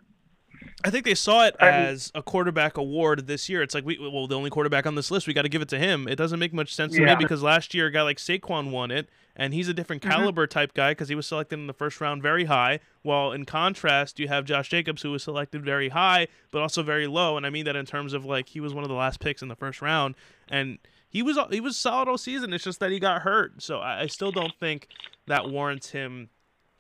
I 0.85 0.91
think 0.91 1.05
they 1.05 1.15
saw 1.17 1.45
it 1.45 1.57
as 1.59 2.13
a 2.15 2.23
quarterback 2.23 2.77
award 2.77 3.27
this 3.27 3.49
year. 3.49 3.63
It's 3.63 3.75
like 3.75 3.85
we 3.85 3.99
well, 3.99 4.29
the 4.29 4.37
only 4.37 4.49
quarterback 4.51 4.87
on 4.87 4.95
this 4.95 5.11
list, 5.11 5.27
we 5.27 5.35
got 5.35 5.43
to 5.43 5.49
give 5.49 5.61
it 5.61 5.69
to 5.71 5.79
him. 5.79 6.07
It 6.07 6.15
doesn't 6.17 6.39
make 6.39 6.53
much 6.53 6.73
sense 6.73 6.95
to 6.95 7.01
me 7.05 7.15
because 7.19 7.43
last 7.43 7.75
year 7.75 7.87
a 7.87 7.91
guy 7.91 8.03
like 8.03 8.19
Saquon 8.19 8.71
won 8.71 8.93
it, 8.93 9.09
and 9.35 9.53
he's 9.53 9.69
a 9.69 9.75
different 9.75 10.03
Mhm. 10.03 10.11
caliber 10.11 10.47
type 10.47 10.75
guy 10.75 10.93
because 10.93 11.09
he 11.09 11.17
was 11.17 11.27
selected 11.27 11.59
in 11.59 11.67
the 11.67 11.73
first 11.73 12.01
round 12.01 12.23
very 12.23 12.45
high. 12.45 12.79
While 13.03 13.33
in 13.33 13.45
contrast, 13.45 14.21
you 14.21 14.29
have 14.29 14.45
Josh 14.45 14.69
Jacobs 14.69 15.03
who 15.03 15.11
was 15.11 15.25
selected 15.25 15.65
very 15.65 15.89
high 15.89 16.29
but 16.53 16.63
also 16.63 16.83
very 16.85 17.09
low, 17.09 17.37
and 17.37 17.45
I 17.45 17.51
mean 17.51 17.65
that 17.65 17.75
in 17.75 17.85
terms 17.85 18.13
of 18.13 18.25
like 18.25 18.51
he 18.51 18.61
was 18.61 18.73
one 18.73 18.85
of 18.85 18.89
the 18.89 18.95
last 18.97 19.19
picks 19.19 19.43
in 19.43 19.49
the 19.49 19.57
first 19.57 19.83
round, 19.83 20.15
and 20.49 20.79
he 21.09 21.23
was 21.23 21.37
he 21.51 21.61
was 21.61 21.77
solid 21.77 22.07
all 22.07 22.19
season. 22.19 22.53
It's 22.53 22.63
just 22.63 22.79
that 22.79 22.93
he 22.93 23.01
got 23.01 23.23
hurt, 23.23 23.63
so 23.63 23.81
I, 23.81 24.03
I 24.03 24.07
still 24.07 24.31
don't 24.31 24.55
think 24.61 24.87
that 25.27 25.51
warrants 25.51 25.91
him 25.91 26.29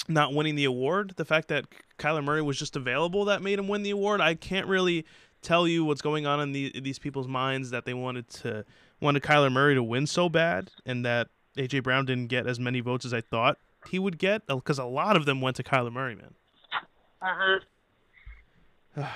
not 0.08 0.32
winning 0.32 0.54
the 0.54 0.64
award. 0.64 1.14
The 1.16 1.24
fact 1.24 1.48
that 1.48 1.66
Kyler 1.98 2.24
Murray 2.24 2.42
was 2.42 2.58
just 2.58 2.76
available 2.76 3.24
that 3.26 3.42
made 3.42 3.58
him 3.58 3.68
win 3.68 3.82
the 3.82 3.90
award. 3.90 4.20
I 4.20 4.34
can't 4.34 4.66
really 4.66 5.04
tell 5.42 5.68
you 5.68 5.84
what's 5.84 6.00
going 6.00 6.26
on 6.26 6.40
in, 6.40 6.52
the, 6.52 6.80
these 6.80 6.98
people's 6.98 7.28
minds 7.28 7.70
that 7.70 7.84
they 7.84 7.94
wanted 7.94 8.28
to 8.28 8.64
wanted 9.00 9.22
Kyler 9.22 9.52
Murray 9.52 9.74
to 9.74 9.82
win 9.82 10.06
so 10.06 10.28
bad, 10.28 10.70
and 10.84 11.04
that 11.04 11.28
AJ 11.56 11.84
Brown 11.84 12.04
didn't 12.04 12.26
get 12.26 12.46
as 12.46 12.58
many 12.58 12.80
votes 12.80 13.04
as 13.04 13.14
I 13.14 13.20
thought 13.20 13.58
he 13.88 13.98
would 13.98 14.18
get, 14.18 14.46
because 14.46 14.78
a 14.78 14.84
lot 14.84 15.16
of 15.16 15.24
them 15.24 15.40
went 15.40 15.56
to 15.56 15.62
Kyler 15.62 15.92
Murray. 15.92 16.16
Man, 16.16 16.34
Uh 17.22 17.60
huh. 18.96 19.06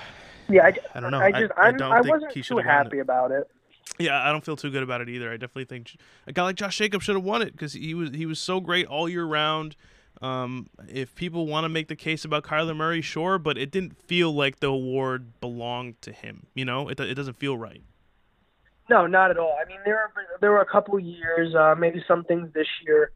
Yeah, 0.48 0.66
I, 0.66 0.74
I 0.94 1.00
don't 1.00 1.10
know. 1.10 1.20
I 1.20 1.32
just 1.32 1.52
I 1.56 1.68
I, 1.68 1.72
don't 1.72 1.92
I, 1.92 2.02
think 2.02 2.14
wasn't 2.14 2.32
he 2.32 2.42
too 2.42 2.58
happy 2.58 2.98
about 2.98 3.32
it. 3.32 3.48
yeah, 3.98 4.22
I 4.22 4.30
don't 4.30 4.44
feel 4.44 4.56
too 4.56 4.70
good 4.70 4.82
about 4.82 5.00
it 5.00 5.08
either. 5.08 5.30
I 5.30 5.34
definitely 5.34 5.64
think 5.64 5.96
a 6.26 6.32
guy 6.32 6.42
like 6.42 6.56
Josh 6.56 6.76
Jacobs 6.78 7.04
should 7.04 7.16
have 7.16 7.24
won 7.24 7.42
it 7.42 7.52
because 7.52 7.72
he 7.72 7.94
was 7.94 8.10
he 8.10 8.26
was 8.26 8.38
so 8.38 8.60
great 8.60 8.86
all 8.86 9.08
year 9.08 9.24
round. 9.24 9.76
Um, 10.22 10.68
if 10.88 11.14
people 11.16 11.46
want 11.48 11.64
to 11.64 11.68
make 11.68 11.88
the 11.88 11.96
case 11.96 12.24
about 12.24 12.44
Kyler 12.44 12.76
Murray, 12.76 13.02
sure, 13.02 13.38
but 13.38 13.58
it 13.58 13.72
didn't 13.72 13.96
feel 13.96 14.32
like 14.32 14.60
the 14.60 14.68
award 14.68 15.40
belonged 15.40 16.00
to 16.02 16.12
him. 16.12 16.46
You 16.54 16.64
know, 16.64 16.88
it, 16.88 17.00
it 17.00 17.14
doesn't 17.14 17.36
feel 17.36 17.58
right. 17.58 17.82
No, 18.88 19.06
not 19.06 19.30
at 19.30 19.38
all. 19.38 19.58
I 19.60 19.68
mean, 19.68 19.78
there 19.84 19.98
are 19.98 20.12
there 20.40 20.52
were 20.52 20.60
a 20.60 20.66
couple 20.66 20.98
years, 20.98 21.54
uh, 21.54 21.74
maybe 21.76 22.04
some 22.06 22.24
things 22.24 22.52
this 22.54 22.66
year, 22.86 23.10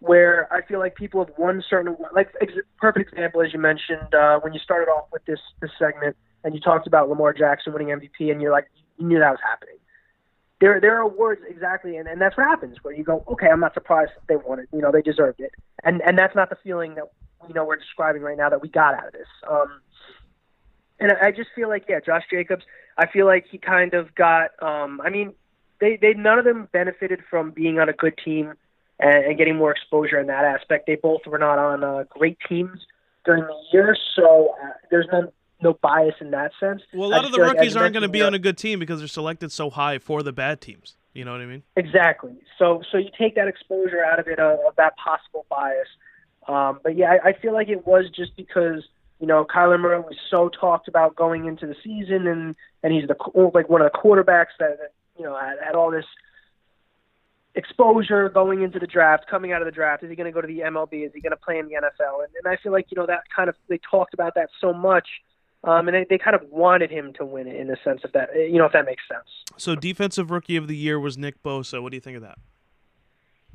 where 0.00 0.52
I 0.52 0.62
feel 0.62 0.78
like 0.78 0.94
people 0.96 1.24
have 1.24 1.34
won 1.38 1.62
certain 1.68 1.96
like 2.14 2.34
ex- 2.40 2.52
perfect 2.78 3.12
example 3.12 3.40
as 3.40 3.52
you 3.52 3.58
mentioned 3.58 4.14
uh, 4.14 4.38
when 4.40 4.52
you 4.52 4.60
started 4.60 4.90
off 4.90 5.06
with 5.12 5.24
this 5.24 5.40
this 5.60 5.70
segment 5.78 6.16
and 6.42 6.54
you 6.54 6.60
talked 6.60 6.86
about 6.86 7.08
Lamar 7.08 7.32
Jackson 7.32 7.72
winning 7.72 7.88
MVP 7.88 8.30
and 8.30 8.42
you're 8.42 8.52
like 8.52 8.66
you 8.98 9.06
knew 9.06 9.18
that 9.18 9.30
was 9.30 9.40
happening. 9.42 9.76
There 10.64 10.80
there 10.80 10.96
are 10.96 11.02
awards 11.02 11.42
exactly, 11.46 11.98
and, 11.98 12.08
and 12.08 12.18
that's 12.18 12.38
what 12.38 12.46
happens 12.46 12.78
where 12.80 12.94
you 12.94 13.04
go, 13.04 13.22
okay, 13.28 13.48
I'm 13.48 13.60
not 13.60 13.74
surprised 13.74 14.12
they 14.30 14.36
won 14.36 14.60
it. 14.60 14.68
You 14.72 14.80
know, 14.80 14.90
they 14.90 15.02
deserved 15.02 15.40
it, 15.40 15.52
and 15.82 16.00
and 16.00 16.16
that's 16.18 16.34
not 16.34 16.48
the 16.48 16.56
feeling 16.64 16.94
that 16.94 17.04
you 17.46 17.52
know 17.52 17.66
we're 17.66 17.76
describing 17.76 18.22
right 18.22 18.38
now 18.38 18.48
that 18.48 18.62
we 18.62 18.70
got 18.70 18.94
out 18.94 19.08
of 19.08 19.12
this. 19.12 19.28
Um, 19.46 19.82
and 20.98 21.12
I 21.12 21.26
I 21.26 21.30
just 21.32 21.50
feel 21.54 21.68
like 21.68 21.84
yeah, 21.86 22.00
Josh 22.00 22.22
Jacobs. 22.30 22.64
I 22.96 23.06
feel 23.06 23.26
like 23.26 23.44
he 23.50 23.58
kind 23.58 23.92
of 23.92 24.14
got. 24.14 24.52
Um, 24.62 25.02
I 25.04 25.10
mean, 25.10 25.34
they 25.82 25.98
they 26.00 26.14
none 26.14 26.38
of 26.38 26.46
them 26.46 26.66
benefited 26.72 27.20
from 27.28 27.50
being 27.50 27.78
on 27.78 27.90
a 27.90 27.92
good 27.92 28.18
team 28.24 28.54
and, 28.98 29.22
and 29.22 29.36
getting 29.36 29.56
more 29.56 29.70
exposure 29.70 30.18
in 30.18 30.28
that 30.28 30.46
aspect. 30.46 30.86
They 30.86 30.94
both 30.96 31.26
were 31.26 31.36
not 31.36 31.58
on 31.58 31.84
uh, 31.84 32.04
great 32.08 32.38
teams 32.48 32.86
during 33.26 33.42
the 33.42 33.62
year, 33.70 33.94
so 34.16 34.54
uh, 34.64 34.70
there's 34.90 35.08
no 35.12 35.30
no 35.64 35.72
bias 35.72 36.14
in 36.20 36.30
that 36.30 36.52
sense. 36.60 36.82
Well, 36.92 37.08
a 37.08 37.10
lot 37.10 37.24
of 37.24 37.32
the 37.32 37.38
feel 37.38 37.46
like, 37.46 37.56
rookies 37.56 37.76
aren't 37.76 37.94
going 37.94 38.02
to 38.02 38.08
be 38.08 38.22
on 38.22 38.34
a 38.34 38.38
good 38.38 38.58
team 38.58 38.78
because 38.78 39.00
they're 39.00 39.08
selected 39.08 39.50
so 39.50 39.70
high 39.70 39.98
for 39.98 40.22
the 40.22 40.32
bad 40.32 40.60
teams. 40.60 40.96
You 41.14 41.24
know 41.24 41.32
what 41.32 41.40
I 41.40 41.46
mean? 41.46 41.62
Exactly. 41.76 42.34
So 42.58 42.82
so 42.90 42.98
you 42.98 43.10
take 43.16 43.34
that 43.36 43.48
exposure 43.48 44.04
out 44.04 44.18
of 44.18 44.28
it 44.28 44.38
of, 44.38 44.58
of 44.66 44.76
that 44.76 44.96
possible 44.96 45.46
bias. 45.48 45.88
Um, 46.46 46.80
but 46.82 46.96
yeah, 46.96 47.12
I, 47.12 47.28
I 47.28 47.32
feel 47.32 47.52
like 47.52 47.68
it 47.68 47.86
was 47.86 48.10
just 48.14 48.36
because 48.36 48.84
you 49.20 49.26
know 49.26 49.44
Kyler 49.44 49.80
Murray 49.80 50.00
was 50.00 50.16
so 50.30 50.48
talked 50.48 50.88
about 50.88 51.16
going 51.16 51.46
into 51.46 51.66
the 51.66 51.76
season, 51.82 52.26
and 52.26 52.54
and 52.82 52.92
he's 52.92 53.08
the 53.08 53.16
like 53.54 53.68
one 53.68 53.80
of 53.80 53.90
the 53.90 53.98
quarterbacks 53.98 54.54
that, 54.58 54.78
that 54.78 54.92
you 55.16 55.24
know 55.24 55.38
had, 55.38 55.56
had 55.64 55.74
all 55.74 55.90
this 55.90 56.04
exposure 57.54 58.28
going 58.28 58.62
into 58.62 58.78
the 58.78 58.86
draft, 58.86 59.26
coming 59.28 59.52
out 59.52 59.62
of 59.62 59.66
the 59.66 59.72
draft. 59.72 60.02
Is 60.02 60.10
he 60.10 60.16
going 60.16 60.26
to 60.26 60.32
go 60.32 60.40
to 60.40 60.46
the 60.46 60.60
MLB? 60.60 61.06
Is 61.06 61.12
he 61.14 61.20
going 61.20 61.30
to 61.30 61.36
play 61.36 61.58
in 61.58 61.66
the 61.66 61.74
NFL? 61.74 62.24
And, 62.24 62.32
and 62.42 62.52
I 62.52 62.56
feel 62.60 62.72
like 62.72 62.86
you 62.90 62.96
know 62.96 63.06
that 63.06 63.22
kind 63.34 63.48
of 63.48 63.54
they 63.68 63.78
talked 63.90 64.14
about 64.14 64.34
that 64.34 64.50
so 64.60 64.72
much, 64.72 65.06
um, 65.64 65.88
and 65.88 65.94
they, 65.94 66.06
they 66.08 66.18
kind 66.18 66.34
of 66.36 66.42
wanted 66.50 66.90
him 66.90 67.12
to 67.14 67.24
win 67.24 67.46
it 67.46 67.56
in 67.56 67.66
the 67.68 67.76
sense 67.84 68.02
of 68.04 68.12
that 68.12 68.28
you 68.34 68.58
know 68.58 68.66
if 68.66 68.72
that 68.72 68.86
makes 68.86 69.02
sense. 69.10 69.28
So 69.56 69.74
defensive 69.74 70.30
rookie 70.30 70.56
of 70.56 70.68
the 70.68 70.76
year 70.76 70.98
was 71.00 71.18
Nick 71.18 71.42
Bosa. 71.42 71.82
What 71.82 71.90
do 71.90 71.96
you 71.96 72.00
think 72.00 72.16
of 72.16 72.22
that? 72.22 72.38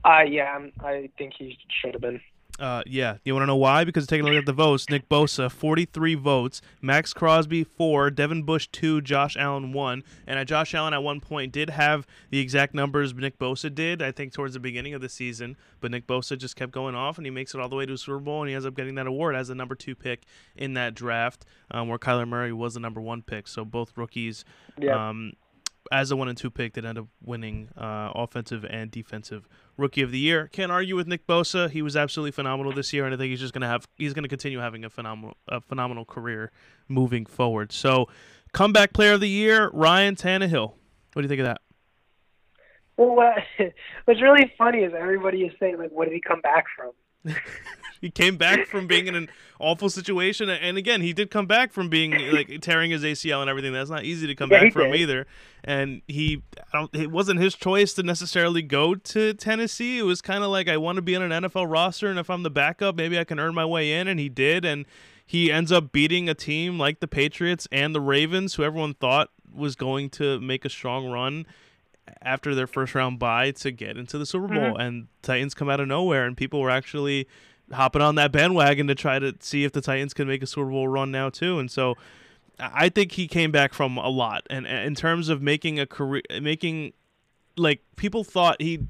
Uh 0.03 0.23
yeah, 0.23 0.55
I'm, 0.55 0.71
I 0.81 1.09
think 1.17 1.33
he 1.37 1.57
should 1.81 1.93
have 1.93 2.01
been. 2.01 2.21
Uh, 2.59 2.83
yeah. 2.85 3.17
You 3.23 3.33
want 3.33 3.43
to 3.43 3.47
know 3.47 3.55
why? 3.55 3.83
Because 3.85 4.05
taking 4.05 4.27
a 4.27 4.29
look 4.29 4.37
at 4.37 4.45
the 4.45 4.53
votes, 4.53 4.89
Nick 4.89 5.07
Bosa, 5.07 5.49
43 5.49 6.15
votes, 6.15 6.61
Maxx 6.81 7.13
Crosby, 7.13 7.63
4, 7.63 8.11
Devin 8.11 8.43
Bush, 8.43 8.67
2, 8.71 9.01
Josh 9.01 9.37
Allen, 9.37 9.71
1. 9.71 10.03
And 10.27 10.39
uh, 10.39 10.43
Josh 10.43 10.75
Allen 10.75 10.93
at 10.93 11.01
one 11.01 11.21
point 11.21 11.53
did 11.53 11.69
have 11.69 12.05
the 12.29 12.39
exact 12.39 12.73
numbers 12.73 13.13
Nick 13.13 13.39
Bosa 13.39 13.73
did, 13.73 14.01
I 14.01 14.11
think, 14.11 14.33
towards 14.33 14.53
the 14.53 14.59
beginning 14.59 14.93
of 14.93 15.01
the 15.01 15.09
season. 15.09 15.55
But 15.79 15.91
Nick 15.91 16.05
Bosa 16.05 16.37
just 16.37 16.55
kept 16.57 16.71
going 16.71 16.95
off, 16.95 17.17
and 17.17 17.25
he 17.25 17.31
makes 17.31 17.55
it 17.55 17.61
all 17.61 17.69
the 17.69 17.77
way 17.77 17.85
to 17.85 17.93
a 17.93 17.97
Super 17.97 18.19
Bowl, 18.19 18.41
and 18.41 18.49
he 18.49 18.55
ends 18.55 18.65
up 18.65 18.75
getting 18.75 18.95
that 18.95 19.07
award 19.07 19.35
as 19.35 19.47
the 19.47 19.55
number 19.55 19.75
two 19.75 19.95
pick 19.95 20.23
in 20.55 20.73
that 20.73 20.93
draft, 20.95 21.45
um, 21.71 21.87
where 21.87 21.97
Kyler 21.97 22.27
Murray 22.27 22.51
was 22.51 22.73
the 22.73 22.79
number 22.81 22.99
one 22.99 23.21
pick. 23.21 23.47
So 23.47 23.63
both 23.63 23.95
rookies. 23.95 24.43
Yeah. 24.77 25.09
Um, 25.09 25.33
as 25.91 26.11
a 26.11 26.15
one 26.15 26.27
and 26.27 26.37
two 26.37 26.49
pick 26.49 26.73
that 26.73 26.85
ended 26.85 27.03
up 27.03 27.09
winning 27.23 27.69
uh, 27.77 28.11
offensive 28.13 28.65
and 28.65 28.91
defensive 28.91 29.47
rookie 29.77 30.01
of 30.01 30.11
the 30.11 30.19
year. 30.19 30.47
Can't 30.47 30.71
argue 30.71 30.95
with 30.95 31.07
Nick 31.07 31.25
Bosa. 31.25 31.69
He 31.69 31.81
was 31.81 31.95
absolutely 31.95 32.31
phenomenal 32.31 32.71
this 32.71 32.93
year, 32.93 33.05
and 33.05 33.13
I 33.13 33.17
think 33.17 33.29
he's 33.29 33.39
just 33.39 33.53
gonna 33.53 33.67
have 33.67 33.87
he's 33.95 34.13
gonna 34.13 34.27
continue 34.27 34.59
having 34.59 34.85
a 34.85 34.89
phenomenal 34.89 35.37
a 35.47 35.61
phenomenal 35.61 36.05
career 36.05 36.51
moving 36.87 37.25
forward. 37.25 37.71
So, 37.71 38.07
comeback 38.53 38.93
player 38.93 39.13
of 39.13 39.21
the 39.21 39.29
year, 39.29 39.69
Ryan 39.73 40.15
Tannehill. 40.15 40.73
What 41.13 41.21
do 41.21 41.23
you 41.23 41.29
think 41.29 41.41
of 41.41 41.47
that? 41.47 41.61
Well, 42.97 43.15
what, 43.15 43.35
what's 44.05 44.21
really 44.21 44.51
funny 44.57 44.79
is 44.79 44.93
everybody 44.97 45.43
is 45.43 45.53
saying 45.59 45.77
like, 45.77 45.91
"What 45.91 46.05
did 46.05 46.13
he 46.13 46.21
come 46.21 46.41
back 46.41 46.65
from?" 46.75 46.91
he 48.01 48.09
came 48.09 48.37
back 48.37 48.67
from 48.67 48.87
being 48.87 49.07
in 49.07 49.15
an 49.15 49.29
awful 49.59 49.89
situation, 49.89 50.49
and 50.49 50.77
again, 50.77 51.01
he 51.01 51.13
did 51.13 51.31
come 51.31 51.45
back 51.45 51.71
from 51.71 51.89
being 51.89 52.11
like 52.31 52.61
tearing 52.61 52.91
his 52.91 53.03
ACL 53.03 53.41
and 53.41 53.49
everything. 53.49 53.73
That's 53.73 53.89
not 53.89 54.05
easy 54.05 54.27
to 54.27 54.35
come 54.35 54.49
Yeah, 54.51 54.63
back 54.63 54.73
from 54.73 54.91
did. 54.91 55.01
either. 55.01 55.27
And 55.63 56.01
he, 56.07 56.43
I 56.73 56.77
don't, 56.77 56.95
it 56.95 57.11
wasn't 57.11 57.39
his 57.39 57.55
choice 57.55 57.93
to 57.93 58.03
necessarily 58.03 58.61
go 58.61 58.95
to 58.95 59.33
Tennessee. 59.33 59.99
It 59.99 60.03
was 60.03 60.21
kind 60.21 60.43
of 60.43 60.49
like 60.49 60.67
I 60.67 60.77
want 60.77 60.95
to 60.97 61.01
be 61.01 61.15
on 61.15 61.31
an 61.31 61.43
NFL 61.43 61.71
roster, 61.71 62.09
and 62.09 62.19
if 62.19 62.29
I'm 62.29 62.43
the 62.43 62.49
backup, 62.49 62.95
maybe 62.95 63.19
I 63.19 63.23
can 63.23 63.39
earn 63.39 63.53
my 63.53 63.65
way 63.65 63.93
in. 63.93 64.07
And 64.07 64.19
he 64.19 64.29
did, 64.29 64.65
and 64.65 64.85
he 65.25 65.51
ends 65.51 65.71
up 65.71 65.91
beating 65.91 66.29
a 66.29 66.33
team 66.33 66.79
like 66.79 67.01
the 67.01 67.07
Patriots 67.07 67.67
and 67.71 67.93
the 67.93 68.01
Ravens, 68.01 68.55
who 68.55 68.63
everyone 68.63 68.93
thought 68.93 69.29
was 69.53 69.75
going 69.75 70.09
to 70.11 70.39
make 70.39 70.65
a 70.65 70.69
strong 70.69 71.09
run 71.09 71.45
after 72.21 72.55
their 72.55 72.67
first 72.67 72.95
round 72.95 73.19
bye 73.19 73.51
to 73.51 73.71
get 73.71 73.97
into 73.97 74.17
the 74.17 74.25
Super 74.25 74.47
mm-hmm. 74.47 74.71
Bowl. 74.71 74.77
And 74.77 75.07
Titans 75.21 75.53
come 75.53 75.69
out 75.69 75.79
of 75.79 75.87
nowhere, 75.87 76.25
and 76.25 76.35
people 76.35 76.59
were 76.59 76.69
actually 76.69 77.27
hopping 77.71 78.01
on 78.01 78.15
that 78.15 78.31
bandwagon 78.31 78.87
to 78.87 78.95
try 78.95 79.19
to 79.19 79.35
see 79.39 79.63
if 79.63 79.71
the 79.71 79.81
Titans 79.81 80.13
can 80.13 80.27
make 80.27 80.41
a 80.43 80.47
Super 80.47 80.69
Bowl 80.69 80.87
run 80.87 81.11
now 81.11 81.29
too. 81.29 81.59
And 81.59 81.69
so 81.69 81.95
I 82.59 82.89
think 82.89 83.13
he 83.13 83.27
came 83.27 83.51
back 83.51 83.73
from 83.73 83.97
a 83.97 84.09
lot. 84.09 84.45
And 84.49 84.65
in 84.67 84.95
terms 84.95 85.29
of 85.29 85.41
making 85.41 85.79
a 85.79 85.85
career, 85.85 86.21
making 86.41 86.93
like 87.57 87.81
people 87.95 88.23
thought 88.23 88.61
he. 88.61 88.87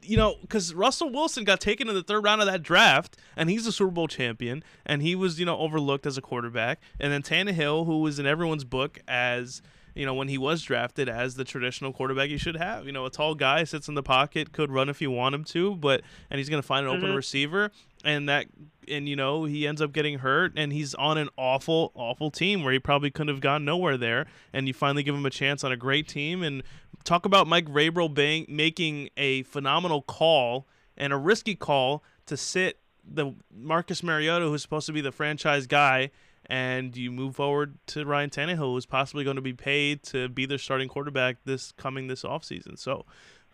You 0.00 0.16
know, 0.16 0.36
because 0.40 0.72
Russell 0.72 1.10
Wilson 1.10 1.44
got 1.44 1.60
taken 1.60 1.88
in 1.88 1.94
the 1.94 2.04
third 2.04 2.24
round 2.24 2.40
of 2.40 2.46
that 2.46 2.62
draft, 2.62 3.18
and 3.36 3.50
he's 3.50 3.66
a 3.66 3.72
Super 3.72 3.90
Bowl 3.90 4.06
champion, 4.08 4.62
and 4.86 5.02
he 5.02 5.14
was, 5.14 5.38
you 5.38 5.44
know, 5.44 5.58
overlooked 5.58 6.06
as 6.06 6.16
a 6.16 6.22
quarterback. 6.22 6.80
And 6.98 7.12
then 7.12 7.20
Tannehill, 7.22 7.84
who 7.84 7.98
was 8.00 8.18
in 8.18 8.24
everyone's 8.24 8.64
book 8.64 9.00
as 9.06 9.60
you 9.94 10.06
know, 10.06 10.14
when 10.14 10.28
he 10.28 10.38
was 10.38 10.62
drafted 10.62 11.08
as 11.08 11.34
the 11.34 11.44
traditional 11.44 11.92
quarterback 11.92 12.30
you 12.30 12.38
should 12.38 12.56
have. 12.56 12.86
You 12.86 12.92
know, 12.92 13.04
a 13.04 13.10
tall 13.10 13.34
guy 13.34 13.64
sits 13.64 13.88
in 13.88 13.96
the 13.96 14.02
pocket, 14.02 14.52
could 14.52 14.70
run 14.70 14.88
if 14.88 15.02
you 15.02 15.10
want 15.10 15.34
him 15.34 15.42
to, 15.44 15.74
but 15.74 16.02
and 16.30 16.38
he's 16.38 16.48
going 16.48 16.62
to 16.62 16.66
find 16.66 16.86
an 16.86 16.92
open 16.96 17.10
Mhm. 17.10 17.16
receiver, 17.16 17.72
and 18.04 18.28
that 18.28 18.46
and 18.88 19.08
you 19.08 19.16
know 19.16 19.44
he 19.44 19.66
ends 19.66 19.82
up 19.82 19.92
getting 19.92 20.18
hurt, 20.18 20.52
and 20.56 20.72
he's 20.72 20.94
on 20.94 21.18
an 21.18 21.28
awful, 21.36 21.92
awful 21.94 22.30
team 22.30 22.62
where 22.62 22.72
he 22.72 22.78
probably 22.78 23.10
couldn't 23.10 23.34
have 23.34 23.40
gone 23.40 23.64
nowhere 23.64 23.96
there, 23.96 24.26
and 24.52 24.66
you 24.66 24.74
finally 24.74 25.02
give 25.02 25.14
him 25.14 25.26
a 25.26 25.30
chance 25.30 25.64
on 25.64 25.72
a 25.72 25.76
great 25.76 26.08
team, 26.08 26.42
and 26.42 26.62
talk 27.04 27.24
about 27.24 27.46
Mike 27.46 27.66
Vrabel 27.66 28.12
bang, 28.12 28.46
making 28.48 29.10
a 29.16 29.42
phenomenal 29.44 30.02
call 30.02 30.66
and 30.96 31.12
a 31.12 31.16
risky 31.16 31.54
call 31.54 32.02
to 32.26 32.36
sit 32.36 32.78
the 33.04 33.34
Marcus 33.54 34.02
Mariota, 34.02 34.46
who's 34.46 34.62
supposed 34.62 34.86
to 34.86 34.92
be 34.92 35.00
the 35.00 35.12
franchise 35.12 35.66
guy, 35.66 36.10
and 36.46 36.96
you 36.96 37.10
move 37.10 37.36
forward 37.36 37.78
to 37.86 38.04
Ryan 38.04 38.30
Tannehill, 38.30 38.72
who's 38.72 38.86
possibly 38.86 39.24
going 39.24 39.36
to 39.36 39.42
be 39.42 39.52
paid 39.52 40.02
to 40.04 40.28
be 40.28 40.46
their 40.46 40.58
starting 40.58 40.88
quarterback 40.88 41.36
this 41.44 41.72
coming 41.72 42.06
this 42.06 42.22
offseason. 42.22 42.78
So 42.78 43.04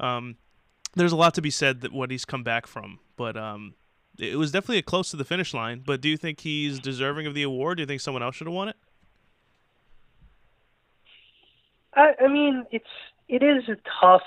um, 0.00 0.36
there's 0.94 1.12
a 1.12 1.16
lot 1.16 1.34
to 1.34 1.42
be 1.42 1.50
said 1.50 1.80
that 1.82 1.92
what 1.92 2.10
he's 2.10 2.24
come 2.24 2.42
back 2.42 2.66
from, 2.66 2.98
but 3.16 3.36
um, 3.36 3.74
it 4.18 4.36
was 4.36 4.52
definitely 4.52 4.78
a 4.78 4.82
close 4.82 5.10
to 5.10 5.16
the 5.16 5.24
finish 5.24 5.52
line. 5.54 5.82
But 5.84 6.00
do 6.00 6.08
you 6.08 6.16
think 6.16 6.40
he's 6.40 6.78
deserving 6.78 7.26
of 7.26 7.34
the 7.34 7.42
award? 7.42 7.78
Do 7.78 7.82
you 7.82 7.86
think 7.86 8.00
someone 8.00 8.22
else 8.22 8.36
should 8.36 8.46
have 8.46 8.54
won 8.54 8.68
it? 8.68 8.76
I, 11.94 12.12
I 12.24 12.28
mean, 12.28 12.64
it's 12.70 12.84
it 13.28 13.42
is 13.42 13.68
a 13.68 13.76
tough 14.00 14.22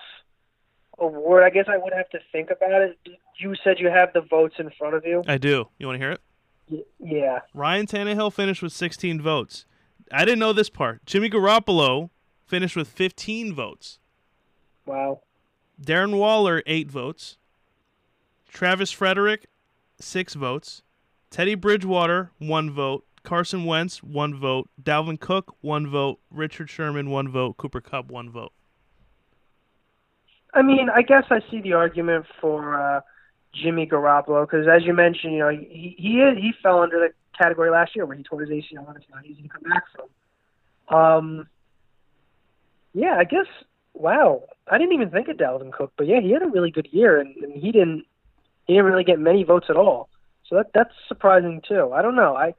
award. 1.00 1.44
I 1.44 1.50
guess 1.50 1.66
I 1.68 1.78
would 1.78 1.94
have 1.94 2.10
to 2.12 2.20
think 2.32 2.50
about 2.50 2.82
it. 2.82 2.98
You 3.40 3.56
said 3.64 3.80
you 3.80 3.90
have 3.90 4.14
the 4.14 4.22
votes 4.22 4.56
in 4.58 4.70
front 4.78 4.96
of 4.96 5.06
you. 5.06 5.24
I 5.28 5.38
do. 5.38 5.68
You 5.78 5.88
want 5.88 6.00
to 6.00 6.06
hear 6.06 6.12
it? 6.14 6.22
Y- 6.70 6.84
Yeah. 7.00 7.40
Ryan 7.54 7.86
Tannehill 7.86 8.34
finished 8.34 8.62
with 8.64 8.74
16 8.74 9.22
votes. 9.22 9.66
I 10.12 10.26
didn't 10.26 10.40
know 10.40 10.54
this 10.54 10.70
part. 10.70 11.06
Jimmy 11.06 11.30
Garoppolo 11.30 12.10
finished 12.46 12.76
with 12.76 12.88
15 12.88 13.54
votes. 13.54 14.00
Wow. 14.86 15.22
Darren 15.82 16.18
Waller, 16.18 16.64
eight 16.66 16.90
votes. 16.90 17.38
Travis 18.50 18.92
Frederick, 18.92 19.46
six 20.00 20.34
votes. 20.34 20.84
Teddy 21.30 21.56
Bridgewater, 21.56 22.32
one 22.40 22.72
vote. 22.72 23.06
Carson 23.24 23.66
Wentz, 23.66 24.02
one 24.02 24.34
vote. 24.34 24.70
Dalvin 24.82 25.20
Cook, 25.20 25.56
one 25.62 25.88
vote. 25.88 26.20
Richard 26.32 26.70
Sherman, 26.70 27.10
one 27.10 27.28
vote. 27.28 27.58
Cooper 27.58 27.82
Kupp, 27.82 28.10
one 28.10 28.30
vote. 28.30 28.54
I 30.54 30.62
mean, 30.62 30.90
I 30.90 31.02
guess 31.02 31.26
I 31.30 31.42
see 31.52 31.62
the 31.62 31.74
argument 31.74 32.26
for 32.40 32.82
uh, 32.82 33.02
Jimmy 33.54 33.86
Garoppolo 33.86 34.46
because, 34.50 34.68
as 34.68 34.84
you 34.84 34.94
mentioned, 34.94 35.34
you 35.34 35.40
know, 35.40 35.50
he 35.50 35.96
he 35.98 36.20
is, 36.22 36.38
he 36.38 36.54
fell 36.64 36.80
under 36.80 37.00
the 37.00 37.10
category 37.38 37.70
last 37.70 37.96
year 37.96 38.06
where 38.06 38.16
he 38.16 38.24
tore 38.24 38.42
his 38.42 38.50
ACL 38.50 38.88
and 38.88 38.98
it's 38.98 39.06
not 39.14 39.26
easy 39.26 39.44
to 39.44 39.50
come 39.50 39.64
back 39.64 39.84
from. 39.94 40.98
Um, 40.98 41.48
yeah, 42.94 43.16
I 43.18 43.26
guess. 43.26 43.46
Wow, 43.94 44.44
I 44.68 44.78
didn't 44.78 44.94
even 44.94 45.10
think 45.10 45.28
of 45.28 45.38
Dalvin 45.38 45.74
Cook, 45.74 45.92
but 45.98 46.06
yeah, 46.08 46.22
he 46.22 46.32
had 46.32 46.44
a 46.44 46.48
really 46.48 46.70
good 46.70 46.88
year, 46.92 47.20
and, 47.20 47.36
and 47.38 47.52
he 47.52 47.72
didn't 47.72 48.06
he 48.68 48.74
didn't 48.74 48.86
really 48.86 49.04
get 49.04 49.20
many 49.20 49.44
votes 49.44 49.68
at 49.70 49.76
all. 49.78 50.10
So 50.48 50.56
that 50.56 50.68
that's 50.74 50.94
surprising 51.08 51.62
too. 51.68 51.92
I 51.94 52.02
don't 52.02 52.16
know. 52.16 52.36
I 52.36 52.54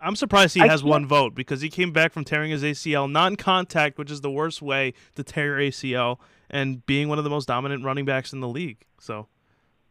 I'm 0.00 0.14
surprised 0.14 0.54
he 0.54 0.60
I 0.60 0.68
has 0.68 0.80
can't- 0.82 0.90
one 0.90 1.06
vote 1.06 1.34
because 1.34 1.60
he 1.60 1.68
came 1.68 1.92
back 1.92 2.12
from 2.12 2.24
tearing 2.24 2.50
his 2.52 2.62
ACL 2.62 3.10
non-contact, 3.10 3.98
which 3.98 4.10
is 4.10 4.20
the 4.20 4.30
worst 4.30 4.62
way 4.62 4.94
to 5.16 5.24
tear 5.24 5.46
your 5.46 5.70
ACL, 5.70 6.18
and 6.50 6.84
being 6.86 7.08
one 7.08 7.18
of 7.18 7.24
the 7.24 7.30
most 7.30 7.46
dominant 7.48 7.84
running 7.84 8.04
backs 8.04 8.32
in 8.32 8.40
the 8.40 8.48
league. 8.48 8.78
So 9.00 9.26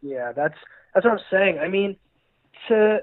Yeah, 0.02 0.32
that's 0.32 0.56
that's 0.94 1.06
what 1.06 1.14
I'm 1.14 1.26
saying. 1.30 1.60
I 1.60 1.68
mean, 1.68 1.98
to 2.70 3.00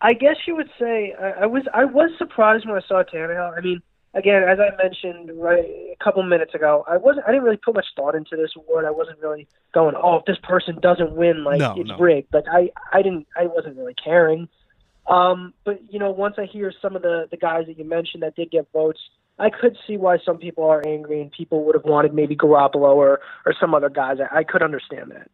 I 0.00 0.12
guess 0.12 0.36
you 0.46 0.56
would 0.56 0.70
say 0.78 1.14
I, 1.20 1.42
I 1.42 1.46
was 1.46 1.62
I 1.72 1.84
was 1.84 2.10
surprised 2.18 2.66
when 2.66 2.76
I 2.76 2.86
saw 2.86 3.02
Tannehill. 3.04 3.56
I 3.56 3.60
mean, 3.60 3.80
again, 4.14 4.42
as 4.44 4.58
I 4.60 4.74
mentioned 4.82 5.30
right 5.40 5.64
a 5.64 5.96
couple 6.02 6.22
minutes 6.22 6.54
ago, 6.54 6.84
I 6.88 6.96
wasn't 6.96 7.26
I 7.26 7.30
didn't 7.32 7.44
really 7.44 7.56
put 7.56 7.74
much 7.74 7.86
thought 7.96 8.14
into 8.14 8.36
this 8.36 8.50
award. 8.56 8.84
I 8.84 8.90
wasn't 8.90 9.18
really 9.20 9.46
going, 9.72 9.94
oh, 10.00 10.16
if 10.16 10.24
this 10.24 10.38
person 10.42 10.78
doesn't 10.80 11.12
win, 11.12 11.44
like 11.44 11.58
No, 11.58 11.74
it's 11.76 11.88
no. 11.88 11.98
rigged. 11.98 12.32
Like 12.32 12.44
I 12.50 12.70
I 12.92 13.02
didn't 13.02 13.26
I 13.36 13.46
wasn't 13.46 13.76
really 13.76 13.94
caring. 13.94 14.48
Um, 15.06 15.52
but 15.64 15.80
you 15.92 15.98
know, 15.98 16.10
once 16.10 16.36
I 16.38 16.46
hear 16.46 16.72
some 16.80 16.96
of 16.96 17.02
the 17.02 17.28
the 17.30 17.36
guys 17.36 17.66
that 17.66 17.78
you 17.78 17.84
mentioned 17.84 18.22
that 18.22 18.36
did 18.36 18.50
get 18.50 18.66
votes. 18.72 19.00
I 19.36 19.50
could 19.50 19.76
see 19.84 19.96
why 19.96 20.18
some 20.24 20.38
people 20.38 20.62
are 20.62 20.80
angry 20.86 21.20
and 21.20 21.28
people 21.28 21.64
would 21.64 21.74
have 21.74 21.82
wanted 21.84 22.14
maybe 22.14 22.36
Garoppolo 22.36 22.94
or, 22.94 23.18
or 23.44 23.52
some 23.58 23.74
other 23.74 23.90
guys. 23.90 24.18
I, 24.20 24.38
I 24.38 24.44
could 24.44 24.62
understand 24.62 25.10
that. 25.10 25.28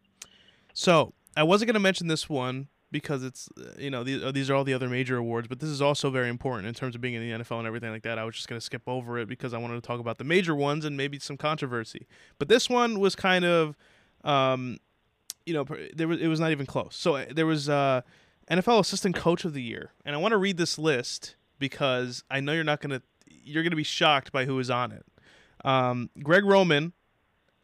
So 0.73 1.13
I 1.37 1.43
wasn't 1.43 1.67
going 1.67 1.75
to 1.75 1.79
mention 1.79 2.07
this 2.07 2.27
one 2.27 2.67
because 2.91 3.23
it's 3.23 3.49
uh, 3.57 3.71
you 3.77 3.89
know 3.89 4.03
these, 4.03 4.21
uh, 4.23 4.31
these 4.31 4.49
are 4.49 4.55
all 4.55 4.63
the 4.63 4.73
other 4.73 4.89
major 4.89 5.17
awards, 5.17 5.47
but 5.47 5.59
this 5.59 5.69
is 5.69 5.81
also 5.81 6.09
very 6.09 6.29
important 6.29 6.67
in 6.67 6.73
terms 6.73 6.95
of 6.95 7.01
being 7.01 7.13
in 7.13 7.21
the 7.21 7.43
NFL 7.43 7.57
and 7.59 7.67
everything 7.67 7.91
like 7.91 8.03
that. 8.03 8.19
I 8.19 8.23
was 8.25 8.35
just 8.35 8.47
going 8.47 8.59
to 8.59 8.65
skip 8.65 8.83
over 8.87 9.17
it 9.17 9.27
because 9.27 9.53
I 9.53 9.57
wanted 9.57 9.75
to 9.75 9.81
talk 9.81 9.99
about 9.99 10.17
the 10.17 10.23
major 10.23 10.53
ones 10.55 10.85
and 10.85 10.97
maybe 10.97 11.17
some 11.19 11.37
controversy. 11.37 12.07
But 12.37 12.49
this 12.49 12.69
one 12.69 12.99
was 12.99 13.15
kind 13.15 13.45
of, 13.45 13.77
um, 14.23 14.77
you 15.45 15.53
know, 15.53 15.65
there 15.95 16.07
was 16.07 16.19
it 16.19 16.27
was 16.27 16.39
not 16.39 16.51
even 16.51 16.65
close. 16.65 16.95
So 16.95 17.15
uh, 17.15 17.25
there 17.31 17.45
was 17.45 17.69
uh, 17.69 18.01
NFL 18.49 18.79
Assistant 18.79 19.15
Coach 19.15 19.45
of 19.45 19.53
the 19.53 19.61
Year, 19.61 19.91
and 20.05 20.15
I 20.15 20.17
want 20.19 20.33
to 20.33 20.37
read 20.37 20.57
this 20.57 20.77
list 20.77 21.35
because 21.59 22.23
I 22.29 22.39
know 22.41 22.53
you're 22.53 22.63
not 22.63 22.81
going 22.81 22.91
to 22.91 23.01
you're 23.27 23.63
going 23.63 23.71
to 23.71 23.77
be 23.77 23.83
shocked 23.83 24.31
by 24.31 24.45
who 24.45 24.59
is 24.59 24.69
on 24.69 24.91
it. 24.91 25.05
Um, 25.63 26.09
Greg 26.21 26.43
Roman 26.45 26.93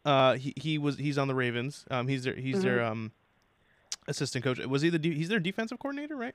Uh, 0.04 0.34
he 0.34 0.54
he 0.56 0.78
was 0.78 0.96
he's 0.96 1.18
on 1.18 1.28
the 1.28 1.34
Ravens. 1.34 1.84
Um, 1.90 2.08
he's 2.08 2.24
their 2.24 2.34
he's 2.34 2.62
their 2.62 2.82
um 2.84 3.12
assistant 4.08 4.42
coach. 4.44 4.58
Was 4.66 4.82
he 4.82 4.90
the 4.90 4.98
de- 4.98 5.14
he's 5.14 5.28
their 5.28 5.38
defensive 5.40 5.78
coordinator, 5.78 6.16
right? 6.16 6.34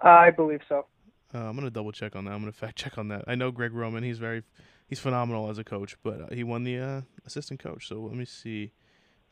I 0.00 0.30
believe 0.30 0.60
so. 0.68 0.86
Uh, 1.34 1.38
I'm 1.38 1.54
gonna 1.54 1.70
double 1.70 1.92
check 1.92 2.16
on 2.16 2.24
that. 2.24 2.32
I'm 2.32 2.40
gonna 2.40 2.52
fact 2.52 2.76
check 2.76 2.96
on 2.98 3.08
that. 3.08 3.24
I 3.26 3.34
know 3.34 3.50
Greg 3.50 3.72
Roman. 3.72 4.02
He's 4.02 4.18
very 4.18 4.42
he's 4.88 4.98
phenomenal 4.98 5.48
as 5.50 5.58
a 5.58 5.64
coach, 5.64 5.96
but 6.02 6.20
uh, 6.22 6.26
he 6.34 6.42
won 6.42 6.64
the 6.64 6.78
uh, 6.78 7.00
assistant 7.26 7.60
coach. 7.60 7.86
So 7.88 8.00
let 8.00 8.14
me 8.14 8.24
see. 8.24 8.72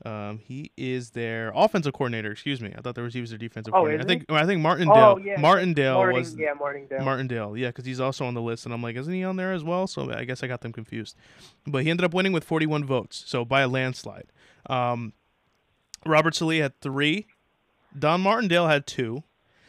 Um, 0.05 0.39
he 0.39 0.71
is 0.77 1.11
their 1.11 1.51
offensive 1.57 1.93
coordinator. 1.93 2.31
Excuse 2.31 2.61
me. 2.61 2.73
I 2.77 2.81
thought 2.83 2.95
there 2.95 3.03
was 3.03 3.15
he 3.15 3.21
was 3.21 3.31
their 3.31 3.39
defensive 3.39 3.75
Oh, 3.75 3.79
coordinator. 3.79 4.05
I 4.05 4.07
think 4.07 4.31
I 4.31 4.47
think 4.47 4.61
Martindale. 4.61 5.17
Oh, 5.17 5.19
yeah. 5.19 5.41
Martindale 5.41 5.95
Martin, 5.95 6.15
was 6.21 6.37
yeah, 6.37 6.53
Martindale. 6.53 7.01
Martindale. 7.05 7.57
Yeah, 7.57 7.69
because 7.69 7.85
he's 7.85 7.99
also 7.99 8.25
on 8.25 8.35
the 8.35 8.43
list, 8.43 8.65
and 8.65 8.73
I'm 8.73 8.83
like, 8.83 8.95
isn't 8.95 9.13
he 9.13 9.25
on 9.25 9.35
there 9.35 9.53
as 9.53 9.65
well? 9.65 9.89
So 9.89 10.13
I 10.13 10.25
guess 10.25 10.45
I 10.45 10.47
got 10.47 10.61
them 10.61 10.73
confused. 10.73 11.17
But 11.67 11.83
he 11.83 11.91
ended 11.91 12.05
up 12.05 12.15
winning 12.15 12.33
with 12.33 12.45
41 12.45 12.85
votes, 12.85 13.25
so 13.27 13.45
by 13.45 13.63
a 13.63 13.69
landslide. 13.69 14.27
Um, 14.71 15.15
Robert 16.07 16.35
Saleh 16.35 16.61
had 16.61 16.81
three. 16.81 17.27
Don 17.99 18.21
Martindale 18.21 18.69
had 18.69 18.87
two. 18.87 19.25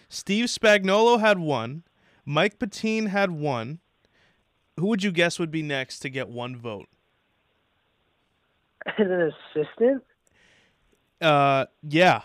Steve 0.09 0.45
Spagnuolo 0.45 1.19
had 1.19 1.39
one. 1.39 1.83
Mike 2.25 2.59
Pettine 2.59 3.07
had 3.07 3.31
one. 3.31 3.79
Who 4.77 4.87
would 4.87 5.03
you 5.03 5.11
guess 5.11 5.39
would 5.39 5.51
be 5.51 5.61
next 5.61 5.99
to 5.99 6.09
get 6.09 6.29
one 6.29 6.55
vote? 6.55 6.87
As 8.85 8.93
an 8.97 9.33
assistant? 9.55 10.03
Uh, 11.21 11.65
yeah. 11.83 12.21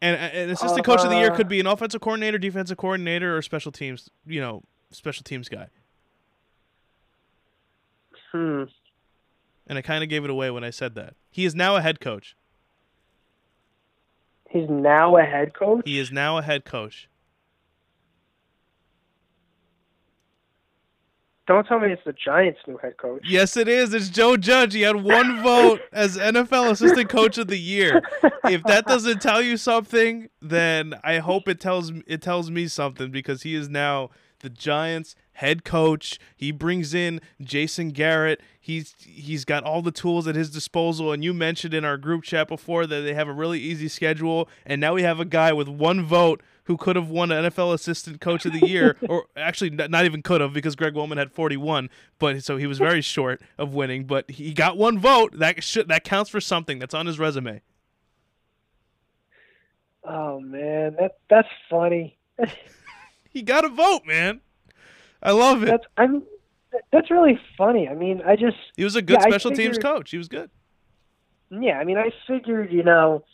And 0.00 0.16
uh, 0.16 0.36
an 0.36 0.50
assistant 0.50 0.84
coach 0.84 1.00
of 1.00 1.10
the 1.10 1.16
year 1.16 1.32
Uh, 1.32 1.36
could 1.36 1.48
be 1.48 1.60
an 1.60 1.66
offensive 1.66 2.00
coordinator, 2.00 2.38
defensive 2.38 2.76
coordinator, 2.76 3.36
or 3.36 3.42
special 3.42 3.72
teams. 3.72 4.10
You 4.26 4.40
know, 4.40 4.62
special 4.90 5.24
teams 5.24 5.48
guy. 5.48 5.68
Hmm. 8.32 8.64
And 9.66 9.78
I 9.78 9.82
kind 9.82 10.02
of 10.02 10.10
gave 10.10 10.24
it 10.24 10.30
away 10.30 10.50
when 10.50 10.64
I 10.64 10.70
said 10.70 10.94
that. 10.94 11.14
He 11.30 11.44
is 11.44 11.54
now 11.54 11.76
a 11.76 11.80
head 11.80 12.00
coach. 12.00 12.36
He's 14.48 14.68
now 14.68 15.16
a 15.16 15.22
head 15.22 15.54
coach? 15.54 15.82
He 15.84 15.98
is 15.98 16.10
now 16.10 16.38
a 16.38 16.42
head 16.42 16.64
coach. 16.64 17.08
Don't 21.46 21.66
tell 21.66 21.80
me 21.80 21.90
it's 21.90 22.02
the 22.04 22.12
Giants' 22.12 22.58
new 22.66 22.76
head 22.76 22.98
coach. 22.98 23.22
Yes, 23.26 23.56
it 23.56 23.68
is. 23.68 23.94
It's 23.94 24.10
Joe 24.10 24.36
Judge. 24.36 24.74
He 24.74 24.82
had 24.82 25.02
one 25.02 25.42
vote 25.42 25.80
as 25.92 26.18
NFL 26.18 26.70
Assistant 26.70 27.08
Coach 27.08 27.38
of 27.38 27.46
the 27.46 27.58
Year. 27.58 28.02
If 28.44 28.62
that 28.64 28.84
doesn't 28.86 29.22
tell 29.22 29.40
you 29.40 29.56
something, 29.56 30.28
then 30.42 30.94
I 31.02 31.18
hope 31.18 31.48
it 31.48 31.58
tells 31.58 31.90
it 32.06 32.20
tells 32.20 32.50
me 32.50 32.68
something 32.68 33.10
because 33.10 33.44
he 33.44 33.54
is 33.54 33.70
now 33.70 34.10
the 34.40 34.50
Giants 34.50 35.14
head 35.32 35.64
coach. 35.64 36.18
He 36.36 36.50
brings 36.50 36.94
in 36.94 37.20
Jason 37.40 37.90
Garrett. 37.90 38.40
He's 38.60 38.94
he's 38.98 39.44
got 39.44 39.64
all 39.64 39.82
the 39.82 39.92
tools 39.92 40.26
at 40.26 40.34
his 40.34 40.50
disposal. 40.50 41.12
And 41.12 41.22
you 41.22 41.32
mentioned 41.32 41.74
in 41.74 41.84
our 41.84 41.96
group 41.96 42.24
chat 42.24 42.48
before 42.48 42.86
that 42.86 43.00
they 43.00 43.14
have 43.14 43.28
a 43.28 43.32
really 43.32 43.60
easy 43.60 43.88
schedule. 43.88 44.48
And 44.66 44.80
now 44.80 44.94
we 44.94 45.02
have 45.02 45.20
a 45.20 45.24
guy 45.24 45.52
with 45.52 45.68
one 45.68 46.04
vote 46.04 46.42
who 46.64 46.76
could 46.76 46.96
have 46.96 47.08
won 47.08 47.32
an 47.32 47.44
NFL 47.44 47.72
Assistant 47.72 48.20
Coach 48.20 48.44
of 48.44 48.52
the 48.52 48.66
Year, 48.66 48.96
or 49.08 49.24
actually 49.36 49.70
not 49.70 50.04
even 50.04 50.22
could 50.22 50.40
have 50.40 50.52
because 50.52 50.76
Greg 50.76 50.94
Roman 50.94 51.16
had 51.16 51.32
41. 51.32 51.88
But 52.18 52.44
so 52.44 52.56
he 52.56 52.66
was 52.66 52.78
very 52.78 53.00
short 53.00 53.40
of 53.56 53.74
winning. 53.74 54.04
But 54.04 54.30
he 54.30 54.52
got 54.52 54.76
one 54.76 54.98
vote. 54.98 55.38
That 55.38 55.62
should 55.62 55.88
that 55.88 56.04
counts 56.04 56.30
for 56.30 56.40
something. 56.40 56.78
That's 56.78 56.94
on 56.94 57.06
his 57.06 57.18
resume. 57.18 57.62
Oh 60.04 60.40
man, 60.40 60.96
that 60.98 61.18
that's 61.28 61.48
funny. 61.70 62.18
He 63.28 63.42
got 63.42 63.64
a 63.64 63.68
vote, 63.68 64.02
man. 64.06 64.40
I 65.22 65.32
love 65.32 65.62
it. 65.62 65.68
That's 65.70 65.84
I'm 65.96 66.22
that's 66.92 67.10
really 67.10 67.38
funny. 67.56 67.88
I 67.88 67.94
mean, 67.94 68.22
I 68.24 68.36
just 68.36 68.56
He 68.76 68.84
was 68.84 68.96
a 68.96 69.02
good 69.02 69.20
Yeah, 69.20 69.26
special 69.30 69.50
teams 69.50 69.78
coach. 69.78 70.10
He 70.10 70.18
was 70.18 70.28
good. 70.28 70.50
yeah, 71.50 71.78
I 71.78 71.84
mean, 71.84 71.96
I 71.98 72.10
figured, 72.26 72.72
you 72.72 72.82
know, 72.82 73.24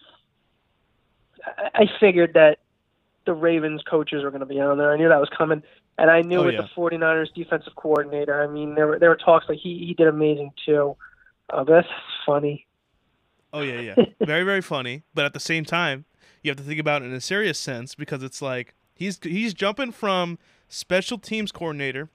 I, 1.47 1.83
I 1.83 1.85
figured 2.01 2.35
that 2.35 2.59
the 3.27 3.35
Ravens 3.35 3.83
coaches 3.89 4.23
were 4.23 4.31
going 4.31 4.41
to 4.41 4.47
be 4.47 4.61
on 4.61 4.79
there. 4.79 4.93
I 4.93 4.97
knew 4.97 5.09
that 5.09 5.21
was 5.21 5.31
coming, 5.37 5.63
and 5.99 6.11
I 6.11 6.23
knew 6.23 6.41
Oh, 6.41 6.45
with 6.45 6.55
yeah. 6.55 6.63
the 6.63 6.69
49ers 6.77 7.33
defensive 7.35 7.75
coordinator, 7.77 8.43
I 8.43 8.47
mean, 8.47 8.75
there 8.75 8.87
were 8.87 8.99
there 8.99 9.11
were 9.11 9.17
talks 9.17 9.47
like 9.49 9.59
he 9.59 9.85
he 9.87 9.95
did 9.95 10.09
amazing 10.09 10.53
too. 10.65 10.97
Uh, 11.51 11.65
but 11.65 11.73
that's 11.73 11.89
funny. 12.27 12.67
Oh 13.53 13.61
yeah, 13.61 13.79
yeah. 13.79 13.97
very 14.23 14.43
very 14.43 14.61
funny, 14.61 15.05
but 15.15 15.25
at 15.25 15.33
the 15.33 15.41
same 15.41 15.65
time, 15.65 16.05
you 16.43 16.51
have 16.51 16.57
to 16.59 16.63
think 16.65 16.81
about 16.81 17.03
it 17.03 17.07
in 17.07 17.13
a 17.13 17.21
serious 17.21 17.59
sense 17.59 17.95
because 17.95 18.23
it's 18.23 18.43
like 18.43 18.75
he's 18.95 19.19
he's 19.23 19.55
jumping 19.55 19.93
from 19.93 20.39
special 20.69 21.19
teams 21.19 21.53
coordinator 21.53 22.09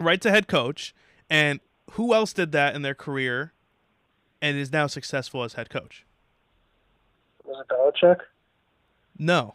right 0.00 0.20
to 0.20 0.30
head 0.30 0.48
coach, 0.48 0.94
and 1.28 1.60
who 1.92 2.14
else 2.14 2.32
did 2.32 2.52
that 2.52 2.74
in 2.74 2.82
their 2.82 2.94
career 2.94 3.52
and 4.40 4.56
is 4.56 4.72
now 4.72 4.86
successful 4.86 5.42
as 5.42 5.54
head 5.54 5.70
coach? 5.70 6.04
Was 7.44 7.64
it 7.64 7.72
Belichick? 7.72 8.18
No. 9.18 9.54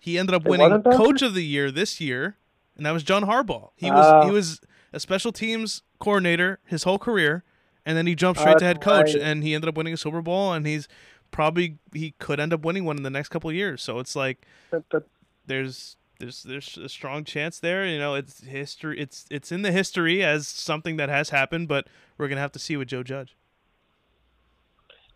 He 0.00 0.18
ended 0.18 0.34
up 0.34 0.44
It 0.44 0.48
winning 0.48 0.82
coach 0.82 1.22
of 1.22 1.34
the 1.34 1.44
year 1.44 1.70
this 1.70 2.00
year, 2.00 2.36
and 2.76 2.84
that 2.84 2.90
was 2.92 3.04
John 3.04 3.24
Harbaugh. 3.24 3.70
He 3.76 3.90
was 3.90 4.04
Oh. 4.06 4.24
he 4.26 4.30
was 4.32 4.60
a 4.92 4.98
special 4.98 5.30
teams 5.32 5.82
coordinator 6.00 6.58
his 6.64 6.82
whole 6.82 6.98
career, 6.98 7.44
and 7.86 7.96
then 7.96 8.06
he 8.06 8.14
jumped 8.16 8.40
Oh, 8.40 8.42
straight 8.42 8.58
to 8.58 8.64
head 8.64 8.80
coach, 8.80 9.14
and 9.14 9.44
he 9.44 9.54
ended 9.54 9.68
up 9.68 9.76
winning 9.76 9.94
a 9.94 9.96
Super 9.96 10.20
Bowl, 10.22 10.52
and 10.52 10.66
he's 10.66 10.88
probably 11.30 11.78
he 11.92 12.14
could 12.18 12.40
end 12.40 12.52
up 12.52 12.62
winning 12.64 12.84
one 12.84 12.96
in 12.96 13.04
the 13.04 13.10
next 13.10 13.28
couple 13.28 13.48
of 13.48 13.54
years. 13.54 13.80
So 13.82 14.00
it's 14.00 14.16
like 14.16 14.44
That, 14.70 14.82
that, 14.90 15.04
there's 15.46 15.96
there's 16.18 16.42
there's 16.44 16.76
a 16.78 16.88
strong 16.88 17.24
chance 17.24 17.58
there. 17.58 17.84
You 17.86 17.98
know, 17.98 18.14
it's 18.14 18.44
history. 18.44 19.00
It's 19.00 19.26
it's 19.30 19.50
in 19.52 19.62
the 19.62 19.72
history 19.72 20.22
as 20.22 20.46
something 20.48 20.96
that 20.96 21.08
has 21.08 21.30
happened, 21.30 21.68
but 21.68 21.86
we're 22.18 22.28
gonna 22.28 22.40
have 22.40 22.52
to 22.52 22.58
see 22.58 22.76
with 22.76 22.88
Joe 22.88 23.02
Judge. 23.02 23.36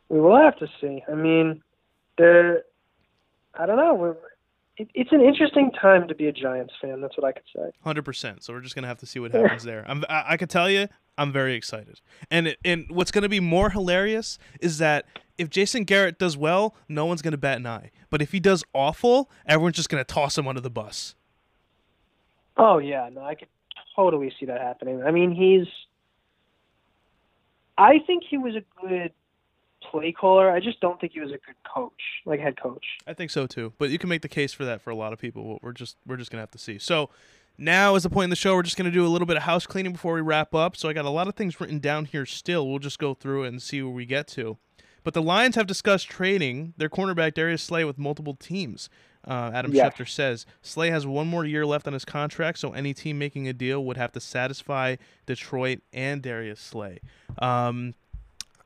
we 0.08 0.20
will 0.20 0.36
have 0.36 0.56
to 0.58 0.68
see. 0.80 1.02
I 1.10 1.14
mean, 1.14 1.62
there. 2.18 2.62
I 3.58 3.66
don't 3.66 3.76
know. 3.76 3.94
We're, 3.94 4.16
it, 4.76 4.88
it's 4.94 5.12
an 5.12 5.20
interesting 5.22 5.70
time 5.80 6.08
to 6.08 6.14
be 6.14 6.26
a 6.26 6.32
Giants 6.32 6.74
fan. 6.82 7.00
That's 7.00 7.16
what 7.16 7.24
I 7.26 7.32
could 7.32 7.44
say. 7.54 7.70
Hundred 7.82 8.04
percent. 8.04 8.42
So 8.42 8.52
we're 8.52 8.60
just 8.60 8.74
gonna 8.74 8.86
have 8.88 8.98
to 8.98 9.06
see 9.06 9.18
what 9.18 9.32
happens 9.32 9.62
there. 9.62 9.84
I'm, 9.88 10.04
I, 10.08 10.24
I 10.30 10.36
could 10.36 10.50
tell 10.50 10.68
you, 10.68 10.88
I'm 11.16 11.32
very 11.32 11.54
excited. 11.54 12.00
And 12.30 12.48
it, 12.48 12.58
and 12.64 12.86
what's 12.90 13.10
gonna 13.10 13.28
be 13.28 13.40
more 13.40 13.70
hilarious 13.70 14.38
is 14.60 14.78
that 14.78 15.06
if 15.38 15.50
Jason 15.50 15.84
Garrett 15.84 16.18
does 16.18 16.36
well, 16.36 16.74
no 16.88 17.06
one's 17.06 17.22
gonna 17.22 17.36
bat 17.36 17.58
an 17.58 17.66
eye. 17.66 17.90
But 18.10 18.22
if 18.22 18.32
he 18.32 18.40
does 18.40 18.64
awful, 18.72 19.30
everyone's 19.46 19.76
just 19.76 19.88
gonna 19.88 20.04
toss 20.04 20.36
him 20.38 20.48
under 20.48 20.60
the 20.60 20.70
bus. 20.70 21.14
Oh 22.56 22.78
yeah, 22.78 23.08
no, 23.12 23.22
I 23.22 23.34
could 23.34 23.48
totally 23.94 24.32
see 24.38 24.46
that 24.46 24.60
happening. 24.60 25.02
I 25.02 25.10
mean, 25.10 25.32
he's. 25.32 25.66
I 27.78 27.98
think 28.06 28.24
he 28.28 28.38
was 28.38 28.54
a 28.56 28.62
good 28.80 29.12
play 29.90 30.12
caller. 30.12 30.50
I 30.50 30.60
just 30.60 30.80
don't 30.80 30.98
think 31.00 31.12
he 31.12 31.20
was 31.20 31.30
a 31.30 31.38
good 31.38 31.56
coach, 31.74 32.00
like 32.24 32.40
head 32.40 32.60
coach. 32.60 32.84
I 33.06 33.12
think 33.12 33.30
so 33.30 33.46
too. 33.46 33.72
But 33.78 33.90
you 33.90 33.98
can 33.98 34.08
make 34.08 34.22
the 34.22 34.28
case 34.28 34.52
for 34.52 34.64
that 34.64 34.80
for 34.80 34.90
a 34.90 34.94
lot 34.94 35.12
of 35.12 35.18
people. 35.18 35.58
We're 35.62 35.72
just 35.72 35.96
we're 36.06 36.16
just 36.16 36.30
gonna 36.30 36.42
have 36.42 36.50
to 36.52 36.58
see. 36.58 36.78
So 36.78 37.10
now 37.58 37.94
is 37.94 38.02
the 38.02 38.10
point 38.10 38.24
in 38.24 38.30
the 38.30 38.36
show. 38.36 38.54
We're 38.54 38.62
just 38.62 38.76
gonna 38.76 38.90
do 38.90 39.04
a 39.04 39.08
little 39.08 39.26
bit 39.26 39.36
of 39.36 39.42
house 39.42 39.66
cleaning 39.66 39.92
before 39.92 40.14
we 40.14 40.20
wrap 40.22 40.54
up. 40.54 40.76
So 40.76 40.88
I 40.88 40.92
got 40.92 41.04
a 41.04 41.10
lot 41.10 41.28
of 41.28 41.34
things 41.34 41.60
written 41.60 41.78
down 41.78 42.06
here. 42.06 42.24
Still, 42.24 42.68
we'll 42.68 42.78
just 42.78 42.98
go 42.98 43.12
through 43.12 43.44
it 43.44 43.48
and 43.48 43.60
see 43.60 43.82
where 43.82 43.92
we 43.92 44.06
get 44.06 44.26
to. 44.28 44.56
But 45.06 45.14
the 45.14 45.22
Lions 45.22 45.54
have 45.54 45.68
discussed 45.68 46.08
trading 46.08 46.74
their 46.78 46.88
cornerback 46.88 47.34
Darius 47.34 47.62
Slay 47.62 47.84
with 47.84 47.96
multiple 47.96 48.34
teams. 48.34 48.90
Uh, 49.24 49.52
Adam 49.54 49.72
Yes. 49.72 49.94
Schefter 49.94 50.08
says 50.08 50.46
Slay 50.62 50.90
has 50.90 51.06
one 51.06 51.28
more 51.28 51.44
year 51.44 51.64
left 51.64 51.86
on 51.86 51.92
his 51.92 52.04
contract, 52.04 52.58
so 52.58 52.72
any 52.72 52.92
team 52.92 53.16
making 53.16 53.46
a 53.46 53.52
deal 53.52 53.84
would 53.84 53.96
have 53.96 54.10
to 54.14 54.20
satisfy 54.20 54.96
Detroit 55.24 55.78
and 55.92 56.22
Darius 56.22 56.58
Slay. 56.58 56.98
Um, 57.38 57.94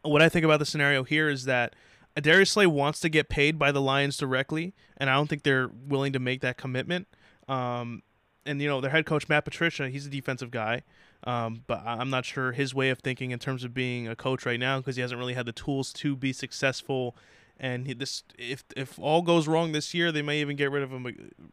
what 0.01 0.23
I 0.23 0.31
think 0.31 0.47
about 0.47 0.61
the 0.61 0.65
scenario 0.65 1.05
here 1.05 1.29
is 1.29 1.45
that 1.45 1.77
Darius 2.19 2.53
Slay 2.53 2.67
wants 2.67 3.01
to 3.01 3.11
get 3.11 3.29
paid 3.29 3.59
by 3.59 3.71
the 3.71 3.83
Lions 3.83 4.17
directly, 4.17 4.73
and 4.97 5.11
I 5.11 5.17
don't 5.17 5.29
think 5.29 5.43
they're 5.43 5.69
willing 5.69 6.15
to 6.15 6.19
make 6.19 6.41
that 6.41 6.57
commitment. 6.57 7.07
Um, 7.49 8.03
and 8.47 8.62
you 8.62 8.67
know, 8.67 8.81
their 8.81 8.93
head 8.93 9.05
coach 9.05 9.29
Matt 9.29 9.45
Patricia, 9.45 9.91
he's 9.91 10.07
a 10.07 10.11
defensive 10.11 10.51
guy, 10.51 10.85
um, 11.24 11.64
but 11.66 11.82
I'm 11.84 12.10
not 12.10 12.24
sure 12.24 12.52
his 12.52 12.74
way 12.74 12.90
of 12.90 13.01
thinking 13.01 13.30
in 13.30 13.38
terms 13.38 13.64
of 13.64 13.74
being 13.74 14.09
a 14.09 14.16
coach 14.16 14.47
right 14.47 14.59
now 14.59 14.78
because 14.78 14.97
he 14.97 15.02
hasn't 15.02 15.18
really 15.18 15.34
had 15.34 15.47
the 15.47 15.52
tools 15.52 15.92
to 15.94 16.16
be 16.16 16.32
successful. 16.32 17.14
And 17.59 17.86
he, 17.86 17.92
this, 17.92 18.22
if 18.38 18.64
if 18.74 18.98
all 18.98 19.20
goes 19.20 19.47
wrong 19.47 19.72
this 19.72 19.92
year, 19.92 20.10
they 20.10 20.22
may 20.22 20.40
even 20.40 20.56
get 20.56 20.70
rid 20.70 20.82
of 20.82 20.90
him 20.90 21.06
uh, 21.06 21.10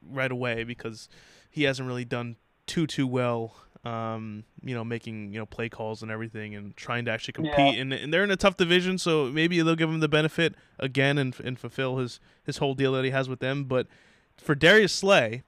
right 0.09 0.31
away 0.31 0.63
because 0.63 1.09
he 1.49 1.63
hasn't 1.63 1.87
really 1.87 2.05
done 2.05 2.37
too 2.65 2.87
too 2.87 3.05
well. 3.05 3.55
Um, 3.83 4.43
you 4.63 4.73
know, 4.73 4.83
making 4.83 5.33
you 5.33 5.39
know 5.39 5.45
play 5.45 5.67
calls 5.67 6.01
and 6.01 6.09
everything, 6.09 6.55
and 6.55 6.75
trying 6.77 7.05
to 7.05 7.11
actually 7.11 7.33
compete. 7.33 7.75
Yeah. 7.75 7.81
And, 7.81 7.93
and 7.93 8.13
they're 8.13 8.23
in 8.23 8.31
a 8.31 8.37
tough 8.37 8.57
division, 8.57 8.97
so 8.97 9.25
maybe 9.25 9.61
they'll 9.61 9.75
give 9.75 9.89
him 9.89 9.99
the 9.99 10.07
benefit 10.07 10.55
again 10.79 11.17
and 11.17 11.37
and 11.41 11.59
fulfill 11.59 11.97
his 11.97 12.21
his 12.45 12.57
whole 12.57 12.73
deal 12.73 12.93
that 12.93 13.03
he 13.03 13.11
has 13.11 13.27
with 13.27 13.39
them. 13.39 13.65
But 13.65 13.87
for 14.37 14.55
Darius 14.55 14.93
Slay, 14.93 15.43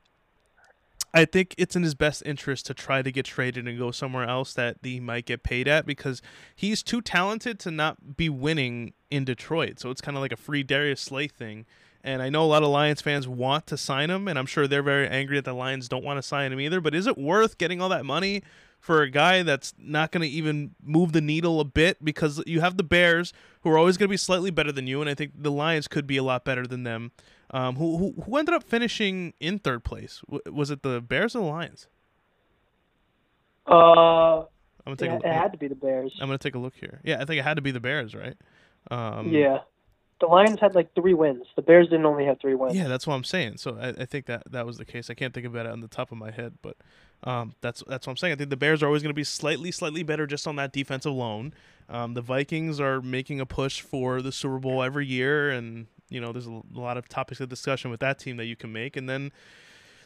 I 1.14 1.26
think 1.26 1.56
it's 1.58 1.76
in 1.76 1.84
his 1.84 1.96
best 1.96 2.22
interest 2.26 2.66
to 2.68 2.74
try 2.74 3.02
to 3.02 3.12
get 3.12 3.26
traded 3.26 3.68
and 3.68 3.78
go 3.78 3.92
somewhere 3.92 4.28
else 4.28 4.54
that 4.54 4.78
he 4.84 5.00
might 5.00 5.26
get 5.26 5.44
paid 5.44 5.68
at 5.68 5.86
because 5.86 6.22
he's 6.56 6.84
too 6.84 7.02
talented 7.02 7.60
to 7.62 7.72
not 7.72 8.16
be 8.16 8.30
winning 8.30 8.94
in 9.10 9.26
Detroit. 9.26 9.80
So 9.80 9.90
it's 9.90 10.02
kind 10.02 10.16
of 10.16 10.22
like 10.22 10.32
a 10.32 10.38
free 10.38 10.64
Darius 10.64 11.02
Slay 11.02 11.28
thing. 11.28 11.66
And 12.04 12.22
I 12.22 12.30
know 12.30 12.44
a 12.44 12.48
lot 12.48 12.64
of 12.64 12.70
Lions 12.70 13.02
fans 13.02 13.28
want 13.28 13.68
to 13.68 13.78
sign 13.78 14.10
him, 14.10 14.28
and 14.28 14.40
I'm 14.40 14.46
sure 14.46 14.68
they're 14.68 14.84
very 14.84 15.08
angry 15.08 15.38
that 15.38 15.46
the 15.46 15.54
Lions 15.54 15.90
don't 15.90 16.04
want 16.04 16.18
to 16.18 16.24
sign 16.24 16.54
him 16.54 16.60
either. 16.60 16.80
But 16.80 16.96
is 16.96 17.08
it 17.08 17.18
worth 17.18 17.58
getting 17.58 17.82
all 17.82 17.90
that 17.90 18.06
money 18.06 18.42
for 18.80 19.02
a 19.02 19.10
guy 19.10 19.44
that's 19.44 19.74
not 19.78 20.12
going 20.12 20.22
to 20.22 20.28
even 20.28 20.76
move 20.82 21.12
the 21.12 21.20
needle 21.20 21.60
a 21.60 21.66
bit 21.66 22.04
because 22.04 22.42
you 22.46 22.62
have 22.62 22.78
the 22.78 22.84
Bears 22.84 23.34
who 23.62 23.70
are 23.70 23.78
always 23.78 23.98
going 23.98 24.08
to 24.08 24.14
be 24.14 24.18
slightly 24.18 24.52
better 24.52 24.72
than 24.72 24.88
you, 24.88 25.02
and 25.02 25.10
I 25.10 25.14
think 25.14 25.34
the 25.36 25.52
Lions 25.52 25.88
could 25.90 26.08
be 26.08 26.16
a 26.16 26.24
lot 26.24 26.46
better 26.46 26.66
than 26.66 26.84
them. 26.84 27.12
Um, 27.52 27.76
who, 27.78 27.98
who 27.98 28.22
who 28.22 28.38
ended 28.38 28.54
up 28.54 28.64
finishing 28.64 29.34
in 29.40 29.60
third 29.60 29.84
place? 29.84 30.22
W- 30.30 30.56
was 30.56 30.70
it 30.70 30.84
the 30.84 31.02
Bears 31.02 31.36
or 31.36 31.40
the 31.40 31.46
Lions? 31.46 31.88
Uh, 33.68 34.42
I'm 34.42 34.46
gonna 34.86 34.96
take 34.96 35.12
it, 35.12 35.24
a 35.24 35.30
it 35.30 35.34
had 35.34 35.52
to 35.52 35.58
be 35.58 35.68
the 35.68 35.76
Bears. 35.76 36.16
I'm 36.22 36.28
gonna 36.28 36.38
take 36.38 36.56
a 36.56 36.60
look 36.60 36.76
here. 36.76 37.02
Yeah, 37.04 37.22
I 37.22 37.26
think 37.26 37.40
it 37.40 37.44
had 37.44 37.56
to 37.56 37.62
be 37.62 37.72
the 37.72 37.80
Bears, 37.80 38.14
right? 38.14 38.36
Um, 38.92 39.30
yeah, 39.30 39.60
the 40.20 40.28
Lions 40.28 40.60
had 40.60 40.76
like 40.76 40.94
three 40.94 41.14
wins. 41.14 41.46
The 41.56 41.62
Bears 41.62 41.88
didn't 41.88 42.06
only 42.06 42.26
have 42.26 42.40
three 42.40 42.56
wins. 42.56 42.76
Yeah, 42.76 42.88
that's 42.88 43.08
what 43.08 43.16
I'm 43.16 43.24
saying. 43.24 43.58
So 43.58 43.78
I, 43.80 43.90
I 44.02 44.06
think 44.06 44.26
that 44.28 44.52
that 44.52 44.66
was 44.66 44.78
the 44.78 44.86
case. 44.86 45.10
I 45.10 45.14
can't 45.14 45.34
think 45.34 45.46
about 45.46 45.66
it 45.66 45.72
on 45.72 45.82
the 45.82 45.88
top 45.88 46.12
of 46.12 46.18
my 46.18 46.32
head, 46.32 46.56
but 46.62 46.78
um, 47.24 47.56
that's 47.62 47.84
that's 47.88 48.06
what 48.06 48.12
I'm 48.12 48.18
saying. 48.18 48.34
I 48.34 48.36
think 48.36 48.50
the 48.50 48.58
Bears 48.58 48.84
are 48.84 48.88
always 48.88 49.02
going 49.02 49.12
to 49.12 49.16
be 49.16 49.24
slightly, 49.24 49.72
slightly 49.72 50.04
better 50.04 50.28
just 50.28 50.48
on 50.48 50.56
that 50.58 50.72
defense 50.72 51.06
alone. 51.06 51.54
Um, 51.90 52.14
the 52.14 52.22
Vikings 52.22 52.80
are 52.80 53.02
making 53.02 53.40
a 53.40 53.46
push 53.46 53.82
for 53.82 54.22
the 54.22 54.32
Super 54.32 54.60
Bowl 54.60 54.84
every 54.84 55.06
year, 55.08 55.50
and 55.50 55.88
you 56.10 56.20
know 56.20 56.32
there's 56.32 56.48
a 56.48 56.62
lot 56.74 56.98
of 56.98 57.08
topics 57.08 57.40
of 57.40 57.50
discussion 57.50 57.92
with 57.92 58.00
that 58.00 58.20
team 58.20 58.38
that 58.38 58.46
you 58.46 58.56
can 58.56 58.72
make, 58.72 58.98
and 58.98 59.10
then 59.10 59.32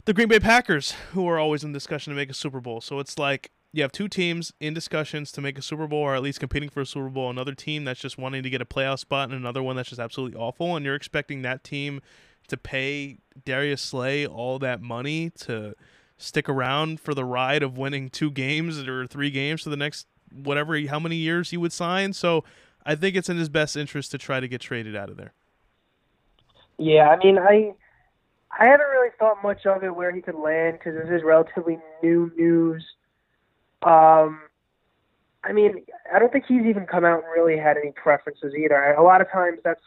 the 0.06 0.14
Green 0.14 0.28
Bay 0.28 0.40
Packers, 0.40 0.92
who 1.14 1.28
are 1.28 1.40
always 1.40 1.64
in 1.64 1.72
discussion 1.72 2.12
to 2.12 2.16
make 2.16 2.30
a 2.30 2.34
Super 2.34 2.60
Bowl. 2.60 2.82
So 2.82 3.00
it's 3.00 3.18
like 3.18 3.52
you 3.72 3.82
have 3.82 3.92
two 3.92 4.08
teams 4.08 4.54
in 4.60 4.74
discussions 4.74 5.32
to 5.32 5.42
make 5.42 5.58
a 5.58 5.62
Super 5.62 5.88
Bowl, 5.88 6.00
or 6.00 6.16
at 6.16 6.22
least 6.22 6.40
competing 6.40 6.70
for 6.70 6.82
a 6.82 6.86
Super 6.86 7.10
Bowl. 7.10 7.30
Another 7.30 7.56
team 7.56 7.86
that's 7.86 8.00
just 8.00 8.18
wanting 8.18 8.44
to 8.44 8.50
get 8.50 8.62
a 8.62 8.66
playoff 8.66 9.00
spot, 9.00 9.30
and 9.30 9.38
another 9.38 9.64
one 9.64 9.76
that's 9.76 9.90
just 9.90 10.02
absolutely 10.02 10.38
awful. 10.38 10.76
And 10.76 10.86
you're 10.86 10.96
expecting 10.96 11.42
that 11.42 11.64
team 11.64 12.02
to 12.48 12.58
pay 12.58 13.18
Darius 13.46 13.82
Slay 13.82 14.28
all 14.28 14.60
that 14.60 14.82
money 14.82 15.30
to 15.42 15.74
stick 16.18 16.48
around 16.48 17.00
for 17.00 17.14
the 17.14 17.26
ride 17.26 17.64
of 17.64 17.78
winning 17.78 18.10
two 18.10 18.30
games 18.30 18.80
or 18.88 19.08
three 19.08 19.32
games 19.32 19.64
for 19.64 19.70
the 19.70 19.78
next 19.78 20.08
whatever 20.32 20.80
how 20.88 21.00
many 21.00 21.16
years 21.16 21.52
he 21.52 21.58
would 21.58 21.74
sign. 21.74 22.14
So 22.14 22.44
I 22.86 22.96
think 22.96 23.16
it's 23.16 23.30
in 23.30 23.38
his 23.38 23.50
best 23.50 23.78
interest 23.78 24.12
to 24.12 24.18
try 24.18 24.40
to 24.40 24.48
get 24.48 24.62
traded 24.62 24.96
out 24.96 25.10
of 25.10 25.18
there. 25.18 25.34
Yeah, 26.78 27.10
I 27.10 27.18
mean, 27.18 27.38
I 27.38 27.74
I 28.58 28.66
haven't 28.66 28.88
really 28.88 29.10
thought 29.18 29.42
much 29.44 29.66
of 29.66 29.84
it 29.84 29.96
where 29.96 30.14
he 30.14 30.22
could 30.22 30.36
land 30.36 30.78
because 30.80 30.96
this 30.96 31.10
is 31.10 31.24
relatively 31.24 31.80
new 32.04 32.32
news. 32.38 32.84
Um, 33.84 34.42
I 35.44 35.52
mean, 35.54 35.86
I 36.14 36.20
don't 36.20 36.32
think 36.32 36.46
he's 36.48 36.64
even 36.66 36.86
come 36.86 37.04
out 37.06 37.24
and 37.24 37.32
really 37.36 37.58
had 37.58 37.78
any 37.78 37.92
preferences 37.92 38.54
either. 38.56 38.76
A 38.94 39.04
lot 39.04 39.22
of 39.22 39.30
times, 39.32 39.60
that's 39.64 39.82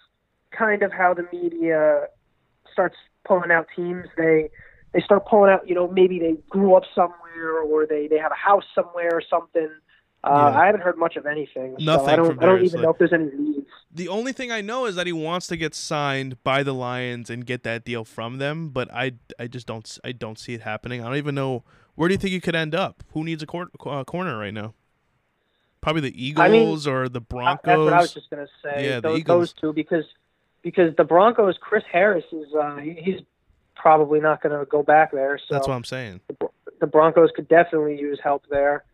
kind 0.51 0.83
of 0.83 0.93
how 0.93 1.15
the 1.15 1.27
media 1.33 2.07
starts 2.73 2.97
pulling 3.27 3.51
out 3.51 3.67
teams. 3.75 4.07
They 4.17 4.51
they 4.93 5.01
start 5.01 5.27
pulling 5.27 5.51
out, 5.51 5.69
you 5.69 5.75
know, 5.75 5.89
maybe 5.89 6.19
they 6.19 6.37
grew 6.49 6.75
up 6.75 6.85
somewhere 6.95 7.61
or 7.61 7.87
they 7.87 8.07
they 8.07 8.19
have 8.19 8.33
a 8.33 8.37
house 8.37 8.65
somewhere 8.75 9.11
or 9.13 9.23
something. 9.29 9.71
Uh, 10.27 10.51
Yeah. 10.53 10.61
I 10.61 10.67
haven't 10.67 10.81
heard 10.83 10.99
much 10.99 11.17
of 11.17 11.25
anything. 11.27 11.77
so 11.79 11.85
Nothing 11.85 12.09
I 12.09 12.17
don't. 12.17 12.27
from 12.35 12.41
I 12.41 12.47
don't 12.47 12.65
even 12.65 12.83
know 12.83 12.91
if 12.91 12.99
there's 12.99 13.13
any 13.13 13.31
leads. 13.31 13.67
The 13.93 14.09
only 14.09 14.33
thing 14.33 14.51
I 14.53 14.61
know 14.61 14.85
is 14.87 14.95
that 14.97 15.07
he 15.07 15.13
wants 15.13 15.47
to 15.47 15.57
get 15.57 15.75
signed 15.75 16.43
by 16.45 16.63
the 16.63 16.75
Lions 16.75 17.31
and 17.31 17.47
get 17.47 17.63
that 17.63 17.85
deal 17.85 18.05
from 18.05 18.39
them, 18.39 18.69
but 18.71 18.93
I, 18.93 19.13
I 19.39 19.47
just 19.47 19.67
don't 19.67 19.99
I 20.05 20.13
don't 20.13 20.39
see 20.39 20.53
it 20.55 20.61
happening. 20.63 21.01
I 21.01 21.05
don't 21.07 21.17
even 21.17 21.35
know 21.35 21.65
where 21.95 22.09
do 22.09 22.13
you 22.15 22.19
think 22.19 22.33
he 22.33 22.41
could 22.41 22.55
end 22.57 22.75
up? 22.75 23.03
Who 23.13 23.25
needs 23.25 23.43
a 23.43 23.47
cor- 23.47 23.71
uh, 23.87 24.05
corner 24.05 24.37
right 24.39 24.53
now? 24.53 24.75
Probably 25.81 26.03
the 26.03 26.25
Eagles 26.27 26.87
or 26.87 27.09
the 27.09 27.21
Broncos. 27.21 27.61
That's 27.65 27.79
what 27.79 27.93
I 27.93 28.01
was 28.01 28.13
just 28.15 28.29
gonna 28.31 28.49
say. 28.63 28.85
Yeah, 28.89 28.97
the 28.97 29.09
those, 29.09 29.19
Eagles. 29.21 29.41
those 29.41 29.53
two 29.55 29.73
because 29.73 30.05
because 30.63 30.95
the 30.97 31.05
Broncos, 31.05 31.57
Chris 31.61 31.85
Harris 31.91 32.25
is 32.33 32.53
uh, 32.55 32.77
he's 32.79 33.21
probably 33.77 34.21
not 34.21 34.43
gonna 34.43 34.65
go 34.67 34.83
back 34.83 35.13
there. 35.13 35.39
So 35.39 35.55
That's 35.55 35.69
what 35.69 35.75
I'm 35.75 35.85
saying. 35.85 36.21
the 36.81 36.87
Broncos 36.87 37.31
could 37.37 37.49
definitely 37.49 37.99
use 37.99 38.19
help 38.23 38.45
there. 38.51 38.85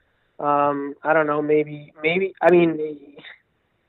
Um, 0.42 0.94
I 1.04 1.12
don't 1.12 1.26
know, 1.28 1.40
maybe 1.40 1.92
maybe 2.02 2.34
I 2.42 2.50
mean 2.50 3.16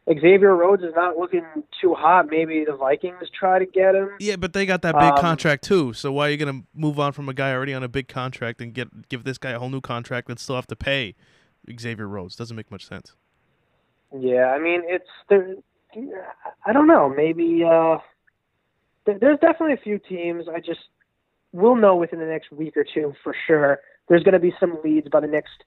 Xavier 0.08 0.56
Rhodes 0.56 0.84
is 0.84 0.94
not 0.96 1.18
looking 1.18 1.46
too 1.82 1.96
hot. 1.96 2.30
Maybe 2.30 2.64
the 2.66 2.76
Vikings 2.76 3.30
try 3.38 3.58
to 3.58 3.66
get 3.66 3.96
him. 3.96 4.10
Yeah, 4.20 4.36
but 4.36 4.54
they 4.54 4.66
got 4.66 4.82
that 4.84 4.94
big 4.94 5.14
Um, 5.14 5.18
contract 5.18 5.64
too. 5.64 5.94
So 5.94 6.12
why 6.12 6.28
are 6.28 6.32
you 6.32 6.38
gonna 6.38 6.62
move 6.76 7.00
on 7.00 7.12
from 7.12 7.28
a 7.28 7.34
guy 7.34 7.54
already 7.54 7.74
on 7.74 7.82
a 7.82 7.88
big 7.88 8.08
contract 8.08 8.62
and 8.62 8.74
get 8.74 9.10
give 9.10 9.24
this 9.24 9.38
guy 9.38 9.52
a 9.52 9.60
whole 9.60 9.70
new 9.70 9.82
contract 9.82 10.30
and 10.30 10.38
still 10.38 10.56
have 10.56 10.68
to 10.68 10.76
pay 10.76 11.16
Xavier 11.80 12.08
Rhodes? 12.08 12.36
Doesn't 12.36 12.56
make 12.56 12.70
much 12.70 12.86
sense. 12.86 13.16
Yeah, 14.16 14.48
I 14.48 14.60
mean 14.60 14.84
it's 14.86 15.10
there. 15.30 15.56
I 16.66 16.74
don't 16.74 16.88
know. 16.88 17.10
Maybe 17.10 17.64
uh, 17.64 17.98
there's 19.06 19.40
definitely 19.40 19.74
a 19.74 19.78
few 19.78 19.98
teams. 20.00 20.46
I 20.48 20.60
just 20.60 20.82
we'll 21.52 21.76
know 21.76 21.96
within 21.96 22.20
the 22.20 22.26
next 22.26 22.52
week 22.52 22.78
or 22.78 22.84
two 22.84 23.14
for 23.24 23.36
sure. 23.48 23.80
There's 24.10 24.24
going 24.24 24.34
to 24.34 24.40
be 24.40 24.54
some 24.60 24.78
leads 24.84 25.08
by 25.08 25.22
the 25.22 25.28
next 25.28 25.64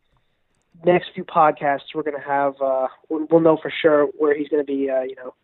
next 0.84 1.10
few 1.14 1.24
podcasts. 1.24 1.94
We're 1.94 2.02
going 2.02 2.20
to 2.20 2.26
have 2.26 2.54
uh, 2.60 2.88
we'll, 3.08 3.26
we'll 3.30 3.40
know 3.40 3.58
for 3.60 3.72
sure 3.82 4.06
where 4.18 4.36
he's 4.36 4.48
going 4.48 4.64
to 4.64 4.66
be. 4.66 4.90
Uh, 4.90 5.02
you 5.02 5.16
know, 5.16 5.34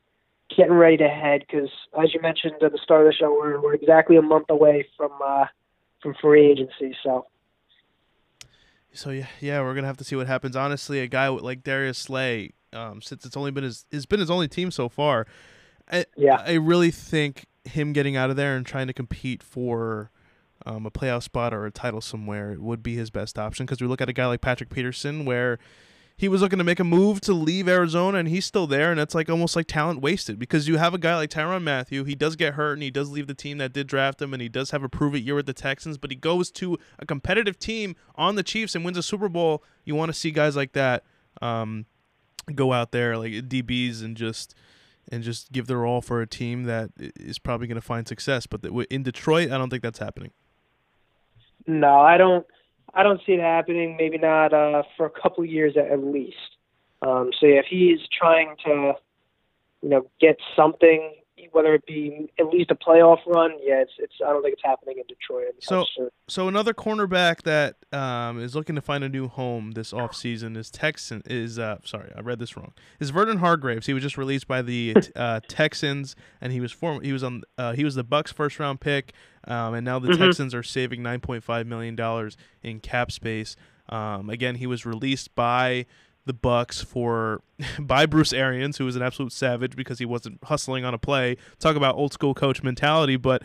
getting 0.57 0.75
ready 0.75 0.97
to 0.99 1.09
head 1.09 1.45
because 1.47 1.71
as 2.03 2.13
you 2.15 2.21
mentioned 2.21 2.63
at 2.63 2.73
the 2.73 2.79
start 2.83 3.07
of 3.07 3.13
the 3.13 3.15
show, 3.15 3.33
we're 3.33 3.61
we're 3.61 3.75
exactly 3.75 4.17
a 4.17 4.23
month 4.23 4.47
away 4.51 4.87
from 4.97 5.13
uh, 5.25 5.47
from 6.03 6.15
free 6.21 6.51
agency. 6.51 6.97
So 7.03 7.27
So 8.93 9.11
yeah, 9.11 9.27
yeah, 9.41 9.61
we're 9.63 9.75
gonna 9.75 9.87
have 9.87 9.97
to 9.99 10.05
see 10.05 10.17
what 10.17 10.27
happens. 10.27 10.57
Honestly, 10.57 11.01
a 11.01 11.07
guy 11.07 11.29
like 11.29 11.63
Darius 11.63 11.99
Slay, 11.99 12.53
um, 12.73 13.01
since 13.01 13.25
it's 13.25 13.37
only 13.37 13.51
been 13.51 13.65
his, 13.65 13.87
it's 13.91 14.07
been 14.07 14.21
his 14.21 14.31
only 14.31 14.49
team 14.49 14.71
so 14.71 14.89
far. 14.89 15.27
I, 15.91 16.07
yeah, 16.17 16.43
I 16.47 16.55
really 16.55 16.91
think 16.91 17.47
him 17.65 17.93
getting 17.93 18.17
out 18.17 18.31
of 18.31 18.37
there 18.37 18.57
and 18.57 18.67
trying 18.67 18.87
to 18.89 18.93
compete 18.93 19.43
for 19.43 20.11
um, 20.67 20.87
a 20.87 20.91
playoff 20.91 21.23
spot 21.23 21.53
or 21.53 21.67
a 21.67 21.71
title 21.71 22.01
somewhere 22.01 22.57
would 22.59 22.83
be 22.83 22.95
his 22.95 23.11
best 23.11 23.39
option. 23.39 23.67
Because 23.67 23.81
we 23.81 23.87
look 23.87 24.01
at 24.01 24.09
a 24.09 24.13
guy 24.13 24.27
like 24.27 24.41
Patrick 24.41 24.71
Peterson, 24.71 25.25
where 25.25 25.59
he 26.17 26.29
was 26.29 26.41
looking 26.41 26.59
to 26.59 26.65
make 26.65 26.79
a 26.79 26.85
move 26.85 27.21
to 27.23 27.33
leave 27.33 27.69
Arizona, 27.69 28.19
and 28.19 28.29
he's 28.29 28.47
still 28.47 28.67
there, 28.67 28.91
and 28.91 29.01
it's 29.01 29.15
like 29.15 29.29
almost 29.29 29.57
like 29.57 29.67
talent 29.67 30.01
wasted. 30.01 30.39
Because 30.39 30.69
you 30.69 30.77
have 30.77 30.95
a 30.95 30.99
guy 30.99 31.17
like 31.17 31.31
Tyrann 31.31 31.63
Mathieu, 31.63 32.05
he 32.05 32.15
does 32.15 32.37
get 32.37 32.55
hurt, 32.55 32.75
and 32.75 32.83
he 32.83 32.91
does 32.91 33.11
leave 33.11 33.27
the 33.27 33.35
team 33.35 33.59
that 33.59 33.73
did 33.73 33.87
draft 33.87 34.23
him, 34.23 34.33
and 34.33 34.43
he 34.43 34.49
does 34.49 34.71
have 34.71 34.83
a 34.83 34.89
prove 34.89 35.15
it 35.15 35.21
year 35.21 35.35
with 35.35 35.47
the 35.47 35.55
Texans, 35.55 35.99
but 35.99 36.11
he 36.11 36.17
goes 36.17 36.51
to 36.53 36.79
a 36.99 37.07
competitive 37.07 37.59
team 37.59 37.97
on 38.15 38.37
the 38.37 38.43
Chiefs 38.43 38.75
and 38.75 38.85
wins 38.85 38.99
a 38.99 39.03
Super 39.03 39.29
Bowl. 39.29 39.65
You 39.85 39.95
want 39.95 40.11
to 40.11 40.19
see 40.19 40.31
guys 40.31 40.55
like 40.55 40.73
that 40.75 41.05
um, 41.41 41.87
go 42.55 42.73
out 42.73 42.93
there 42.93 43.17
like 43.17 43.33
DBs 43.33 44.03
and 44.03 44.17
just 44.17 44.55
and 45.11 45.23
just 45.23 45.51
give 45.51 45.67
their 45.67 45.85
all 45.85 46.01
for 46.01 46.21
a 46.21 46.27
team 46.27 46.65
that 46.65 46.91
is 46.99 47.39
probably 47.39 47.67
going 47.67 47.75
to 47.75 47.81
find 47.81 48.07
success. 48.07 48.47
But 48.47 48.65
in 48.91 49.03
Detroit, 49.03 49.51
I 49.51 49.59
don't 49.59 49.71
think 49.71 49.83
that's 49.83 49.99
happening. 49.99 50.31
No, 51.67 52.01
I 52.01 52.17
don't. 52.17 52.47
I 52.95 53.03
don't 53.03 53.21
see 53.25 53.33
it 53.33 53.41
happening. 53.41 53.97
Maybe 53.97 54.19
not 54.19 54.53
uh, 54.53 54.83
for 54.97 55.07
a 55.07 55.11
couple 55.11 55.45
of 55.45 55.51
years 55.51 55.77
at, 55.77 55.91
at 55.91 56.05
least. 56.05 56.37
Um, 57.01 57.31
so 57.39 57.47
yeah, 57.47 57.61
if 57.61 57.67
he's 57.69 58.01
trying 58.17 58.55
to, 58.65 58.93
you 59.83 59.89
know, 59.89 60.07
get 60.21 60.37
something, 60.55 61.15
whether 61.53 61.75
it 61.75 61.87
be 61.87 62.33
at 62.41 62.47
least 62.49 62.71
a 62.71 62.75
playoff 62.75 63.19
run, 63.27 63.53
yeah, 63.63 63.83
it's 63.83 63.93
it's. 63.99 64.15
I 64.25 64.31
don't 64.31 64.43
think 64.43 64.55
it's 64.55 64.63
happening 64.65 64.97
in 64.99 65.05
Detroit. 65.07 65.45
anytime 65.45 65.61
So- 65.63 65.85
soon. 65.97 66.09
So 66.29 66.49
another 66.49 66.73
cornerback 66.73 67.43
that 67.43 67.77
um, 67.93 68.39
is 68.43 68.55
looking 68.55 68.75
to 68.77 68.81
find 68.81 69.05
a 69.05 69.09
new 69.09 69.29
home 69.29 69.73
this 69.73 69.93
offseason 69.93 70.57
is 70.57 70.71
Texan 70.71 71.23
is 71.27 71.59
uh, 71.59 71.79
sorry 71.85 72.11
I 72.17 72.21
read 72.21 72.39
this 72.39 72.57
wrong 72.57 72.73
is 73.01 73.11
Vernon 73.11 73.39
Hargreaves. 73.39 73.87
He 73.87 73.93
was 73.93 74.03
just 74.03 74.17
released 74.17 74.47
by 74.49 74.63
the 74.63 74.95
uh, 75.17 75.41
Texans 75.49 76.17
and 76.41 76.53
he 76.53 76.61
was 76.61 76.73
form 76.73 77.03
he 77.03 77.13
was 77.13 77.23
on 77.23 77.43
uh, 77.59 77.73
he 77.73 77.85
was 77.85 77.97
the 77.97 78.05
Bucs 78.05 78.33
first 78.33 78.59
round 78.59 78.81
pick 78.81 79.13
um, 79.47 79.75
and 79.75 79.85
now 79.85 79.99
the 79.99 80.09
Mhm. 80.09 80.19
Texans 80.19 80.55
are 80.55 80.63
saving 80.63 81.03
nine 81.03 81.21
point 81.21 81.45
five 81.45 81.67
million 81.67 81.97
dollars 81.97 82.37
in 82.63 82.81
cap 82.81 83.11
space. 83.13 83.55
Um, 83.91 84.31
again, 84.31 84.55
he 84.55 84.67
was 84.67 84.87
released 84.87 85.35
by 85.35 85.85
the 86.25 86.35
Bucs 86.35 86.85
for 86.85 87.43
by 87.79 88.07
Bruce 88.07 88.33
Arians, 88.33 88.79
who 88.79 88.85
was 88.85 88.97
an 88.97 89.03
absolute 89.03 89.33
savage 89.33 89.75
because 89.75 89.99
he 89.99 90.05
wasn't 90.05 90.39
hustling 90.45 90.85
on 90.85 90.95
a 90.95 90.99
play. 90.99 91.37
Talk 91.59 91.77
about 91.77 91.97
old 91.97 92.13
school 92.13 92.35
coach 92.35 92.63
mentality, 92.63 93.17
but 93.17 93.43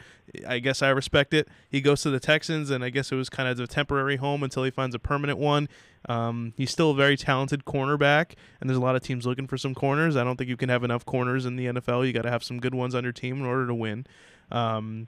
I 0.48 0.60
guess 0.60 0.82
I 0.82 0.90
respect 0.90 1.34
it. 1.34 1.48
He 1.70 1.82
goes 1.82 2.02
to 2.04 2.10
the 2.10 2.20
Texans, 2.20 2.70
and 2.70 2.84
I 2.84 2.90
guess 2.90 3.12
it 3.12 3.16
was 3.16 3.30
kind 3.30 3.49
of 3.49 3.60
a 3.60 3.68
temporary 3.68 4.18
home 4.18 4.44
until 4.44 4.64
he 4.64 4.72
finds 4.72 4.95
a 4.95 4.99
permanent 4.99 5.40
one. 5.40 5.68
Um, 6.08 6.54
he's 6.56 6.72
still 6.72 6.91
a 6.91 6.95
very 6.95 7.18
talented 7.18 7.66
cornerback, 7.66 8.34
and 8.62 8.70
there's 8.70 8.78
a 8.78 8.82
lot 8.82 8.95
of 8.95 9.02
teams 9.02 9.26
looking 9.26 9.48
for 9.48 9.58
some 9.58 9.74
corners. 9.74 10.16
I 10.16 10.24
don't 10.24 10.38
think 10.38 10.49
you 10.49 10.58
can 10.58 10.70
have 10.70 10.84
enough 10.84 11.06
corners 11.06 11.45
in 11.45 11.56
the 11.56 11.66
NFL. 11.66 12.06
You 12.06 12.14
got 12.14 12.24
to 12.24 12.32
have 12.32 12.44
some 12.44 12.60
good 12.60 12.76
ones 12.76 12.95
on 12.95 13.04
your 13.04 13.14
team 13.14 13.38
in 13.38 13.45
order 13.45 13.68
to 13.68 13.76
win. 13.76 14.06
Um, 14.52 15.08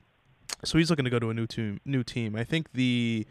so 0.63 0.77
he's 0.77 0.89
looking 0.89 1.05
to 1.05 1.11
go 1.11 1.19
to 1.19 1.29
a 1.29 1.33
new 1.33 1.47
team. 1.47 1.79
New 1.85 2.03
team. 2.03 2.35
I 2.35 2.43
think 2.43 2.73
the, 2.73 3.25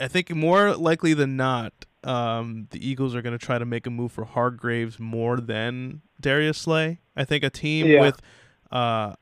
I 0.00 0.08
think 0.08 0.34
more 0.34 0.74
likely 0.74 1.14
than 1.14 1.36
not, 1.36 1.72
um, 2.04 2.68
the 2.70 2.86
Eagles 2.86 3.14
are 3.14 3.22
going 3.22 3.36
to 3.38 3.44
try 3.44 3.58
to 3.58 3.64
make 3.64 3.86
a 3.86 3.90
move 3.90 4.12
for 4.12 4.24
Hargreaves 4.24 4.98
more 4.98 5.38
than 5.38 6.02
Darius 6.20 6.58
Slay. 6.58 7.00
I 7.16 7.24
think 7.24 7.42
a 7.44 7.50
team 7.50 7.86
Yeah. 7.86 8.00
with, 8.02 8.20
uh, 8.70 9.14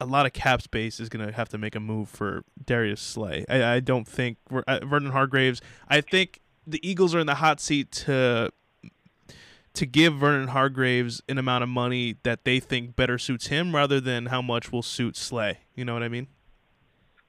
a 0.00 0.06
lot 0.06 0.26
of 0.26 0.32
cap 0.32 0.60
space 0.62 0.98
is 0.98 1.08
going 1.08 1.24
to 1.26 1.32
have 1.32 1.48
to 1.50 1.58
make 1.58 1.74
a 1.76 1.80
move 1.80 2.08
for 2.08 2.44
Darius 2.64 3.00
Slay. 3.00 3.44
I, 3.48 3.74
I 3.74 3.80
don't 3.80 4.06
think 4.06 4.38
uh, 4.50 4.80
Vernon 4.84 5.12
Hargreaves. 5.12 5.60
I 5.88 6.00
think 6.00 6.40
the 6.66 6.80
Eagles 6.86 7.14
are 7.14 7.20
in 7.20 7.26
the 7.26 7.36
hot 7.36 7.60
seat 7.60 7.90
to 7.92 8.50
to 9.74 9.86
give 9.86 10.14
Vernon 10.16 10.48
Hargreaves 10.48 11.22
an 11.30 11.38
amount 11.38 11.62
of 11.62 11.68
money 11.70 12.16
that 12.24 12.44
they 12.44 12.60
think 12.60 12.94
better 12.94 13.16
suits 13.16 13.46
him 13.46 13.74
rather 13.74 14.00
than 14.02 14.26
how 14.26 14.42
much 14.42 14.70
will 14.70 14.82
suit 14.82 15.16
Slay. 15.16 15.60
You 15.74 15.84
know 15.86 15.94
what 15.94 16.02
I 16.02 16.08
mean? 16.08 16.26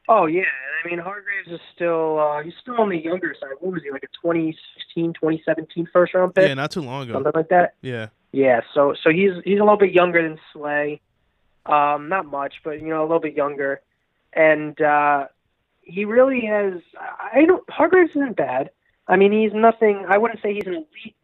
Oh 0.10 0.26
yeah, 0.26 0.44
I 0.44 0.74
I 0.84 0.90
mean, 0.90 1.00
Hargreaves 1.00 1.50
is 1.50 1.60
still 1.76 2.20
uh, 2.20 2.42
he's 2.44 2.54
still 2.62 2.76
on 2.80 2.90
the 2.90 2.98
younger 2.98 3.36
side. 3.40 3.52
What 3.60 3.74
was 3.74 3.84
he 3.84 3.92
like 3.92 4.04
a 4.04 4.08
2016, 4.22 5.14
2017 5.14 5.88
first 5.92 6.14
round 6.14 6.36
pick? 6.36 6.48
Yeah, 6.48 6.54
not 6.54 6.72
too 6.72 6.82
long 6.82 7.04
ago. 7.04 7.14
something 7.14 7.32
like 7.34 7.50
that. 7.50 7.76
Yeah. 7.82 8.08
Yeah, 8.32 8.62
so 8.74 8.96
so 9.02 9.12
he's 9.12 9.32
he's 9.46 9.60
a 9.60 9.64
little 9.64 9.78
bit 9.78 9.94
younger 9.94 10.22
than 10.22 10.40
Slay. 10.52 11.02
Um, 11.66 12.10
not 12.10 12.26
much, 12.26 12.56
but 12.64 12.82
you 12.82 12.88
know, 12.88 13.02
a 13.02 13.04
little 13.04 13.20
bit 13.20 13.36
younger. 13.36 13.82
And 14.34 14.80
uh 14.82 15.28
he 15.82 16.06
really 16.06 16.42
has 16.46 16.82
I 16.98 17.46
don't 17.46 17.68
Hargreaves 17.70 18.12
isn't 18.12 18.36
bad. 18.36 18.72
I 19.08 19.18
mean, 19.18 19.32
he's 19.32 19.54
nothing 19.54 20.06
I 20.08 20.18
wouldn't 20.18 20.42
say 20.42 20.54
he's 20.54 20.66
an 20.66 20.74
elite 20.74 21.16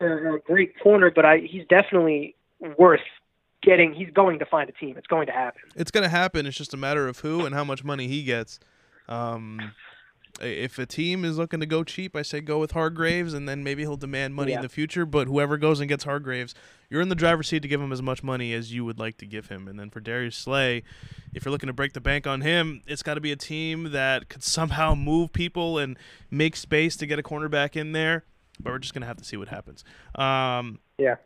or, 0.00 0.36
a 0.36 0.40
great 0.40 0.80
corner, 0.80 1.10
but 1.10 1.24
I 1.24 1.38
he's 1.38 1.66
definitely 1.68 2.34
worth 2.78 3.00
getting 3.68 3.92
he's 3.92 4.10
going 4.10 4.38
to 4.38 4.46
find 4.46 4.68
a 4.68 4.72
team. 4.72 4.96
It's 4.96 5.06
going 5.06 5.26
to 5.26 5.32
happen. 5.32 5.60
It's 5.76 5.90
going 5.90 6.04
to 6.04 6.08
happen. 6.10 6.46
It's 6.46 6.56
just 6.56 6.72
a 6.74 6.76
matter 6.78 7.06
of 7.06 7.18
who 7.20 7.44
and 7.44 7.54
how 7.54 7.64
much 7.64 7.84
money 7.84 8.08
he 8.08 8.22
gets. 8.22 8.58
Um, 9.08 9.72
if 10.40 10.78
a 10.78 10.86
team 10.86 11.24
is 11.24 11.36
looking 11.36 11.58
to 11.60 11.66
go 11.66 11.82
cheap, 11.82 12.14
I 12.14 12.22
say 12.22 12.40
go 12.40 12.58
with 12.58 12.72
Hargreaves, 12.72 13.34
and 13.34 13.48
then 13.48 13.64
maybe 13.64 13.82
he'll 13.82 13.96
demand 13.96 14.34
money 14.34 14.52
Yeah. 14.52 14.58
in 14.58 14.62
the 14.62 14.68
future. 14.68 15.04
But 15.04 15.26
whoever 15.26 15.56
goes 15.56 15.80
and 15.80 15.88
gets 15.88 16.04
Hargreaves, 16.04 16.54
you're 16.88 17.00
in 17.00 17.08
the 17.08 17.14
driver's 17.14 17.48
seat 17.48 17.60
to 17.62 17.68
give 17.68 17.80
him 17.80 17.92
as 17.92 18.02
much 18.02 18.22
money 18.22 18.52
as 18.54 18.72
you 18.72 18.84
would 18.84 18.98
like 18.98 19.18
to 19.18 19.26
give 19.26 19.48
him. 19.48 19.66
And 19.66 19.78
then 19.80 19.90
for 19.90 20.00
Darius 20.00 20.36
Slay, 20.36 20.82
if 21.34 21.44
you're 21.44 21.52
looking 21.52 21.66
to 21.66 21.72
break 21.72 21.92
the 21.92 22.00
bank 22.00 22.26
on 22.26 22.42
him, 22.42 22.82
it's 22.86 23.02
got 23.02 23.14
to 23.14 23.20
be 23.20 23.32
a 23.32 23.36
team 23.36 23.90
that 23.92 24.28
could 24.28 24.42
somehow 24.44 24.94
move 24.94 25.32
people 25.32 25.76
and 25.78 25.98
make 26.30 26.54
space 26.56 26.96
to 26.98 27.06
get 27.06 27.18
a 27.18 27.22
cornerback 27.22 27.74
in 27.76 27.92
there. 27.92 28.24
But 28.60 28.72
we're 28.72 28.78
just 28.80 28.92
gonna 28.94 29.06
have 29.06 29.18
to 29.18 29.24
see 29.24 29.36
what 29.36 29.48
happens. 29.48 29.84
Um, 30.16 30.80
Yeah. 30.98 31.16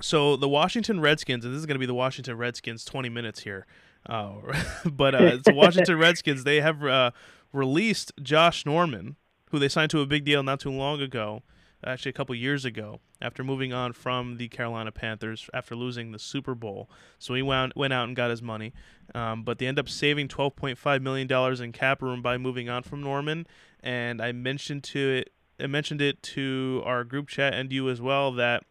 So 0.00 0.36
the 0.36 0.48
Washington 0.48 1.00
Redskins, 1.00 1.44
and 1.44 1.54
this 1.54 1.60
is 1.60 1.66
going 1.66 1.74
to 1.74 1.80
be 1.80 1.86
the 1.86 1.94
Washington 1.94 2.36
Redskins 2.36 2.84
20 2.84 3.08
minutes 3.08 3.40
here. 3.40 3.66
Uh, 4.06 4.34
but 4.84 5.14
uh, 5.14 5.24
it's 5.24 5.44
the 5.44 5.54
Washington 5.54 5.98
Redskins. 5.98 6.44
They 6.44 6.60
have 6.60 6.84
uh, 6.84 7.10
released 7.52 8.12
Josh 8.22 8.64
Norman, 8.64 9.16
who 9.50 9.58
they 9.58 9.68
signed 9.68 9.90
to 9.90 10.00
a 10.00 10.06
big 10.06 10.24
deal 10.24 10.42
not 10.42 10.60
too 10.60 10.70
long 10.70 11.00
ago, 11.00 11.42
actually 11.84 12.10
a 12.10 12.14
couple 12.14 12.34
years 12.34 12.64
ago, 12.64 13.00
after 13.20 13.42
moving 13.42 13.72
on 13.72 13.92
from 13.92 14.36
the 14.36 14.48
Carolina 14.48 14.92
Panthers 14.92 15.48
after 15.52 15.74
losing 15.74 16.12
the 16.12 16.18
Super 16.18 16.54
Bowl. 16.54 16.90
So 17.18 17.34
he 17.34 17.42
wound, 17.42 17.72
went 17.76 17.92
out 17.92 18.06
and 18.06 18.16
got 18.16 18.30
his 18.30 18.42
money. 18.42 18.72
Um, 19.14 19.42
but 19.42 19.58
they 19.58 19.66
end 19.66 19.78
up 19.78 19.88
saving 19.88 20.28
$12.5 20.28 21.02
million 21.02 21.62
in 21.62 21.72
cap 21.72 22.02
room 22.02 22.22
by 22.22 22.38
moving 22.38 22.68
on 22.68 22.82
from 22.82 23.02
Norman. 23.02 23.46
And 23.82 24.20
I 24.20 24.32
mentioned 24.32 24.84
to 24.84 24.98
it, 24.98 25.32
I 25.58 25.66
mentioned 25.66 26.00
it 26.00 26.22
to 26.22 26.82
our 26.86 27.04
group 27.04 27.28
chat 27.28 27.52
and 27.52 27.70
you 27.70 27.90
as 27.90 28.00
well 28.00 28.32
that 28.32 28.62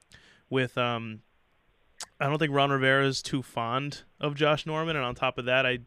with 0.50 0.78
um 0.78 1.22
I 2.20 2.28
don't 2.28 2.40
think 2.40 2.54
Ron 2.54 2.72
Rivera 2.72 3.06
is 3.06 3.22
too 3.22 3.42
fond 3.42 4.04
of 4.20 4.36
Josh 4.36 4.66
Norman 4.66 4.96
and 4.96 5.06
on 5.06 5.16
top 5.16 5.38
of 5.38 5.46
that 5.46 5.66
I 5.66 5.80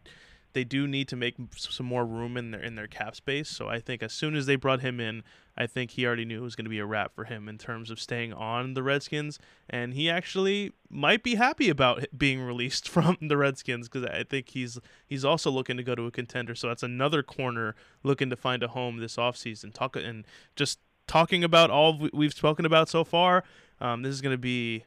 they 0.53 0.65
do 0.65 0.87
need 0.87 1.09
to 1.09 1.17
make 1.17 1.37
some 1.57 1.87
more 1.87 2.05
room 2.05 2.37
in 2.37 2.51
their 2.51 2.61
in 2.61 2.75
their 2.75 2.87
cap 2.87 3.17
space. 3.17 3.49
So 3.49 3.69
I 3.69 3.81
think 3.81 4.03
as 4.03 4.13
soon 4.13 4.35
as 4.35 4.47
they 4.47 4.57
brought 4.57 4.81
him 4.81 5.01
in 5.01 5.23
I 5.57 5.67
think 5.67 5.93
he 5.93 6.07
already 6.07 6.25
knew 6.25 6.41
it 6.41 6.45
was 6.45 6.57
going 6.57 6.65
to 6.65 6.71
be 6.71 6.79
a 6.79 6.87
wrap 6.87 7.15
for 7.15 7.25
him 7.25 7.49
in 7.49 7.59
terms 7.59 7.91
of 7.91 8.01
staying 8.01 8.33
on 8.33 8.73
the 8.73 8.83
Redskins. 8.83 9.39
And 9.69 9.93
he 9.93 10.09
actually 10.09 10.73
might 10.89 11.23
be 11.23 11.35
happy 11.35 11.69
about 11.69 12.07
being 12.17 12.41
released 12.41 12.89
from 12.89 13.19
the 13.21 13.37
Redskins 13.37 13.89
cuz 13.89 14.05
I 14.05 14.25
think 14.25 14.51
he's 14.51 14.79
he's 15.07 15.25
also 15.25 15.51
looking 15.51 15.77
to 15.77 15.83
go 15.83 15.95
to 15.95 16.07
a 16.07 16.11
contender. 16.11 16.55
So 16.55 16.69
that's 16.69 16.83
another 16.83 17.23
corner 17.23 17.75
looking 18.03 18.31
to 18.31 18.37
find 18.37 18.63
a 18.63 18.69
home 18.69 18.99
this 18.99 19.17
offseason. 19.17 19.73
Talk 19.73 19.97
and 19.97 20.27
just 20.57 20.79
talking 21.07 21.43
about 21.43 21.71
all 21.71 22.09
we've 22.13 22.33
spoken 22.33 22.65
about 22.65 22.89
so 22.89 23.05
far 23.05 23.45
um, 23.83 24.03
this 24.03 24.15
is 24.15 24.21
going 24.21 24.35
to 24.35 24.39
be 24.39 24.85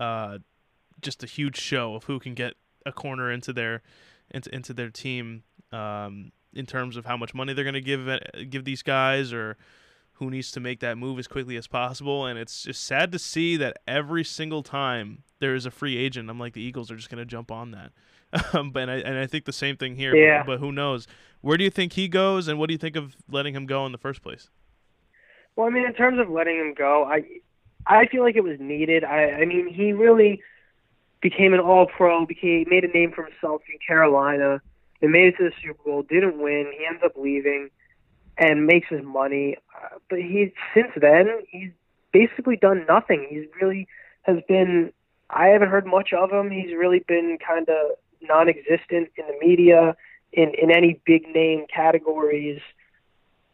uh, 0.00 0.38
just 1.00 1.22
a 1.22 1.26
huge 1.26 1.58
show 1.58 1.94
of 1.94 2.04
who 2.04 2.18
can 2.18 2.34
get 2.34 2.54
a 2.84 2.92
corner 2.92 3.30
into 3.30 3.52
their 3.52 3.82
into 4.30 4.52
into 4.54 4.72
their 4.72 4.90
team 4.90 5.44
um, 5.70 6.32
in 6.54 6.66
terms 6.66 6.96
of 6.96 7.04
how 7.04 7.16
much 7.16 7.34
money 7.34 7.52
they're 7.52 7.64
going 7.64 7.74
to 7.74 7.80
give 7.80 8.08
give 8.50 8.64
these 8.64 8.82
guys 8.82 9.32
or 9.32 9.56
who 10.14 10.30
needs 10.30 10.50
to 10.50 10.60
make 10.60 10.80
that 10.80 10.96
move 10.96 11.18
as 11.18 11.28
quickly 11.28 11.56
as 11.56 11.66
possible. 11.66 12.24
And 12.24 12.38
it's 12.38 12.62
just 12.62 12.82
sad 12.82 13.12
to 13.12 13.18
see 13.18 13.58
that 13.58 13.76
every 13.86 14.24
single 14.24 14.62
time 14.62 15.24
there 15.40 15.54
is 15.54 15.66
a 15.66 15.70
free 15.70 15.98
agent, 15.98 16.30
I'm 16.30 16.40
like 16.40 16.54
the 16.54 16.62
Eagles 16.62 16.90
are 16.90 16.96
just 16.96 17.10
going 17.10 17.18
to 17.18 17.26
jump 17.26 17.52
on 17.52 17.70
that. 17.72 17.92
Um, 18.52 18.70
but 18.70 18.82
and 18.82 18.90
I, 18.90 18.96
and 18.96 19.18
I 19.18 19.26
think 19.26 19.44
the 19.44 19.52
same 19.52 19.76
thing 19.76 19.94
here. 19.94 20.14
Yeah. 20.14 20.42
But, 20.42 20.54
but 20.54 20.58
who 20.58 20.72
knows? 20.72 21.06
Where 21.42 21.56
do 21.56 21.62
you 21.62 21.70
think 21.70 21.92
he 21.92 22.06
goes, 22.08 22.48
and 22.48 22.58
what 22.58 22.66
do 22.66 22.74
you 22.74 22.78
think 22.78 22.96
of 22.96 23.14
letting 23.30 23.54
him 23.54 23.66
go 23.66 23.86
in 23.86 23.92
the 23.92 23.98
first 23.98 24.20
place? 24.20 24.50
Well, 25.54 25.66
I 25.66 25.70
mean, 25.70 25.86
in 25.86 25.94
terms 25.94 26.18
of 26.18 26.28
letting 26.28 26.56
him 26.56 26.74
go, 26.76 27.04
I 27.04 27.22
I 27.86 28.06
feel 28.06 28.22
like 28.22 28.36
it 28.36 28.44
was 28.44 28.58
needed. 28.58 29.04
I 29.04 29.30
I 29.42 29.44
mean, 29.44 29.72
he 29.72 29.92
really 29.92 30.42
became 31.20 31.54
an 31.54 31.60
All-Pro, 31.60 32.26
became 32.26 32.66
made 32.68 32.84
a 32.84 32.88
name 32.88 33.12
for 33.12 33.24
himself 33.24 33.62
in 33.72 33.78
Carolina. 33.86 34.60
They 35.00 35.08
made 35.08 35.28
it 35.28 35.36
to 35.38 35.44
the 35.44 35.52
Super 35.62 35.82
Bowl, 35.84 36.02
didn't 36.02 36.38
win. 36.38 36.72
He 36.76 36.86
ends 36.86 37.02
up 37.04 37.12
leaving 37.16 37.70
and 38.38 38.66
makes 38.66 38.88
his 38.88 39.02
money. 39.02 39.56
Uh, 39.74 39.98
but 40.08 40.18
he 40.18 40.52
since 40.74 40.92
then 40.96 41.28
he's 41.48 41.70
basically 42.12 42.56
done 42.56 42.84
nothing. 42.88 43.26
He's 43.28 43.46
really 43.60 43.88
has 44.22 44.38
been. 44.48 44.92
I 45.28 45.48
haven't 45.48 45.68
heard 45.68 45.86
much 45.86 46.12
of 46.12 46.30
him. 46.30 46.50
He's 46.50 46.72
really 46.76 47.00
been 47.00 47.38
kind 47.44 47.68
of 47.68 47.96
non-existent 48.22 49.10
in 49.16 49.26
the 49.26 49.36
media, 49.40 49.96
in 50.32 50.52
in 50.54 50.70
any 50.70 51.00
big 51.04 51.28
name 51.28 51.66
categories. 51.74 52.60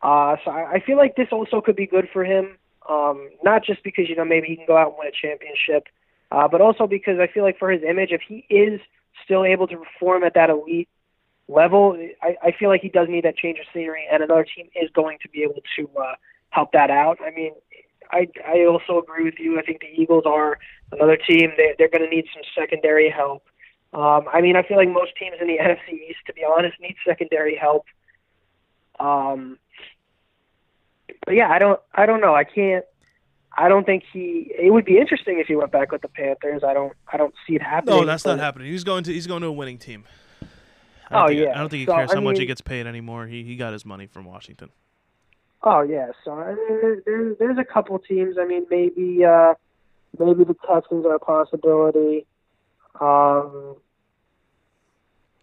Uh, 0.02 0.36
so 0.44 0.50
I, 0.50 0.72
I 0.72 0.80
feel 0.80 0.96
like 0.96 1.16
this 1.16 1.28
also 1.32 1.60
could 1.60 1.76
be 1.76 1.86
good 1.86 2.08
for 2.12 2.24
him. 2.24 2.58
Um, 2.88 3.30
not 3.42 3.64
just 3.64 3.82
because 3.84 4.08
you 4.08 4.16
know 4.16 4.24
maybe 4.24 4.48
he 4.48 4.56
can 4.56 4.66
go 4.66 4.76
out 4.76 4.88
and 4.88 4.96
win 4.98 5.08
a 5.08 5.12
championship, 5.12 5.86
uh, 6.30 6.48
but 6.48 6.60
also 6.60 6.86
because 6.86 7.18
I 7.20 7.26
feel 7.26 7.44
like 7.44 7.58
for 7.58 7.70
his 7.70 7.82
image, 7.82 8.10
if 8.10 8.22
he 8.26 8.44
is 8.50 8.80
still 9.24 9.44
able 9.44 9.66
to 9.68 9.76
perform 9.76 10.24
at 10.24 10.34
that 10.34 10.50
elite 10.50 10.88
level, 11.48 11.96
I, 12.22 12.36
I 12.42 12.52
feel 12.58 12.68
like 12.68 12.80
he 12.80 12.88
does 12.88 13.08
need 13.08 13.24
that 13.24 13.36
change 13.36 13.58
of 13.58 13.66
scenery, 13.72 14.06
and 14.10 14.22
another 14.22 14.44
team 14.44 14.68
is 14.74 14.90
going 14.94 15.18
to 15.22 15.28
be 15.28 15.42
able 15.42 15.60
to 15.76 15.88
uh, 15.98 16.14
help 16.50 16.72
that 16.72 16.90
out. 16.90 17.18
I 17.24 17.30
mean, 17.30 17.52
I 18.10 18.28
I 18.46 18.64
also 18.64 18.98
agree 18.98 19.24
with 19.24 19.38
you. 19.38 19.58
I 19.58 19.62
think 19.62 19.80
the 19.80 19.88
Eagles 19.88 20.24
are 20.26 20.58
another 20.92 21.16
team. 21.16 21.52
They 21.56 21.74
they're 21.78 21.88
going 21.88 22.04
to 22.04 22.14
need 22.14 22.26
some 22.32 22.42
secondary 22.58 23.10
help. 23.10 23.44
Um, 23.94 24.24
I 24.32 24.40
mean, 24.40 24.56
I 24.56 24.62
feel 24.62 24.76
like 24.76 24.88
most 24.88 25.16
teams 25.18 25.36
in 25.40 25.46
the 25.46 25.58
NFC 25.60 25.94
East, 26.08 26.20
to 26.26 26.32
be 26.32 26.42
honest, 26.44 26.80
need 26.80 26.96
secondary 27.06 27.56
help. 27.56 27.84
Um, 28.98 29.58
but 31.24 31.34
yeah, 31.34 31.50
I 31.50 31.58
don't, 31.58 31.80
I 31.94 32.06
don't 32.06 32.20
know. 32.20 32.34
I 32.34 32.44
can't. 32.44 32.84
I 33.56 33.68
don't 33.68 33.84
think 33.84 34.04
he. 34.12 34.50
It 34.58 34.72
would 34.72 34.84
be 34.86 34.98
interesting 34.98 35.38
if 35.38 35.46
he 35.46 35.56
went 35.56 35.70
back 35.72 35.92
with 35.92 36.00
the 36.02 36.08
Panthers. 36.08 36.62
I 36.64 36.72
don't. 36.72 36.92
I 37.12 37.16
don't 37.16 37.34
see 37.46 37.54
it 37.54 37.62
happening. 37.62 37.96
No, 38.00 38.04
that's 38.06 38.24
not 38.24 38.38
happening. 38.38 38.68
He's 38.68 38.84
going 38.84 39.04
to 39.04 39.12
he's 39.12 39.26
going 39.26 39.42
to 39.42 39.48
a 39.48 39.52
winning 39.52 39.78
team. 39.78 40.04
I 41.10 41.14
don't 41.14 41.24
Oh, 41.24 41.28
think, 41.28 41.40
yeah. 41.40 41.50
I 41.54 41.58
don't 41.58 41.68
think 41.68 41.80
he 41.80 41.86
So, 41.86 41.94
cares 41.94 42.10
I 42.10 42.14
how 42.14 42.20
much 42.22 42.38
he 42.38 42.46
gets 42.46 42.62
paid 42.62 42.86
anymore. 42.86 43.26
He 43.26 43.44
he 43.44 43.56
got 43.56 43.72
his 43.74 43.84
money 43.84 44.06
from 44.06 44.24
Washington. 44.24 44.70
Oh 45.62 45.82
yeah, 45.82 46.08
so 46.24 46.32
I 46.32 46.54
mean, 46.54 47.02
there's 47.04 47.38
there's 47.38 47.58
a 47.58 47.64
couple 47.64 47.98
teams. 47.98 48.36
I 48.40 48.46
mean, 48.46 48.64
maybe 48.70 49.24
uh, 49.24 49.54
maybe 50.18 50.44
the 50.44 50.56
Texans 50.66 51.04
are 51.04 51.14
a 51.14 51.20
possibility. 51.20 52.26
Um, 53.00 53.76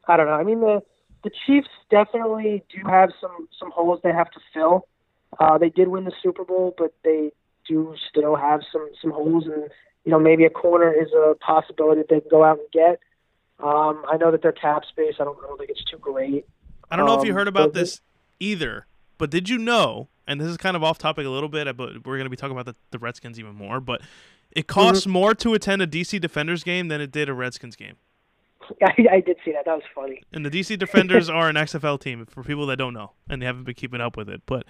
I 0.07 0.17
don't 0.17 0.25
know. 0.25 0.33
I 0.33 0.43
mean, 0.43 0.61
the 0.61 0.81
the 1.23 1.29
Chiefs 1.45 1.69
definitely 1.91 2.63
do 2.69 2.81
have 2.87 3.11
some 3.21 3.47
some 3.59 3.71
holes 3.71 3.99
they 4.03 4.11
have 4.11 4.31
to 4.31 4.39
fill. 4.53 4.87
Uh, 5.39 5.57
they 5.57 5.69
did 5.69 5.87
win 5.87 6.05
the 6.05 6.13
Super 6.23 6.43
Bowl, 6.43 6.73
but 6.77 6.93
they 7.03 7.31
do 7.67 7.95
still 8.09 8.35
have 8.35 8.61
some 8.71 8.89
some 9.01 9.11
holes, 9.11 9.45
and 9.45 9.69
you 10.05 10.11
know 10.11 10.19
maybe 10.19 10.45
a 10.45 10.49
corner 10.49 10.91
is 10.91 11.09
a 11.13 11.35
possibility 11.39 12.01
that 12.01 12.09
they 12.09 12.19
can 12.21 12.29
go 12.29 12.43
out 12.43 12.57
and 12.59 12.67
get. 12.71 12.99
Um, 13.59 14.05
I 14.09 14.17
know 14.17 14.31
that 14.31 14.41
their 14.41 14.51
cap 14.53 14.83
space. 14.85 15.15
I 15.19 15.23
don't, 15.25 15.37
I 15.43 15.47
don't 15.47 15.57
think 15.57 15.69
it's 15.69 15.83
too 15.83 15.97
great. 15.97 16.45
I 16.89 16.95
don't 16.95 17.05
know 17.05 17.13
if 17.13 17.23
you 17.23 17.33
Um, 17.33 17.35
heard 17.35 17.47
about 17.47 17.73
this 17.73 18.01
either, 18.39 18.87
but 19.17 19.29
did 19.29 19.49
you 19.49 19.57
know? 19.57 20.09
And 20.25 20.39
this 20.39 20.47
is 20.47 20.57
kind 20.57 20.75
of 20.75 20.83
off 20.83 20.97
topic 20.99 21.25
a 21.25 21.29
little 21.29 21.49
bit, 21.49 21.65
but 21.75 22.05
we're 22.05 22.17
going 22.17 22.25
to 22.25 22.29
be 22.29 22.35
talking 22.35 22.55
about 22.57 22.65
the, 22.65 22.75
the 22.91 22.99
Redskins 22.99 23.39
even 23.39 23.55
more. 23.55 23.79
But 23.79 24.01
it 24.51 24.67
costs 24.67 25.05
Mm-hmm. 25.05 25.11
more 25.11 25.33
to 25.35 25.53
attend 25.53 25.81
a 25.81 25.87
DC 25.87 26.19
Defenders 26.21 26.63
game 26.63 26.87
than 26.87 27.01
it 27.01 27.11
did 27.11 27.29
a 27.29 27.33
Redskins 27.33 27.75
game. 27.75 27.95
I, 28.83 28.93
I 29.11 29.19
did 29.21 29.37
see 29.43 29.51
that. 29.51 29.65
That 29.65 29.75
was 29.75 29.83
funny. 29.93 30.23
And 30.31 30.45
the 30.45 30.49
DC 30.51 30.77
Defenders 30.77 31.29
are 31.29 31.49
an 31.49 31.55
XFL 31.55 31.99
team 31.99 32.25
for 32.27 32.43
people 32.43 32.65
that 32.67 32.77
don't 32.77 32.93
know 32.93 33.13
and 33.29 33.41
they 33.41 33.45
haven't 33.45 33.63
been 33.63 33.75
keeping 33.75 34.01
up 34.01 34.15
with 34.15 34.29
it. 34.29 34.41
But 34.45 34.65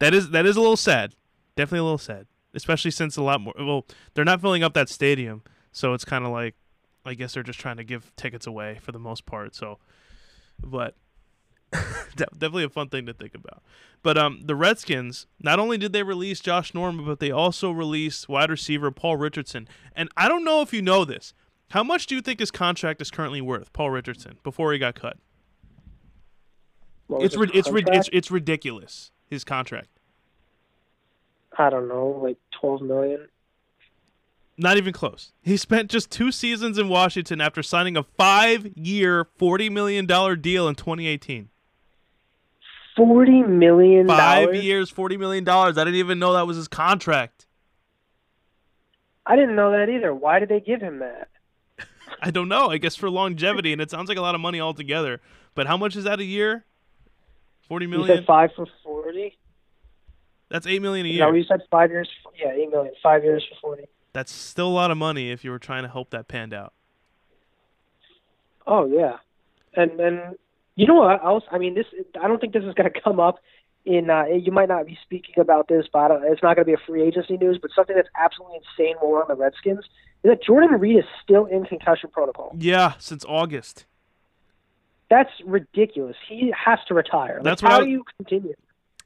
that 0.00 0.12
is 0.12 0.30
that 0.30 0.44
is 0.46 0.56
a 0.56 0.60
little 0.60 0.76
sad. 0.76 1.14
Definitely 1.56 1.80
a 1.80 1.84
little 1.84 1.98
sad, 1.98 2.26
especially 2.54 2.90
since 2.90 3.16
a 3.16 3.22
lot 3.22 3.40
more. 3.40 3.54
Well, 3.58 3.86
they're 4.14 4.24
not 4.24 4.40
filling 4.40 4.62
up 4.62 4.74
that 4.74 4.88
stadium, 4.88 5.42
so 5.72 5.94
it's 5.94 6.04
kind 6.04 6.24
of 6.24 6.32
like, 6.32 6.56
I 7.04 7.14
guess 7.14 7.34
they're 7.34 7.42
just 7.42 7.60
trying 7.60 7.76
to 7.76 7.84
give 7.84 8.14
tickets 8.16 8.46
away 8.46 8.78
for 8.80 8.92
the 8.92 8.98
most 8.98 9.26
part. 9.26 9.54
So, 9.54 9.78
but 10.62 10.94
definitely 12.16 12.64
a 12.64 12.68
fun 12.68 12.88
thing 12.88 13.06
to 13.06 13.12
think 13.14 13.34
about. 13.34 13.62
But 14.02 14.16
um, 14.16 14.40
the 14.44 14.56
Redskins 14.56 15.26
not 15.38 15.58
only 15.58 15.76
did 15.76 15.92
they 15.92 16.02
release 16.02 16.40
Josh 16.40 16.72
Norman, 16.72 17.04
but 17.04 17.20
they 17.20 17.30
also 17.30 17.70
released 17.70 18.28
wide 18.28 18.50
receiver 18.50 18.90
Paul 18.90 19.16
Richardson. 19.16 19.68
And 19.94 20.08
I 20.16 20.28
don't 20.28 20.44
know 20.44 20.62
if 20.62 20.72
you 20.72 20.82
know 20.82 21.04
this. 21.04 21.34
How 21.70 21.84
much 21.84 22.06
do 22.06 22.14
you 22.14 22.22
think 22.22 22.40
his 22.40 22.50
contract 22.50 23.00
is 23.00 23.10
currently 23.10 23.40
worth, 23.40 23.72
Paul 23.72 23.90
Richardson, 23.90 24.38
before 24.42 24.72
he 24.72 24.78
got 24.78 24.94
cut? 24.94 25.18
It's 27.18 27.36
rid- 27.36 27.54
it's 27.54 27.68
contract? 27.68 27.96
it's 27.96 28.08
it's 28.12 28.30
ridiculous. 28.30 29.10
His 29.30 29.44
contract. 29.44 29.88
I 31.56 31.70
don't 31.70 31.88
know, 31.88 32.20
like 32.22 32.38
twelve 32.50 32.82
million. 32.82 33.28
Not 34.58 34.76
even 34.76 34.92
close. 34.92 35.32
He 35.40 35.56
spent 35.56 35.90
just 35.90 36.10
two 36.10 36.30
seasons 36.32 36.76
in 36.76 36.88
Washington 36.88 37.40
after 37.40 37.62
signing 37.62 37.96
a 37.96 38.02
five-year, 38.02 39.24
forty 39.36 39.70
million 39.70 40.04
dollar 40.04 40.36
deal 40.36 40.68
in 40.68 40.74
2018. 40.74 41.48
Forty 42.96 43.42
million 43.42 44.06
Five 44.06 44.54
years, 44.54 44.90
forty 44.90 45.16
million 45.16 45.44
dollars. 45.44 45.78
I 45.78 45.84
didn't 45.84 46.00
even 46.00 46.18
know 46.18 46.32
that 46.34 46.46
was 46.46 46.56
his 46.56 46.68
contract. 46.68 47.46
I 49.24 49.36
didn't 49.36 49.54
know 49.54 49.70
that 49.70 49.88
either. 49.88 50.12
Why 50.12 50.40
did 50.40 50.48
they 50.48 50.60
give 50.60 50.80
him 50.80 50.98
that? 50.98 51.28
I 52.20 52.30
don't 52.30 52.48
know. 52.48 52.68
I 52.68 52.78
guess 52.78 52.96
for 52.96 53.08
longevity, 53.08 53.72
and 53.72 53.80
it 53.80 53.90
sounds 53.90 54.08
like 54.08 54.18
a 54.18 54.22
lot 54.22 54.34
of 54.34 54.40
money 54.40 54.60
altogether. 54.60 55.20
But 55.54 55.68
how 55.68 55.76
much 55.76 55.94
is 55.94 56.04
that 56.04 56.18
a 56.20 56.24
year? 56.24 56.64
Forty 57.70 57.86
You 57.86 58.04
said 58.04 58.26
five 58.26 58.50
for 58.56 58.66
forty. 58.82 59.38
That's 60.48 60.66
eight 60.66 60.82
million 60.82 61.06
a 61.06 61.08
year. 61.08 61.24
No, 61.24 61.32
you 61.32 61.44
said 61.44 61.60
five 61.70 61.92
years. 61.92 62.10
Yeah, 62.36 62.50
eight 62.50 62.68
million. 62.68 62.92
Five 63.00 63.22
years 63.22 63.46
for 63.48 63.60
forty. 63.60 63.84
That's 64.12 64.32
still 64.32 64.66
a 64.66 64.74
lot 64.74 64.90
of 64.90 64.98
money 64.98 65.30
if 65.30 65.44
you 65.44 65.52
were 65.52 65.60
trying 65.60 65.84
to 65.84 65.88
help 65.88 66.10
that 66.10 66.26
panned 66.26 66.52
out. 66.52 66.72
Oh 68.66 68.86
yeah, 68.86 69.18
and 69.76 70.00
and 70.00 70.36
you 70.74 70.88
know 70.88 70.96
what 70.96 71.24
else? 71.24 71.44
I 71.52 71.58
mean, 71.58 71.74
this. 71.74 71.86
I 72.20 72.26
don't 72.26 72.40
think 72.40 72.54
this 72.54 72.64
is 72.64 72.74
going 72.74 72.90
to 72.92 73.00
come 73.00 73.20
up 73.20 73.38
in. 73.84 74.10
Uh, 74.10 74.24
you 74.24 74.50
might 74.50 74.68
not 74.68 74.84
be 74.86 74.98
speaking 75.04 75.36
about 75.38 75.68
this, 75.68 75.86
but 75.92 75.98
I 76.00 76.08
don't, 76.08 76.24
it's 76.24 76.42
not 76.42 76.56
going 76.56 76.66
to 76.66 76.72
be 76.72 76.74
a 76.74 76.84
free 76.84 77.04
agency 77.04 77.36
news. 77.36 77.60
But 77.62 77.70
something 77.76 77.94
that's 77.94 78.08
absolutely 78.20 78.58
insane 78.58 78.96
while 78.98 79.12
we're 79.12 79.22
on 79.22 79.28
the 79.28 79.36
Redskins 79.36 79.84
is 80.24 80.30
that 80.30 80.42
Jordan 80.42 80.72
Reed 80.80 80.96
is 80.96 81.04
still 81.22 81.46
in 81.46 81.66
concussion 81.66 82.10
protocol. 82.10 82.50
Yeah, 82.58 82.94
since 82.98 83.24
August. 83.28 83.86
That's 85.10 85.30
ridiculous. 85.44 86.16
He 86.28 86.52
has 86.56 86.78
to 86.88 86.94
retire. 86.94 87.34
Like, 87.36 87.44
That's 87.44 87.60
how 87.62 87.80
I- 87.80 87.84
do 87.84 87.90
you 87.90 88.04
continue? 88.16 88.54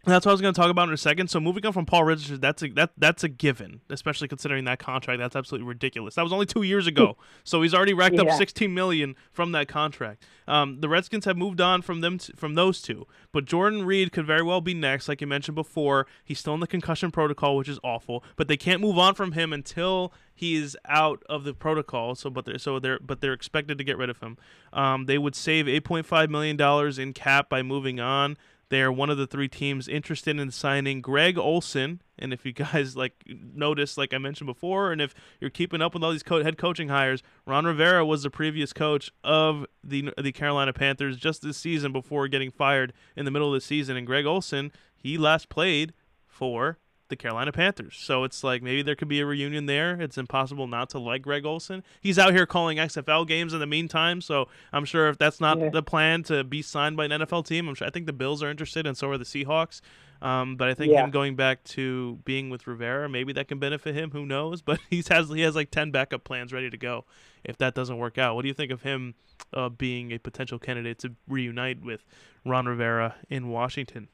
That's 0.07 0.27
what 0.27 0.33
I 0.33 0.35
was 0.35 0.41
going 0.41 0.53
to 0.53 0.61
talk 0.61 0.71
about 0.71 0.89
in 0.89 0.95
a 0.95 0.99
second. 0.99 1.29
So 1.29 1.41
moving 1.41 1.65
on 1.65 1.73
from 1.73 1.87
Paul 1.87 2.05
Richards, 2.05 2.39
that's 2.41 2.63
a 2.63 2.69
that 2.71 2.91
that's 2.99 3.25
a 3.25 3.29
given, 3.29 3.81
especially 3.89 4.29
considering 4.29 4.65
that 4.67 4.79
contract. 4.79 5.19
That's 5.19 5.35
absolutely 5.35 5.67
ridiculous. 5.67 6.15
That 6.15 6.23
was 6.23 6.33
only 6.33 6.47
two 6.47 6.63
years 6.63 6.87
ago, 6.87 7.17
so 7.45 7.63
he's 7.63 7.75
already 7.75 7.95
racked 7.95 8.19
up 8.19 8.27
16 8.37 8.73
million 8.73 9.17
from 9.33 9.53
that 9.53 9.69
contract. 9.69 10.25
Um, 10.47 10.81
the 10.81 10.89
Redskins 10.89 11.25
have 11.25 11.37
moved 11.37 11.61
on 11.61 11.81
from 11.83 12.01
them 12.03 12.19
t- 12.19 12.33
from 12.37 12.55
those 12.55 12.83
two, 12.83 13.07
but 13.33 13.47
Jordan 13.47 13.85
Reed 13.85 14.13
could 14.13 14.27
very 14.27 14.43
well 14.43 14.61
be 14.61 14.75
next, 14.75 15.09
like 15.09 15.21
you 15.21 15.27
mentioned 15.27 15.55
before. 15.55 16.07
He's 16.23 16.39
still 16.39 16.55
in 16.55 16.61
the 16.61 16.67
concussion 16.67 17.11
protocol, 17.11 17.57
which 17.57 17.69
is 17.69 17.79
awful, 17.83 18.23
but 18.37 18.47
they 18.49 18.57
can't 18.57 18.81
move 18.81 18.99
on 18.99 19.15
from 19.15 19.33
him 19.33 19.53
until 19.53 20.13
he 20.35 20.57
is 20.57 20.77
out 20.87 21.23
of 21.29 21.45
the 21.45 21.55
protocol. 21.55 22.15
So, 22.15 22.29
but 22.29 22.45
they're 22.45 22.59
so 22.59 22.79
they're 22.79 22.99
but 22.99 23.21
they're 23.21 23.33
expected 23.33 23.79
to 23.79 23.85
get 23.85 23.97
rid 23.97 24.11
of 24.11 24.19
him. 24.19 24.37
Um, 24.73 25.07
they 25.07 25.17
would 25.17 25.35
save 25.35 25.67
8.5 25.67 26.29
million 26.29 26.57
dollars 26.57 26.99
in 26.99 27.13
cap 27.13 27.49
by 27.49 27.63
moving 27.63 28.01
on. 28.01 28.37
They 28.69 28.81
are 28.83 28.93
one 28.93 29.11
of 29.11 29.19
the 29.19 29.27
three 29.27 29.49
teams 29.49 29.89
interested 29.89 30.39
in 30.39 30.51
signing 30.51 31.01
Greg 31.01 31.39
Olsen. 31.39 32.01
And 32.19 32.33
if 32.33 32.45
you 32.47 32.53
guys 32.53 32.97
like 32.97 33.25
notice, 33.27 33.97
like 33.97 34.15
I 34.15 34.19
mentioned 34.19 34.47
before, 34.47 34.93
and 34.93 35.01
if 35.01 35.15
you're 35.41 35.51
keeping 35.51 35.83
up 35.83 35.95
with 35.95 36.03
all 36.03 36.13
these 36.13 36.23
co- 36.23 36.43
head 36.43 36.59
coaching 36.59 36.89
hires, 36.89 37.23
Ron 37.47 37.65
Rivera 37.65 38.05
was 38.05 38.23
the 38.23 38.31
previous 38.31 38.73
coach 38.73 39.11
of 39.23 39.67
the 39.83 40.13
the 40.21 40.33
Carolina 40.33 40.73
Panthers 40.73 41.17
just 41.17 41.43
this 41.43 41.57
season 41.57 41.93
before 41.93 42.29
getting 42.29 42.51
fired 42.51 42.93
in 43.17 43.25
the 43.25 43.31
middle 43.31 43.49
of 43.49 43.55
the 43.55 43.61
season. 43.61 43.97
And 43.97 44.07
Greg 44.07 44.27
Olsen, 44.27 44.73
he 44.97 45.19
last 45.19 45.49
played 45.49 45.93
for 46.27 46.79
the 47.09 47.17
Carolina 47.17 47.53
Panthers. 47.53 47.97
So 47.99 48.25
it's 48.25 48.43
like 48.43 48.63
maybe 48.63 48.83
there 48.83 48.95
could 48.95 49.09
be 49.09 49.21
a 49.21 49.27
reunion 49.27 49.67
there. 49.67 50.01
It's 50.01 50.17
impossible 50.19 50.67
not 50.67 50.91
to 50.91 50.99
like 50.99 51.23
Greg 51.23 51.45
Olsen. 51.45 51.83
He's 52.01 52.19
out 52.19 52.33
here 52.33 52.47
calling 52.47 52.79
XFL 52.79 53.27
games 53.27 53.53
in 53.53 53.61
the 53.61 53.67
meantime, 53.67 54.21
so 54.21 54.49
I'm 54.73 54.85
sure 54.85 55.09
if 55.09 55.19
that's 55.19 55.41
not 55.41 55.59
Yeah. 55.59 55.69
the 55.71 55.83
plan 55.83 56.23
to 56.25 56.45
be 56.45 56.63
signed 56.63 56.97
by 56.97 57.05
an 57.07 57.11
NFL 57.13 57.45
team, 57.47 57.69
I'm 57.69 57.75
sure 57.75 57.87
I 57.87 57.91
think 57.91 58.07
the 58.07 58.13
Bills 58.13 58.43
are 58.43 58.51
interested 58.51 58.87
and 58.87 58.97
so 58.97 59.11
are 59.11 59.19
the 59.19 59.25
Seahawks. 59.25 59.81
Um, 60.23 60.57
but 60.57 60.69
I 60.69 60.75
think 60.75 60.93
Yeah. 60.93 61.05
him 61.05 61.11
going 61.11 61.37
back 61.37 61.63
to 61.65 62.19
being 62.25 62.49
with 62.49 62.67
Rivera, 62.67 63.09
maybe 63.11 63.35
that 63.35 63.49
can 63.49 63.59
benefit 63.59 63.95
him. 63.95 64.11
Who 64.13 64.25
knows? 64.25 64.63
But 64.67 64.81
he's 64.89 65.09
has 65.09 65.29
he 65.29 65.43
has 65.43 65.55
like 65.55 65.71
ten 65.71 65.91
backup 65.91 66.25
plans 66.25 66.53
ready 66.53 66.71
to 66.71 66.77
go 66.79 67.05
if 67.45 67.59
that 67.59 67.75
doesn't 67.75 67.99
work 67.99 68.17
out. 68.17 68.35
What 68.35 68.43
do 68.43 68.49
you 68.49 68.55
think 68.55 68.73
of 68.73 68.83
him 68.83 69.15
uh, 69.53 69.69
being 69.69 70.13
a 70.13 70.19
potential 70.19 70.59
candidate 70.59 70.99
to 71.01 71.13
reunite 71.29 71.83
with 71.83 72.07
Ron 72.47 72.65
Rivera 72.67 73.17
in 73.29 73.49
Washington? 73.49 74.09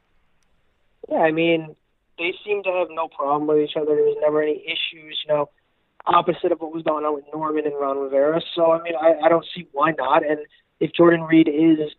Yeah, 1.08 1.18
I 1.18 1.30
mean, 1.30 1.76
they 2.20 2.34
seem 2.44 2.62
to 2.62 2.70
have 2.70 2.88
no 2.90 3.08
problem 3.08 3.48
with 3.48 3.58
each 3.58 3.76
other. 3.76 3.96
There 3.96 4.04
was 4.04 4.18
never 4.20 4.42
any 4.42 4.62
issues, 4.64 5.18
you 5.26 5.34
know, 5.34 5.48
opposite 6.06 6.52
of 6.52 6.60
what 6.60 6.72
was 6.72 6.82
going 6.82 7.04
on 7.04 7.14
with 7.14 7.24
Norman 7.32 7.66
and 7.66 7.74
Ron 7.74 7.98
Rivera. 7.98 8.40
So, 8.54 8.72
I 8.72 8.82
mean, 8.82 8.94
I, 9.00 9.14
I 9.24 9.28
don't 9.28 9.44
see 9.54 9.66
why 9.72 9.92
not. 9.92 10.24
And 10.24 10.38
if 10.78 10.92
Jordan 10.92 11.22
Reed 11.22 11.48
is 11.48 11.90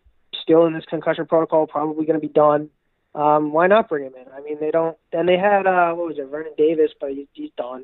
still 0.42 0.66
in 0.66 0.74
this 0.74 0.86
concussion 0.86 1.26
protocol, 1.26 1.68
probably 1.68 2.06
going 2.06 2.20
to 2.20 2.26
be 2.26 2.32
done, 2.32 2.70
um, 3.16 3.52
why 3.52 3.68
not 3.68 3.90
bring 3.90 4.06
him 4.06 4.14
in? 4.16 4.32
I 4.32 4.42
mean, 4.42 4.60
they 4.60 4.72
don't. 4.72 4.98
And 5.12 5.28
they 5.28 5.38
had, 5.38 5.68
uh, 5.68 5.94
what 5.94 6.08
was 6.08 6.18
it, 6.18 6.28
Vernon 6.28 6.54
Davis, 6.58 6.92
but 7.00 7.10
he, 7.10 7.28
he's 7.34 7.52
done. 7.58 7.84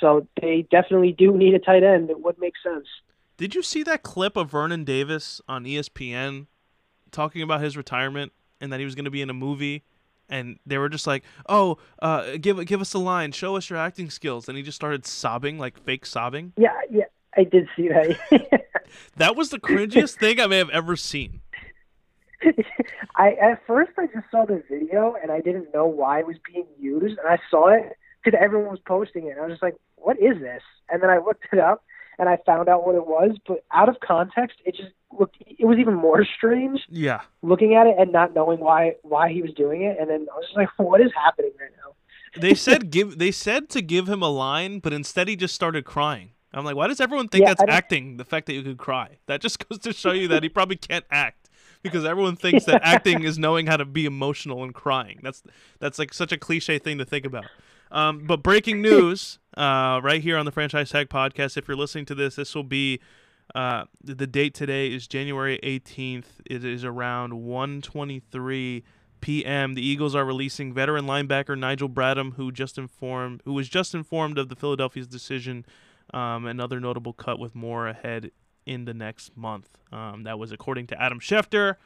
So 0.00 0.26
they 0.40 0.66
definitely 0.70 1.12
do 1.12 1.36
need 1.36 1.54
a 1.54 1.58
tight 1.58 1.82
end. 1.82 2.10
It 2.10 2.20
would 2.20 2.38
make 2.38 2.54
sense. 2.62 2.86
Did 3.36 3.54
you 3.54 3.62
see 3.62 3.82
that 3.84 4.02
clip 4.02 4.36
of 4.36 4.50
Vernon 4.50 4.84
Davis 4.84 5.40
on 5.48 5.64
ESPN 5.64 6.46
talking 7.10 7.42
about 7.42 7.62
his 7.62 7.76
retirement 7.76 8.32
and 8.60 8.72
that 8.72 8.80
he 8.80 8.84
was 8.84 8.94
going 8.94 9.06
to 9.06 9.10
be 9.10 9.22
in 9.22 9.30
a 9.30 9.34
movie? 9.34 9.82
And 10.30 10.58
they 10.64 10.78
were 10.78 10.88
just 10.88 11.06
like, 11.06 11.24
"Oh, 11.48 11.78
uh, 12.00 12.36
give 12.40 12.64
give 12.64 12.80
us 12.80 12.94
a 12.94 12.98
line, 12.98 13.32
show 13.32 13.56
us 13.56 13.68
your 13.68 13.78
acting 13.78 14.08
skills." 14.08 14.48
And 14.48 14.56
he 14.56 14.62
just 14.62 14.76
started 14.76 15.04
sobbing, 15.04 15.58
like 15.58 15.76
fake 15.78 16.06
sobbing. 16.06 16.52
Yeah, 16.56 16.80
yeah, 16.88 17.04
I 17.36 17.44
did 17.44 17.68
see 17.76 17.88
that. 17.88 18.62
That 19.16 19.36
was 19.36 19.50
the 19.50 19.58
cringiest 19.58 20.18
thing 20.18 20.40
I 20.40 20.46
may 20.46 20.58
have 20.58 20.70
ever 20.70 20.96
seen. 20.96 21.40
I 23.16 23.32
at 23.32 23.64
first 23.66 23.92
I 23.98 24.06
just 24.06 24.30
saw 24.30 24.46
the 24.46 24.62
video 24.68 25.14
and 25.20 25.30
I 25.30 25.40
didn't 25.40 25.74
know 25.74 25.86
why 25.86 26.20
it 26.20 26.26
was 26.26 26.36
being 26.52 26.66
used, 26.78 27.18
and 27.18 27.28
I 27.28 27.38
saw 27.50 27.68
it 27.68 27.96
because 28.22 28.38
everyone 28.40 28.70
was 28.70 28.80
posting 28.80 29.26
it. 29.26 29.32
And 29.32 29.40
I 29.40 29.42
was 29.42 29.52
just 29.52 29.62
like, 29.62 29.76
"What 29.96 30.18
is 30.18 30.40
this?" 30.40 30.62
And 30.88 31.02
then 31.02 31.10
I 31.10 31.18
looked 31.18 31.44
it 31.52 31.58
up 31.58 31.84
and 32.18 32.28
I 32.28 32.38
found 32.46 32.68
out 32.68 32.86
what 32.86 32.94
it 32.94 33.06
was. 33.06 33.36
But 33.46 33.64
out 33.72 33.88
of 33.88 33.96
context, 34.00 34.58
it 34.64 34.74
just 34.76 34.92
looked. 35.18 35.36
It 35.40 35.64
was 35.66 35.78
even 35.78 35.94
more 35.94 36.24
strange 36.36 36.80
Yeah, 36.88 37.20
looking 37.42 37.74
at 37.74 37.86
it 37.86 37.96
and 37.98 38.12
not 38.12 38.34
knowing 38.34 38.60
why 38.60 38.96
why 39.02 39.32
he 39.32 39.42
was 39.42 39.52
doing 39.54 39.82
it. 39.82 39.98
And 39.98 40.08
then 40.10 40.26
I 40.32 40.36
was 40.36 40.46
just 40.46 40.56
like, 40.56 40.68
"What 40.76 41.00
is 41.00 41.12
happening 41.14 41.52
right 41.60 41.70
now?" 41.76 41.94
they 42.40 42.54
said 42.54 42.90
give 42.90 43.18
they 43.18 43.30
said 43.32 43.68
to 43.70 43.82
give 43.82 44.08
him 44.08 44.22
a 44.22 44.28
line, 44.28 44.78
but 44.78 44.92
instead 44.92 45.28
he 45.28 45.36
just 45.36 45.54
started 45.54 45.84
crying. 45.84 46.30
I'm 46.52 46.64
like, 46.64 46.74
why 46.74 46.88
does 46.88 47.00
everyone 47.00 47.28
think 47.28 47.44
Yeah, 47.44 47.50
that's 47.50 47.62
acting? 47.68 48.16
The 48.16 48.24
fact 48.24 48.46
that 48.46 48.54
you 48.54 48.62
could 48.62 48.78
cry 48.78 49.18
that 49.26 49.40
just 49.40 49.66
goes 49.68 49.78
to 49.80 49.92
show 49.92 50.12
you 50.12 50.28
that 50.28 50.42
he 50.42 50.48
probably 50.48 50.76
can't 50.76 51.04
act 51.10 51.48
because 51.82 52.04
everyone 52.04 52.36
thinks 52.36 52.64
that 52.64 52.80
acting 52.82 53.22
is 53.22 53.38
knowing 53.38 53.66
how 53.66 53.76
to 53.76 53.84
be 53.84 54.04
emotional 54.04 54.62
and 54.64 54.74
crying. 54.74 55.20
That's 55.22 55.42
that's 55.78 55.98
like 55.98 56.12
such 56.14 56.32
a 56.32 56.36
cliche 56.36 56.78
thing 56.78 56.98
to 56.98 57.04
think 57.04 57.24
about. 57.24 57.50
Um, 57.90 58.26
but 58.26 58.42
breaking 58.42 58.82
news, 58.82 59.38
uh, 59.56 60.00
right 60.02 60.22
here 60.22 60.36
on 60.36 60.44
the 60.44 60.52
Franchise 60.52 60.90
Tag 60.90 61.08
Podcast. 61.08 61.56
If 61.56 61.68
you're 61.68 61.76
listening 61.76 62.06
to 62.06 62.14
this, 62.14 62.36
this 62.36 62.54
will 62.54 62.64
be 62.64 63.00
uh, 63.54 63.84
the, 64.02 64.26
date 64.26 64.54
today 64.54 64.92
is 64.92 65.06
January 65.06 65.58
18th. 65.62 66.24
It 66.46 66.64
is 66.64 66.84
around 66.84 67.32
1:23 67.32 68.82
p.m. 69.20 69.74
The 69.74 69.86
Eagles 69.86 70.14
are 70.14 70.24
releasing 70.24 70.72
veteran 70.72 71.04
linebacker 71.04 71.58
Nigel 71.58 71.88
Bradham, 71.88 72.34
who 72.34 72.52
just 72.52 72.78
informed, 72.78 73.42
who 73.44 73.52
was 73.52 73.68
just 73.68 73.94
informed 73.94 74.38
of 74.38 74.48
the 74.48 74.56
Philadelphia's 74.56 75.06
decision. 75.06 75.64
Um, 76.12 76.46
another 76.46 76.80
notable 76.80 77.12
cut 77.12 77.38
with 77.38 77.54
more 77.54 77.86
ahead 77.86 78.32
in 78.66 78.84
the 78.84 78.94
next 78.94 79.36
month. 79.36 79.78
Um, 79.92 80.24
that 80.24 80.38
was 80.38 80.52
according 80.52 80.88
to 80.88 81.00
Adam 81.00 81.20
Schefter, 81.20 81.76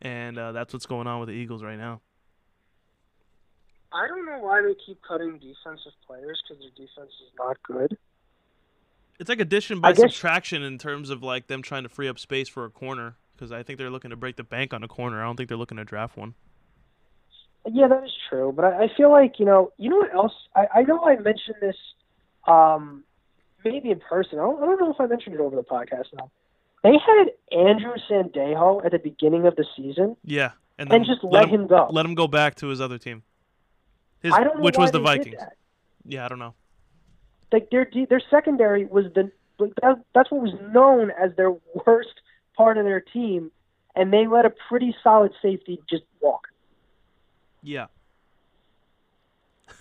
and 0.00 0.38
uh, 0.38 0.52
that's 0.52 0.72
what's 0.72 0.86
going 0.86 1.06
on 1.06 1.20
with 1.20 1.28
the 1.28 1.34
Eagles 1.34 1.62
right 1.62 1.78
now. 1.78 2.00
I 3.92 4.06
don't 4.06 4.26
know 4.26 4.38
why 4.38 4.62
they 4.62 4.74
keep 4.84 5.00
cutting 5.02 5.38
defensive 5.38 5.92
players 6.06 6.42
because 6.42 6.62
their 6.62 6.70
defense 6.70 7.10
is 7.10 7.32
not 7.38 7.56
good. 7.62 7.96
It's 9.18 9.28
like 9.28 9.40
addition 9.40 9.80
by 9.80 9.92
guess- 9.92 10.12
subtraction 10.12 10.62
in 10.62 10.78
terms 10.78 11.10
of 11.10 11.22
like 11.22 11.46
them 11.46 11.62
trying 11.62 11.82
to 11.84 11.88
free 11.88 12.08
up 12.08 12.18
space 12.18 12.48
for 12.48 12.64
a 12.64 12.70
corner 12.70 13.16
because 13.34 13.50
I 13.52 13.62
think 13.62 13.78
they're 13.78 13.90
looking 13.90 14.10
to 14.10 14.16
break 14.16 14.36
the 14.36 14.44
bank 14.44 14.74
on 14.74 14.82
a 14.82 14.88
corner. 14.88 15.20
I 15.20 15.24
don't 15.24 15.36
think 15.36 15.48
they're 15.48 15.58
looking 15.58 15.78
to 15.78 15.84
draft 15.84 16.16
one. 16.16 16.34
Yeah, 17.70 17.88
that 17.88 18.04
is 18.04 18.12
true. 18.28 18.52
But 18.54 18.64
I, 18.66 18.84
I 18.84 18.88
feel 18.96 19.10
like 19.10 19.38
you 19.38 19.44
know, 19.44 19.72
you 19.76 19.90
know 19.90 19.96
what 19.96 20.14
else? 20.14 20.32
I, 20.54 20.66
I 20.76 20.82
know 20.82 21.04
I 21.04 21.16
mentioned 21.16 21.56
this, 21.60 21.76
um, 22.46 23.04
maybe 23.64 23.90
in 23.90 24.00
person. 24.00 24.38
I 24.38 24.42
don't, 24.42 24.62
I 24.62 24.66
don't 24.66 24.80
know 24.80 24.92
if 24.92 25.00
I 25.00 25.06
mentioned 25.06 25.34
it 25.34 25.40
over 25.40 25.56
the 25.56 25.62
podcast 25.62 26.06
now. 26.14 26.30
They 26.82 26.92
had 26.92 27.32
Andrew 27.50 27.94
Sendejo 28.08 28.84
at 28.84 28.92
the 28.92 28.98
beginning 29.00 29.46
of 29.46 29.56
the 29.56 29.64
season 29.76 30.16
Yeah, 30.24 30.52
and, 30.78 30.92
and 30.92 31.04
just 31.04 31.24
let, 31.24 31.48
him, 31.48 31.66
go. 31.66 31.88
let 31.90 32.06
him 32.06 32.14
go 32.14 32.28
back 32.28 32.54
to 32.56 32.68
his 32.68 32.80
other 32.80 32.98
team. 32.98 33.24
His, 34.22 34.32
I 34.32 34.42
don't 34.42 34.58
know 34.58 34.62
which 34.62 34.76
was 34.76 34.90
the 34.90 35.00
Vikings. 35.00 35.40
Yeah, 36.04 36.24
I 36.24 36.28
don't 36.28 36.38
know. 36.38 36.54
Like 37.52 37.70
their 37.70 37.88
their 38.08 38.22
secondary 38.30 38.84
was 38.84 39.06
the 39.14 39.30
like 39.58 39.72
that, 39.82 40.00
that's 40.14 40.30
what 40.30 40.42
was 40.42 40.54
known 40.72 41.10
as 41.10 41.34
their 41.36 41.52
worst 41.86 42.20
part 42.56 42.78
of 42.78 42.84
their 42.84 43.00
team, 43.00 43.50
and 43.94 44.12
they 44.12 44.26
let 44.26 44.44
a 44.44 44.52
pretty 44.68 44.94
solid 45.02 45.32
safety 45.40 45.80
just 45.88 46.04
walk. 46.20 46.48
Yeah, 47.62 47.86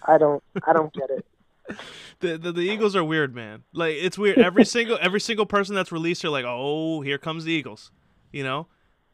I 0.04 0.18
don't 0.18 0.44
I 0.66 0.74
don't 0.74 0.94
get 0.94 1.10
it. 1.10 1.26
the, 2.20 2.38
the 2.38 2.52
the 2.52 2.62
Eagles 2.62 2.96
are 2.96 3.04
weird, 3.04 3.36
man. 3.36 3.64
Like 3.74 3.96
it's 3.96 4.18
weird. 4.18 4.38
Every 4.38 4.66
single 4.76 4.98
every 5.02 5.20
single 5.20 5.46
person 5.46 5.76
that's 5.76 5.92
released 5.92 6.24
are 6.26 6.30
like, 6.30 6.46
oh, 6.48 7.02
here 7.02 7.18
comes 7.18 7.44
the 7.44 7.52
Eagles. 7.52 7.92
You 8.32 8.44
know, 8.44 8.68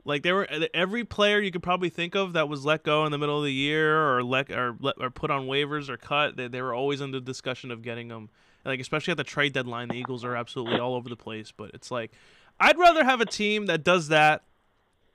like 0.06 0.24
they 0.24 0.32
were 0.32 0.52
uh, 0.52 0.66
every 0.74 1.04
player 1.04 1.40
you 1.40 1.52
could 1.52 1.64
probably 1.64 1.90
think 1.90 2.16
of 2.16 2.34
that 2.34 2.50
was 2.50 2.66
let 2.66 2.84
go 2.84 3.06
in 3.06 3.12
the 3.12 3.18
middle 3.18 3.38
of 3.38 3.44
the 3.44 3.54
year 3.54 3.98
or 4.16 4.24
let 4.24 4.52
or 4.52 4.76
let 4.80 4.96
or 5.00 5.10
put 5.10 5.32
on 5.32 5.48
waivers 5.48 5.90
or 5.90 5.98
cut. 5.98 6.36
They, 6.36 6.48
they 6.48 6.62
were 6.62 6.74
always 6.74 7.02
in 7.02 7.12
the 7.12 7.22
discussion 7.22 7.72
of 7.72 7.82
getting 7.82 8.10
them. 8.10 8.30
Like 8.66 8.80
especially 8.80 9.12
at 9.12 9.18
the 9.18 9.24
trade 9.24 9.54
deadline, 9.54 9.90
the 9.90 9.98
Eagles 9.98 10.24
are 10.24 10.36
absolutely 10.36 10.80
all 10.80 10.96
over 10.96 11.10
the 11.10 11.16
place. 11.18 11.52
But 11.52 11.72
it's 11.74 11.92
like, 11.92 12.12
I'd 12.60 12.78
rather 12.78 13.04
have 13.04 13.22
a 13.22 13.26
team 13.26 13.66
that 13.68 13.84
does 13.84 14.08
that 14.10 14.44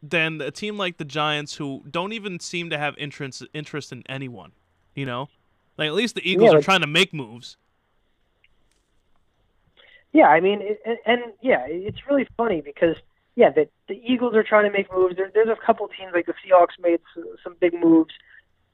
than 0.03 0.41
a 0.41 0.51
team 0.51 0.77
like 0.79 0.99
the 0.99 1.05
Giants, 1.05 1.57
who 1.57 1.85
don't 1.91 2.13
even 2.13 2.41
seem 2.41 2.71
to 2.71 2.79
have 2.79 2.97
interest 2.99 3.45
interest 3.53 3.93
in 3.93 4.03
anyone. 4.09 4.53
You 4.95 5.07
know, 5.07 5.29
like 5.77 5.89
at 5.89 5.95
least 5.95 6.15
the 6.15 6.29
Eagles 6.31 6.53
Yeah, 6.53 6.55
are 6.55 6.59
trying 6.59 6.81
to 6.81 6.87
make 6.87 7.13
moves. 7.15 7.57
Yeah, 10.13 10.29
I 10.29 10.41
mean, 10.41 10.61
it, 10.63 10.81
and, 10.85 10.99
and 11.07 11.33
yeah, 11.43 11.67
it's 11.69 12.07
really 12.09 12.27
funny 12.37 12.61
because 12.61 12.97
yeah, 13.39 13.51
the 13.51 13.69
the 13.87 13.95
Eagles 14.05 14.35
are 14.35 14.43
trying 14.43 14.65
to 14.65 14.77
make 14.77 14.93
moves. 14.93 15.15
There, 15.15 15.31
there's 15.33 15.49
a 15.49 15.65
couple 15.65 15.87
teams 15.87 16.11
like 16.13 16.27
the 16.27 16.35
Seahawks 16.45 16.75
made 16.83 16.99
some, 17.15 17.25
some 17.45 17.57
big 17.61 17.73
moves. 17.73 18.13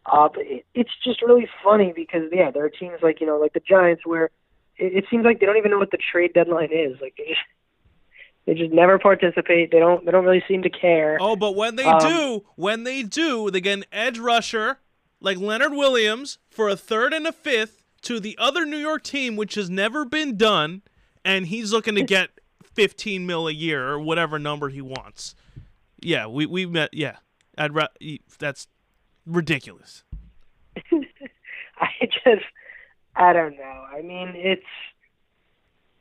Uh, 0.07 0.31
but 0.33 0.41
it, 0.47 0.65
it's 0.73 0.91
just 1.05 1.21
really 1.21 1.47
funny 1.63 1.93
because 1.95 2.23
yeah, 2.33 2.51
there 2.51 2.65
are 2.65 2.71
teams 2.71 2.97
like 3.03 3.21
you 3.21 3.27
know 3.27 3.37
like 3.37 3.53
the 3.53 3.61
Giants 3.61 4.07
where 4.07 4.31
it, 4.79 4.97
it 4.97 5.05
seems 5.11 5.27
like 5.27 5.39
they 5.39 5.45
don't 5.45 5.59
even 5.59 5.71
know 5.71 5.79
what 5.79 5.91
the 5.91 5.99
trade 5.99 6.33
deadline 6.33 6.71
is. 6.73 6.99
Like 7.03 7.15
they 7.19 7.25
just 7.29 7.41
they 8.47 8.55
just 8.55 8.73
never 8.73 8.99
participate. 8.99 9.71
They 9.71 9.81
don't 9.81 10.03
they 10.07 10.13
don't 10.13 10.25
really 10.25 10.43
seem 10.49 10.63
to 10.63 10.71
care. 10.71 11.19
Oh, 11.21 11.37
but 11.37 11.55
when 11.55 11.77
they 11.77 11.85
Um, 11.85 11.99
do, 11.99 12.45
when 12.57 12.85
they 12.85 13.03
do, 13.03 13.51
they 13.51 13.61
get 13.61 13.75
an 13.75 13.85
edge 13.93 14.19
rusher 14.19 14.79
like 15.21 15.37
Leonard 15.37 15.75
Williams 15.75 16.39
for 16.49 16.71
a 16.71 16.77
third 16.77 17.13
and 17.13 17.27
a 17.27 17.33
fifth 17.33 17.85
to 18.01 18.19
the 18.19 18.35
other 18.39 18.65
New 18.65 18.79
York 18.79 19.03
team, 19.03 19.37
which 19.37 19.57
has 19.57 19.69
never 19.69 20.07
been 20.07 20.39
done, 20.39 20.81
and 21.23 21.49
he's 21.49 21.71
looking 21.71 21.97
to 21.97 22.03
get 22.03 22.31
15 22.75 23.27
mil 23.27 23.49
a 23.49 23.53
year 23.53 23.89
or 23.89 23.99
whatever 24.01 24.39
number 24.39 24.69
he 24.69 24.81
wants. 24.81 25.35
Yeah, 26.01 26.27
we 26.27 26.47
we 26.47 26.67
met. 26.67 26.91
Yeah, 26.93 27.17
I'd 27.57 27.75
ra- 27.75 27.89
that's 28.39 28.69
ridiculous. 29.27 30.05
I 31.79 31.89
just, 32.03 32.45
I 33.17 33.33
don't 33.33 33.57
know. 33.57 33.85
I 33.97 34.03
mean, 34.03 34.33
it's 34.35 34.63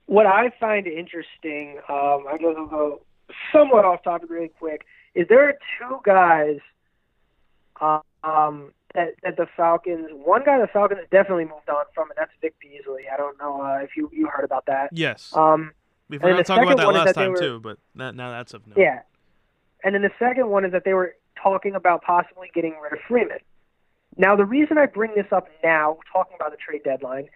what 0.06 0.26
I 0.26 0.52
find 0.60 0.88
interesting. 0.88 1.78
Um, 1.90 2.26
I 2.30 2.38
guess 2.40 2.54
I'll 2.58 2.68
go 2.68 3.02
somewhat 3.52 3.86
off 3.86 4.04
topic 4.04 4.30
really 4.30 4.50
quick. 4.60 4.86
Is 5.16 5.28
there 5.30 5.48
are 5.50 5.54
two 5.80 6.00
guys 6.04 6.58
um, 8.24 8.72
that 8.94 9.14
that 9.24 9.38
the 9.38 9.48
Falcons? 9.56 10.10
One 10.12 10.44
guy 10.44 10.60
the 10.60 10.68
Falcons 10.68 11.02
definitely 11.12 11.46
moved 11.46 11.70
on 11.70 11.86
from, 11.94 12.10
and 12.10 12.18
that's 12.18 12.32
Vic 12.42 12.56
Beasley. 12.60 13.04
I 13.12 13.18
don't 13.18 13.38
know 13.40 13.62
uh, 13.62 13.78
if 13.84 13.96
you 13.96 14.10
you 14.14 14.28
heard 14.28 14.44
about 14.46 14.66
that. 14.66 14.90
Yes, 14.92 15.32
Um, 15.36 15.72
we 16.14 16.20
forgot 16.20 16.38
to 16.38 16.44
talk 16.44 16.62
about 16.62 16.78
that 16.78 16.88
last 16.88 17.06
that 17.06 17.16
time 17.16 17.32
were- 17.32 17.40
too, 17.40 17.60
but 17.60 17.78
that, 17.96 18.16
now 18.16 18.32
that's 18.32 18.54
of 18.54 18.66
note. 18.68 18.78
yeah. 18.78 19.02
And 19.84 19.96
then 19.96 20.02
the 20.02 20.12
second 20.18 20.50
one 20.50 20.64
is 20.64 20.72
that 20.72 20.86
they 20.86 20.94
were 20.94 21.16
talking 21.42 21.76
about 21.76 22.04
possibly 22.04 22.50
getting 22.54 22.76
rid 22.82 22.94
of 22.94 23.00
Freeman. 23.08 23.40
Now, 24.16 24.36
the 24.36 24.46
reason 24.46 24.78
I 24.78 24.86
bring 24.86 25.12
this 25.16 25.26
up 25.32 25.48
now, 25.64 25.98
talking 26.12 26.36
about 26.36 26.52
the 26.52 26.58
trade 26.58 26.84
deadline, 26.84 27.30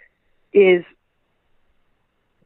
is 0.54 0.84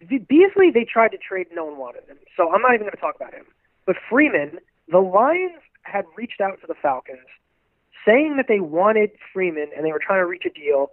Beasley, 0.08 0.72
they 0.74 0.86
tried 0.86 1.10
to 1.10 1.18
trade, 1.18 1.48
no 1.54 1.66
one 1.66 1.78
wanted 1.78 2.06
him. 2.08 2.18
So 2.36 2.52
I'm 2.52 2.62
not 2.62 2.74
even 2.74 2.86
going 2.86 2.92
to 2.94 2.98
talk 2.98 3.16
about 3.16 3.34
him. 3.34 3.46
But 3.86 3.98
Freeman, 4.10 4.60
the 4.88 5.00
Lions 5.00 5.62
had 5.84 6.06
reached 6.16 6.42
out 6.42 6.60
to 6.62 6.68
the 6.68 6.76
Falcons 6.82 7.28
saying 8.06 8.38
that 8.38 8.48
they 8.48 8.60
wanted 8.60 9.12
Freeman 9.34 9.70
and 9.76 9.86
they 9.86 9.92
were 9.92 10.02
trying 10.04 10.22
to 10.22 10.26
reach 10.26 10.46
a 10.46 10.50
deal, 10.50 10.92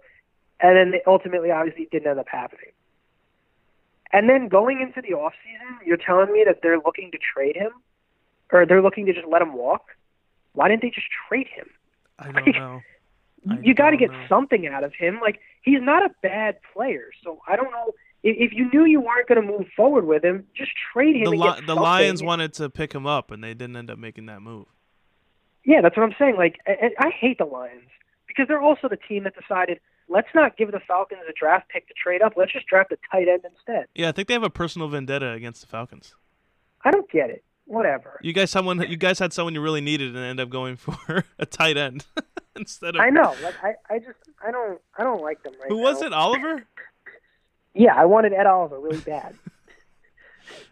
and 0.59 0.77
then 0.77 0.91
they 0.91 1.01
ultimately, 1.07 1.49
obviously, 1.49 1.87
didn't 1.91 2.07
end 2.07 2.19
up 2.19 2.27
happening. 2.29 2.71
And 4.11 4.29
then 4.29 4.47
going 4.47 4.81
into 4.81 5.01
the 5.01 5.15
offseason, 5.15 5.85
you're 5.85 5.97
telling 5.97 6.31
me 6.31 6.43
that 6.45 6.59
they're 6.63 6.79
looking 6.79 7.11
to 7.11 7.17
trade 7.17 7.55
him? 7.55 7.71
Or 8.51 8.65
they're 8.65 8.81
looking 8.81 9.05
to 9.05 9.13
just 9.13 9.27
let 9.27 9.41
him 9.41 9.53
walk? 9.53 9.85
Why 10.53 10.67
didn't 10.67 10.81
they 10.81 10.89
just 10.89 11.07
trade 11.27 11.47
him? 11.47 11.67
I 12.17 12.31
don't 12.31 12.55
know. 12.55 12.81
I 13.49 13.59
you 13.61 13.73
got 13.73 13.91
to 13.91 13.97
get 13.97 14.11
know. 14.11 14.25
something 14.27 14.67
out 14.67 14.83
of 14.83 14.93
him. 14.93 15.19
Like 15.21 15.39
he's 15.61 15.81
not 15.81 16.03
a 16.03 16.09
bad 16.21 16.57
player, 16.73 17.09
so 17.23 17.39
I 17.47 17.55
don't 17.55 17.71
know 17.71 17.93
if, 18.23 18.51
if 18.51 18.53
you 18.53 18.69
knew 18.73 18.85
you 18.85 18.99
weren't 18.99 19.27
going 19.27 19.41
to 19.41 19.47
move 19.47 19.67
forward 19.75 20.05
with 20.05 20.23
him, 20.23 20.45
just 20.55 20.71
trade 20.91 21.15
him. 21.15 21.25
The, 21.25 21.31
Li- 21.31 21.61
the. 21.65 21.75
Lions 21.75 22.21
wanted 22.21 22.53
to 22.55 22.69
pick 22.69 22.93
him 22.93 23.05
up, 23.05 23.31
and 23.31 23.43
they 23.43 23.53
didn't 23.53 23.75
end 23.75 23.89
up 23.89 23.97
making 23.97 24.25
that 24.25 24.41
move. 24.41 24.65
Yeah, 25.65 25.81
that's 25.81 25.95
what 25.95 26.03
I'm 26.03 26.15
saying. 26.19 26.35
Like 26.35 26.57
I, 26.67 26.91
I 26.99 27.09
hate 27.09 27.37
the 27.37 27.45
Lions 27.45 27.89
because 28.27 28.47
they're 28.47 28.61
also 28.61 28.89
the 28.89 28.97
team 28.97 29.23
that 29.23 29.33
decided 29.39 29.79
let's 30.09 30.27
not 30.35 30.57
give 30.57 30.71
the 30.71 30.79
Falcons 30.81 31.21
a 31.29 31.33
draft 31.33 31.69
pick 31.69 31.87
to 31.87 31.93
trade 31.93 32.21
up. 32.21 32.33
Let's 32.35 32.51
just 32.51 32.67
draft 32.67 32.91
a 32.91 32.97
tight 33.11 33.27
end 33.27 33.41
instead. 33.45 33.85
Yeah, 33.95 34.09
I 34.09 34.11
think 34.11 34.27
they 34.27 34.33
have 34.33 34.43
a 34.43 34.49
personal 34.49 34.87
vendetta 34.89 35.31
against 35.31 35.61
the 35.61 35.67
Falcons. 35.67 36.15
I 36.83 36.91
don't 36.91 37.09
get 37.09 37.29
it. 37.29 37.43
Whatever. 37.65 38.19
You 38.23 38.33
guys, 38.33 38.49
someone, 38.49 38.79
you 38.89 38.97
guys 38.97 39.19
had 39.19 39.31
someone 39.31 39.53
you 39.53 39.61
really 39.61 39.81
needed, 39.81 40.15
and 40.15 40.25
end 40.25 40.39
up 40.39 40.49
going 40.49 40.75
for 40.77 41.23
a 41.37 41.45
tight 41.45 41.77
end 41.77 42.05
instead 42.55 42.95
of 42.95 43.01
I 43.01 43.09
know. 43.11 43.35
Like 43.43 43.55
I, 43.63 43.73
I 43.93 43.99
just 43.99 44.17
I 44.45 44.51
don't 44.51 44.81
I 44.97 45.03
don't 45.03 45.21
like 45.21 45.43
them 45.43 45.53
right 45.61 45.69
who 45.69 45.77
now. 45.77 45.83
was 45.83 46.01
it? 46.01 46.11
Oliver 46.13 46.63
Yeah, 47.75 47.93
I 47.95 48.05
wanted 48.05 48.33
Ed 48.33 48.47
Oliver 48.47 48.79
really 48.79 48.97
bad. 49.01 49.35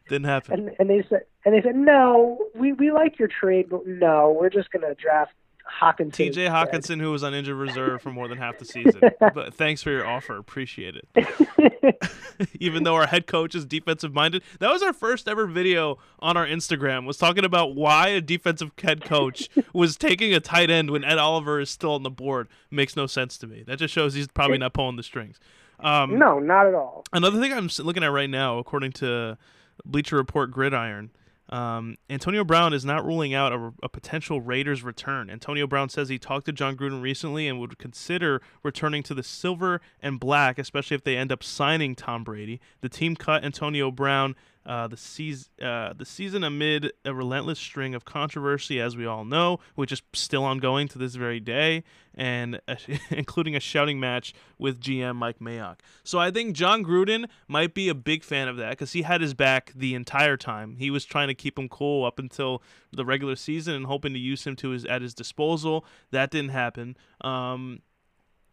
didn't 0.10 0.26
happen. 0.26 0.54
and 0.54 0.76
and 0.80 0.90
they 0.90 1.06
said 1.08 1.22
and 1.46 1.54
they 1.54 1.62
said 1.62 1.76
no, 1.76 2.40
we 2.56 2.74
we 2.74 2.92
like 2.92 3.20
your 3.20 3.28
trade, 3.28 3.70
but 3.70 3.86
no, 3.86 4.36
we're 4.40 4.50
just 4.50 4.72
gonna 4.72 4.96
draft 4.96 5.34
Hockenson. 5.82 6.14
T.J. 6.14 6.46
instead." 6.46 6.52
Hockenson, 6.52 7.00
who 7.00 7.12
was 7.12 7.24
on 7.24 7.34
injured 7.34 7.56
reserve 7.56 8.02
for 8.02 8.12
more 8.12 8.28
than 8.28 8.38
half 8.38 8.58
the 8.58 8.66
season, 8.66 9.02
but 9.34 9.54
thanks 9.54 9.84
for 9.84 9.92
your 9.92 10.06
offer, 10.06 10.38
appreciate 10.38 10.96
it. 10.96 11.08
Even 12.60 12.84
though 12.84 12.96
our 12.96 13.08
head 13.08 13.28
coach 13.28 13.56
is 13.56 13.66
defensive 13.66 14.14
minded, 14.14 14.44
that 14.60 14.72
was 14.72 14.82
our 14.82 14.94
first 14.94 15.28
ever 15.28 15.46
video 15.48 15.98
on 16.20 16.38
our 16.38 16.46
Instagram. 16.46 17.06
Was 17.06 17.18
talking 17.18 17.46
about 17.46 17.76
why 17.76 18.10
a 18.10 18.22
defensive 18.22 18.72
head 18.82 19.04
coach 19.04 19.50
was 19.74 19.98
taking 19.98 20.34
a 20.34 20.40
tight 20.40 20.70
end 20.70 20.92
when 20.92 21.04
Ed 21.04 21.18
Oliver 21.18 21.60
is 21.60 21.70
still 21.70 21.94
on 21.94 22.04
the 22.04 22.10
board. 22.10 22.48
Makes 22.72 22.96
no 22.96 23.08
sense 23.08 23.38
to 23.40 23.48
me. 23.48 23.64
That 23.66 23.80
just 23.80 23.94
shows 23.94 24.14
he's 24.14 24.28
probably 24.28 24.58
not 24.58 24.74
pulling 24.74 24.96
the 24.96 25.04
strings. 25.04 25.40
Um, 25.80 26.18
no, 26.18 26.40
not 26.40 26.68
at 26.68 26.74
all. 26.74 27.04
Another 27.14 27.40
thing 27.40 27.54
I'm 27.54 27.70
looking 27.80 28.04
at 28.04 28.12
right 28.12 28.30
now, 28.30 28.58
according 28.58 28.94
to 28.94 29.38
Bleacher 29.86 30.16
Report 30.16 30.52
Gridiron, 30.52 31.12
um, 31.50 31.98
Antonio 32.10 32.44
Brown 32.44 32.74
is 32.74 32.84
not 32.84 33.06
ruling 33.06 33.34
out 33.34 33.54
a, 33.54 33.74
a 33.84 33.90
potential 33.90 34.42
Raiders 34.42 34.84
return. 34.84 35.30
Antonio 35.30 35.66
Brown 35.68 35.90
says 35.90 36.10
he 36.10 36.20
talked 36.20 36.46
to 36.48 36.52
Jon 36.52 36.76
Gruden 36.76 37.02
recently 37.02 37.48
and 37.48 37.60
would 37.60 37.78
consider 37.78 38.42
returning 38.64 39.04
to 39.04 39.14
the 39.14 39.24
silver 39.24 39.82
and 40.02 40.20
black, 40.20 40.60
especially 40.60 40.96
if 40.96 41.04
they 41.04 41.16
end 41.16 41.32
up 41.32 41.44
signing 41.44 41.96
Tom 41.96 42.24
Brady. 42.24 42.60
The 42.82 42.90
team 42.90 43.16
cut 43.16 43.46
Antonio 43.46 43.92
Brown 43.92 44.36
uh, 44.68 44.88
the 44.88 44.98
season 44.98 45.48
uh, 45.62 45.94
the 45.94 46.06
season 46.06 46.44
amid 46.44 46.92
a 47.06 47.14
relentless 47.14 47.58
string 47.58 47.96
of 47.96 48.04
controversy, 48.04 48.82
as 48.82 48.98
we 48.98 49.06
all 49.06 49.24
know, 49.24 49.60
which 49.76 49.92
is 49.94 50.02
still 50.14 50.44
ongoing 50.44 50.90
to 50.90 51.00
this 51.00 51.16
very 51.16 51.40
day, 51.40 51.84
and 52.14 52.60
including 53.10 53.56
a 53.56 53.62
shouting 53.62 54.00
match 54.00 54.34
with 54.60 54.82
GM 54.82 55.16
Mike 55.16 55.40
Mayock. 55.40 55.78
So 56.04 56.20
I 56.20 56.32
think 56.32 56.54
Jon 56.54 56.84
Gruden 56.84 57.28
might 57.48 57.74
be 57.74 57.88
a 57.88 57.96
big 57.96 58.24
fan 58.24 58.50
of 58.50 58.58
that 58.58 58.72
because 58.72 58.92
he 58.92 59.04
had 59.04 59.22
his 59.22 59.34
back 59.34 59.72
the 59.74 59.96
entire 59.96 60.36
time. 60.36 60.76
He 60.76 60.92
was 60.92 61.06
trying 61.06 61.30
to 61.30 61.34
keep 61.34 61.58
him 61.58 61.70
cool 61.70 62.06
up 62.06 62.20
until 62.20 62.62
the 62.92 63.06
regular 63.06 63.38
season 63.38 63.74
and 63.74 63.86
hoping 63.86 64.12
to 64.14 64.20
use 64.20 64.46
him 64.46 64.58
to 64.58 64.72
his 64.72 64.84
at 64.84 65.02
his 65.02 65.14
disposal. 65.14 65.86
That 66.12 66.30
didn't 66.30 66.52
happen. 66.52 66.98
Um, 67.22 67.80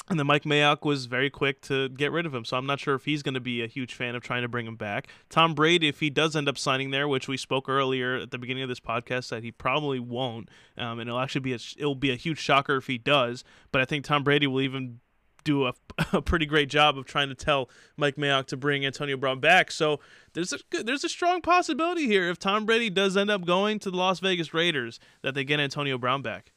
and 0.09 0.19
then 0.19 0.27
Mike 0.27 0.45
Mayock 0.45 0.85
was 0.85 1.07
very 1.07 1.31
quick 1.31 1.63
to 1.63 1.89
get 1.89 2.13
rid 2.13 2.27
of 2.27 2.35
him. 2.35 2.45
So 2.45 2.57
I'm 2.57 2.67
not 2.67 2.79
sure 2.79 2.95
if 2.95 3.07
he's 3.07 3.23
going 3.23 3.35
to 3.35 3.41
be 3.41 3.63
a 3.63 3.67
huge 3.67 3.95
fan 3.95 4.15
of 4.15 4.23
trying 4.23 4.43
to 4.43 4.49
bring 4.49 4.67
him 4.67 4.77
back. 4.77 5.09
Tom 5.31 5.55
Brady, 5.55 5.89
if 5.89 6.01
he 6.01 6.11
does 6.11 6.37
end 6.37 6.49
up 6.49 6.59
signing 6.59 6.91
there, 6.91 7.09
which 7.09 7.27
we 7.27 7.37
spoke 7.37 7.69
earlier 7.69 8.17
at 8.17 8.31
the 8.31 8.39
beginning 8.39 8.63
of 8.63 8.69
this 8.69 8.81
podcast, 8.81 9.31
that 9.31 9.43
he 9.43 9.51
probably 9.51 9.99
won't, 9.99 10.51
um, 10.77 10.99
and 10.99 11.09
it'll 11.09 11.21
actually 11.21 11.41
be 11.41 11.55
a, 11.55 11.59
it'll 11.79 11.95
be 11.95 12.11
a 12.11 12.17
huge 12.17 12.39
shocker 12.39 12.77
if 12.77 12.87
he 12.87 12.99
does. 12.99 13.45
But 13.73 13.81
I 13.81 13.87
think 13.87 14.05
Tom 14.05 14.25
Brady 14.25 14.47
will 14.47 14.61
even 14.61 15.01
do 15.43 15.67
a, 15.67 15.75
a 16.13 16.21
pretty 16.21 16.47
great 16.47 16.69
job 16.69 16.99
of 16.99 17.07
trying 17.07 17.29
to 17.29 17.35
tell 17.35 17.71
Mike 17.97 18.17
Mayock 18.17 18.47
to 18.47 18.57
bring 18.57 18.85
Antonio 18.85 19.17
Brown 19.17 19.41
back. 19.41 19.71
So 19.71 20.01
there's 20.33 20.53
a 20.53 20.59
there's 20.83 21.05
a 21.05 21.09
strong 21.09 21.41
possibility 21.41 22.07
here 22.07 22.29
if 22.29 22.39
Tom 22.39 22.67
Brady 22.67 22.91
does 22.91 23.17
end 23.17 23.31
up 23.31 23.47
going 23.47 23.79
to 23.81 23.91
the 23.91 23.97
Las 23.97 24.21
Vegas 24.21 24.53
Raiders 24.53 24.99
that 25.23 25.35
they 25.35 25.45
get 25.45 25.61
Antonio 25.61 25.97
Brown 25.97 26.23
back. 26.23 26.53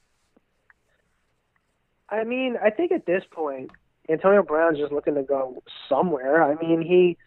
I 2.10 2.24
mean, 2.24 2.56
I 2.64 2.70
think 2.70 2.92
at 2.92 3.06
this 3.06 3.24
point, 3.30 3.72
Antonio 4.10 4.44
Brown's 4.44 4.78
just 4.78 4.92
looking 4.92 5.16
to 5.16 5.24
go 5.24 5.62
somewhere. 5.90 6.44
I 6.44 6.56
mean, 6.56 6.82
he 6.82 7.18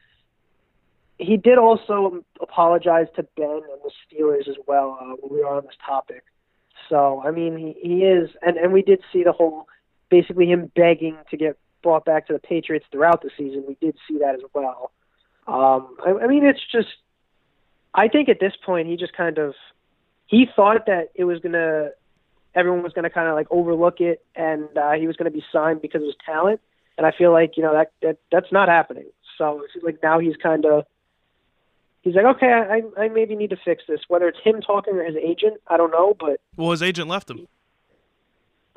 he 1.19 1.36
did 1.36 1.59
also 1.59 2.24
apologize 2.40 3.07
to 3.16 3.23
Ben 3.36 3.61
and 3.70 3.81
the 3.85 3.90
Steelers 4.07 4.48
as 4.48 4.57
well 4.66 4.98
uh, 5.01 5.15
when 5.20 5.35
we 5.35 5.44
were 5.44 5.55
on 5.55 5.65
this 5.65 5.77
topic. 5.85 6.24
So, 6.89 7.23
I 7.23 7.31
mean, 7.31 7.59
he, 7.59 7.77
he 7.86 8.05
is, 8.05 8.31
and, 8.40 8.57
and 8.57 8.73
we 8.73 8.81
did 8.81 9.01
see 9.12 9.23
the 9.23 9.32
whole, 9.32 9.69
basically 10.09 10.47
him 10.47 10.73
begging 10.74 11.19
to 11.31 11.36
get 11.36 11.59
brought 11.82 12.07
back 12.07 12.27
to 12.28 12.32
the 12.32 12.39
Patriots 12.39 12.86
throughout 12.90 13.20
the 13.20 13.31
season. 13.36 13.65
We 13.69 13.77
did 13.82 13.97
see 14.09 14.19
that 14.19 14.35
as 14.35 14.40
well. 14.55 14.93
Um, 15.47 15.94
I, 16.05 16.24
I 16.24 16.27
mean, 16.27 16.44
it's 16.44 16.65
just, 16.73 16.89
I 17.94 18.09
think 18.09 18.31
at 18.31 18.40
this 18.40 18.55
point 18.65 18.89
he 18.89 18.97
just 18.97 19.12
kind 19.12 19.36
of, 19.36 19.55
he 20.27 20.47
thought 20.57 20.86
that 20.86 21.09
it 21.15 21.24
was 21.24 21.39
gonna, 21.40 21.90
everyone 22.55 22.82
was 22.82 22.93
gonna 22.93 23.10
kind 23.10 23.28
of 23.28 23.35
like 23.35 23.47
overlook 23.51 24.01
it, 24.01 24.24
and 24.35 24.68
uh, 24.77 24.93
he 24.93 25.06
was 25.06 25.16
gonna 25.16 25.31
be 25.31 25.44
signed 25.52 25.82
because 25.82 26.02
of 26.02 26.06
his 26.06 26.16
talent. 26.24 26.60
And 26.98 27.06
I 27.06 27.12
feel 27.16 27.32
like 27.32 27.56
you 27.56 27.62
know 27.62 27.72
that 27.72 27.93
that 28.02 28.18
that's 28.31 28.52
not 28.52 28.68
happening. 28.68 29.06
So 29.39 29.62
it's 29.74 29.85
like 29.85 30.02
now 30.02 30.18
he's 30.18 30.36
kind 30.36 30.64
of 30.66 30.85
he's 32.02 32.14
like, 32.14 32.27
okay, 32.36 32.52
I 32.52 32.82
I 33.01 33.09
maybe 33.09 33.35
need 33.36 33.51
to 33.51 33.59
fix 33.64 33.85
this. 33.89 34.01
Whether 34.09 34.28
it's 34.28 34.39
him 34.44 34.60
talking 34.60 34.94
or 34.94 35.05
his 35.05 35.16
agent, 35.16 35.60
I 35.66 35.77
don't 35.77 35.90
know. 35.90 36.14
But 36.18 36.40
Well, 36.56 36.72
his 36.72 36.82
agent 36.82 37.09
left 37.09 37.31
him. 37.31 37.47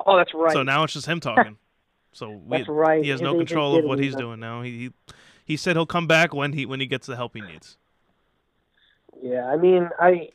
oh, 0.06 0.16
that's 0.16 0.32
right. 0.34 0.52
So 0.52 0.62
now 0.62 0.84
it's 0.84 0.92
just 0.94 1.06
him 1.06 1.20
talking. 1.20 1.56
So 2.16 2.30
we, 2.30 2.58
That's 2.58 2.68
right. 2.68 3.02
he 3.02 3.10
has 3.10 3.18
His 3.18 3.24
no 3.24 3.34
control 3.36 3.76
of 3.76 3.84
what 3.84 3.98
he's 3.98 4.14
doing 4.14 4.38
now. 4.38 4.62
He, 4.62 4.70
he 4.70 4.90
he 5.44 5.56
said 5.56 5.74
he'll 5.74 5.84
come 5.84 6.06
back 6.06 6.32
when 6.32 6.52
he 6.52 6.64
when 6.64 6.78
he 6.78 6.86
gets 6.86 7.08
the 7.08 7.16
help 7.16 7.34
he 7.34 7.40
needs. 7.40 7.76
Yeah, 9.20 9.46
I 9.46 9.56
mean, 9.56 9.88
I 9.98 10.28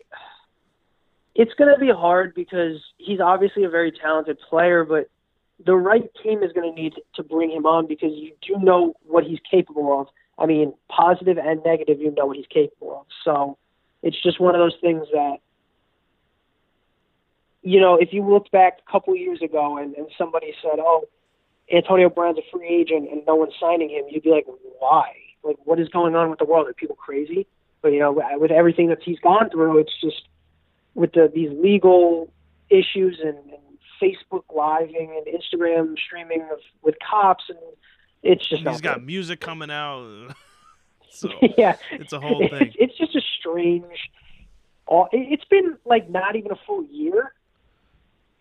it's 1.36 1.54
going 1.54 1.74
to 1.74 1.80
be 1.80 1.92
hard 1.92 2.34
because 2.34 2.82
he's 2.98 3.20
obviously 3.20 3.64
a 3.64 3.70
very 3.70 3.92
talented 3.92 4.40
player, 4.50 4.84
but 4.84 5.10
the 5.66 5.76
right 5.76 6.10
team 6.24 6.44
is 6.44 6.52
going 6.54 6.74
to 6.74 6.82
need 6.82 6.94
to 7.16 7.24
bring 7.24 7.52
him 7.52 7.66
on 7.66 7.88
because 7.88 8.12
you 8.14 8.34
do 8.46 8.58
know 8.64 8.94
what 9.06 9.24
he's 9.24 9.40
capable 9.50 10.02
of. 10.02 10.08
I 10.38 10.46
mean, 10.46 10.74
positive 10.90 11.38
and 11.38 11.62
negative, 11.66 12.00
you 12.00 12.12
know 12.12 12.26
what 12.26 12.38
he's 12.38 12.48
capable 12.48 13.02
of. 13.02 13.06
So 13.24 13.58
it's 14.02 14.22
just 14.22 14.40
one 14.40 14.56
of 14.56 14.60
those 14.60 14.78
things 14.80 15.06
that, 15.12 15.38
you 17.62 17.82
know, 17.82 17.96
if 17.96 18.14
you 18.14 18.24
looked 18.24 18.52
back 18.52 18.80
a 18.88 18.92
couple 18.92 19.16
years 19.16 19.42
ago 19.42 19.78
and, 19.78 19.94
and 19.96 20.08
somebody 20.18 20.54
said, 20.62 20.80
oh, 20.80 21.10
Antonio 21.72 22.10
Brown's 22.10 22.38
a 22.38 22.42
free 22.52 22.68
agent 22.68 23.12
and 23.12 23.22
no 23.28 23.36
one's 23.36 23.54
signing 23.60 23.90
him, 23.90 24.06
you'd 24.10 24.24
be 24.24 24.32
like, 24.32 24.46
why? 24.80 25.12
Like, 25.44 25.58
what 25.66 25.80
is 25.80 25.90
going 25.90 26.16
on 26.16 26.30
with 26.30 26.40
the 26.40 26.46
world? 26.46 26.68
Are 26.68 26.74
people 26.74 26.96
crazy? 26.96 27.46
But, 27.82 27.90
you 27.90 28.00
know, 28.00 28.14
with 28.38 28.52
everything 28.52 28.88
that 28.90 29.04
he's 29.04 29.20
gone 29.20 29.50
through, 29.50 29.80
it's 29.80 29.94
just 30.02 30.24
with 30.96 31.14
the, 31.14 31.32
these 31.34 31.52
legal 31.52 32.32
issues 32.70 33.20
and, 33.24 33.38
and 33.38 33.80
Facebook 34.02 34.44
living 34.50 35.12
and 35.18 35.42
Instagram 35.42 35.96
streaming 35.98 36.42
of, 36.52 36.60
with 36.82 36.96
cops, 37.08 37.46
and 37.50 37.58
it's 38.24 38.48
just 38.48 38.64
he's 38.64 38.82
got 38.82 39.00
good. 39.00 39.06
music 39.06 39.40
coming 39.40 39.72
out. 39.72 40.36
so 41.10 41.30
yeah, 41.58 41.76
it's 41.92 42.14
a 42.14 42.20
whole 42.20 42.40
thing. 42.40 42.74
It's, 42.76 42.76
it's 42.80 42.98
just 42.98 43.16
a 43.16 43.22
strange. 43.40 44.10
It's 45.12 45.46
been 45.46 45.78
like 45.86 46.10
not 46.10 46.36
even 46.36 46.52
a 46.52 46.60
full 46.66 46.84
year, 46.86 47.34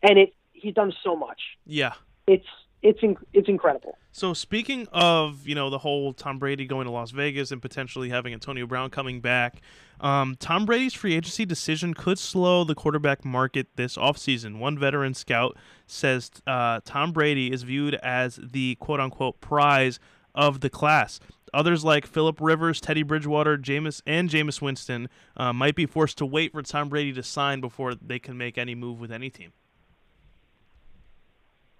and 0.02 0.18
it 0.18 0.34
he's 0.52 0.74
done 0.74 0.92
so 1.04 1.14
much. 1.14 1.40
Yeah, 1.66 1.92
it's 2.26 2.46
it's 2.82 3.02
in, 3.02 3.16
it's 3.32 3.48
incredible. 3.48 3.96
So 4.12 4.34
speaking 4.34 4.86
of 4.92 5.46
you 5.46 5.54
know 5.54 5.70
the 5.70 5.78
whole 5.78 6.12
Tom 6.12 6.38
Brady 6.38 6.66
going 6.66 6.86
to 6.86 6.90
Las 6.90 7.10
Vegas 7.10 7.50
and 7.50 7.60
potentially 7.60 8.08
having 8.08 8.32
Antonio 8.32 8.66
Brown 8.66 8.90
coming 8.90 9.20
back, 9.20 9.60
um, 10.00 10.36
Tom 10.38 10.66
Brady's 10.66 10.94
free 10.94 11.14
agency 11.14 11.44
decision 11.44 11.94
could 11.94 12.18
slow 12.18 12.64
the 12.64 12.74
quarterback 12.74 13.24
market 13.24 13.68
this 13.76 13.96
offseason. 13.96 14.58
One 14.58 14.78
veteran 14.78 15.14
scout 15.14 15.56
says 15.86 16.30
uh, 16.46 16.80
Tom 16.84 17.12
Brady 17.12 17.52
is 17.52 17.62
viewed 17.62 17.94
as 17.96 18.38
the 18.42 18.76
quote 18.76 19.00
unquote 19.00 19.40
prize 19.40 19.98
of 20.34 20.60
the 20.60 20.70
class. 20.70 21.20
Others 21.54 21.82
like 21.82 22.06
Philip 22.06 22.40
Rivers, 22.40 22.80
Teddy 22.80 23.02
Bridgewater, 23.02 23.56
Jameis, 23.56 24.02
and 24.06 24.28
Jameis 24.28 24.60
Winston 24.60 25.08
uh, 25.36 25.52
might 25.52 25.74
be 25.74 25.86
forced 25.86 26.18
to 26.18 26.26
wait 26.26 26.52
for 26.52 26.62
Tom 26.62 26.88
Brady 26.90 27.12
to 27.14 27.22
sign 27.22 27.60
before 27.60 27.94
they 27.94 28.18
can 28.18 28.36
make 28.36 28.58
any 28.58 28.74
move 28.74 29.00
with 29.00 29.10
any 29.10 29.30
team. 29.30 29.52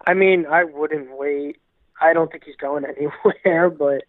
I 0.05 0.13
mean, 0.13 0.45
I 0.45 0.63
wouldn't 0.63 1.17
wait. 1.17 1.57
I 2.01 2.13
don't 2.13 2.31
think 2.31 2.43
he's 2.45 2.55
going 2.55 2.85
anywhere, 2.97 3.69
but 3.69 4.03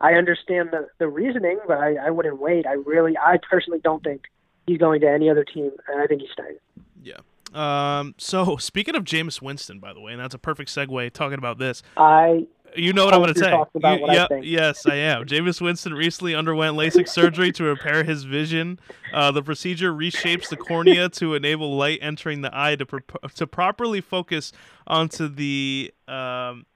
I 0.00 0.14
understand 0.14 0.70
the 0.72 0.88
the 0.98 1.08
reasoning, 1.08 1.58
but 1.66 1.78
I, 1.78 1.96
I 1.96 2.10
wouldn't 2.10 2.38
wait. 2.40 2.66
I 2.66 2.72
really, 2.72 3.16
I 3.16 3.38
personally 3.38 3.80
don't 3.82 4.02
think 4.02 4.24
he's 4.66 4.78
going 4.78 5.00
to 5.00 5.08
any 5.10 5.30
other 5.30 5.44
team, 5.44 5.70
and 5.88 6.00
I 6.00 6.06
think 6.06 6.20
he's 6.20 6.30
staying. 6.32 6.58
Yeah. 7.02 7.20
Um. 7.52 8.14
So 8.18 8.56
speaking 8.58 8.94
of 8.94 9.04
Jameis 9.04 9.40
Winston, 9.40 9.78
by 9.78 9.92
the 9.92 10.00
way, 10.00 10.12
and 10.12 10.20
that's 10.20 10.34
a 10.34 10.38
perfect 10.38 10.70
segue 10.70 11.12
talking 11.12 11.38
about 11.38 11.58
this. 11.58 11.82
I. 11.96 12.46
You 12.76 12.92
know 12.92 13.04
what 13.04 13.14
I'm 13.14 13.20
going 13.20 13.34
to 13.34 13.40
say. 13.40 13.50
You, 13.52 14.12
yep, 14.12 14.30
yes, 14.42 14.86
I 14.86 14.96
am. 14.96 15.24
Jameis 15.26 15.60
Winston 15.60 15.94
recently 15.94 16.34
underwent 16.34 16.76
LASIK 16.76 17.08
surgery 17.08 17.52
to 17.52 17.64
repair 17.64 18.04
his 18.04 18.24
vision. 18.24 18.80
Uh, 19.12 19.30
the 19.30 19.42
procedure 19.42 19.92
reshapes 19.92 20.48
the 20.48 20.56
cornea 20.56 21.08
to 21.10 21.34
enable 21.34 21.76
light 21.76 21.98
entering 22.02 22.42
the 22.42 22.50
eye 22.52 22.76
to 22.76 22.86
pro- 22.86 23.28
to 23.34 23.46
properly 23.46 24.00
focus 24.00 24.52
onto 24.86 25.28
the 25.28 25.92
um, 26.08 26.66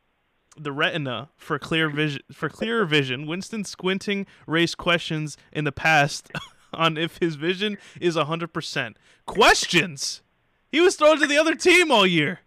the 0.56 0.72
retina 0.72 1.30
for 1.36 1.58
clear 1.58 1.88
vision 1.88 2.22
for 2.32 2.48
clearer 2.48 2.84
vision. 2.84 3.26
Winston 3.26 3.64
squinting 3.64 4.26
raised 4.46 4.76
questions 4.76 5.36
in 5.52 5.64
the 5.64 5.72
past 5.72 6.30
on 6.72 6.96
if 6.96 7.18
his 7.18 7.36
vision 7.36 7.78
is 8.00 8.16
100%. 8.16 8.94
Questions. 9.26 10.22
He 10.70 10.80
was 10.80 10.96
thrown 10.96 11.18
to 11.20 11.26
the 11.26 11.38
other 11.38 11.54
team 11.54 11.90
all 11.90 12.06
year. 12.06 12.40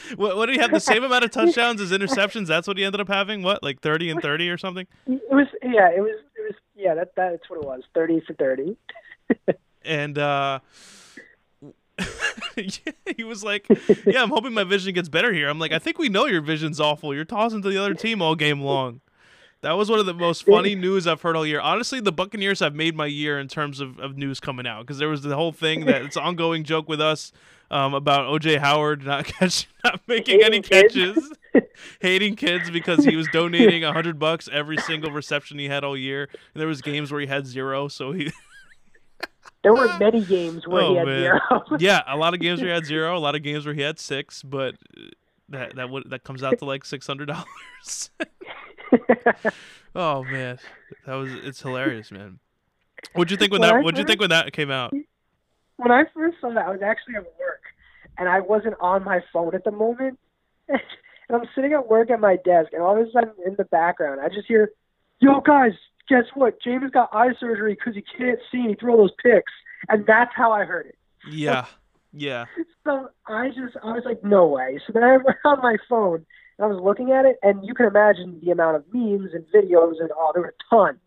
what, 0.16 0.36
what 0.36 0.46
did 0.46 0.56
he 0.56 0.60
have? 0.60 0.70
The 0.70 0.80
same 0.80 1.04
amount 1.04 1.24
of 1.24 1.30
touchdowns 1.30 1.80
as 1.80 1.92
interceptions. 1.92 2.46
That's 2.46 2.68
what 2.68 2.78
he 2.78 2.84
ended 2.84 3.00
up 3.00 3.08
having. 3.08 3.42
What, 3.42 3.62
like 3.62 3.80
thirty 3.80 4.10
and 4.10 4.20
thirty 4.20 4.48
or 4.48 4.58
something? 4.58 4.86
It 5.06 5.22
was 5.30 5.46
yeah. 5.62 5.90
It 5.90 6.00
was 6.00 6.18
it 6.36 6.42
was 6.42 6.54
yeah. 6.74 6.94
That 6.94 7.12
that's 7.16 7.48
what 7.48 7.60
it 7.60 7.66
was. 7.66 7.82
Thirty 7.94 8.20
for 8.26 8.34
thirty. 8.34 8.76
and 9.84 10.18
uh, 10.18 10.60
he 13.16 13.24
was 13.24 13.42
like, 13.42 13.66
"Yeah, 14.06 14.22
I'm 14.22 14.30
hoping 14.30 14.54
my 14.54 14.64
vision 14.64 14.94
gets 14.94 15.08
better 15.08 15.32
here." 15.32 15.48
I'm 15.48 15.58
like, 15.58 15.72
"I 15.72 15.78
think 15.78 15.98
we 15.98 16.08
know 16.08 16.26
your 16.26 16.42
vision's 16.42 16.80
awful. 16.80 17.14
You're 17.14 17.24
tossing 17.24 17.62
to 17.62 17.68
the 17.68 17.78
other 17.78 17.94
team 17.94 18.22
all 18.22 18.34
game 18.34 18.60
long." 18.60 19.00
That 19.62 19.72
was 19.72 19.90
one 19.90 19.98
of 19.98 20.06
the 20.06 20.14
most 20.14 20.44
funny 20.44 20.74
news 20.74 21.06
I've 21.06 21.22
heard 21.22 21.34
all 21.34 21.46
year. 21.46 21.60
Honestly, 21.60 21.98
the 21.98 22.12
Buccaneers 22.12 22.60
have 22.60 22.74
made 22.74 22.94
my 22.94 23.06
year 23.06 23.40
in 23.40 23.48
terms 23.48 23.80
of, 23.80 23.98
of 23.98 24.16
news 24.16 24.38
coming 24.38 24.66
out 24.66 24.82
because 24.82 24.98
there 24.98 25.08
was 25.08 25.22
the 25.22 25.34
whole 25.34 25.50
thing 25.50 25.86
that 25.86 26.02
it's 26.02 26.16
ongoing 26.16 26.62
joke 26.62 26.88
with 26.88 27.00
us 27.00 27.32
um, 27.70 27.94
about 27.94 28.26
OJ 28.26 28.58
Howard 28.58 29.04
not 29.04 29.24
catch, 29.26 29.68
not 29.84 30.00
making 30.06 30.40
hating 30.40 30.46
any 30.46 30.62
catches, 30.62 31.32
hating 32.00 32.36
kids 32.36 32.70
because 32.70 33.04
he 33.04 33.16
was 33.16 33.26
donating 33.32 33.84
a 33.84 33.92
hundred 33.92 34.18
bucks 34.18 34.48
every 34.52 34.76
single 34.78 35.10
reception 35.10 35.58
he 35.58 35.68
had 35.68 35.84
all 35.84 35.96
year. 35.96 36.28
And 36.32 36.60
there 36.60 36.68
was 36.68 36.80
games 36.82 37.10
where 37.10 37.20
he 37.20 37.26
had 37.26 37.46
zero, 37.46 37.88
so 37.88 38.12
he 38.12 38.30
there 39.62 39.74
were 39.74 39.96
many 39.98 40.24
games 40.24 40.66
where 40.66 40.82
oh, 40.82 40.90
he 40.90 40.96
had 40.96 41.06
man. 41.06 41.20
zero. 41.20 41.40
yeah, 41.78 42.02
a 42.06 42.16
lot 42.16 42.34
of 42.34 42.40
games 42.40 42.60
where 42.60 42.68
he 42.68 42.74
had 42.74 42.86
zero, 42.86 43.16
a 43.16 43.18
lot 43.18 43.34
of 43.34 43.42
games 43.42 43.66
where 43.66 43.74
he 43.74 43.82
had 43.82 43.98
six, 43.98 44.42
but 44.42 44.76
that 45.48 45.76
that 45.76 45.90
would 45.90 46.10
that 46.10 46.24
comes 46.24 46.42
out 46.42 46.58
to 46.58 46.64
like 46.64 46.84
six 46.84 47.06
hundred 47.06 47.26
dollars. 47.26 48.10
oh 49.94 50.22
man, 50.24 50.58
that 51.06 51.14
was 51.14 51.32
it's 51.32 51.60
hilarious, 51.60 52.12
man. 52.12 52.38
What'd 53.12 53.30
you 53.30 53.36
think 53.36 53.52
when, 53.52 53.60
When 53.60 53.70
that? 53.70 53.84
What'd 53.84 53.98
you 53.98 54.04
think 54.04 54.20
when 54.20 54.30
that 54.30 54.52
came 54.52 54.70
out? 54.70 54.94
when 55.76 55.90
I 55.90 56.04
first 56.14 56.40
saw 56.40 56.52
that, 56.54 56.66
I 56.66 56.70
was 56.70 56.82
actually 56.82 57.16
at 57.16 57.24
work, 57.38 57.55
and 58.18 58.28
I 58.28 58.40
wasn't 58.40 58.74
on 58.80 59.04
my 59.04 59.20
phone 59.32 59.54
at 59.54 59.64
the 59.64 59.70
moment. 59.70 60.18
and 60.68 60.80
I'm 61.30 61.48
sitting 61.54 61.72
at 61.72 61.88
work 61.88 62.10
at 62.10 62.20
my 62.20 62.36
desk, 62.36 62.72
and 62.72 62.82
all 62.82 63.00
of 63.00 63.06
a 63.06 63.10
sudden, 63.10 63.32
in 63.44 63.54
the 63.56 63.64
background, 63.64 64.20
I 64.20 64.28
just 64.28 64.46
hear, 64.46 64.70
"Yo, 65.20 65.40
guys, 65.40 65.72
guess 66.08 66.24
what? 66.34 66.60
James 66.62 66.90
got 66.90 67.10
eye 67.12 67.34
surgery 67.38 67.74
because 67.74 67.94
he 67.94 68.02
can't 68.02 68.38
see, 68.50 68.60
and 68.60 68.70
he 68.70 68.74
threw 68.74 68.92
all 68.92 68.98
those 68.98 69.14
picks." 69.22 69.52
And 69.88 70.06
that's 70.06 70.32
how 70.34 70.52
I 70.52 70.64
heard 70.64 70.86
it. 70.86 70.98
Yeah, 71.30 71.66
yeah. 72.12 72.46
So 72.84 73.10
I 73.26 73.48
just, 73.48 73.76
I 73.82 73.92
was 73.92 74.04
like, 74.04 74.22
"No 74.24 74.46
way!" 74.46 74.80
So 74.86 74.92
then 74.92 75.04
I 75.04 75.16
went 75.24 75.38
on 75.44 75.60
my 75.62 75.76
phone, 75.88 76.26
and 76.58 76.64
I 76.64 76.66
was 76.66 76.82
looking 76.82 77.12
at 77.12 77.24
it, 77.24 77.36
and 77.42 77.64
you 77.64 77.74
can 77.74 77.86
imagine 77.86 78.40
the 78.42 78.50
amount 78.50 78.76
of 78.76 78.84
memes 78.92 79.30
and 79.34 79.44
videos, 79.54 80.00
and 80.00 80.10
oh, 80.16 80.30
there 80.34 80.42
were 80.42 80.54
tons. 80.70 80.98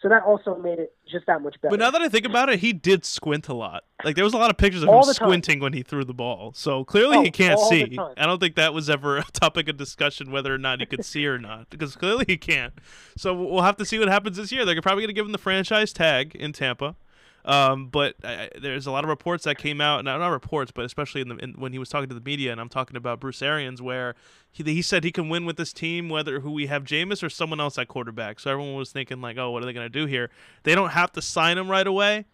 So 0.00 0.08
that 0.08 0.22
also 0.22 0.54
made 0.56 0.78
it 0.78 0.94
just 1.10 1.26
that 1.26 1.42
much 1.42 1.60
better. 1.60 1.70
But 1.70 1.80
now 1.80 1.90
that 1.90 2.00
I 2.00 2.08
think 2.08 2.24
about 2.24 2.48
it, 2.48 2.60
he 2.60 2.72
did 2.72 3.04
squint 3.04 3.48
a 3.48 3.54
lot. 3.54 3.82
Like 4.04 4.14
there 4.14 4.22
was 4.22 4.32
a 4.32 4.36
lot 4.36 4.48
of 4.48 4.56
pictures 4.56 4.84
of 4.84 4.88
All 4.88 5.04
him 5.04 5.12
squinting 5.12 5.58
when 5.58 5.72
he 5.72 5.82
threw 5.82 6.04
the 6.04 6.14
ball. 6.14 6.52
So 6.54 6.84
clearly 6.84 7.16
Oh, 7.16 7.22
he 7.22 7.32
can't 7.32 7.58
see. 7.58 7.98
I 8.16 8.24
don't 8.26 8.38
think 8.38 8.54
that 8.54 8.72
was 8.72 8.88
ever 8.88 9.18
a 9.18 9.24
topic 9.32 9.68
of 9.68 9.76
discussion 9.76 10.30
whether 10.30 10.54
or 10.54 10.58
not 10.58 10.78
he 10.78 10.86
could 10.86 11.04
see 11.04 11.26
or 11.26 11.38
not 11.38 11.68
because 11.68 11.96
clearly 11.96 12.26
he 12.28 12.36
can't. 12.36 12.74
So 13.16 13.34
we'll 13.34 13.62
have 13.62 13.76
to 13.78 13.84
see 13.84 13.98
what 13.98 14.08
happens 14.08 14.36
this 14.36 14.52
year. 14.52 14.64
They're 14.64 14.80
probably 14.80 15.02
going 15.02 15.08
to 15.08 15.14
give 15.14 15.26
him 15.26 15.32
the 15.32 15.38
franchise 15.38 15.92
tag 15.92 16.36
in 16.36 16.52
Tampa. 16.52 16.94
Um, 17.44 17.86
but 17.86 18.16
I, 18.22 18.50
there's 18.60 18.86
a 18.86 18.90
lot 18.90 19.04
of 19.04 19.08
reports 19.08 19.44
that 19.44 19.56
came 19.56 19.80
out, 19.80 20.04
not, 20.04 20.18
not 20.18 20.28
reports, 20.28 20.70
but 20.70 20.84
especially 20.84 21.22
in 21.22 21.28
the 21.28 21.36
in, 21.36 21.52
when 21.54 21.72
he 21.72 21.78
was 21.78 21.88
talking 21.88 22.08
to 22.08 22.14
the 22.14 22.20
media, 22.20 22.52
and 22.52 22.60
I'm 22.60 22.68
talking 22.68 22.96
about 22.96 23.20
Bruce 23.20 23.40
Arians, 23.40 23.80
where 23.80 24.14
he, 24.50 24.62
he 24.64 24.82
said 24.82 25.04
he 25.04 25.12
can 25.12 25.28
win 25.28 25.46
with 25.46 25.56
this 25.56 25.72
team, 25.72 26.08
whether 26.08 26.40
who 26.40 26.50
we 26.50 26.66
have 26.66 26.84
Jameis 26.84 27.22
or 27.22 27.30
someone 27.30 27.60
else 27.60 27.78
at 27.78 27.88
quarterback. 27.88 28.40
So 28.40 28.50
everyone 28.50 28.74
was 28.74 28.92
thinking 28.92 29.20
like, 29.20 29.38
oh, 29.38 29.50
what 29.50 29.62
are 29.62 29.66
they 29.66 29.72
to 29.72 29.88
do 29.88 30.06
here? 30.06 30.30
They 30.64 30.74
don't 30.74 30.90
have 30.90 31.12
to 31.12 31.22
sign 31.22 31.56
him 31.56 31.70
right 31.70 31.86
away, 31.86 32.26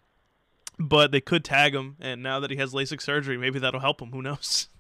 but 0.79 1.13
they 1.13 1.21
could 1.21 1.45
tag 1.45 1.75
him. 1.75 1.97
And 2.01 2.23
now 2.23 2.41
that 2.41 2.51
he 2.51 2.57
has 2.57 2.73
LASIK 2.73 3.01
surgery, 3.01 3.39
maybe 3.39 3.59
that'll 3.59 3.81
help 3.81 4.01
him. 4.01 4.11
Who 4.11 4.23
knows? 4.23 4.69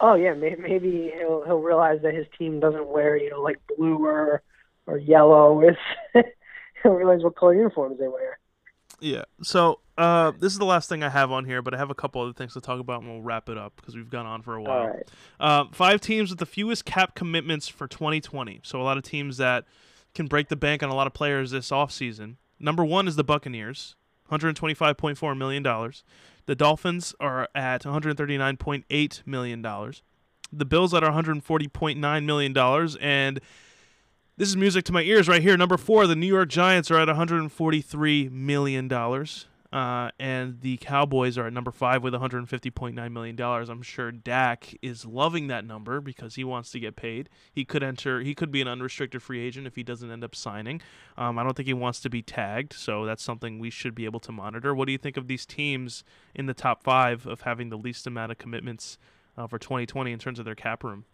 Oh 0.00 0.14
yeah, 0.14 0.32
may- 0.34 0.54
maybe 0.54 1.12
he'll 1.18 1.42
he'll 1.44 1.58
realize 1.58 2.00
that 2.02 2.14
his 2.14 2.26
team 2.38 2.60
doesn't 2.60 2.86
wear 2.86 3.16
you 3.16 3.30
know 3.30 3.40
like 3.40 3.58
blue 3.76 4.04
or 4.04 4.42
or 4.86 4.98
yellow. 4.98 5.60
It's 5.60 5.78
he'll 6.82 6.92
realize 6.92 7.24
what 7.24 7.34
color 7.34 7.54
uniforms 7.54 7.98
they 7.98 8.06
wear. 8.06 8.38
Yeah. 9.00 9.24
So 9.42 9.80
uh, 9.96 10.32
this 10.38 10.52
is 10.52 10.58
the 10.58 10.64
last 10.64 10.88
thing 10.88 11.02
I 11.02 11.08
have 11.08 11.32
on 11.32 11.44
here, 11.44 11.62
but 11.62 11.74
I 11.74 11.76
have 11.76 11.90
a 11.90 11.94
couple 11.94 12.22
other 12.22 12.32
things 12.32 12.54
to 12.54 12.60
talk 12.60 12.80
about, 12.80 13.02
and 13.02 13.10
we'll 13.10 13.22
wrap 13.22 13.48
it 13.48 13.58
up 13.58 13.74
because 13.76 13.96
we've 13.96 14.10
gone 14.10 14.26
on 14.26 14.42
for 14.42 14.54
a 14.54 14.62
while. 14.62 14.88
Right. 14.88 15.08
Uh, 15.40 15.64
five 15.72 16.00
teams 16.00 16.30
with 16.30 16.38
the 16.38 16.46
fewest 16.46 16.84
cap 16.84 17.14
commitments 17.14 17.68
for 17.68 17.86
2020. 17.88 18.60
So 18.62 18.80
a 18.80 18.84
lot 18.84 18.96
of 18.96 19.02
teams 19.02 19.36
that 19.38 19.64
can 20.14 20.26
break 20.26 20.48
the 20.48 20.56
bank 20.56 20.82
on 20.82 20.88
a 20.88 20.94
lot 20.94 21.06
of 21.06 21.14
players 21.14 21.50
this 21.50 21.70
offseason. 21.70 22.36
Number 22.60 22.84
one 22.84 23.06
is 23.06 23.16
the 23.16 23.24
Buccaneers, 23.24 23.96
$125.4 24.30 25.36
million. 25.36 25.62
The 26.46 26.54
Dolphins 26.54 27.14
are 27.20 27.48
at 27.54 27.82
$139.8 27.82 29.26
million. 29.26 29.62
The 29.62 30.64
Bills 30.64 30.94
at 30.94 31.02
$140.9 31.02 32.24
million. 32.24 32.96
And 33.00 33.40
this 34.38 34.48
is 34.48 34.56
music 34.56 34.84
to 34.84 34.92
my 34.92 35.02
ears 35.02 35.28
right 35.28 35.42
here. 35.42 35.56
Number 35.56 35.76
four, 35.76 36.06
the 36.06 36.14
New 36.14 36.26
York 36.26 36.48
Giants 36.48 36.92
are 36.92 36.98
at 36.98 37.08
$143 37.08 38.30
million. 38.30 38.92
Uh, 39.70 40.10
and 40.18 40.60
the 40.62 40.78
Cowboys 40.78 41.36
are 41.36 41.48
at 41.48 41.52
number 41.52 41.72
five 41.72 42.02
with 42.04 42.14
150.9 42.14 43.12
million 43.12 43.36
dollars. 43.36 43.68
I'm 43.68 43.82
sure 43.82 44.10
Dak 44.10 44.74
is 44.80 45.04
loving 45.04 45.48
that 45.48 45.66
number 45.66 46.00
because 46.00 46.36
he 46.36 46.44
wants 46.44 46.70
to 46.70 46.80
get 46.80 46.96
paid. 46.96 47.28
He 47.52 47.66
could 47.66 47.82
enter. 47.82 48.20
He 48.20 48.34
could 48.34 48.50
be 48.50 48.62
an 48.62 48.68
unrestricted 48.68 49.22
free 49.22 49.40
agent 49.40 49.66
if 49.66 49.74
he 49.76 49.82
doesn't 49.82 50.10
end 50.10 50.24
up 50.24 50.34
signing. 50.34 50.80
Um, 51.18 51.38
I 51.38 51.42
don't 51.42 51.54
think 51.54 51.66
he 51.66 51.74
wants 51.74 52.00
to 52.00 52.08
be 52.08 52.22
tagged, 52.22 52.72
so 52.72 53.04
that's 53.04 53.22
something 53.22 53.58
we 53.58 53.68
should 53.68 53.94
be 53.94 54.06
able 54.06 54.20
to 54.20 54.32
monitor. 54.32 54.74
What 54.74 54.86
do 54.86 54.92
you 54.92 54.98
think 54.98 55.18
of 55.18 55.26
these 55.26 55.44
teams 55.44 56.02
in 56.34 56.46
the 56.46 56.54
top 56.54 56.82
five 56.82 57.26
of 57.26 57.42
having 57.42 57.68
the 57.68 57.76
least 57.76 58.06
amount 58.06 58.32
of 58.32 58.38
commitments 58.38 58.96
uh, 59.36 59.46
for 59.48 59.58
2020 59.58 60.12
in 60.12 60.18
terms 60.18 60.38
of 60.38 60.46
their 60.46 60.54
cap 60.54 60.82
room? 60.82 61.04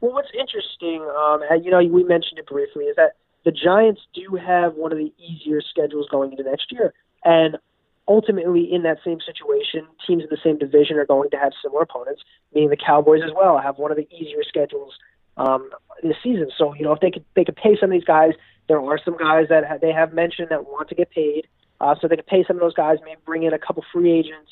Well, 0.00 0.12
what's 0.12 0.28
interesting, 0.38 1.02
um, 1.16 1.40
you 1.62 1.70
know, 1.70 1.78
we 1.78 2.04
mentioned 2.04 2.38
it 2.38 2.46
briefly, 2.46 2.84
is 2.84 2.96
that 2.96 3.12
the 3.44 3.52
Giants 3.52 4.00
do 4.14 4.36
have 4.36 4.74
one 4.74 4.92
of 4.92 4.98
the 4.98 5.12
easier 5.18 5.60
schedules 5.60 6.08
going 6.10 6.32
into 6.32 6.42
next 6.42 6.72
year. 6.72 6.92
And 7.24 7.58
ultimately, 8.06 8.72
in 8.72 8.82
that 8.82 8.98
same 9.04 9.18
situation, 9.24 9.86
teams 10.06 10.22
in 10.22 10.28
the 10.30 10.38
same 10.42 10.58
division 10.58 10.96
are 10.96 11.06
going 11.06 11.30
to 11.30 11.36
have 11.36 11.52
similar 11.62 11.82
opponents, 11.82 12.22
meaning 12.54 12.70
the 12.70 12.76
Cowboys 12.76 13.22
as 13.24 13.32
well 13.34 13.58
have 13.58 13.78
one 13.78 13.90
of 13.90 13.96
the 13.96 14.08
easier 14.10 14.42
schedules 14.46 14.94
um, 15.36 15.70
this 16.02 16.16
season. 16.22 16.48
So, 16.56 16.74
you 16.74 16.84
know, 16.84 16.92
if 16.92 17.00
they 17.00 17.10
could 17.10 17.24
they 17.34 17.44
could 17.44 17.56
pay 17.56 17.76
some 17.78 17.90
of 17.90 17.92
these 17.92 18.04
guys, 18.04 18.32
there 18.68 18.80
are 18.80 18.98
some 19.04 19.16
guys 19.16 19.46
that 19.48 19.64
ha- 19.64 19.78
they 19.80 19.92
have 19.92 20.12
mentioned 20.12 20.48
that 20.50 20.64
want 20.64 20.88
to 20.88 20.94
get 20.94 21.10
paid. 21.10 21.46
Uh, 21.80 21.94
so 22.00 22.08
they 22.08 22.16
could 22.16 22.26
pay 22.26 22.44
some 22.46 22.56
of 22.56 22.60
those 22.60 22.74
guys, 22.74 22.98
maybe 23.04 23.20
bring 23.26 23.42
in 23.42 23.52
a 23.52 23.58
couple 23.58 23.84
free 23.92 24.12
agents 24.12 24.50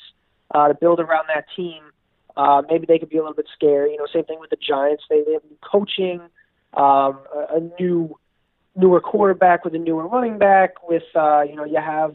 uh, 0.55 0.69
to 0.69 0.75
build 0.75 1.01
around 1.01 1.27
that 1.29 1.45
team. 1.57 1.83
Uh, 2.37 2.63
maybe 2.69 2.87
they 2.87 2.99
could 2.99 3.11
be 3.11 3.19
a 3.19 3.21
little 3.21 3.35
bit 3.35 3.49
scary. 3.55 3.93
You 3.93 3.99
know, 3.99 4.07
same 4.13 4.25
thing 4.25 4.41
with 4.41 4.51
the 4.51 4.57
Giants. 4.57 5.05
They, 5.09 5.23
they 5.23 5.33
have 5.33 5.45
new 5.45 5.59
coaching, 5.63 6.21
um, 6.75 7.21
a, 7.35 7.57
a 7.57 7.61
new 7.81 8.19
newer 8.75 9.01
quarterback 9.01 9.65
with 9.65 9.75
a 9.75 9.79
newer 9.79 10.07
running 10.09 10.39
back. 10.39 10.89
With 10.89 11.03
uh, 11.15 11.43
you 11.43 11.57
know, 11.57 11.65
you 11.65 11.81
have 11.81 12.15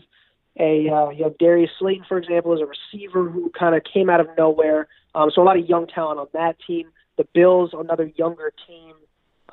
a 0.59 0.89
uh, 0.89 1.09
you 1.09 1.23
have 1.23 1.37
Darius 1.37 1.71
Slayton, 1.79 2.05
for 2.07 2.17
example, 2.17 2.53
as 2.53 2.59
a 2.61 2.65
receiver 2.65 3.29
who 3.29 3.51
kind 3.57 3.75
of 3.75 3.83
came 3.83 4.09
out 4.09 4.19
of 4.19 4.27
nowhere. 4.37 4.87
Um, 5.13 5.29
so 5.33 5.41
a 5.41 5.45
lot 5.45 5.57
of 5.57 5.67
young 5.67 5.87
talent 5.87 6.19
on 6.19 6.27
that 6.33 6.57
team. 6.65 6.89
The 7.17 7.27
Bills, 7.33 7.71
another 7.73 8.11
younger 8.15 8.51
team 8.67 8.93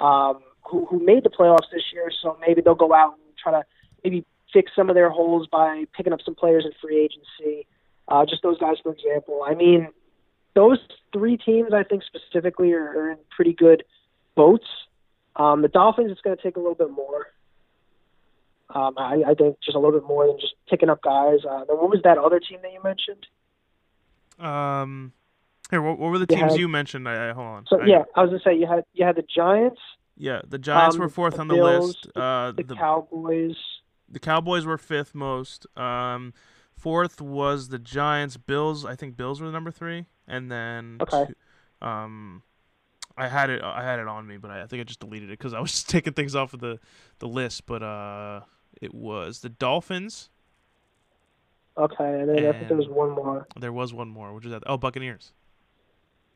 um, 0.01 0.41
who 0.63 0.87
who 0.87 0.99
made 1.05 1.25
the 1.25 1.31
playoffs 1.31 1.71
this 1.73 1.83
year. 1.93 2.11
So 2.23 2.37
maybe 2.41 2.61
they'll 2.61 2.75
go 2.75 2.93
out 2.95 3.15
and 3.15 3.37
try 3.43 3.53
to 3.53 3.65
maybe 4.03 4.25
fix 4.53 4.73
some 4.77 4.89
of 4.89 4.95
their 4.95 5.11
holes 5.11 5.47
by 5.51 5.85
picking 5.97 6.13
up 6.13 6.21
some 6.25 6.35
players 6.35 6.65
in 6.65 6.73
free 6.81 7.01
agency. 7.01 7.67
Uh, 8.07 8.25
just 8.27 8.43
those 8.43 8.59
guys, 8.59 8.77
for 8.83 8.93
example. 8.93 9.43
I 9.47 9.55
mean, 9.55 9.89
those 10.55 10.79
three 11.13 11.37
teams, 11.37 11.73
I 11.73 11.83
think 11.85 12.03
specifically, 12.05 12.73
are, 12.73 12.85
are 12.89 13.11
in 13.13 13.19
pretty 13.35 13.53
good 13.53 13.85
boats. 14.35 14.67
Um, 15.37 15.63
the 15.63 15.69
Dolphins, 15.69 16.11
it's 16.13 16.21
going 16.21 16.37
to 16.37 16.43
take 16.43 16.57
a 16.57 16.61
little 16.61 16.75
bit 16.77 16.91
more. 16.91 17.27
Um, 18.71 18.95
I, 18.97 19.23
I 19.29 19.35
think 19.35 19.57
just 19.65 19.77
a 19.77 19.79
little 19.79 19.99
bit 19.99 20.09
more 20.09 20.27
than 20.27 20.39
just 20.41 20.55
picking 20.69 20.89
up 20.89 21.03
guys. 21.03 21.41
Uh, 21.45 21.65
what 21.69 21.91
was 21.91 22.01
that 22.05 22.19
other 22.19 22.41
team 22.41 22.59
that 22.63 22.73
you 22.73 22.83
mentioned? 22.83 23.27
Um, 24.39 25.13
here, 25.71 25.81
what, 25.83 25.99
what 25.99 26.11
were 26.11 26.19
the 26.19 26.27
You 26.31 26.37
teams 26.39 26.53
had- 26.53 26.61
you 26.61 26.69
mentioned? 26.69 27.09
I, 27.09 27.31
I 27.31 27.33
hold 27.33 27.47
on. 27.47 27.67
So 27.69 27.81
I- 27.81 27.87
yeah, 27.87 28.03
I 28.15 28.23
was 28.23 28.31
gonna 28.31 28.41
say 28.45 28.57
you 28.59 28.67
had 28.67 28.85
you 28.95 29.05
had 29.05 29.17
the 29.17 29.23
Giants, 29.23 29.81
yeah. 30.17 30.41
The 30.49 30.59
Giants 30.59 30.97
um, 30.97 31.01
were 31.03 31.09
fourth 31.09 31.39
on 31.39 31.49
the 31.49 31.55
Bills, 31.55 31.87
list. 31.89 32.17
Uh, 32.17 32.53
the, 32.53 32.63
the 32.65 32.75
Cowboys. 32.75 33.57
the 34.09 34.19
Cowboys 34.19 34.65
were 34.65 34.79
fifth 34.79 35.15
most. 35.15 35.67
Um, 35.77 36.33
fourth 36.85 37.21
was 37.21 37.69
the 37.69 37.79
Giants. 37.79 38.37
Bills, 38.37 38.85
I 38.85 38.95
think 38.95 39.17
Bills 39.17 39.41
were 39.41 39.47
the 39.49 39.53
number 39.53 39.71
three, 39.71 40.05
and 40.29 40.53
then 40.53 40.99
Okay. 41.01 41.25
two- 41.27 41.87
um, 41.87 42.43
I 43.17 43.29
had 43.29 43.49
it. 43.51 43.63
I 43.63 43.83
had 43.83 43.99
it 43.99 44.07
on 44.07 44.27
me, 44.27 44.37
but 44.37 44.51
I, 44.51 44.63
I 44.63 44.67
think 44.67 44.81
I 44.81 44.85
just 44.85 45.01
deleted 45.01 45.31
it 45.31 45.39
because 45.39 45.55
I 45.55 45.61
was 45.61 45.71
just 45.77 45.89
taking 45.89 46.13
things 46.13 46.35
off 46.37 46.55
of 46.55 46.61
the 46.61 46.79
the 47.19 47.29
list. 47.29 47.67
But 47.67 47.83
uh, 47.83 48.41
it 48.81 48.95
was 48.95 49.41
the 49.41 49.49
Dolphins. 49.49 50.31
Okay, 51.77 52.21
and 52.21 52.29
then 52.29 52.47
I 52.47 52.53
think 52.53 52.69
there 52.69 52.77
was 52.77 52.89
one 52.89 53.11
more. 53.11 53.47
There 53.59 53.73
was 53.73 53.93
one 53.93 54.09
more, 54.09 54.33
which 54.33 54.45
was 54.45 54.53
that. 54.53 54.63
Oh, 54.67 54.77
Buccaneers. 54.77 55.33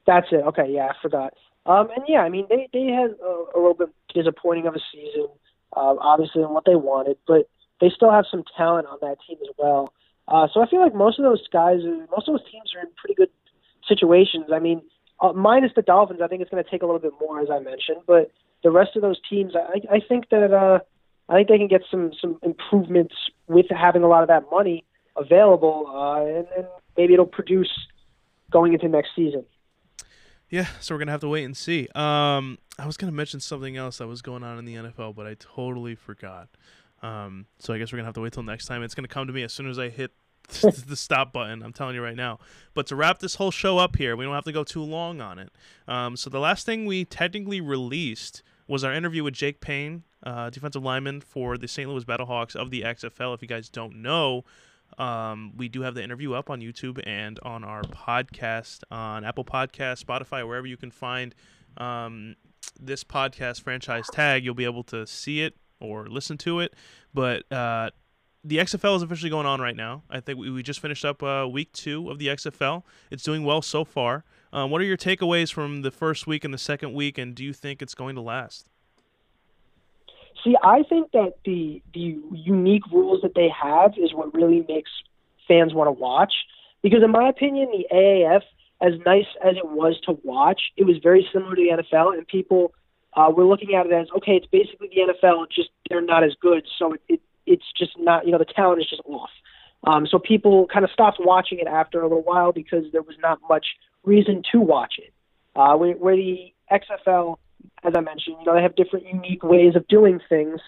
That's 0.06 0.26
it. 0.32 0.42
Okay, 0.46 0.66
yeah, 0.70 0.86
I 0.88 0.94
forgot. 1.02 1.34
Um, 1.66 1.90
and 1.94 2.04
yeah, 2.08 2.20
I 2.20 2.28
mean 2.30 2.46
they 2.48 2.68
they 2.72 2.86
had 2.86 3.10
a, 3.22 3.44
a 3.54 3.58
little 3.58 3.74
bit 3.74 3.90
disappointing 4.14 4.66
of 4.66 4.74
a 4.74 4.80
season, 4.92 5.28
um, 5.76 5.98
obviously 6.00 6.42
in 6.42 6.48
what 6.48 6.64
they 6.64 6.76
wanted, 6.76 7.18
but 7.26 7.48
they 7.80 7.90
still 7.90 8.10
have 8.10 8.24
some 8.30 8.42
talent 8.56 8.86
on 8.86 8.98
that 9.02 9.18
team 9.28 9.38
as 9.42 9.54
well. 9.58 9.92
Uh, 10.28 10.46
so 10.52 10.62
I 10.62 10.68
feel 10.68 10.80
like 10.80 10.94
most 10.94 11.18
of 11.18 11.24
those 11.24 11.46
guys, 11.48 11.80
most 12.10 12.28
of 12.28 12.34
those 12.34 12.50
teams 12.50 12.74
are 12.76 12.80
in 12.80 12.88
pretty 12.96 13.14
good 13.14 13.30
situations. 13.88 14.46
I 14.52 14.59
mean, 14.59 14.82
uh, 15.20 15.32
minus 15.32 15.72
the 15.74 15.82
Dolphins, 15.82 16.20
I 16.22 16.28
think 16.28 16.42
it's 16.42 16.50
going 16.50 16.62
to 16.62 16.70
take 16.70 16.82
a 16.82 16.86
little 16.86 17.00
bit 17.00 17.12
more, 17.18 17.40
as 17.40 17.48
I 17.50 17.59
mentioned, 17.59 18.02
but 18.06 18.30
the 18.62 18.70
rest 18.70 18.94
of 18.94 19.02
those 19.02 19.18
teams, 19.28 19.55
I, 19.56 19.96
I 19.96 20.00
think 20.06 20.28
that 20.30 20.52
uh, 20.52 20.80
I 21.28 21.36
think 21.36 21.48
they 21.48 21.59
can 21.59 21.68
get 21.68 21.82
some 21.90 22.12
some 22.20 22.38
improvements 22.42 23.14
with 23.46 23.66
having 23.70 24.02
a 24.02 24.09
lot 24.09 24.22
of 24.22 24.28
that 24.28 24.44
money 24.50 24.84
available, 25.16 25.86
uh, 25.88 26.24
and, 26.24 26.46
and 26.56 26.66
maybe 26.96 27.14
it'll 27.14 27.26
produce 27.26 27.70
going 28.50 28.72
into 28.72 28.88
next 28.88 29.10
season. 29.14 29.44
Yeah, 30.50 30.66
so 30.80 30.94
we're 30.94 31.00
gonna 31.00 31.12
have 31.12 31.20
to 31.20 31.28
wait 31.28 31.44
and 31.44 31.56
see. 31.56 31.88
Um, 31.94 32.59
I 32.78 32.86
was 32.86 32.96
gonna 32.96 33.12
mention 33.12 33.40
something 33.40 33.76
else 33.76 33.98
that 33.98 34.06
was 34.06 34.22
going 34.22 34.42
on 34.42 34.59
in 34.59 34.64
the 34.64 34.74
NFL, 34.74 35.14
but 35.14 35.26
I 35.26 35.36
totally 35.38 35.94
forgot. 35.94 36.48
Um, 37.02 37.46
so 37.58 37.72
I 37.72 37.78
guess 37.78 37.92
we're 37.92 37.98
gonna 37.98 38.06
have 38.06 38.14
to 38.14 38.20
wait 38.20 38.32
till 38.32 38.42
next 38.42 38.66
time. 38.66 38.82
It's 38.82 38.94
gonna 38.94 39.08
come 39.08 39.26
to 39.26 39.32
me 39.32 39.42
as 39.42 39.52
soon 39.52 39.68
as 39.68 39.78
I 39.78 39.88
hit 39.88 40.12
the 40.86 40.96
stop 40.96 41.32
button. 41.32 41.62
I'm 41.62 41.72
telling 41.72 41.94
you 41.94 42.02
right 42.02 42.16
now. 42.16 42.38
But 42.74 42.86
to 42.88 42.96
wrap 42.96 43.18
this 43.18 43.34
whole 43.36 43.50
show 43.50 43.78
up 43.78 43.96
here, 43.96 44.16
we 44.16 44.24
don't 44.24 44.34
have 44.34 44.44
to 44.44 44.52
go 44.52 44.64
too 44.64 44.82
long 44.82 45.20
on 45.20 45.38
it. 45.38 45.50
Um, 45.86 46.16
so 46.16 46.30
the 46.30 46.40
last 46.40 46.64
thing 46.64 46.86
we 46.86 47.04
technically 47.04 47.60
released 47.60 48.42
was 48.66 48.84
our 48.84 48.92
interview 48.92 49.24
with 49.24 49.34
Jake 49.34 49.60
Payne, 49.60 50.04
uh, 50.22 50.50
defensive 50.50 50.82
lineman 50.82 51.20
for 51.20 51.58
the 51.58 51.68
St. 51.68 51.88
Louis 51.88 52.04
Battlehawks 52.04 52.56
of 52.56 52.70
the 52.70 52.82
XFL. 52.82 53.34
If 53.34 53.42
you 53.42 53.48
guys 53.48 53.68
don't 53.68 53.96
know, 54.02 54.44
um, 54.96 55.52
we 55.56 55.68
do 55.68 55.82
have 55.82 55.94
the 55.94 56.02
interview 56.02 56.32
up 56.32 56.48
on 56.50 56.60
YouTube 56.60 57.00
and 57.06 57.38
on 57.42 57.62
our 57.62 57.82
podcast 57.82 58.82
on 58.90 59.24
Apple 59.24 59.44
Podcast, 59.44 60.04
Spotify, 60.04 60.46
wherever 60.46 60.66
you 60.66 60.76
can 60.76 60.90
find 60.90 61.34
um, 61.76 62.36
this 62.80 63.04
podcast 63.04 63.62
franchise 63.62 64.06
tag. 64.12 64.44
You'll 64.44 64.54
be 64.54 64.64
able 64.64 64.84
to 64.84 65.06
see 65.06 65.42
it 65.42 65.54
or 65.80 66.06
listen 66.06 66.38
to 66.38 66.60
it. 66.60 66.74
But 67.14 67.50
uh, 67.52 67.90
the 68.44 68.59
XFL 68.59 68.96
is 68.96 69.02
officially 69.02 69.30
going 69.30 69.46
on 69.46 69.60
right 69.60 69.76
now. 69.76 70.02
I 70.10 70.20
think 70.20 70.38
we, 70.38 70.50
we 70.50 70.62
just 70.62 70.80
finished 70.80 71.05
up 71.05 71.22
uh, 71.22 71.46
week 71.50 71.72
two 71.72 72.10
of 72.10 72.18
the 72.18 72.28
XFL. 72.28 72.82
It's 73.10 73.22
doing 73.22 73.44
well 73.44 73.62
so 73.62 73.84
far. 73.84 74.24
Uh, 74.52 74.66
what 74.66 74.80
are 74.80 74.84
your 74.84 74.96
takeaways 74.96 75.52
from 75.52 75.82
the 75.82 75.90
first 75.90 76.26
week 76.26 76.44
and 76.44 76.55
the 76.55 76.59
second 76.59 76.94
week, 76.94 77.18
and 77.18 77.34
do 77.34 77.44
you 77.44 77.52
think 77.52 77.82
it's 77.82 77.94
going 77.94 78.14
to 78.14 78.22
last? 78.22 78.68
See, 80.44 80.55
I 80.62 80.84
think 80.88 81.10
that 81.12 81.34
the 81.44 81.82
the 81.92 82.18
unique 82.32 82.84
rules 82.92 83.22
that 83.22 83.34
they 83.34 83.48
have 83.48 83.94
is 83.98 84.14
what 84.14 84.32
really 84.34 84.64
makes 84.68 84.90
fans 85.46 85.74
want 85.74 85.88
to 85.88 85.92
watch. 85.92 86.32
Because 86.82 87.02
in 87.02 87.10
my 87.10 87.28
opinion, 87.28 87.68
the 87.72 87.86
AAF, 87.92 88.42
as 88.80 88.92
nice 89.05 89.26
as 89.44 89.56
it 89.56 89.66
was 89.68 89.98
to 90.06 90.16
watch, 90.22 90.60
it 90.76 90.84
was 90.84 90.96
very 91.02 91.28
similar 91.32 91.56
to 91.56 91.60
the 91.60 91.82
NFL, 91.82 92.16
and 92.16 92.26
people 92.26 92.72
uh, 93.18 93.30
were 93.30 93.44
looking 93.44 93.74
at 93.74 93.86
it 93.86 93.92
as 93.92 94.08
okay, 94.16 94.36
it's 94.36 94.46
basically 94.46 94.88
the 94.88 95.12
NFL, 95.12 95.46
just 95.50 95.70
they're 95.88 96.00
not 96.00 96.24
as 96.24 96.34
good, 96.40 96.66
so 96.78 96.92
it, 96.92 97.00
it 97.08 97.20
it's 97.46 97.64
just 97.76 97.98
not 97.98 98.26
you 98.26 98.32
know 98.32 98.38
the 98.38 98.44
talent 98.44 98.80
is 98.80 98.88
just 98.88 99.02
off. 99.06 99.30
Um, 99.84 100.06
so 100.06 100.18
people 100.18 100.66
kind 100.72 100.84
of 100.84 100.90
stopped 100.90 101.18
watching 101.20 101.58
it 101.58 101.66
after 101.66 102.00
a 102.00 102.02
little 102.02 102.22
while 102.22 102.52
because 102.52 102.84
there 102.92 103.02
was 103.02 103.16
not 103.22 103.38
much 103.48 103.66
reason 104.04 104.42
to 104.52 104.60
watch 104.60 104.94
it. 104.98 105.12
Uh, 105.54 105.76
where, 105.76 105.94
where 105.94 106.16
the 106.16 106.52
XFL 106.70 107.38
as 107.84 107.92
I 107.96 108.00
mentioned, 108.00 108.36
you 108.40 108.46
know, 108.46 108.54
they 108.54 108.62
have 108.62 108.76
different 108.76 109.06
unique 109.06 109.42
ways 109.42 109.76
of 109.76 109.86
doing 109.88 110.20
things. 110.28 110.60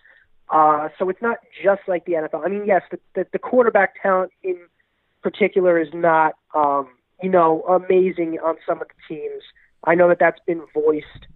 Uh, 0.49 0.89
so 0.99 1.09
it's 1.09 1.23
not 1.23 1.39
just 1.63 1.83
like 1.87 2.05
the 2.05 2.13
NFL. 2.13 2.45
I 2.45 2.49
mean, 2.49 2.67
yes, 2.67 2.83
the, 2.91 2.99
the, 3.15 3.27
the 3.33 3.39
quarterback 3.39 4.01
talent 4.03 4.33
in 4.43 4.57
particular 5.23 5.79
is 5.79 5.89
not, 5.93 6.35
um, 6.55 6.89
you 7.23 7.31
know, 7.31 7.63
amazing 7.63 8.39
on 8.45 8.57
some 8.67 8.81
of 8.81 8.89
the 8.89 9.15
teams. 9.15 9.43
I 9.85 9.95
know 9.95 10.09
that 10.09 10.19
that's 10.19 10.41
been 10.47 10.63
voiced 10.75 11.27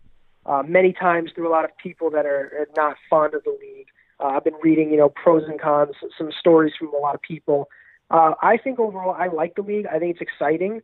uh, 0.46 0.62
many 0.66 0.92
times 0.92 1.30
through 1.34 1.48
a 1.48 1.52
lot 1.52 1.64
of 1.64 1.76
people 1.78 2.10
that 2.10 2.26
are, 2.26 2.68
not 2.76 2.96
fond 3.08 3.34
of 3.34 3.44
the 3.44 3.56
league. 3.60 3.86
Uh, 4.20 4.28
I've 4.28 4.44
been 4.44 4.58
reading, 4.62 4.90
you 4.90 4.96
know, 4.96 5.08
pros 5.08 5.42
and 5.48 5.60
cons, 5.60 5.94
some 6.16 6.30
stories 6.38 6.72
from 6.78 6.88
a 6.94 6.98
lot 6.98 7.14
of 7.14 7.22
people. 7.22 7.68
Uh, 8.10 8.34
I 8.42 8.56
think 8.56 8.78
overall, 8.78 9.14
I 9.18 9.28
like 9.28 9.56
the 9.56 9.62
league. 9.62 9.86
I 9.86 9.98
think 9.98 10.16
it's 10.16 10.20
exciting. 10.20 10.82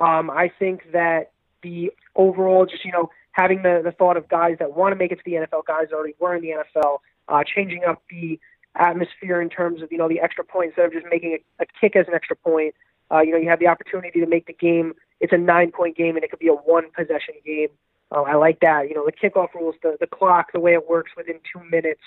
Um, 0.00 0.30
I 0.30 0.50
think 0.58 0.92
that 0.92 1.32
the 1.62 1.92
overall, 2.16 2.66
just 2.66 2.84
you 2.84 2.92
know, 2.92 3.10
having 3.32 3.62
the, 3.62 3.80
the 3.84 3.92
thought 3.92 4.16
of 4.16 4.28
guys 4.28 4.56
that 4.58 4.76
want 4.76 4.92
to 4.92 4.96
make 4.96 5.12
it 5.12 5.16
to 5.16 5.22
the 5.24 5.32
NFL, 5.32 5.66
guys 5.66 5.88
that 5.90 5.96
already 5.96 6.14
were 6.18 6.34
in 6.34 6.42
the 6.42 6.50
NFL, 6.50 6.98
uh, 7.28 7.42
changing 7.44 7.84
up 7.84 8.02
the 8.10 8.38
atmosphere 8.76 9.40
in 9.40 9.48
terms 9.48 9.82
of, 9.82 9.92
you 9.92 9.98
know, 9.98 10.08
the 10.08 10.20
extra 10.20 10.44
point 10.44 10.68
instead 10.68 10.86
of 10.86 10.92
just 10.92 11.06
making 11.10 11.38
a, 11.60 11.62
a 11.62 11.66
kick 11.80 11.96
as 11.96 12.06
an 12.08 12.14
extra 12.14 12.36
point. 12.36 12.74
Uh, 13.10 13.20
you 13.20 13.32
know, 13.32 13.36
you 13.36 13.48
have 13.48 13.60
the 13.60 13.68
opportunity 13.68 14.20
to 14.20 14.26
make 14.26 14.46
the 14.46 14.52
game. 14.52 14.94
It's 15.20 15.32
a 15.32 15.38
nine 15.38 15.70
point 15.70 15.96
game 15.96 16.16
and 16.16 16.24
it 16.24 16.30
could 16.30 16.38
be 16.38 16.48
a 16.48 16.54
one 16.54 16.90
possession 16.90 17.34
game. 17.44 17.68
Uh, 18.14 18.22
I 18.22 18.34
like 18.36 18.60
that. 18.60 18.88
You 18.88 18.94
know, 18.94 19.04
the 19.04 19.12
kickoff 19.12 19.52
rules, 19.54 19.74
the, 19.82 19.96
the 19.98 20.06
clock, 20.06 20.52
the 20.52 20.60
way 20.60 20.74
it 20.74 20.88
works 20.88 21.10
within 21.16 21.40
two 21.52 21.62
minutes, 21.68 22.02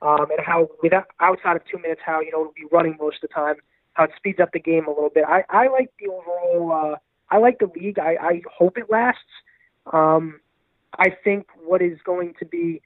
um, 0.00 0.26
and 0.30 0.40
how 0.44 0.68
without 0.82 1.06
outside 1.20 1.56
of 1.56 1.62
two 1.70 1.78
minutes, 1.78 2.00
how, 2.04 2.20
you 2.20 2.30
know, 2.30 2.42
it'll 2.42 2.52
be 2.52 2.66
running 2.70 2.96
most 3.00 3.16
of 3.16 3.28
the 3.28 3.34
time, 3.34 3.56
how 3.94 4.04
it 4.04 4.10
speeds 4.16 4.38
up 4.38 4.50
the 4.52 4.60
game 4.60 4.86
a 4.86 4.90
little 4.90 5.10
bit. 5.12 5.24
I, 5.26 5.42
I 5.50 5.66
like 5.68 5.90
the 5.98 6.06
overall, 6.06 6.72
uh, 6.72 6.96
I 7.34 7.38
like 7.38 7.58
the 7.58 7.68
league. 7.74 7.98
I, 7.98 8.16
I 8.20 8.42
hope 8.56 8.78
it 8.78 8.88
lasts. 8.88 9.20
Um, 9.92 10.40
I 10.96 11.08
think 11.24 11.48
what 11.64 11.82
is 11.82 11.98
going 12.04 12.34
to 12.38 12.44
be, 12.44 12.80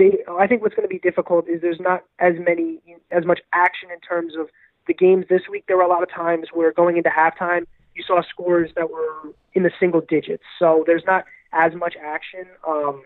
I 0.00 0.46
think 0.46 0.62
what's 0.62 0.74
going 0.74 0.88
to 0.88 0.92
be 0.92 0.98
difficult 0.98 1.48
is 1.48 1.60
there's 1.60 1.80
not 1.80 2.04
as 2.18 2.34
many, 2.38 2.80
as 3.10 3.24
much 3.24 3.40
action 3.52 3.90
in 3.92 4.00
terms 4.00 4.34
of 4.36 4.48
the 4.86 4.94
games 4.94 5.26
this 5.28 5.42
week, 5.48 5.64
there 5.68 5.76
were 5.76 5.82
a 5.82 5.88
lot 5.88 6.02
of 6.02 6.10
times 6.10 6.48
where 6.52 6.72
going 6.72 6.96
into 6.96 7.10
halftime, 7.10 7.66
you 7.94 8.02
saw 8.02 8.22
scores 8.22 8.70
that 8.76 8.90
were 8.90 9.32
in 9.54 9.62
the 9.62 9.70
single 9.78 10.00
digits. 10.00 10.42
So 10.58 10.84
there's 10.86 11.04
not 11.06 11.24
as 11.52 11.74
much 11.74 11.94
action. 12.02 12.46
Um, 12.66 13.02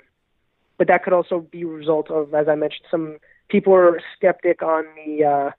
but 0.77 0.89
that 0.89 1.05
could 1.05 1.13
also 1.13 1.41
be 1.41 1.63
a 1.63 1.67
result 1.67 2.11
of, 2.11 2.35
as 2.35 2.49
I 2.49 2.55
mentioned, 2.55 2.87
some 2.91 3.19
people 3.49 3.75
are 3.75 4.01
skeptic 4.17 4.63
on 4.63 4.85
the 4.97 5.25
uh, 5.25 5.51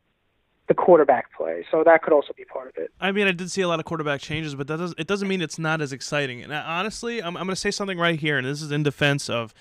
the 0.67 0.73
quarterback 0.73 1.31
play. 1.33 1.63
So 1.71 1.83
that 1.83 2.01
could 2.01 2.13
also 2.13 2.33
be 2.35 2.43
part 2.45 2.67
of 2.69 2.77
it. 2.77 2.91
I 2.99 3.11
mean, 3.11 3.27
I 3.27 3.31
did 3.31 3.51
see 3.51 3.61
a 3.61 3.67
lot 3.67 3.79
of 3.79 3.85
quarterback 3.85 4.19
changes, 4.19 4.55
but 4.55 4.67
that 4.67 4.77
does 4.77 4.93
it 4.97 5.07
doesn't 5.07 5.27
mean 5.27 5.41
it's 5.41 5.59
not 5.59 5.81
as 5.81 5.93
exciting. 5.93 6.41
And 6.41 6.51
honestly, 6.51 7.21
I'm 7.21 7.37
I'm 7.37 7.45
going 7.45 7.55
to 7.55 7.55
say 7.55 7.71
something 7.71 7.97
right 7.97 8.19
here, 8.19 8.37
and 8.37 8.47
this 8.47 8.61
is 8.61 8.71
in 8.71 8.83
defense 8.83 9.29
of 9.29 9.53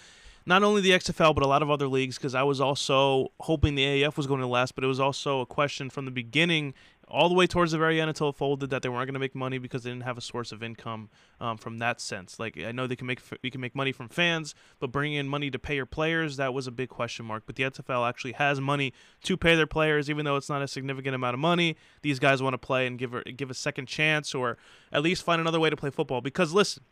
not 0.47 0.63
only 0.63 0.81
the 0.81 0.91
XFL 0.91 1.35
but 1.35 1.43
a 1.43 1.47
lot 1.47 1.63
of 1.63 1.71
other 1.71 1.89
leagues 1.89 2.17
because 2.17 2.35
I 2.35 2.43
was 2.43 2.61
also 2.61 3.33
hoping 3.41 3.75
the 3.75 4.03
AAF 4.03 4.17
was 4.17 4.27
going 4.27 4.41
to 4.41 4.47
last, 4.47 4.75
but 4.75 4.85
it 4.85 4.89
was 4.89 5.01
also 5.01 5.41
a 5.41 5.47
question 5.47 5.91
from 5.91 6.05
the 6.05 6.11
beginning 6.11 6.75
all 7.09 7.29
the 7.29 7.35
way 7.35 7.47
towards 7.47 7.73
the 7.73 7.79
very 7.79 8.01
end 8.01 8.09
until 8.09 8.29
it 8.29 8.37
folded 8.37 8.71
that 8.71 8.83
they 8.83 8.89
weren't 8.89 9.07
going 9.07 9.15
to 9.15 9.21
make 9.21 9.35
money 9.35 9.59
because 9.59 9.83
they 9.83 9.91
didn't 9.91 10.05
have 10.05 10.19
a 10.19 10.23
source 10.23 10.53
of 10.53 10.63
income 10.63 11.11
um, 11.41 11.57
from 11.57 11.79
that 11.79 12.01
sense. 12.01 12.39
Like 12.39 12.59
I 12.59 12.73
know 12.73 12.87
they 12.87 12.97
can 12.97 13.07
make 13.07 13.21
you 13.43 13.51
can 13.51 13.61
make 13.61 13.75
money 13.75 13.93
from 13.93 14.09
fans, 14.09 14.55
but 14.81 14.93
bringing 14.93 15.19
in 15.19 15.29
money 15.29 15.51
to 15.51 15.59
pay 15.59 15.77
your 15.77 15.87
players 15.87 16.37
that 16.37 16.55
was 16.55 16.67
a 16.67 16.71
big 16.71 16.89
question 16.89 17.27
mark. 17.27 17.45
But 17.47 17.57
the 17.57 17.65
XFL 17.65 18.09
actually 18.09 18.33
has 18.33 18.61
money 18.61 18.93
to 19.25 19.37
pay 19.37 19.55
their 19.55 19.67
players, 19.67 20.09
even 20.09 20.25
though 20.25 20.37
it's 20.37 20.49
not 20.49 20.63
a 20.63 20.69
significant 20.69 21.15
amount 21.15 21.35
of 21.35 21.41
money. 21.41 21.77
These 22.03 22.19
guys 22.19 22.43
want 22.43 22.55
to 22.55 22.59
play 22.59 22.87
and 22.87 22.99
give 22.99 23.15
a, 23.15 23.23
give 23.25 23.51
a 23.51 23.55
second 23.55 23.87
chance, 23.87 24.35
or 24.35 24.57
at 24.93 25.03
least 25.03 25.23
find 25.23 25.41
another 25.41 25.61
way 25.61 25.71
to 25.71 25.77
play 25.77 25.91
football. 25.91 26.21
Because 26.21 26.53
listen, 26.53 26.85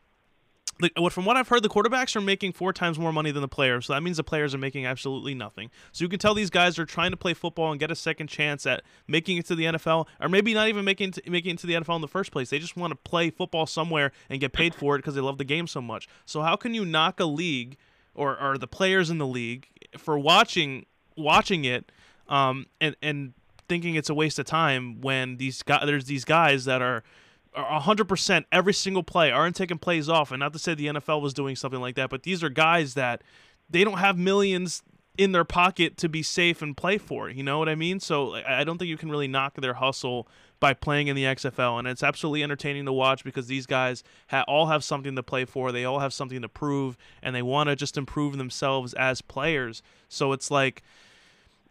from 1.11 1.25
what 1.25 1.37
I've 1.37 1.49
heard, 1.49 1.63
the 1.63 1.69
quarterbacks 1.69 2.17
are 2.17 2.21
making 2.21 2.53
four 2.53 2.73
times 2.73 2.99
more 2.99 3.13
money 3.13 3.31
than 3.31 3.43
the 3.43 3.49
players. 3.49 3.87
So 3.87 3.93
that 3.93 4.03
means 4.03 4.17
the 4.17 4.25
players 4.25 4.55
are 4.55 4.59
making 4.59 4.87
absolutely 4.87 5.35
nothing. 5.35 5.71
So 5.93 6.05
you 6.05 6.09
can 6.09 6.19
tell 6.19 6.35
these 6.35 6.51
guys 6.51 6.79
are 6.79 6.87
trying 6.87 7.11
to 7.11 7.17
play 7.17 7.35
football 7.35 7.71
and 7.71 7.79
get 7.79 7.91
a 7.91 7.95
second 7.95 8.29
chance 8.29 8.67
at 8.67 8.83
making 9.07 9.37
it 9.39 9.47
to 9.47 9.55
the 9.55 9.65
NFL, 9.65 10.07
or 10.21 10.29
maybe 10.29 10.55
not 10.55 10.69
even 10.69 10.85
making 10.85 11.11
it 11.11 11.15
to, 11.15 11.31
making 11.31 11.53
it 11.53 11.59
to 11.59 11.67
the 11.67 11.75
NFL 11.75 11.97
in 11.97 12.01
the 12.01 12.09
first 12.09 12.33
place. 12.33 12.51
They 12.51 12.59
just 12.59 12.77
want 12.77 12.91
to 12.93 12.97
play 12.97 13.31
football 13.31 13.67
somewhere 13.67 14.13
and 14.29 14.41
get 14.41 14.53
paid 14.53 14.75
for 14.75 14.97
it 14.97 14.99
because 14.99 15.15
they 15.15 15.21
love 15.21 15.39
the 15.39 15.45
game 15.45 15.67
so 15.67 15.81
much. 15.81 16.09
So 16.27 16.43
how 16.43 16.57
can 16.57 16.75
you 16.75 16.85
knock 16.85 17.21
a 17.21 17.27
league 17.27 17.77
or, 18.15 18.41
or 18.41 18.59
the 18.59 18.67
players 18.67 19.11
in 19.11 19.19
the 19.19 19.27
league 19.27 19.69
for 19.97 20.19
watching 20.19 20.87
watching 21.17 21.65
it 21.65 21.93
um, 22.29 22.67
and 22.81 22.97
and 23.03 23.35
thinking 23.69 23.95
it's 23.95 24.11
a 24.11 24.15
waste 24.15 24.39
of 24.39 24.47
time 24.47 25.01
when 25.01 25.37
these 25.37 25.63
guys 25.63 25.83
there's 25.87 26.07
these 26.07 26.25
guys 26.25 26.65
that 26.65 26.83
are 26.83 27.03
hundred 27.55 28.07
percent 28.07 28.47
every 28.51 28.75
single 28.75 29.03
play 29.03 29.31
aren't 29.31 29.57
taking 29.57 29.79
plays 29.79 30.09
off. 30.09 30.31
And 30.31 30.41
not 30.41 30.53
to 30.53 30.59
say 30.59 30.75
the 30.75 30.87
NFL 30.87 31.21
was 31.21 31.35
doing 31.35 31.57
something 31.57 31.81
like 31.81 31.97
that, 31.97 32.11
but 32.11 32.23
these 32.23 32.43
are 32.43 32.49
guys 32.49 32.95
that 32.95 33.23
they 33.69 33.85
don't 33.85 33.99
have 33.99 34.19
millions 34.19 34.83
in 35.19 35.33
their 35.33 35.45
pocket 35.45 35.97
to 35.99 36.09
be 36.09 36.23
safe 36.23 36.63
and 36.63 36.77
play 36.77 36.99
for. 36.99 37.29
You 37.29 37.43
know 37.43 37.59
what 37.59 37.69
I 37.69 37.75
mean? 37.75 38.01
So 38.01 38.35
I 38.35 38.65
don't 38.65 38.79
think 38.79 38.89
you 38.89 38.97
can 38.97 39.11
really 39.11 39.29
knock 39.29 39.55
their 39.61 39.75
hustle 39.75 40.27
by 40.59 40.73
playing 40.73 41.09
in 41.09 41.17
the 41.17 41.25
XFL, 41.25 41.79
and 41.79 41.89
it's 41.89 42.05
absolutely 42.05 42.43
entertaining 42.43 42.85
to 42.87 42.93
watch 42.93 43.25
because 43.25 43.49
these 43.49 43.67
guys 43.67 44.05
ha- 44.29 44.45
all 44.47 44.67
have 44.67 44.85
something 44.85 45.17
to 45.17 45.23
play 45.23 45.45
for. 45.45 45.73
They 45.73 45.85
all 45.85 45.99
have 45.99 46.13
something 46.13 46.41
to 46.41 46.49
prove, 46.49 46.97
and 47.23 47.35
they 47.35 47.43
want 47.43 47.69
to 47.69 47.77
just 47.77 47.99
improve 47.99 48.39
themselves 48.39 48.95
as 48.95 49.21
players. 49.21 49.83
So 50.09 50.33
it's 50.33 50.51
like, 50.51 50.83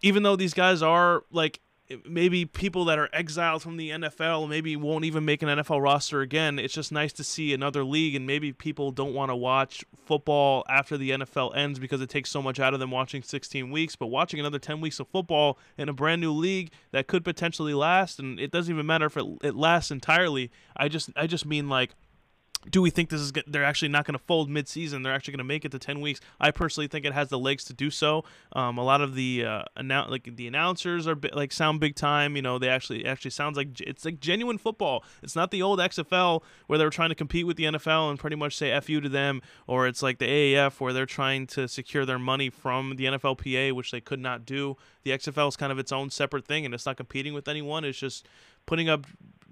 even 0.02 0.24
though 0.24 0.36
these 0.36 0.54
guys 0.54 0.82
are 0.82 1.24
like 1.32 1.62
maybe 2.06 2.46
people 2.46 2.86
that 2.86 3.00
are 3.00 3.10
exiled 3.14 3.62
from 3.62 3.78
the 3.78 3.90
NFL 3.90 4.50
maybe 4.50 4.76
won't 4.76 5.06
even 5.06 5.26
make 5.26 5.42
an 5.42 5.50
NFL 5.50 5.82
roster 5.82 6.22
again. 6.22 6.60
It's 6.60 6.74
just 6.74 6.92
nice 6.92 7.14
to 7.14 7.24
see 7.24 7.54
another 7.54 7.84
league, 7.84 8.16
and 8.16 8.26
maybe 8.26 8.52
people 8.54 8.92
don't 8.92 9.14
want 9.14 9.30
to 9.30 9.36
watch 9.36 9.84
football 10.06 10.64
after 10.70 10.98
the 10.98 11.12
NFL 11.12 11.56
ends 11.56 11.80
because 11.80 12.02
it 12.02 12.10
takes 12.10 12.30
so 12.30 12.42
much 12.42 12.60
out 12.60 12.74
of 12.74 12.80
them 12.80 12.92
watching 12.92 13.24
16 13.24 13.72
weeks. 13.72 13.96
But 13.96 14.08
watching 14.08 14.40
another 14.40 14.60
10 14.60 14.82
weeks 14.82 15.00
of 15.00 15.08
football 15.08 15.58
in 15.78 15.90
a 15.90 15.94
brand 15.94 16.22
new 16.22 16.32
league 16.32 16.72
that 16.92 17.08
could 17.08 17.24
potentially 17.24 17.74
last, 17.74 18.20
and 18.20 18.40
it 18.40 18.52
doesn't 18.52 18.74
even 18.74 18.86
matter 18.86 19.06
if 19.06 19.18
it, 19.18 19.26
it 19.44 19.56
lasts 19.56 19.92
entirely. 19.92 20.52
I 20.76 20.88
just 20.88 21.10
I 21.16 21.28
just 21.28 21.46
mean 21.46 21.70
like 21.70 21.96
do 22.70 22.82
we 22.82 22.90
think 22.90 23.10
this 23.10 23.22
is 23.22 23.34
they're 23.48 23.64
actually 23.64 23.88
not 23.88 24.06
going 24.06 24.18
to 24.18 24.24
fold 24.24 24.50
mid-season? 24.50 25.02
They're 25.02 25.14
actually 25.14 25.34
going 25.34 25.40
to 25.40 25.44
make 25.46 25.66
it 25.66 25.72
to 25.72 25.80
10 25.80 26.00
weeks. 26.02 26.20
I 26.40 26.52
personally 26.52 26.88
think 26.88 27.06
it 27.06 27.14
has 27.14 27.30
the 27.30 27.40
legs 27.40 27.64
to 27.66 27.74
do 27.74 27.90
so. 27.90 28.24
Um, 28.54 28.78
a 28.78 28.84
lot 28.84 29.02
of 29.02 29.16
the 29.16 29.46
uh, 29.46 29.64
annou- 29.78 30.10
like 30.10 30.36
the 30.36 30.48
announcers 30.48 31.08
are 31.08 31.16
bi- 31.16 31.32
like 31.34 31.52
sound 31.52 31.80
big 31.80 31.96
time 31.96 32.36
you 32.36 32.42
know 32.42 32.60
they 32.60 32.70
actually 32.70 33.06
actually 33.06 33.32
sounds 33.32 33.58
like 33.58 33.80
it's 33.82 34.06
like 34.06 34.20
genuine 34.20 34.58
football. 34.58 35.04
It's 35.24 35.36
not 35.36 35.52
the 35.52 35.62
old 35.62 35.80
xfl 35.80 36.44
where 36.68 36.78
they 36.78 36.86
were 36.86 36.92
trying 36.92 37.10
to 37.10 37.16
compete 37.16 37.48
with 37.48 37.58
the 37.58 37.64
nfl 37.66 38.10
and 38.10 38.20
pretty 38.20 38.36
much 38.36 38.56
say 38.56 38.78
fu 38.82 39.02
to 39.02 39.10
them 39.10 39.42
or 39.68 39.88
it's 39.88 40.04
like 40.04 40.20
the 40.20 40.28
aaf 40.28 40.80
where 40.80 40.94
they're 40.94 41.06
trying 41.06 41.48
to 41.48 41.68
secure 41.68 42.06
their 42.06 42.20
money 42.20 42.50
from 42.50 42.96
the 42.96 43.06
nflpa 43.06 43.72
which 43.74 43.92
they 43.92 44.02
could 44.02 44.20
not 44.20 44.46
do. 44.46 44.78
The 45.04 45.12
xfl 45.12 45.48
is 45.48 45.56
kind 45.56 45.72
of 45.72 45.80
its 45.80 45.92
own 45.92 46.10
separate 46.10 46.46
thing 46.46 46.66
and 46.66 46.74
it's 46.74 46.86
not 46.86 46.98
competing 46.98 47.34
with 47.34 47.48
anyone. 47.48 47.84
It's 47.86 48.00
just 48.00 48.28
putting 48.66 48.90
up 48.90 49.06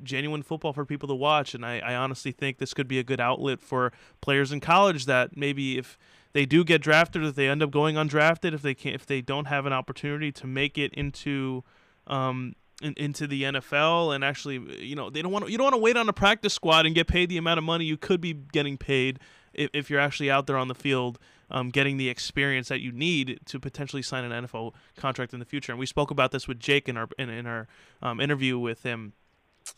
genuine 0.03 0.43
football 0.43 0.73
for 0.73 0.85
people 0.85 1.07
to 1.07 1.15
watch. 1.15 1.53
And 1.53 1.65
I, 1.65 1.79
I 1.79 1.95
honestly 1.95 2.31
think 2.31 2.57
this 2.57 2.73
could 2.73 2.87
be 2.87 2.99
a 2.99 3.03
good 3.03 3.19
outlet 3.19 3.59
for 3.61 3.91
players 4.21 4.51
in 4.51 4.59
college 4.59 5.05
that 5.05 5.35
maybe 5.35 5.77
if 5.77 5.97
they 6.33 6.45
do 6.45 6.63
get 6.63 6.81
drafted, 6.81 7.23
if 7.23 7.35
they 7.35 7.47
end 7.47 7.63
up 7.63 7.71
going 7.71 7.95
undrafted, 7.95 8.53
if 8.53 8.61
they 8.61 8.73
can't, 8.73 8.95
if 8.95 9.05
they 9.05 9.21
don't 9.21 9.45
have 9.45 9.65
an 9.65 9.73
opportunity 9.73 10.31
to 10.33 10.47
make 10.47 10.77
it 10.77 10.93
into 10.93 11.63
um, 12.07 12.55
in, 12.81 12.93
into 12.97 13.27
the 13.27 13.43
NFL 13.43 14.13
and 14.15 14.23
actually, 14.23 14.83
you 14.83 14.95
know, 14.95 15.09
they 15.09 15.21
don't 15.21 15.31
want 15.31 15.45
to, 15.45 15.51
you 15.51 15.57
don't 15.57 15.65
want 15.65 15.75
to 15.75 15.81
wait 15.81 15.97
on 15.97 16.07
a 16.09 16.13
practice 16.13 16.53
squad 16.53 16.85
and 16.85 16.95
get 16.95 17.07
paid 17.07 17.29
the 17.29 17.37
amount 17.37 17.57
of 17.57 17.63
money 17.63 17.85
you 17.85 17.97
could 17.97 18.21
be 18.21 18.33
getting 18.33 18.77
paid 18.77 19.19
if, 19.53 19.69
if 19.73 19.89
you're 19.89 19.99
actually 19.99 20.29
out 20.29 20.47
there 20.47 20.57
on 20.57 20.67
the 20.67 20.75
field. 20.75 21.19
Um, 21.51 21.71
getting 21.71 21.97
the 21.97 22.09
experience 22.09 22.67
that 22.67 22.79
you 22.79 22.91
need 22.91 23.39
to 23.47 23.59
potentially 23.59 24.03
sign 24.03 24.23
an 24.23 24.45
NFL 24.45 24.75
contract 24.95 25.33
in 25.33 25.39
the 25.39 25.47
future, 25.47 25.71
and 25.71 25.79
we 25.79 25.87
spoke 25.87 26.11
about 26.11 26.31
this 26.31 26.47
with 26.47 26.59
Jake 26.59 26.87
in 26.87 26.95
our 26.95 27.09
in, 27.17 27.27
in 27.27 27.47
our 27.47 27.67
um, 28.03 28.19
interview 28.19 28.59
with 28.59 28.83
him 28.83 29.13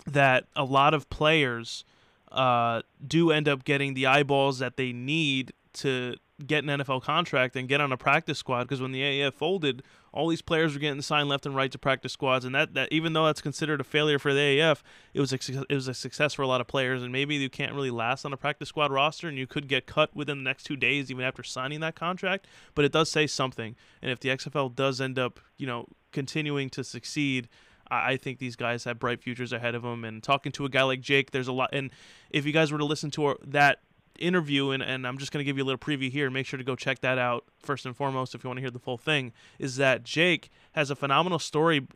that 0.05 0.45
a 0.55 0.63
lot 0.63 0.93
of 0.93 1.09
players 1.09 1.83
uh, 2.31 2.81
do 3.05 3.31
end 3.31 3.47
up 3.47 3.63
getting 3.63 3.93
the 3.93 4.07
eyeballs 4.07 4.59
that 4.59 4.77
they 4.77 4.91
need 4.91 5.53
to 5.73 6.15
get 6.45 6.63
an 6.63 6.69
NFL 6.79 7.03
contract 7.03 7.55
and 7.55 7.67
get 7.67 7.81
on 7.81 7.91
a 7.91 7.97
practice 7.97 8.37
squad 8.37 8.63
because 8.63 8.81
when 8.81 8.91
the 8.91 9.01
AAF 9.01 9.33
folded, 9.33 9.83
all 10.13 10.27
these 10.27 10.41
players 10.41 10.73
were 10.73 10.79
getting 10.79 11.01
signed 11.01 11.29
left 11.29 11.45
and 11.45 11.55
right 11.55 11.71
to 11.71 11.77
practice 11.77 12.11
squads, 12.11 12.43
and 12.43 12.53
that, 12.53 12.73
that 12.73 12.91
even 12.91 13.13
though 13.13 13.25
that's 13.25 13.41
considered 13.41 13.79
a 13.79 13.83
failure 13.83 14.19
for 14.19 14.33
the 14.33 14.39
AAF, 14.39 14.81
it 15.13 15.21
was 15.21 15.31
a, 15.31 15.37
it 15.69 15.75
was 15.75 15.87
a 15.87 15.93
success 15.93 16.33
for 16.33 16.41
a 16.41 16.47
lot 16.47 16.59
of 16.59 16.67
players, 16.67 17.01
and 17.01 17.11
maybe 17.11 17.35
you 17.35 17.49
can't 17.49 17.73
really 17.73 17.91
last 17.91 18.25
on 18.25 18.33
a 18.33 18.37
practice 18.37 18.69
squad 18.69 18.91
roster, 18.91 19.29
and 19.29 19.37
you 19.37 19.47
could 19.47 19.67
get 19.67 19.85
cut 19.85 20.13
within 20.15 20.39
the 20.39 20.43
next 20.43 20.63
two 20.63 20.75
days 20.75 21.09
even 21.09 21.23
after 21.23 21.43
signing 21.43 21.79
that 21.79 21.95
contract. 21.95 22.47
But 22.75 22.85
it 22.85 22.91
does 22.91 23.09
say 23.09 23.27
something, 23.27 23.75
and 24.01 24.11
if 24.11 24.19
the 24.19 24.29
XFL 24.29 24.75
does 24.75 24.99
end 24.99 25.17
up, 25.17 25.39
you 25.57 25.67
know, 25.67 25.87
continuing 26.11 26.69
to 26.71 26.83
succeed 26.83 27.47
I 27.91 28.17
think 28.17 28.39
these 28.39 28.55
guys 28.55 28.85
have 28.85 28.99
bright 28.99 29.21
futures 29.21 29.51
ahead 29.51 29.75
of 29.75 29.83
them. 29.83 30.05
And 30.05 30.23
talking 30.23 30.51
to 30.53 30.65
a 30.65 30.69
guy 30.69 30.83
like 30.83 31.01
Jake, 31.01 31.31
there's 31.31 31.49
a 31.49 31.53
lot. 31.53 31.69
And 31.73 31.91
if 32.29 32.45
you 32.45 32.53
guys 32.53 32.71
were 32.71 32.77
to 32.77 32.85
listen 32.85 33.11
to 33.11 33.37
that 33.45 33.79
interview, 34.17 34.71
and, 34.71 34.81
and 34.81 35.05
I'm 35.05 35.17
just 35.17 35.31
going 35.31 35.39
to 35.39 35.43
give 35.43 35.57
you 35.57 35.63
a 35.63 35.65
little 35.65 35.79
preview 35.79 36.09
here, 36.09 36.29
make 36.29 36.45
sure 36.45 36.57
to 36.57 36.63
go 36.63 36.75
check 36.75 36.99
that 37.01 37.17
out 37.17 37.43
first 37.59 37.85
and 37.85 37.95
foremost 37.95 38.33
if 38.33 38.43
you 38.43 38.47
want 38.49 38.57
to 38.57 38.61
hear 38.61 38.71
the 38.71 38.79
full 38.79 38.97
thing, 38.97 39.33
is 39.59 39.75
that 39.75 40.03
Jake 40.03 40.49
has 40.71 40.89
a 40.89 40.95
phenomenal 40.95 41.39
story 41.39 41.87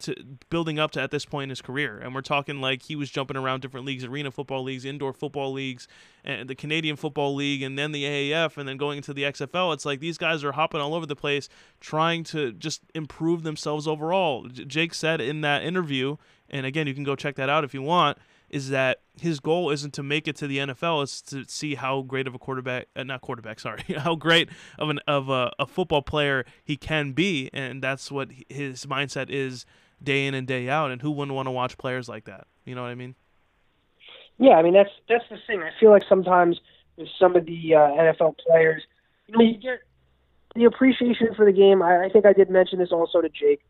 to 0.00 0.14
building 0.48 0.78
up 0.78 0.92
to 0.92 1.00
at 1.00 1.10
this 1.10 1.24
point 1.24 1.44
in 1.44 1.50
his 1.50 1.60
career. 1.60 1.98
And 1.98 2.14
we're 2.14 2.20
talking 2.20 2.60
like 2.60 2.82
he 2.82 2.94
was 2.94 3.10
jumping 3.10 3.36
around 3.36 3.62
different 3.62 3.84
leagues, 3.84 4.04
arena 4.04 4.30
football 4.30 4.62
leagues, 4.62 4.84
indoor 4.84 5.12
football 5.12 5.52
leagues, 5.52 5.88
and 6.24 6.48
the 6.48 6.54
Canadian 6.54 6.96
Football 6.96 7.34
League, 7.34 7.62
and 7.62 7.78
then 7.78 7.92
the 7.92 8.04
AAF, 8.04 8.56
and 8.56 8.68
then 8.68 8.76
going 8.76 8.98
into 8.98 9.12
the 9.12 9.22
XFL. 9.22 9.74
It's 9.74 9.84
like 9.84 10.00
these 10.00 10.18
guys 10.18 10.44
are 10.44 10.52
hopping 10.52 10.80
all 10.80 10.94
over 10.94 11.06
the 11.06 11.16
place, 11.16 11.48
trying 11.80 12.22
to 12.24 12.52
just 12.52 12.82
improve 12.94 13.42
themselves 13.42 13.88
overall. 13.88 14.46
Jake 14.48 14.94
said 14.94 15.20
in 15.20 15.40
that 15.40 15.62
interview, 15.64 16.16
and 16.50 16.64
again, 16.64 16.86
you 16.86 16.94
can 16.94 17.04
go 17.04 17.16
check 17.16 17.36
that 17.36 17.48
out 17.48 17.64
if 17.64 17.74
you 17.74 17.82
want. 17.82 18.18
Is 18.50 18.70
that 18.70 19.00
his 19.20 19.40
goal 19.40 19.70
isn't 19.70 19.92
to 19.94 20.02
make 20.02 20.26
it 20.26 20.34
to 20.36 20.46
the 20.46 20.58
NFL? 20.58 21.02
It's 21.02 21.20
to 21.22 21.44
see 21.46 21.74
how 21.74 22.00
great 22.00 22.26
of 22.26 22.34
a 22.34 22.38
quarterback, 22.38 22.88
uh, 22.96 23.02
not 23.02 23.20
quarterback, 23.20 23.60
sorry, 23.60 23.82
how 23.98 24.14
great 24.14 24.48
of 24.78 24.88
an 24.88 25.00
of 25.06 25.28
a, 25.28 25.52
a 25.58 25.66
football 25.66 26.02
player 26.02 26.44
he 26.64 26.76
can 26.76 27.12
be, 27.12 27.50
and 27.52 27.82
that's 27.82 28.10
what 28.10 28.30
his 28.48 28.86
mindset 28.86 29.28
is 29.28 29.66
day 30.02 30.26
in 30.26 30.34
and 30.34 30.46
day 30.46 30.68
out. 30.68 30.90
And 30.90 31.00
who 31.00 31.10
wouldn't 31.10 31.34
want 31.34 31.46
to 31.46 31.52
watch 31.52 31.78
players 31.78 32.08
like 32.08 32.24
that? 32.24 32.46
You 32.64 32.74
know 32.74 32.82
what 32.82 32.90
I 32.90 32.94
mean? 32.94 33.14
Yeah, 34.38 34.52
I 34.52 34.62
mean 34.62 34.74
that's 34.74 34.90
that's 35.08 35.24
the 35.30 35.38
thing. 35.46 35.62
I 35.62 35.70
feel 35.80 35.90
like 35.90 36.04
sometimes 36.08 36.60
with 36.96 37.08
some 37.18 37.34
of 37.34 37.44
the 37.44 37.74
uh, 37.74 37.78
NFL 37.78 38.36
players, 38.38 38.82
you 39.26 39.36
know, 39.36 39.44
you 39.44 39.58
get 39.58 39.80
the 40.54 40.64
appreciation 40.64 41.34
for 41.34 41.44
the 41.44 41.52
game. 41.52 41.82
I, 41.82 42.04
I 42.04 42.08
think 42.08 42.24
I 42.24 42.32
did 42.32 42.48
mention 42.50 42.78
this 42.78 42.92
also 42.92 43.20
to 43.20 43.28
Jake. 43.28 43.60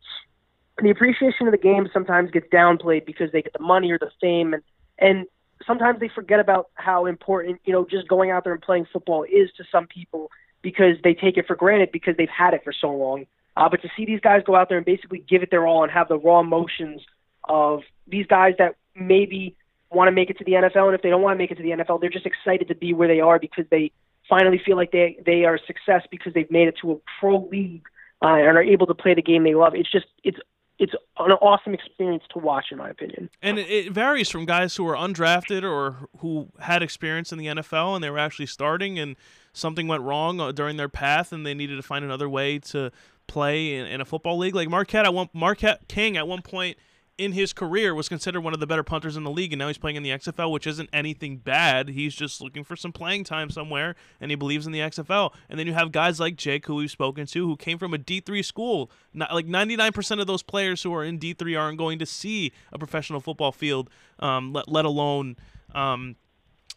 The 0.81 0.89
appreciation 0.89 1.47
of 1.47 1.51
the 1.51 1.57
game 1.57 1.89
sometimes 1.91 2.31
gets 2.31 2.47
downplayed 2.49 3.05
because 3.05 3.31
they 3.31 3.41
get 3.41 3.53
the 3.53 3.59
money 3.59 3.91
or 3.91 3.97
the 3.97 4.11
fame, 4.21 4.53
and 4.53 4.63
and 4.99 5.25
sometimes 5.65 5.99
they 5.99 6.09
forget 6.09 6.39
about 6.39 6.69
how 6.75 7.05
important 7.05 7.59
you 7.65 7.73
know 7.73 7.85
just 7.89 8.07
going 8.07 8.29
out 8.29 8.43
there 8.43 8.53
and 8.53 8.61
playing 8.61 8.85
football 8.91 9.23
is 9.23 9.49
to 9.57 9.63
some 9.71 9.87
people 9.87 10.29
because 10.61 10.95
they 11.03 11.13
take 11.13 11.37
it 11.37 11.47
for 11.47 11.55
granted 11.55 11.91
because 11.91 12.15
they've 12.17 12.29
had 12.29 12.53
it 12.53 12.63
for 12.63 12.73
so 12.73 12.91
long. 12.91 13.25
Uh, 13.55 13.67
but 13.69 13.81
to 13.81 13.89
see 13.97 14.05
these 14.05 14.19
guys 14.19 14.41
go 14.45 14.55
out 14.55 14.69
there 14.69 14.77
and 14.77 14.85
basically 14.85 15.23
give 15.27 15.43
it 15.43 15.51
their 15.51 15.67
all 15.67 15.83
and 15.83 15.91
have 15.91 16.07
the 16.07 16.17
raw 16.17 16.39
emotions 16.39 17.01
of 17.47 17.81
these 18.07 18.25
guys 18.27 18.53
that 18.57 18.75
maybe 18.95 19.55
want 19.91 20.07
to 20.07 20.11
make 20.11 20.29
it 20.29 20.37
to 20.37 20.43
the 20.43 20.53
NFL, 20.53 20.87
and 20.87 20.95
if 20.95 21.01
they 21.01 21.09
don't 21.09 21.21
want 21.21 21.35
to 21.35 21.37
make 21.37 21.51
it 21.51 21.55
to 21.55 21.63
the 21.63 21.71
NFL, 21.71 21.99
they're 21.99 22.09
just 22.09 22.25
excited 22.25 22.67
to 22.67 22.75
be 22.75 22.93
where 22.93 23.07
they 23.07 23.19
are 23.19 23.39
because 23.39 23.65
they 23.69 23.91
finally 24.29 24.61
feel 24.63 24.77
like 24.77 24.91
they 24.91 25.17
they 25.25 25.45
are 25.45 25.55
a 25.55 25.65
success 25.65 26.03
because 26.11 26.33
they've 26.33 26.51
made 26.51 26.67
it 26.67 26.75
to 26.81 26.91
a 26.91 26.95
pro 27.19 27.47
league 27.51 27.83
uh, 28.21 28.27
and 28.27 28.57
are 28.57 28.63
able 28.63 28.85
to 28.85 28.93
play 28.93 29.13
the 29.13 29.21
game 29.21 29.43
they 29.43 29.55
love. 29.55 29.73
It's 29.75 29.91
just 29.91 30.05
it's 30.23 30.37
it's 30.79 30.93
an 31.17 31.31
awesome 31.33 31.73
experience 31.73 32.23
to 32.33 32.39
watch, 32.39 32.67
in 32.71 32.77
my 32.77 32.89
opinion. 32.89 33.29
And 33.41 33.59
it, 33.59 33.91
varies 33.91 34.29
from 34.29 34.45
guys 34.45 34.77
who 34.77 34.87
are 34.87 34.95
undrafted 34.95 35.63
or 35.63 36.07
who 36.19 36.47
had 36.59 36.81
experience 36.81 37.33
in 37.33 37.37
the 37.37 37.47
NFL 37.47 37.95
and 37.95 38.03
they 38.03 38.09
were 38.09 38.17
actually 38.17 38.45
starting, 38.45 38.97
and 38.97 39.17
something 39.51 39.87
went 39.87 40.03
wrong 40.03 40.39
uh, 40.39 40.53
during 40.53 40.77
their 40.77 40.89
path, 40.89 41.33
and 41.33 41.45
they 41.45 41.53
needed 41.53 41.75
to 41.75 41.83
find 41.83 42.05
another 42.05 42.29
way 42.29 42.59
to 42.59 42.91
play 43.27 43.75
in, 43.75 43.85
in 43.87 44.01
a 44.01 44.05
football 44.05 44.37
league. 44.37 44.55
Like 44.55 44.69
Marquette, 44.69 45.05
at 45.05 45.13
one 45.13 45.29
Marquette 45.33 45.87
King 45.89 46.15
at 46.15 46.27
one 46.27 46.41
point 46.41 46.77
in 47.19 47.33
his 47.33 47.51
career 47.51 47.93
was 47.93 48.07
considered 48.07 48.41
one 48.41 48.53
of 48.53 48.61
the 48.61 48.65
better 48.65 48.81
punters 48.81 49.17
in 49.17 49.25
the 49.25 49.29
league, 49.29 49.51
and 49.51 49.59
now 49.59 49.67
he's 49.67 49.77
playing 49.77 49.97
in 49.97 50.03
the 50.03 50.09
XFL, 50.09 50.51
which 50.51 50.65
isn't 50.65 50.89
anything 50.93 51.37
bad. 51.37 51.89
He's 51.89 52.15
just 52.15 52.41
looking 52.41 52.63
for 52.63 52.77
some 52.77 52.93
playing 52.93 53.25
time 53.25 53.49
somewhere, 53.49 53.95
and 54.21 54.31
he 54.31 54.35
believes 54.35 54.65
in 54.65 54.71
the 54.71 54.79
XFL. 54.79 55.33
And 55.49 55.59
then 55.59 55.67
you 55.67 55.73
have 55.73 55.91
guys 55.91 56.19
like 56.19 56.37
Jake, 56.37 56.65
who 56.65 56.75
we've 56.75 56.89
spoken 56.89 57.25
to, 57.27 57.45
who 57.45 57.57
came 57.57 57.77
from 57.77 57.93
a 57.93 57.97
D3 57.97 58.43
school. 58.43 58.89
Not, 59.13 59.33
like 59.33 59.45
99% 59.45 60.21
of 60.21 60.27
those 60.27 60.41
players 60.41 60.81
who 60.81 60.93
are 60.93 61.03
in 61.03 61.19
D3 61.19 61.59
aren't 61.59 61.77
going 61.77 61.99
to 61.99 62.05
see 62.05 62.53
a 62.71 62.79
professional 62.79 63.19
football 63.19 63.51
field, 63.51 63.89
um, 64.19 64.53
let, 64.53 64.69
let 64.69 64.85
alone. 64.85 65.35
Um, 65.75 66.15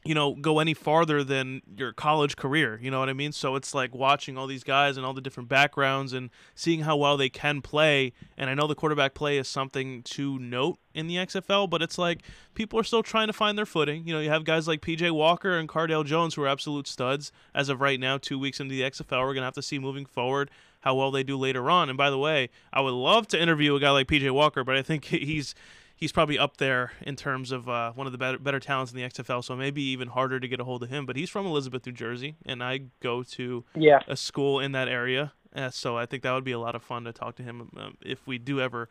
you 0.04 0.14
know, 0.14 0.34
go 0.34 0.58
any 0.58 0.74
farther 0.74 1.22
than 1.22 1.62
your 1.76 1.92
college 1.92 2.36
career. 2.36 2.78
You 2.82 2.90
know 2.90 2.98
what 2.98 3.08
I 3.08 3.12
mean? 3.12 3.30
So 3.30 3.54
it's 3.54 3.72
like 3.72 3.94
watching 3.94 4.36
all 4.36 4.48
these 4.48 4.64
guys 4.64 4.96
and 4.96 5.06
all 5.06 5.14
the 5.14 5.20
different 5.20 5.48
backgrounds 5.48 6.12
and 6.12 6.30
seeing 6.56 6.80
how 6.80 6.96
well 6.96 7.16
they 7.16 7.28
can 7.28 7.62
play. 7.62 8.12
And 8.36 8.50
I 8.50 8.54
know 8.54 8.66
the 8.66 8.74
quarterback 8.74 9.14
play 9.14 9.38
is 9.38 9.46
something 9.46 10.02
to 10.02 10.40
note 10.40 10.78
in 10.92 11.06
the 11.06 11.16
XFL, 11.16 11.70
but 11.70 11.82
it's 11.82 11.98
like 11.98 12.22
people 12.54 12.80
are 12.80 12.84
still 12.84 13.04
trying 13.04 13.28
to 13.28 13.32
find 13.32 13.56
their 13.56 13.66
footing. 13.66 14.06
You 14.06 14.14
know, 14.14 14.20
you 14.20 14.30
have 14.30 14.44
guys 14.44 14.66
like 14.66 14.80
PJ 14.80 15.12
Walker 15.12 15.56
and 15.56 15.68
Cardale 15.68 16.04
Jones 16.04 16.34
who 16.34 16.42
are 16.42 16.48
absolute 16.48 16.88
studs 16.88 17.30
as 17.54 17.68
of 17.68 17.80
right 17.80 18.00
now, 18.00 18.18
two 18.18 18.40
weeks 18.40 18.58
into 18.58 18.74
the 18.74 18.82
XFL. 18.82 19.20
We're 19.20 19.34
going 19.34 19.36
to 19.36 19.42
have 19.42 19.54
to 19.54 19.62
see 19.62 19.78
moving 19.78 20.04
forward 20.04 20.50
how 20.80 20.96
well 20.96 21.12
they 21.12 21.22
do 21.22 21.38
later 21.38 21.70
on. 21.70 21.88
And 21.88 21.96
by 21.96 22.10
the 22.10 22.18
way, 22.18 22.50
I 22.72 22.80
would 22.80 22.90
love 22.90 23.28
to 23.28 23.40
interview 23.40 23.76
a 23.76 23.80
guy 23.80 23.90
like 23.90 24.08
PJ 24.08 24.28
Walker, 24.32 24.64
but 24.64 24.76
I 24.76 24.82
think 24.82 25.04
he's 25.06 25.54
he's 25.97 26.12
probably 26.12 26.39
up 26.39 26.56
there 26.56 26.93
in 27.02 27.16
terms 27.16 27.52
of 27.52 27.69
uh, 27.69 27.93
one 27.93 28.06
of 28.06 28.12
the 28.12 28.19
better 28.19 28.39
better 28.39 28.60
talents 28.60 28.93
in 28.93 28.98
the 28.98 29.05
XFL. 29.05 29.44
So 29.44 29.56
maybe 29.56 29.82
even 29.82 30.09
harder 30.09 30.40
to 30.40 30.48
get 30.48 30.60
a 30.60 30.64
hold 30.64 30.82
of 30.82 30.90
him. 30.90 31.06
But 31.06 31.16
he's 31.16 31.31
from 31.31 31.47
Elizabeth, 31.47 31.86
New 31.86 31.93
Jersey, 31.93 32.36
and 32.44 32.62
I 32.62 32.82
go 33.01 33.23
to 33.23 33.64
yeah. 33.74 34.01
a 34.09 34.16
school 34.16 34.60
in 34.60 34.73
that 34.73 34.89
area. 34.89 35.32
Uh, 35.55 35.70
so 35.70 35.97
I 35.97 36.06
think 36.06 36.23
that 36.23 36.32
would 36.32 36.44
be 36.44 36.52
a 36.52 36.59
lot 36.59 36.74
of 36.74 36.82
fun 36.82 37.05
to 37.05 37.12
talk 37.12 37.36
to 37.36 37.43
him 37.43 37.70
um, 37.77 37.97
if 38.02 38.27
we 38.27 38.39
do 38.39 38.60
ever 38.60 38.89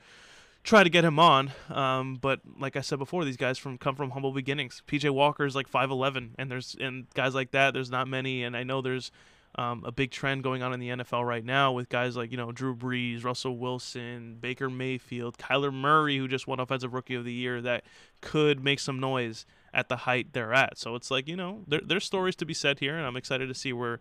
try 0.63 0.83
to 0.83 0.89
get 0.89 1.03
him 1.03 1.19
on. 1.19 1.51
Um, 1.69 2.15
but 2.21 2.41
like 2.59 2.75
I 2.75 2.81
said 2.81 2.99
before, 2.99 3.25
these 3.25 3.37
guys 3.37 3.57
from 3.57 3.77
come 3.77 3.95
from 3.95 4.11
humble 4.11 4.31
beginnings. 4.31 4.81
PJ 4.87 5.09
Walker 5.09 5.45
is 5.45 5.55
like 5.55 5.67
five 5.67 5.91
eleven, 5.91 6.35
and 6.37 6.51
there's 6.51 6.75
and 6.79 7.09
guys 7.13 7.33
like 7.33 7.51
that. 7.51 7.73
There's 7.73 7.91
not 7.91 8.07
many, 8.07 8.43
and 8.43 8.55
I 8.55 8.63
know 8.63 8.81
there's 8.81 9.11
um, 9.55 9.83
a 9.85 9.91
big 9.91 10.11
trend 10.11 10.43
going 10.43 10.63
on 10.63 10.73
in 10.73 10.79
the 10.79 10.89
NFL 10.89 11.25
right 11.25 11.43
now 11.43 11.71
with 11.71 11.89
guys 11.89 12.15
like 12.15 12.31
you 12.31 12.37
know 12.37 12.51
Drew 12.51 12.75
Brees, 12.75 13.23
Russell 13.23 13.57
Wilson, 13.57 14.37
Baker 14.39 14.69
Mayfield, 14.69 15.37
Kyler 15.37 15.73
Murray, 15.73 16.17
who 16.17 16.27
just 16.27 16.47
won 16.47 16.59
Offensive 16.59 16.93
Rookie 16.93 17.15
of 17.15 17.25
the 17.25 17.33
Year, 17.33 17.61
that 17.61 17.83
could 18.21 18.63
make 18.63 18.79
some 18.79 18.99
noise 18.99 19.45
at 19.73 19.89
the 19.89 19.97
height 19.97 20.33
they're 20.33 20.53
at. 20.53 20.77
So 20.77 20.95
it's 20.95 21.11
like 21.11 21.27
you 21.27 21.35
know 21.35 21.63
there, 21.67 21.81
there's 21.83 22.05
stories 22.05 22.35
to 22.37 22.45
be 22.45 22.53
said 22.53 22.79
here, 22.79 22.97
and 22.97 23.05
I'm 23.05 23.17
excited 23.17 23.47
to 23.47 23.55
see 23.55 23.73
where 23.73 23.99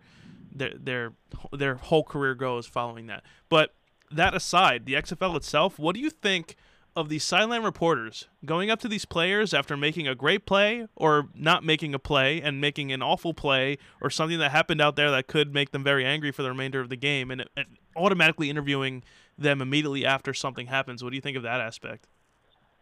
their 0.53 0.73
their 0.77 1.13
their 1.51 1.75
whole 1.75 2.03
career 2.03 2.33
goes 2.33 2.65
following 2.65 3.07
that. 3.07 3.23
But 3.49 3.73
that 4.09 4.33
aside, 4.33 4.85
the 4.85 4.93
XFL 4.93 5.35
itself, 5.35 5.79
what 5.79 5.95
do 5.95 6.01
you 6.01 6.09
think? 6.09 6.55
Of 6.95 7.07
these 7.07 7.23
sideline 7.23 7.63
reporters 7.63 8.27
going 8.45 8.69
up 8.69 8.79
to 8.79 8.87
these 8.87 9.05
players 9.05 9.53
after 9.53 9.77
making 9.77 10.07
a 10.07 10.15
great 10.15 10.45
play 10.45 10.87
or 10.95 11.29
not 11.33 11.63
making 11.63 11.93
a 11.93 11.99
play 11.99 12.41
and 12.41 12.59
making 12.59 12.91
an 12.91 13.01
awful 13.01 13.33
play 13.33 13.77
or 14.01 14.09
something 14.09 14.39
that 14.39 14.51
happened 14.51 14.81
out 14.81 14.95
there 14.95 15.09
that 15.09 15.27
could 15.27 15.53
make 15.53 15.71
them 15.71 15.83
very 15.83 16.05
angry 16.05 16.31
for 16.31 16.43
the 16.43 16.49
remainder 16.49 16.81
of 16.81 16.89
the 16.89 16.97
game 16.97 17.31
and, 17.31 17.45
and 17.55 17.65
automatically 17.95 18.49
interviewing 18.49 19.03
them 19.37 19.61
immediately 19.61 20.05
after 20.05 20.33
something 20.33 20.67
happens. 20.67 21.01
What 21.01 21.11
do 21.11 21.15
you 21.15 21.21
think 21.21 21.37
of 21.37 21.43
that 21.43 21.61
aspect? 21.61 22.07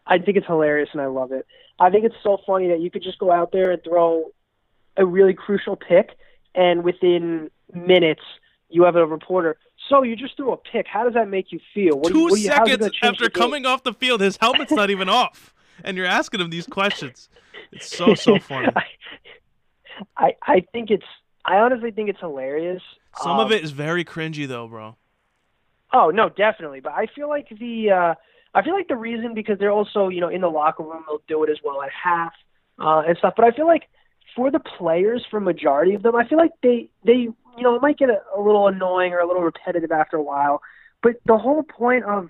I 0.08 0.18
think 0.18 0.38
it's 0.38 0.48
hilarious 0.48 0.90
and 0.92 1.02
I 1.02 1.06
love 1.06 1.32
it. 1.32 1.46
I 1.80 1.92
think 1.92 2.04
it's 2.04 2.16
so 2.24 2.40
funny 2.48 2.68
that 2.70 2.80
you 2.80 2.90
could 2.90 3.04
just 3.04 3.20
go 3.20 3.32
out 3.32 3.52
there 3.52 3.72
and 3.72 3.84
throw 3.84 4.32
a 4.98 5.06
really 5.06 5.36
crucial 5.36 5.76
pick 5.76 6.18
and 6.56 6.84
within 6.84 7.52
minutes 7.74 8.24
you 8.70 8.84
have 8.84 8.96
a 8.96 9.06
reporter 9.06 9.58
so 9.90 10.04
you 10.04 10.16
just 10.16 10.38
threw 10.38 10.54
a 10.54 10.58
pick. 10.58 10.88
How 10.88 11.04
does 11.04 11.16
that 11.16 11.28
make 11.28 11.52
you 11.52 11.60
feel? 11.74 12.00
What 12.00 12.12
Two 12.12 12.20
you, 12.20 12.36
you, 12.36 12.38
seconds 12.38 12.90
after 13.02 13.30
coming 13.30 13.66
off 13.66 13.84
the 13.84 13.94
field, 13.94 14.22
his 14.22 14.38
helmet's 14.38 14.72
not 14.72 14.90
even 14.90 15.10
off, 15.10 15.54
and 15.84 15.98
you're 15.98 16.06
asking 16.06 16.40
him 16.40 16.50
these 16.50 16.68
questions. 16.68 17.30
It's 17.72 17.96
so 17.96 18.16
so 18.16 18.40
funny. 18.40 18.70
I 20.16 20.36
I 20.42 20.66
think 20.72 20.92
it's 20.92 21.06
I 21.46 21.58
honestly 21.58 21.92
think 21.92 22.10
it's 22.10 22.20
hilarious. 22.20 22.82
Some 23.22 23.40
um, 23.40 23.40
of 23.40 23.52
it 23.52 23.64
is 23.64 23.72
very 23.72 24.06
cringy 24.06 24.48
though, 24.48 24.68
bro. 24.68 24.96
Oh 25.92 26.12
no, 26.12 26.30
definitely. 26.30 26.80
But 26.80 26.94
I 26.94 27.08
feel 27.08 27.28
like 27.28 27.48
the 27.50 27.92
uh, 27.92 28.16
I 28.54 28.64
feel 28.64 28.74
like 28.74 28.88
the 28.88 28.96
reason 28.96 29.34
because 29.34 29.58
they're 29.60 29.72
also 29.72 30.10
you 30.10 30.22
know 30.22 30.30
in 30.30 30.42
the 30.42 30.50
locker 30.50 30.84
room 30.84 31.04
they'll 31.08 31.22
do 31.28 31.44
it 31.44 31.50
as 31.50 31.58
well 31.64 31.82
at 31.82 31.90
half 31.92 32.34
uh, 32.80 33.04
and 33.08 33.18
stuff. 33.18 33.34
But 33.36 33.46
I 33.46 33.52
feel 33.52 33.68
like 33.68 33.84
for 34.36 34.52
the 34.52 34.60
players, 34.60 35.26
for 35.30 35.40
majority 35.40 35.94
of 35.94 36.04
them, 36.04 36.16
I 36.16 36.28
feel 36.28 36.38
like 36.38 36.52
they 36.62 36.90
they 37.04 37.28
you 37.60 37.64
know, 37.64 37.76
it 37.76 37.82
might 37.82 37.98
get 37.98 38.10
a, 38.10 38.22
a 38.36 38.42
little 38.42 38.68
annoying 38.68 39.14
or 39.14 39.20
a 39.20 39.28
little 39.28 39.44
repetitive 39.44 39.92
after 39.92 40.18
a 40.18 40.24
while. 40.24 40.62
But 41.04 41.16
the 41.26 41.38
whole 41.38 41.64
point 41.64 42.06
of 42.06 42.30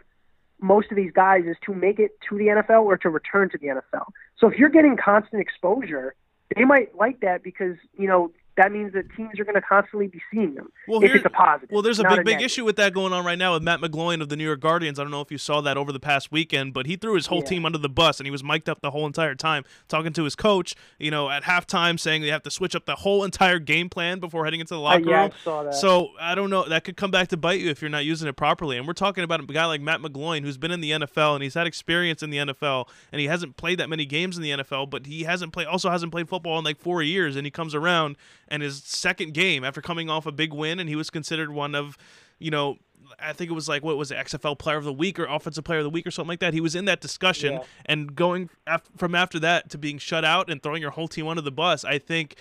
most 0.61 0.91
of 0.91 0.97
these 0.97 1.11
guys 1.11 1.43
is 1.45 1.55
to 1.65 1.73
make 1.73 1.99
it 1.99 2.11
to 2.29 2.37
the 2.37 2.45
NFL 2.45 2.83
or 2.83 2.97
to 2.97 3.09
return 3.09 3.49
to 3.51 3.57
the 3.57 3.67
NFL. 3.67 4.05
So 4.37 4.47
if 4.47 4.57
you're 4.57 4.69
getting 4.69 4.97
constant 4.97 5.41
exposure, 5.41 6.15
they 6.55 6.65
might 6.65 6.95
like 6.95 7.19
that 7.21 7.43
because, 7.43 7.75
you 7.97 8.07
know, 8.07 8.31
that 8.59 8.73
means 8.73 8.91
that 8.91 9.05
teams 9.15 9.39
are 9.39 9.45
going 9.45 9.55
to 9.55 9.61
constantly 9.61 10.07
be 10.07 10.21
seeing 10.29 10.53
them 10.53 10.69
well, 10.85 11.01
if 11.01 11.15
it's 11.15 11.23
a 11.23 11.29
positive. 11.29 11.69
Well, 11.71 11.81
there's 11.81 11.99
a 11.99 12.03
big, 12.03 12.19
a 12.19 12.23
big 12.23 12.41
issue 12.41 12.65
with 12.65 12.75
that 12.75 12.93
going 12.93 13.13
on 13.13 13.23
right 13.23 13.37
now 13.37 13.53
with 13.53 13.63
Matt 13.63 13.79
McGloin 13.79 14.21
of 14.21 14.27
the 14.27 14.35
New 14.35 14.43
York 14.43 14.59
Guardians. 14.59 14.99
I 14.99 15.03
don't 15.03 15.11
know 15.11 15.21
if 15.21 15.31
you 15.31 15.37
saw 15.37 15.61
that 15.61 15.77
over 15.77 15.93
the 15.93 15.99
past 15.99 16.29
weekend, 16.29 16.73
but 16.73 16.85
he 16.85 16.97
threw 16.97 17.13
his 17.15 17.27
whole 17.27 17.39
yeah. 17.39 17.45
team 17.45 17.65
under 17.65 17.77
the 17.77 17.87
bus 17.87 18.19
and 18.19 18.27
he 18.27 18.31
was 18.31 18.43
mic'd 18.43 18.67
up 18.67 18.81
the 18.81 18.91
whole 18.91 19.05
entire 19.05 19.33
time, 19.33 19.63
talking 19.87 20.11
to 20.11 20.25
his 20.25 20.35
coach, 20.35 20.75
you 20.97 21.09
know, 21.09 21.29
at 21.29 21.43
halftime 21.43 21.97
saying 21.97 22.21
they 22.21 22.27
have 22.27 22.43
to 22.43 22.51
switch 22.51 22.75
up 22.75 22.85
the 22.85 22.95
whole 22.95 23.23
entire 23.23 23.59
game 23.59 23.87
plan 23.87 24.19
before 24.19 24.43
heading 24.43 24.59
into 24.59 24.73
the 24.73 24.79
locker 24.81 25.07
uh, 25.07 25.09
yeah, 25.09 25.21
room. 25.21 25.31
I 25.33 25.43
saw 25.43 25.63
that. 25.63 25.75
So 25.75 26.09
I 26.19 26.35
don't 26.35 26.49
know. 26.49 26.67
That 26.67 26.83
could 26.83 26.97
come 26.97 27.11
back 27.11 27.29
to 27.29 27.37
bite 27.37 27.61
you 27.61 27.69
if 27.69 27.81
you're 27.81 27.87
not 27.87 28.03
using 28.03 28.27
it 28.27 28.35
properly. 28.35 28.77
And 28.77 28.85
we're 28.85 28.91
talking 28.91 29.23
about 29.23 29.39
a 29.39 29.45
guy 29.45 29.67
like 29.67 29.79
Matt 29.79 30.01
McGloin 30.01 30.41
who's 30.41 30.57
been 30.57 30.71
in 30.71 30.81
the 30.81 30.91
NFL 30.91 31.35
and 31.35 31.43
he's 31.43 31.53
had 31.53 31.65
experience 31.65 32.21
in 32.21 32.29
the 32.29 32.39
NFL 32.39 32.89
and 33.13 33.21
he 33.21 33.27
hasn't 33.27 33.55
played 33.55 33.79
that 33.79 33.87
many 33.87 34.05
games 34.05 34.35
in 34.35 34.43
the 34.43 34.51
NFL, 34.51 34.89
but 34.89 35.05
he 35.05 35.23
hasn't 35.23 35.53
played 35.53 35.67
also 35.67 35.89
hasn't 35.89 36.11
played 36.11 36.27
football 36.27 36.59
in 36.59 36.65
like 36.65 36.77
four 36.77 37.01
years 37.01 37.37
and 37.37 37.47
he 37.47 37.51
comes 37.51 37.73
around 37.73 38.17
and 38.49 38.61
his 38.61 38.83
second 38.83 39.33
game 39.33 39.63
after 39.63 39.81
coming 39.81 40.09
off 40.09 40.25
a 40.25 40.31
big 40.31 40.53
win, 40.53 40.79
and 40.79 40.89
he 40.89 40.95
was 40.95 41.09
considered 41.09 41.51
one 41.51 41.75
of, 41.75 41.97
you 42.39 42.51
know, 42.51 42.77
I 43.19 43.33
think 43.33 43.49
it 43.49 43.53
was 43.53 43.67
like 43.67 43.83
what 43.83 43.97
was 43.97 44.11
it, 44.11 44.17
XFL 44.17 44.57
Player 44.57 44.77
of 44.77 44.83
the 44.83 44.93
Week 44.93 45.19
or 45.19 45.25
Offensive 45.25 45.63
Player 45.63 45.79
of 45.79 45.83
the 45.83 45.89
Week 45.89 46.05
or 46.05 46.11
something 46.11 46.29
like 46.29 46.39
that. 46.41 46.53
He 46.53 46.61
was 46.61 46.75
in 46.75 46.85
that 46.85 47.01
discussion, 47.01 47.53
yeah. 47.53 47.63
and 47.85 48.15
going 48.15 48.49
af- 48.67 48.89
from 48.97 49.15
after 49.15 49.39
that 49.39 49.69
to 49.71 49.77
being 49.77 49.97
shut 49.97 50.25
out 50.25 50.49
and 50.49 50.61
throwing 50.61 50.81
your 50.81 50.91
whole 50.91 51.07
team 51.07 51.27
under 51.27 51.41
the 51.41 51.51
bus. 51.51 51.83
I 51.83 51.97
think 51.97 52.35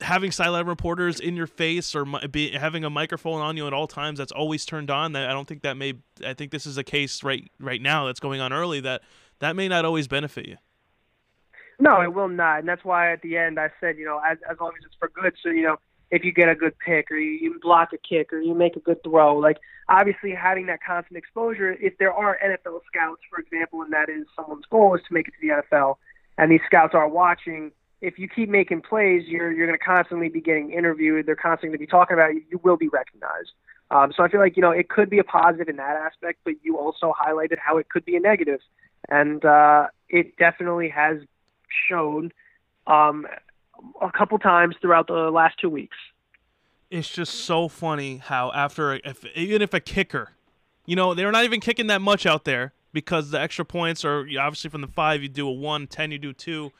having 0.00 0.30
sideline 0.30 0.66
reporters 0.66 1.20
in 1.20 1.36
your 1.36 1.46
face 1.46 1.94
or 1.94 2.04
be, 2.04 2.52
having 2.52 2.84
a 2.84 2.90
microphone 2.90 3.40
on 3.40 3.56
you 3.56 3.66
at 3.66 3.72
all 3.72 3.86
times 3.86 4.18
that's 4.18 4.32
always 4.32 4.64
turned 4.64 4.90
on. 4.90 5.12
That 5.12 5.28
I 5.28 5.32
don't 5.32 5.46
think 5.46 5.62
that 5.62 5.76
may. 5.76 5.94
I 6.24 6.34
think 6.34 6.50
this 6.50 6.66
is 6.66 6.78
a 6.78 6.84
case 6.84 7.22
right 7.22 7.50
right 7.58 7.80
now 7.80 8.06
that's 8.06 8.20
going 8.20 8.40
on 8.40 8.52
early 8.52 8.80
that 8.80 9.02
that 9.40 9.56
may 9.56 9.68
not 9.68 9.84
always 9.84 10.08
benefit 10.08 10.46
you. 10.46 10.56
No, 11.80 12.02
it 12.02 12.12
will 12.12 12.28
not, 12.28 12.60
and 12.60 12.68
that's 12.68 12.84
why 12.84 13.10
at 13.10 13.22
the 13.22 13.38
end 13.38 13.58
I 13.58 13.70
said, 13.80 13.96
you 13.96 14.04
know, 14.04 14.20
as 14.24 14.38
as 14.50 14.58
long 14.60 14.72
as 14.78 14.84
it's 14.84 14.94
for 14.98 15.08
good. 15.08 15.32
So 15.42 15.48
you 15.48 15.62
know, 15.62 15.78
if 16.10 16.24
you 16.24 16.32
get 16.32 16.48
a 16.48 16.54
good 16.54 16.78
pick 16.78 17.10
or 17.10 17.16
you, 17.16 17.32
you 17.32 17.58
block 17.60 17.90
a 17.92 17.98
kick 17.98 18.32
or 18.32 18.40
you 18.40 18.54
make 18.54 18.76
a 18.76 18.80
good 18.80 19.02
throw. 19.02 19.36
Like 19.38 19.58
obviously 19.88 20.32
having 20.32 20.66
that 20.66 20.80
constant 20.86 21.16
exposure, 21.16 21.72
if 21.80 21.96
there 21.98 22.12
are 22.12 22.38
NFL 22.44 22.80
scouts, 22.86 23.22
for 23.30 23.40
example, 23.40 23.82
and 23.82 23.92
that 23.92 24.08
is 24.08 24.26
someone's 24.36 24.66
goal 24.70 24.94
is 24.94 25.02
to 25.08 25.14
make 25.14 25.28
it 25.28 25.34
to 25.40 25.46
the 25.46 25.62
NFL, 25.62 25.96
and 26.36 26.50
these 26.50 26.60
scouts 26.66 26.94
are 26.94 27.08
watching. 27.08 27.72
If 28.02 28.18
you 28.18 28.28
keep 28.28 28.48
making 28.48 28.82
plays, 28.82 29.24
you're 29.26 29.52
you're 29.52 29.66
going 29.66 29.78
to 29.78 29.84
constantly 29.84 30.28
be 30.28 30.40
getting 30.40 30.72
interviewed. 30.72 31.26
They're 31.26 31.36
constantly 31.36 31.76
going 31.76 31.86
to 31.86 31.86
be 31.86 31.90
talking 31.90 32.14
about 32.14 32.34
you. 32.34 32.42
You 32.50 32.60
will 32.62 32.76
be 32.76 32.88
recognized. 32.88 33.52
Um, 33.90 34.12
so 34.16 34.22
I 34.22 34.28
feel 34.28 34.40
like 34.40 34.56
you 34.56 34.62
know 34.62 34.70
it 34.70 34.88
could 34.88 35.10
be 35.10 35.18
a 35.18 35.24
positive 35.24 35.68
in 35.68 35.76
that 35.76 35.96
aspect, 35.96 36.40
but 36.44 36.54
you 36.62 36.78
also 36.78 37.12
highlighted 37.18 37.58
how 37.58 37.78
it 37.78 37.88
could 37.88 38.04
be 38.04 38.16
a 38.16 38.20
negative, 38.20 38.60
and 39.08 39.44
uh, 39.44 39.88
it 40.08 40.36
definitely 40.36 40.88
has 40.88 41.18
shown 41.88 42.32
um, 42.86 43.26
a 44.00 44.10
couple 44.10 44.38
times 44.38 44.76
throughout 44.80 45.06
the 45.06 45.30
last 45.30 45.58
two 45.60 45.68
weeks. 45.68 45.96
It's 46.90 47.08
just 47.08 47.34
so 47.34 47.68
funny 47.68 48.16
how 48.16 48.50
after 48.52 48.94
if, 49.04 49.24
even 49.36 49.62
if 49.62 49.72
a 49.72 49.80
kicker, 49.80 50.30
you 50.86 50.96
know, 50.96 51.14
they're 51.14 51.30
not 51.30 51.44
even 51.44 51.60
kicking 51.60 51.86
that 51.86 52.00
much 52.00 52.26
out 52.26 52.44
there 52.44 52.72
because 52.92 53.30
the 53.30 53.40
extra 53.40 53.64
points 53.64 54.04
are 54.04 54.26
obviously 54.40 54.70
from 54.70 54.80
the 54.80 54.88
five 54.88 55.22
you 55.22 55.28
do 55.28 55.46
a 55.46 55.52
one, 55.52 55.86
ten 55.86 56.10
you 56.10 56.18
do 56.18 56.32
two, 56.32 56.72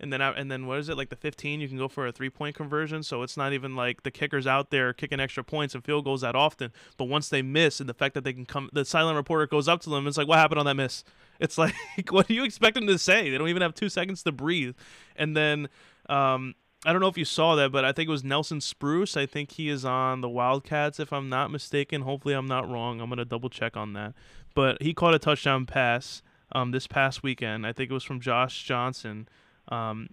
and 0.00 0.12
then 0.12 0.20
and 0.20 0.50
then 0.50 0.66
what 0.66 0.78
is 0.78 0.88
it 0.88 0.96
like 0.96 1.08
the 1.08 1.16
fifteen 1.16 1.60
you 1.60 1.68
can 1.68 1.78
go 1.78 1.88
for 1.88 2.06
a 2.06 2.12
three 2.12 2.30
point 2.30 2.54
conversion. 2.56 3.02
So 3.02 3.22
it's 3.22 3.36
not 3.36 3.52
even 3.52 3.74
like 3.74 4.02
the 4.02 4.10
kickers 4.10 4.46
out 4.46 4.70
there 4.70 4.92
kicking 4.92 5.20
extra 5.20 5.42
points 5.44 5.74
and 5.74 5.84
field 5.84 6.04
goals 6.04 6.20
that 6.20 6.34
often. 6.36 6.72
But 6.96 7.06
once 7.06 7.28
they 7.28 7.42
miss, 7.42 7.80
and 7.80 7.88
the 7.88 7.94
fact 7.94 8.14
that 8.14 8.24
they 8.24 8.32
can 8.32 8.46
come, 8.46 8.70
the 8.72 8.84
silent 8.84 9.16
reporter 9.16 9.46
goes 9.46 9.68
up 9.68 9.80
to 9.82 9.90
them. 9.90 10.06
It's 10.06 10.16
like, 10.16 10.28
what 10.28 10.38
happened 10.38 10.60
on 10.60 10.66
that 10.66 10.74
miss? 10.74 11.04
It's 11.40 11.56
like, 11.56 11.74
what 12.10 12.26
do 12.26 12.34
you 12.34 12.42
expect 12.42 12.74
them 12.74 12.88
to 12.88 12.98
say? 12.98 13.30
They 13.30 13.38
don't 13.38 13.48
even 13.48 13.62
have 13.62 13.72
two 13.72 13.88
seconds 13.88 14.24
to 14.24 14.32
breathe, 14.32 14.74
and 15.14 15.36
then 15.36 15.68
um, 16.08 16.56
I 16.84 16.92
don't 16.92 17.00
know 17.00 17.06
if 17.06 17.16
you 17.16 17.24
saw 17.24 17.54
that, 17.54 17.70
but 17.70 17.84
I 17.84 17.92
think 17.92 18.08
it 18.08 18.10
was 18.10 18.24
Nelson 18.24 18.60
Spruce. 18.60 19.16
I 19.16 19.24
think 19.24 19.52
he 19.52 19.68
is 19.68 19.84
on 19.84 20.20
the 20.20 20.28
Wildcats, 20.28 20.98
if 20.98 21.12
I'm 21.12 21.28
not 21.28 21.52
mistaken. 21.52 22.02
Hopefully, 22.02 22.34
I'm 22.34 22.48
not 22.48 22.68
wrong. 22.68 23.00
I'm 23.00 23.08
gonna 23.08 23.24
double 23.24 23.50
check 23.50 23.76
on 23.76 23.92
that. 23.92 24.14
but 24.54 24.82
he 24.82 24.92
caught 24.92 25.14
a 25.14 25.18
touchdown 25.20 25.64
pass 25.64 26.22
um, 26.52 26.72
this 26.72 26.86
past 26.88 27.22
weekend. 27.22 27.66
I 27.66 27.72
think 27.72 27.90
it 27.90 27.94
was 27.94 28.04
from 28.04 28.20
Josh 28.20 28.64
Johnson. 28.64 29.28
Um, 29.68 30.10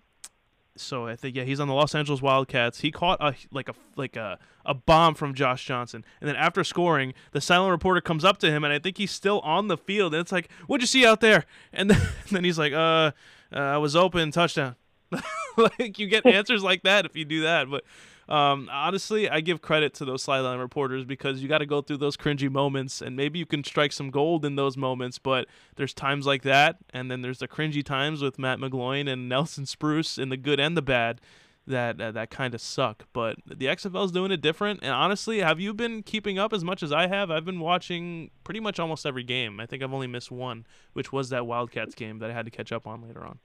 so 0.77 1.07
I 1.07 1.15
think 1.15 1.35
yeah, 1.35 1.43
he's 1.43 1.59
on 1.59 1.67
the 1.67 1.73
Los 1.73 1.95
Angeles 1.95 2.21
Wildcats. 2.21 2.81
He 2.81 2.91
caught 2.91 3.21
a 3.21 3.35
like 3.51 3.69
a 3.69 3.75
like 3.95 4.15
a 4.15 4.37
a 4.65 4.73
bomb 4.73 5.15
from 5.15 5.33
Josh 5.33 5.65
Johnson, 5.65 6.03
and 6.19 6.27
then 6.27 6.35
after 6.35 6.63
scoring, 6.63 7.13
the 7.31 7.39
silent 7.39 7.71
reporter 7.71 8.01
comes 8.01 8.25
up 8.25 8.37
to 8.39 8.51
him, 8.51 8.63
and 8.63 8.73
I 8.73 8.79
think 8.79 8.97
he's 8.97 9.11
still 9.11 9.39
on 9.39 9.67
the 9.67 9.77
field, 9.77 10.13
and 10.13 10.21
it's 10.21 10.31
like, 10.31 10.51
"What'd 10.67 10.83
you 10.83 10.87
see 10.87 11.05
out 11.05 11.21
there?" 11.21 11.45
And 11.71 11.89
then, 11.91 12.01
and 12.01 12.29
then 12.31 12.43
he's 12.43 12.59
like, 12.59 12.73
"Uh, 12.73 13.11
uh, 13.53 13.59
I 13.59 13.77
was 13.77 13.95
open, 13.95 14.31
touchdown." 14.31 14.75
like 15.57 15.97
you 15.97 16.07
get 16.07 16.25
answers 16.25 16.63
like 16.63 16.83
that 16.83 17.05
if 17.05 17.15
you 17.15 17.23
do 17.23 17.41
that, 17.43 17.69
but 17.69 17.83
um, 18.27 18.69
honestly, 18.71 19.29
I 19.29 19.41
give 19.41 19.61
credit 19.61 19.93
to 19.95 20.05
those 20.05 20.23
sideline 20.23 20.59
reporters 20.59 21.05
because 21.05 21.41
you 21.41 21.47
got 21.47 21.59
to 21.59 21.65
go 21.65 21.81
through 21.81 21.97
those 21.97 22.17
cringy 22.17 22.49
moments, 22.49 23.01
and 23.01 23.15
maybe 23.15 23.39
you 23.39 23.45
can 23.45 23.63
strike 23.63 23.91
some 23.91 24.09
gold 24.09 24.45
in 24.45 24.55
those 24.55 24.75
moments. 24.77 25.19
But 25.19 25.47
there's 25.75 25.93
times 25.93 26.25
like 26.25 26.41
that, 26.43 26.77
and 26.91 27.11
then 27.11 27.21
there's 27.21 27.39
the 27.39 27.47
cringy 27.47 27.83
times 27.83 28.21
with 28.21 28.39
Matt 28.39 28.59
McGloin 28.59 29.11
and 29.11 29.29
Nelson 29.29 29.65
Spruce 29.65 30.17
in 30.17 30.29
the 30.29 30.37
good 30.37 30.59
and 30.59 30.75
the 30.75 30.81
bad 30.81 31.21
that 31.67 31.99
uh, 31.99 32.11
that 32.11 32.29
kind 32.29 32.53
of 32.53 32.61
suck. 32.61 33.05
But 33.13 33.37
the 33.45 33.65
XFL 33.65 34.05
is 34.05 34.11
doing 34.11 34.31
it 34.31 34.41
different. 34.41 34.81
And 34.81 34.91
honestly, 34.91 35.39
have 35.39 35.59
you 35.59 35.73
been 35.73 36.03
keeping 36.03 36.39
up 36.39 36.53
as 36.53 36.63
much 36.63 36.83
as 36.83 36.91
I 36.91 37.07
have? 37.07 37.31
I've 37.31 37.45
been 37.45 37.59
watching 37.59 38.31
pretty 38.43 38.59
much 38.59 38.79
almost 38.79 39.05
every 39.05 39.23
game. 39.23 39.59
I 39.59 39.65
think 39.65 39.83
I've 39.83 39.93
only 39.93 40.07
missed 40.07 40.31
one, 40.31 40.65
which 40.93 41.11
was 41.11 41.29
that 41.29 41.45
Wildcats 41.45 41.95
game 41.95 42.19
that 42.19 42.29
I 42.29 42.33
had 42.33 42.45
to 42.45 42.51
catch 42.51 42.71
up 42.71 42.87
on 42.87 43.01
later 43.01 43.23
on. 43.23 43.39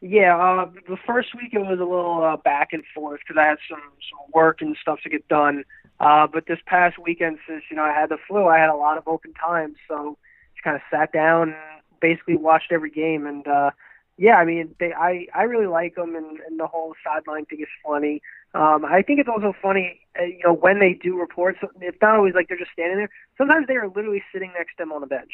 Yeah, 0.00 0.38
uh, 0.38 0.70
the 0.88 0.96
first 1.06 1.34
week 1.34 1.52
it 1.52 1.58
was 1.58 1.80
a 1.80 1.84
little 1.84 2.22
uh, 2.22 2.36
back 2.36 2.68
and 2.72 2.84
forth 2.94 3.20
because 3.26 3.40
I 3.40 3.46
had 3.46 3.58
some 3.68 3.80
some 3.80 4.30
work 4.32 4.60
and 4.60 4.76
stuff 4.80 5.00
to 5.02 5.08
get 5.08 5.26
done. 5.28 5.64
Uh, 5.98 6.28
but 6.32 6.46
this 6.46 6.60
past 6.66 6.98
weekend, 6.98 7.38
since 7.48 7.64
you 7.70 7.76
know 7.76 7.82
I 7.82 7.92
had 7.92 8.08
the 8.08 8.18
flu, 8.28 8.46
I 8.46 8.58
had 8.58 8.70
a 8.70 8.76
lot 8.76 8.96
of 8.96 9.08
open 9.08 9.34
time, 9.34 9.74
so 9.88 10.16
just 10.54 10.62
kind 10.62 10.76
of 10.76 10.82
sat 10.90 11.12
down, 11.12 11.48
and 11.48 11.82
basically 12.00 12.36
watched 12.36 12.70
every 12.70 12.90
game, 12.90 13.26
and 13.26 13.46
uh, 13.48 13.70
yeah, 14.16 14.36
I 14.36 14.44
mean, 14.44 14.74
they 14.78 14.92
I 14.92 15.26
I 15.34 15.42
really 15.42 15.66
like 15.66 15.96
them, 15.96 16.14
and, 16.14 16.38
and 16.46 16.60
the 16.60 16.66
whole 16.68 16.94
sideline 17.04 17.46
thing 17.46 17.60
is 17.60 17.68
funny. 17.84 18.22
Um, 18.54 18.84
I 18.84 19.02
think 19.02 19.20
it's 19.20 19.28
also 19.28 19.52
funny, 19.60 20.00
uh, 20.18 20.24
you 20.24 20.40
know, 20.44 20.52
when 20.52 20.78
they 20.78 20.94
do 20.94 21.18
reports, 21.18 21.58
it's 21.80 21.98
not 22.00 22.14
always 22.14 22.34
like 22.34 22.48
they're 22.48 22.58
just 22.58 22.72
standing 22.72 22.98
there. 22.98 23.10
Sometimes 23.36 23.66
they 23.66 23.74
are 23.74 23.88
literally 23.88 24.22
sitting 24.32 24.52
next 24.56 24.76
to 24.76 24.82
them 24.82 24.92
on 24.92 25.00
the 25.00 25.06
bench. 25.06 25.32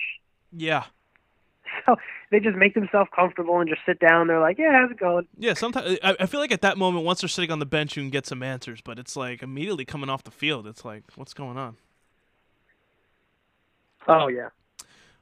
Yeah, 0.52 0.84
so 1.86 1.96
they 2.30 2.40
just 2.40 2.56
make 2.56 2.74
themselves 2.74 3.10
comfortable 3.14 3.60
and 3.60 3.68
just 3.68 3.82
sit 3.86 3.98
down. 3.98 4.26
They're 4.26 4.40
like, 4.40 4.58
"Yeah, 4.58 4.72
how's 4.72 4.90
it 4.90 4.98
going?" 4.98 5.26
Yeah, 5.38 5.54
sometimes 5.54 5.98
I, 6.02 6.16
I 6.20 6.26
feel 6.26 6.40
like 6.40 6.52
at 6.52 6.62
that 6.62 6.78
moment, 6.78 7.04
once 7.04 7.20
they're 7.20 7.28
sitting 7.28 7.50
on 7.50 7.58
the 7.58 7.66
bench, 7.66 7.96
you 7.96 8.02
can 8.02 8.10
get 8.10 8.26
some 8.26 8.42
answers. 8.42 8.80
But 8.80 8.98
it's 8.98 9.16
like 9.16 9.42
immediately 9.42 9.84
coming 9.84 10.08
off 10.08 10.24
the 10.24 10.30
field, 10.30 10.66
it's 10.66 10.84
like, 10.84 11.04
what's 11.16 11.34
going 11.34 11.56
on? 11.58 11.76
Oh 14.08 14.28
yeah. 14.28 14.48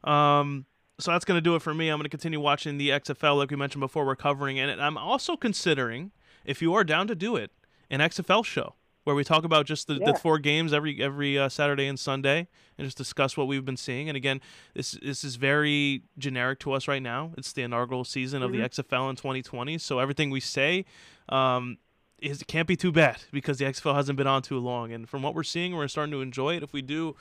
Um. 0.04 0.66
So 0.98 1.10
that's 1.10 1.24
gonna 1.24 1.40
do 1.40 1.56
it 1.56 1.62
for 1.62 1.74
me. 1.74 1.88
I'm 1.88 1.98
gonna 1.98 2.08
continue 2.08 2.40
watching 2.40 2.78
the 2.78 2.90
XFL, 2.90 3.36
like 3.38 3.50
we 3.50 3.56
mentioned 3.56 3.80
before. 3.80 4.04
We're 4.04 4.16
covering 4.16 4.56
it, 4.56 4.68
and 4.68 4.80
I'm 4.80 4.98
also 4.98 5.36
considering, 5.36 6.12
if 6.44 6.62
you 6.62 6.74
are 6.74 6.84
down 6.84 7.06
to 7.08 7.14
do 7.14 7.36
it, 7.36 7.50
an 7.90 8.00
XFL 8.00 8.44
show 8.44 8.74
where 9.04 9.16
we 9.16 9.24
talk 9.24 9.44
about 9.44 9.66
just 9.66 9.86
the, 9.88 9.94
Yeah. 9.94 10.12
the 10.12 10.18
four 10.18 10.38
games 10.38 10.72
every 10.72 11.02
every 11.02 11.38
uh, 11.38 11.48
Saturday 11.48 11.86
and 11.86 11.98
Sunday, 11.98 12.48
and 12.78 12.86
just 12.86 12.96
discuss 12.96 13.36
what 13.36 13.46
we've 13.46 13.64
been 13.64 13.76
seeing. 13.76 14.08
And 14.08 14.16
again, 14.16 14.40
this 14.74 14.92
this 15.02 15.24
is 15.24 15.36
very 15.36 16.02
generic 16.18 16.58
to 16.60 16.72
us 16.72 16.86
right 16.88 17.02
now. 17.02 17.32
It's 17.36 17.52
the 17.52 17.62
inaugural 17.62 18.04
season 18.04 18.42
of 18.42 18.52
the 18.52 18.58
XFL 18.58 19.10
in 19.10 19.16
2020, 19.16 19.78
so 19.78 19.98
everything 19.98 20.30
we 20.30 20.40
say. 20.40 20.84
Um, 21.28 21.78
is 22.18 22.40
it 22.40 22.46
can't 22.46 22.68
be 22.68 22.76
too 22.76 22.92
bad 22.92 23.16
because 23.32 23.58
the 23.58 23.64
XFL 23.64 23.96
hasn't 23.96 24.16
been 24.16 24.28
on 24.28 24.42
too 24.42 24.58
long, 24.60 24.92
and 24.92 25.08
from 25.08 25.22
what 25.22 25.34
we're 25.34 25.42
seeing, 25.42 25.74
we're 25.74 25.88
starting 25.88 26.12
to 26.12 26.20
enjoy 26.20 26.54
it. 26.56 26.62
If 26.62 26.72
we 26.72 26.80
do 26.80 27.16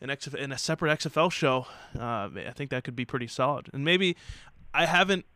an 0.00 0.08
XFL, 0.08 0.36
in 0.38 0.52
a 0.52 0.56
separate 0.58 0.98
XFL 1.00 1.30
show, 1.30 1.66
uh, 1.98 2.30
I 2.34 2.52
think 2.54 2.70
that 2.70 2.82
could 2.82 2.96
be 2.96 3.04
pretty 3.04 3.26
solid. 3.26 3.68
And 3.74 3.84
maybe 3.84 4.16
I 4.72 4.86
haven't 4.86 5.26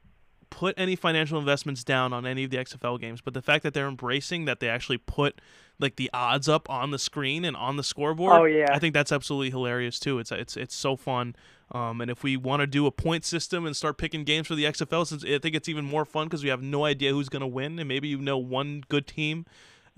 put 0.48 0.74
any 0.78 0.96
financial 0.96 1.38
investments 1.38 1.84
down 1.84 2.12
on 2.14 2.26
any 2.26 2.44
of 2.44 2.50
the 2.50 2.56
XFL 2.58 2.98
games, 3.00 3.20
but 3.20 3.34
the 3.34 3.42
fact 3.42 3.62
that 3.64 3.74
they're 3.74 3.88
embracing 3.88 4.46
that 4.46 4.60
they 4.60 4.68
actually 4.68 4.98
put 4.98 5.40
like 5.82 5.96
the 5.96 6.08
odds 6.14 6.48
up 6.48 6.70
on 6.70 6.90
the 6.92 6.98
screen 6.98 7.44
and 7.44 7.56
on 7.56 7.76
the 7.76 7.82
scoreboard, 7.82 8.32
Oh, 8.40 8.44
yeah. 8.44 8.68
I 8.70 8.78
think 8.78 8.94
that's 8.94 9.12
absolutely 9.12 9.50
hilarious 9.50 9.98
too. 9.98 10.18
It's 10.18 10.32
it's 10.32 10.56
it's 10.56 10.74
so 10.74 10.96
fun. 10.96 11.36
Um, 11.72 12.00
and 12.02 12.10
if 12.10 12.22
we 12.22 12.36
want 12.36 12.60
to 12.60 12.66
do 12.66 12.86
a 12.86 12.90
point 12.90 13.24
system 13.24 13.64
and 13.64 13.74
start 13.74 13.96
picking 13.96 14.24
games 14.24 14.46
for 14.46 14.54
the 14.54 14.64
XFL, 14.64 15.06
since 15.06 15.24
I 15.24 15.38
think 15.38 15.54
it's 15.54 15.68
even 15.70 15.84
more 15.86 16.04
fun 16.04 16.26
because 16.26 16.42
we 16.42 16.50
have 16.50 16.62
no 16.62 16.84
idea 16.84 17.12
who's 17.12 17.30
going 17.30 17.40
to 17.40 17.46
win, 17.46 17.78
and 17.78 17.88
maybe 17.88 18.08
you 18.08 18.18
know 18.18 18.36
one 18.38 18.84
good 18.88 19.06
team 19.06 19.46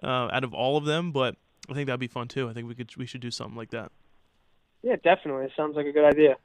uh, 0.02 0.28
out 0.32 0.44
of 0.44 0.54
all 0.54 0.76
of 0.76 0.84
them. 0.84 1.10
But 1.12 1.36
I 1.68 1.74
think 1.74 1.86
that'd 1.86 2.00
be 2.00 2.06
fun 2.06 2.28
too. 2.28 2.48
I 2.48 2.52
think 2.52 2.68
we 2.68 2.74
could 2.74 2.96
we 2.96 3.06
should 3.06 3.20
do 3.20 3.30
something 3.30 3.56
like 3.56 3.70
that. 3.70 3.90
Yeah, 4.82 4.96
definitely. 5.02 5.46
It 5.46 5.52
sounds 5.56 5.76
like 5.76 5.86
a 5.86 5.92
good 5.92 6.04
idea. 6.04 6.36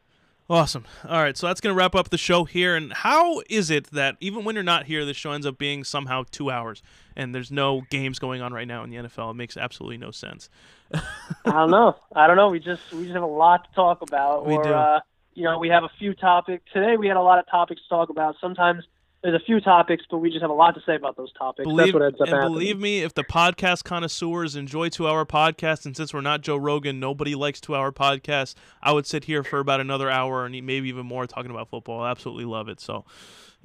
Awesome. 0.49 0.85
All 1.07 1.21
right, 1.21 1.37
so 1.37 1.45
that's 1.45 1.61
going 1.61 1.75
to 1.75 1.77
wrap 1.77 1.93
up 1.93 2.09
the 2.09 2.17
show 2.17 2.43
here. 2.43 2.75
And 2.75 2.91
how 2.91 3.43
is 3.51 3.69
it 3.69 3.91
that 3.91 4.17
even 4.19 4.43
when 4.43 4.55
you're 4.55 4.63
not 4.63 4.87
here, 4.87 5.05
the 5.05 5.13
show 5.13 5.31
ends 5.31 5.45
up 5.45 5.59
being 5.59 5.83
somehow 5.83 6.23
two 6.31 6.49
hours 6.49 6.81
and 7.15 7.35
there's 7.35 7.51
no 7.51 7.81
games 7.91 8.17
going 8.17 8.41
on 8.41 8.51
right 8.51 8.67
now 8.67 8.83
in 8.83 8.89
the 8.89 8.97
NFL? 8.97 9.31
It 9.31 9.35
makes 9.35 9.57
absolutely 9.57 9.97
no 9.97 10.09
sense. 10.09 10.49
I 10.91 11.01
don't 11.45 11.69
know. 11.69 11.95
I 12.15 12.25
don't 12.25 12.35
know. 12.35 12.49
We 12.49 12.59
just 12.59 12.81
we 12.91 13.03
just 13.03 13.13
have 13.13 13.21
a 13.21 13.27
lot 13.27 13.69
to 13.69 13.75
talk 13.75 14.01
about. 14.01 14.47
We 14.47 14.55
or, 14.55 14.63
do. 14.63 14.69
Uh, 14.69 14.99
you 15.35 15.43
know, 15.43 15.59
we 15.59 15.69
have 15.69 15.83
a 15.83 15.91
few 15.99 16.15
topics 16.15 16.63
today. 16.73 16.97
We 16.97 17.07
had 17.07 17.17
a 17.17 17.21
lot 17.21 17.37
of 17.37 17.45
topics 17.47 17.81
to 17.83 17.89
talk 17.89 18.09
about. 18.09 18.35
Sometimes 18.41 18.85
there's 19.21 19.35
a 19.35 19.43
few 19.45 19.59
topics, 19.59 20.03
but 20.09 20.19
we 20.19 20.29
just 20.29 20.41
have 20.41 20.49
a 20.49 20.53
lot 20.53 20.75
to 20.75 20.81
say 20.85 20.95
about 20.95 21.17
those 21.17 21.31
topics. 21.33 21.65
Believe, 21.67 21.87
That's 21.87 21.93
what 21.93 22.03
ends 22.03 22.21
up 22.21 22.27
and 22.27 22.35
happening. 22.35 22.53
believe 22.53 22.79
me, 22.79 23.01
if 23.01 23.13
the 23.13 23.23
podcast 23.23 23.83
connoisseurs 23.83 24.55
enjoy 24.55 24.87
two-hour 24.89 25.25
podcasts, 25.25 25.85
and 25.85 25.95
since 25.95 26.13
we're 26.13 26.21
not 26.21 26.41
Joe 26.41 26.55
Rogan, 26.55 26.99
nobody 26.99 27.35
likes 27.35 27.59
two-hour 27.59 27.91
podcasts. 27.91 28.55
I 28.81 28.93
would 28.93 29.05
sit 29.05 29.25
here 29.25 29.43
for 29.43 29.59
about 29.59 29.81
another 29.81 30.09
hour 30.09 30.45
and 30.45 30.53
maybe 30.65 30.87
even 30.87 31.05
more 31.05 31.27
talking 31.27 31.51
about 31.51 31.67
football. 31.67 32.01
I 32.01 32.11
absolutely 32.11 32.45
love 32.45 32.69
it. 32.69 32.79
So, 32.79 33.03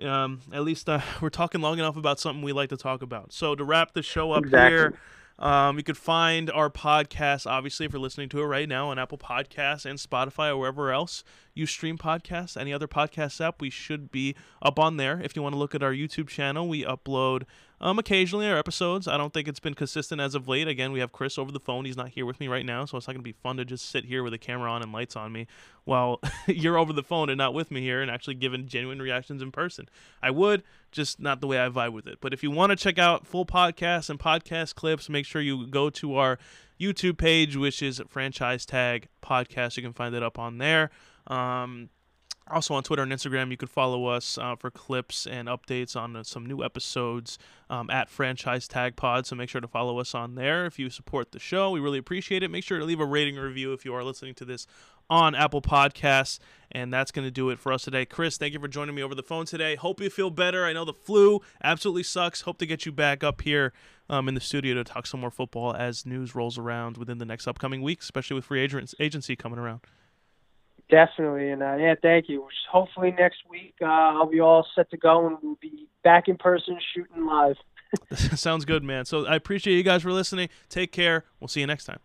um, 0.03 0.41
at 0.53 0.65
least 0.65 0.89
uh, 0.89 1.01
we're 1.21 1.31
talking 1.31 1.61
long 1.61 1.79
enough 1.79 1.97
about 1.97 2.19
something 2.19 2.43
we 2.43 2.53
like 2.53 2.71
to 2.71 2.77
talk 2.77 3.03
about. 3.03 3.33
So 3.33 3.55
to 3.55 3.63
wrap 3.65 3.93
the 3.95 4.03
show 4.03 4.33
up 4.33 4.45
Exactly. 4.45 4.77
here. 4.77 4.99
Um, 5.39 5.77
you 5.77 5.83
could 5.83 5.97
find 5.97 6.51
our 6.51 6.71
podcast, 6.71 7.47
obviously, 7.47 7.87
if 7.87 7.93
you're 7.93 8.01
listening 8.01 8.29
to 8.31 8.41
it 8.41 8.45
right 8.45 8.69
now, 8.69 8.91
on 8.91 8.99
Apple 8.99 9.19
Podcasts 9.19 9.85
and 9.85 9.99
Spotify 9.99 10.51
or 10.51 10.59
wherever 10.59 10.93
else 10.93 11.25
you 11.55 11.67
stream 11.67 11.99
podcasts. 11.99 12.57
Any 12.57 12.73
other 12.73 12.87
podcast 12.87 13.41
app, 13.45 13.61
we 13.61 13.71
should 13.71 14.13
be 14.13 14.35
up 14.63 14.79
on 14.79 14.97
there. 14.97 15.21
If 15.21 15.35
you 15.35 15.43
want 15.43 15.55
to 15.55 15.59
look 15.59 15.75
at 15.75 15.83
our 15.83 15.93
YouTube 15.93 16.29
channel, 16.29 16.69
we 16.69 16.85
upload 16.85 17.45
um, 17.85 17.99
occasionally 17.99 18.49
our 18.49 18.57
episodes. 18.57 19.07
I 19.07 19.19
don't 19.19 19.35
think 19.35 19.47
it's 19.47 19.61
been 19.61 19.75
consistent 19.75 20.19
as 20.19 20.35
of 20.35 20.49
late. 20.49 20.67
Again, 20.67 20.91
we 20.91 21.01
have 21.01 21.13
Chris 21.13 21.37
over 21.37 21.53
the 21.53 21.61
phone. 21.61 21.85
He's 21.85 21.99
not 21.99 22.09
here 22.09 22.25
with 22.25 22.41
me 22.41 22.49
right 22.49 22.65
now, 22.65 22.87
so 22.87 22.97
it's 22.97 23.07
not 23.07 23.13
going 23.13 23.23
to 23.23 23.31
be 23.31 23.37
fun 23.43 23.59
to 23.59 23.65
just 23.67 23.91
sit 23.91 24.07
here 24.07 24.23
with 24.23 24.33
a 24.33 24.39
camera 24.39 24.73
on 24.73 24.83
and 24.83 24.91
lights 24.91 25.17
on 25.17 25.31
me 25.33 25.47
while 25.85 26.19
you're 26.47 26.79
over 26.79 26.95
the 26.95 27.03
phone 27.03 27.29
and 27.29 27.37
not 27.37 27.53
with 27.53 27.71
me 27.71 27.83
here 27.83 28.01
and 28.01 28.11
actually 28.11 28.37
giving 28.37 28.67
genuine 28.67 29.03
reactions 29.03 29.43
in 29.43 29.53
person. 29.53 29.87
I 30.23 30.31
would, 30.31 30.63
just 30.93 31.21
not 31.21 31.43
the 31.43 31.47
way 31.47 31.61
I 31.61 31.69
vibe 31.69 31.93
with 31.93 32.07
it. 32.07 32.19
But 32.23 32.33
if 32.33 32.43
you 32.43 32.51
want 32.51 32.71
to 32.71 32.77
check 32.77 32.99
out 32.99 33.27
full 33.27 33.45
podcasts 33.45 34.09
and 34.09 34.19
podcast 34.19 34.75
clips, 34.75 35.11
make 35.11 35.27
sure 35.27 35.43
you 35.43 35.67
go 35.67 35.91
to 35.91 36.17
our 36.17 36.39
YouTube 36.81 37.19
page, 37.19 37.55
which 37.55 37.83
is 37.83 38.01
Franchise 38.09 38.65
Tag 38.65 39.09
Podcast. 39.23 39.77
You 39.77 39.83
can 39.83 39.93
find 39.93 40.15
it 40.15 40.23
up 40.23 40.39
on 40.39 40.57
there. 40.57 40.91
Um, 41.27 41.91
also 42.51 42.75
on 42.75 42.83
Twitter 42.83 43.03
and 43.03 43.13
Instagram, 43.13 43.51
you 43.51 43.57
can 43.57 43.69
follow 43.69 44.07
us 44.07 44.37
uh, 44.39 44.57
for 44.57 44.71
clips 44.71 45.27
and 45.27 45.49
updates 45.49 45.97
on 45.97 46.15
uh, 46.15 46.23
some 46.23 46.45
new 46.45 46.63
episodes 46.63 47.39
um, 47.71 47.89
at 47.91 48.11
Franchise 48.11 48.69
Tag 48.69 48.97
Pod. 48.97 49.27
So 49.27 49.35
make 49.37 49.49
sure 49.49 49.61
to 49.61 49.69
follow 49.69 49.99
us 49.99 50.15
on 50.15 50.35
there 50.35 50.67
if 50.67 50.79
you 50.79 50.91
support 50.91 51.33
the 51.33 51.39
show. 51.39 51.71
We 51.71 51.81
really 51.81 51.99
appreciate 51.99 52.43
it. 52.43 52.51
Make 52.51 52.65
sure 52.65 52.79
to 52.79 52.85
leave 52.85 53.01
a 53.01 53.07
rating 53.07 53.39
or 53.39 53.47
review 53.47 53.73
if 53.73 53.85
you 53.85 53.95
are 53.95 54.05
listening 54.05 54.35
to 54.35 54.45
this 54.45 54.67
on 55.09 55.35
Apple 55.35 55.63
Podcasts. 55.63 56.39
And 56.71 56.93
that's 56.93 57.11
going 57.11 57.27
to 57.27 57.31
do 57.31 57.51
it 57.51 57.59
for 57.59 57.73
us 57.73 57.85
today. 57.85 58.05
Chris, 58.05 58.37
thank 58.37 58.53
you 58.53 58.61
for 58.61 58.69
joining 58.69 58.95
me 58.95 59.03
over 59.03 59.15
the 59.15 59.23
phone 59.23 59.47
today. 59.47 59.75
Hope 59.77 60.01
you 60.01 60.11
feel 60.11 60.31
better. 60.31 60.67
I 60.67 60.73
know 60.73 60.85
the 60.85 60.93
flu 60.93 61.41
absolutely 61.63 62.03
sucks. 62.03 62.43
Hope 62.43 62.59
to 62.59 62.67
get 62.67 62.85
you 62.85 62.93
back 62.93 63.25
up 63.25 63.41
here 63.41 63.73
um, 64.11 64.29
in 64.29 64.35
the 64.35 64.41
studio 64.41 64.75
to 64.75 64.85
talk 64.85 65.07
some 65.07 65.21
more 65.21 65.31
football 65.31 65.75
as 65.75 66.05
news 66.05 66.35
rolls 66.35 66.59
around 66.59 66.99
within 66.99 67.19
the 67.19 67.25
next 67.25 67.47
upcoming 67.47 67.81
weeks, 67.81 68.05
especially 68.05 68.35
with 68.35 68.45
free 68.45 68.63
agency 69.01 69.37
coming 69.37 69.59
around. 69.59 69.81
Definitely, 70.91 71.51
and 71.51 71.63
uh, 71.63 71.77
yeah, 71.77 71.95
thank 72.01 72.29
you. 72.29 72.47
Hopefully 72.71 73.15
next 73.19 73.39
week 73.49 73.75
uh, 73.81 73.87
I'll 73.87 74.27
be 74.27 74.41
all 74.41 74.67
set 74.75 74.91
to 74.91 74.97
go 74.97 75.27
and 75.27 75.39
we'll 75.43 75.59
be 75.61 75.89
back 76.03 76.29
in 76.29 76.37
person 76.37 76.79
shooting 76.95 77.27
live. 77.27 77.57
Sounds 78.15 78.65
good, 78.65 78.83
man. 78.83 79.05
So 79.05 79.27
I 79.27 79.37
appreciate 79.37 79.77
you 79.77 79.83
guys 79.83 80.03
for 80.03 80.13
listening. 80.13 80.49
Take 80.69 80.93
care. 80.93 81.25
We'll 81.41 81.49
see 81.49 81.61
you 81.61 81.67
next 81.67 81.85
time. 81.87 82.01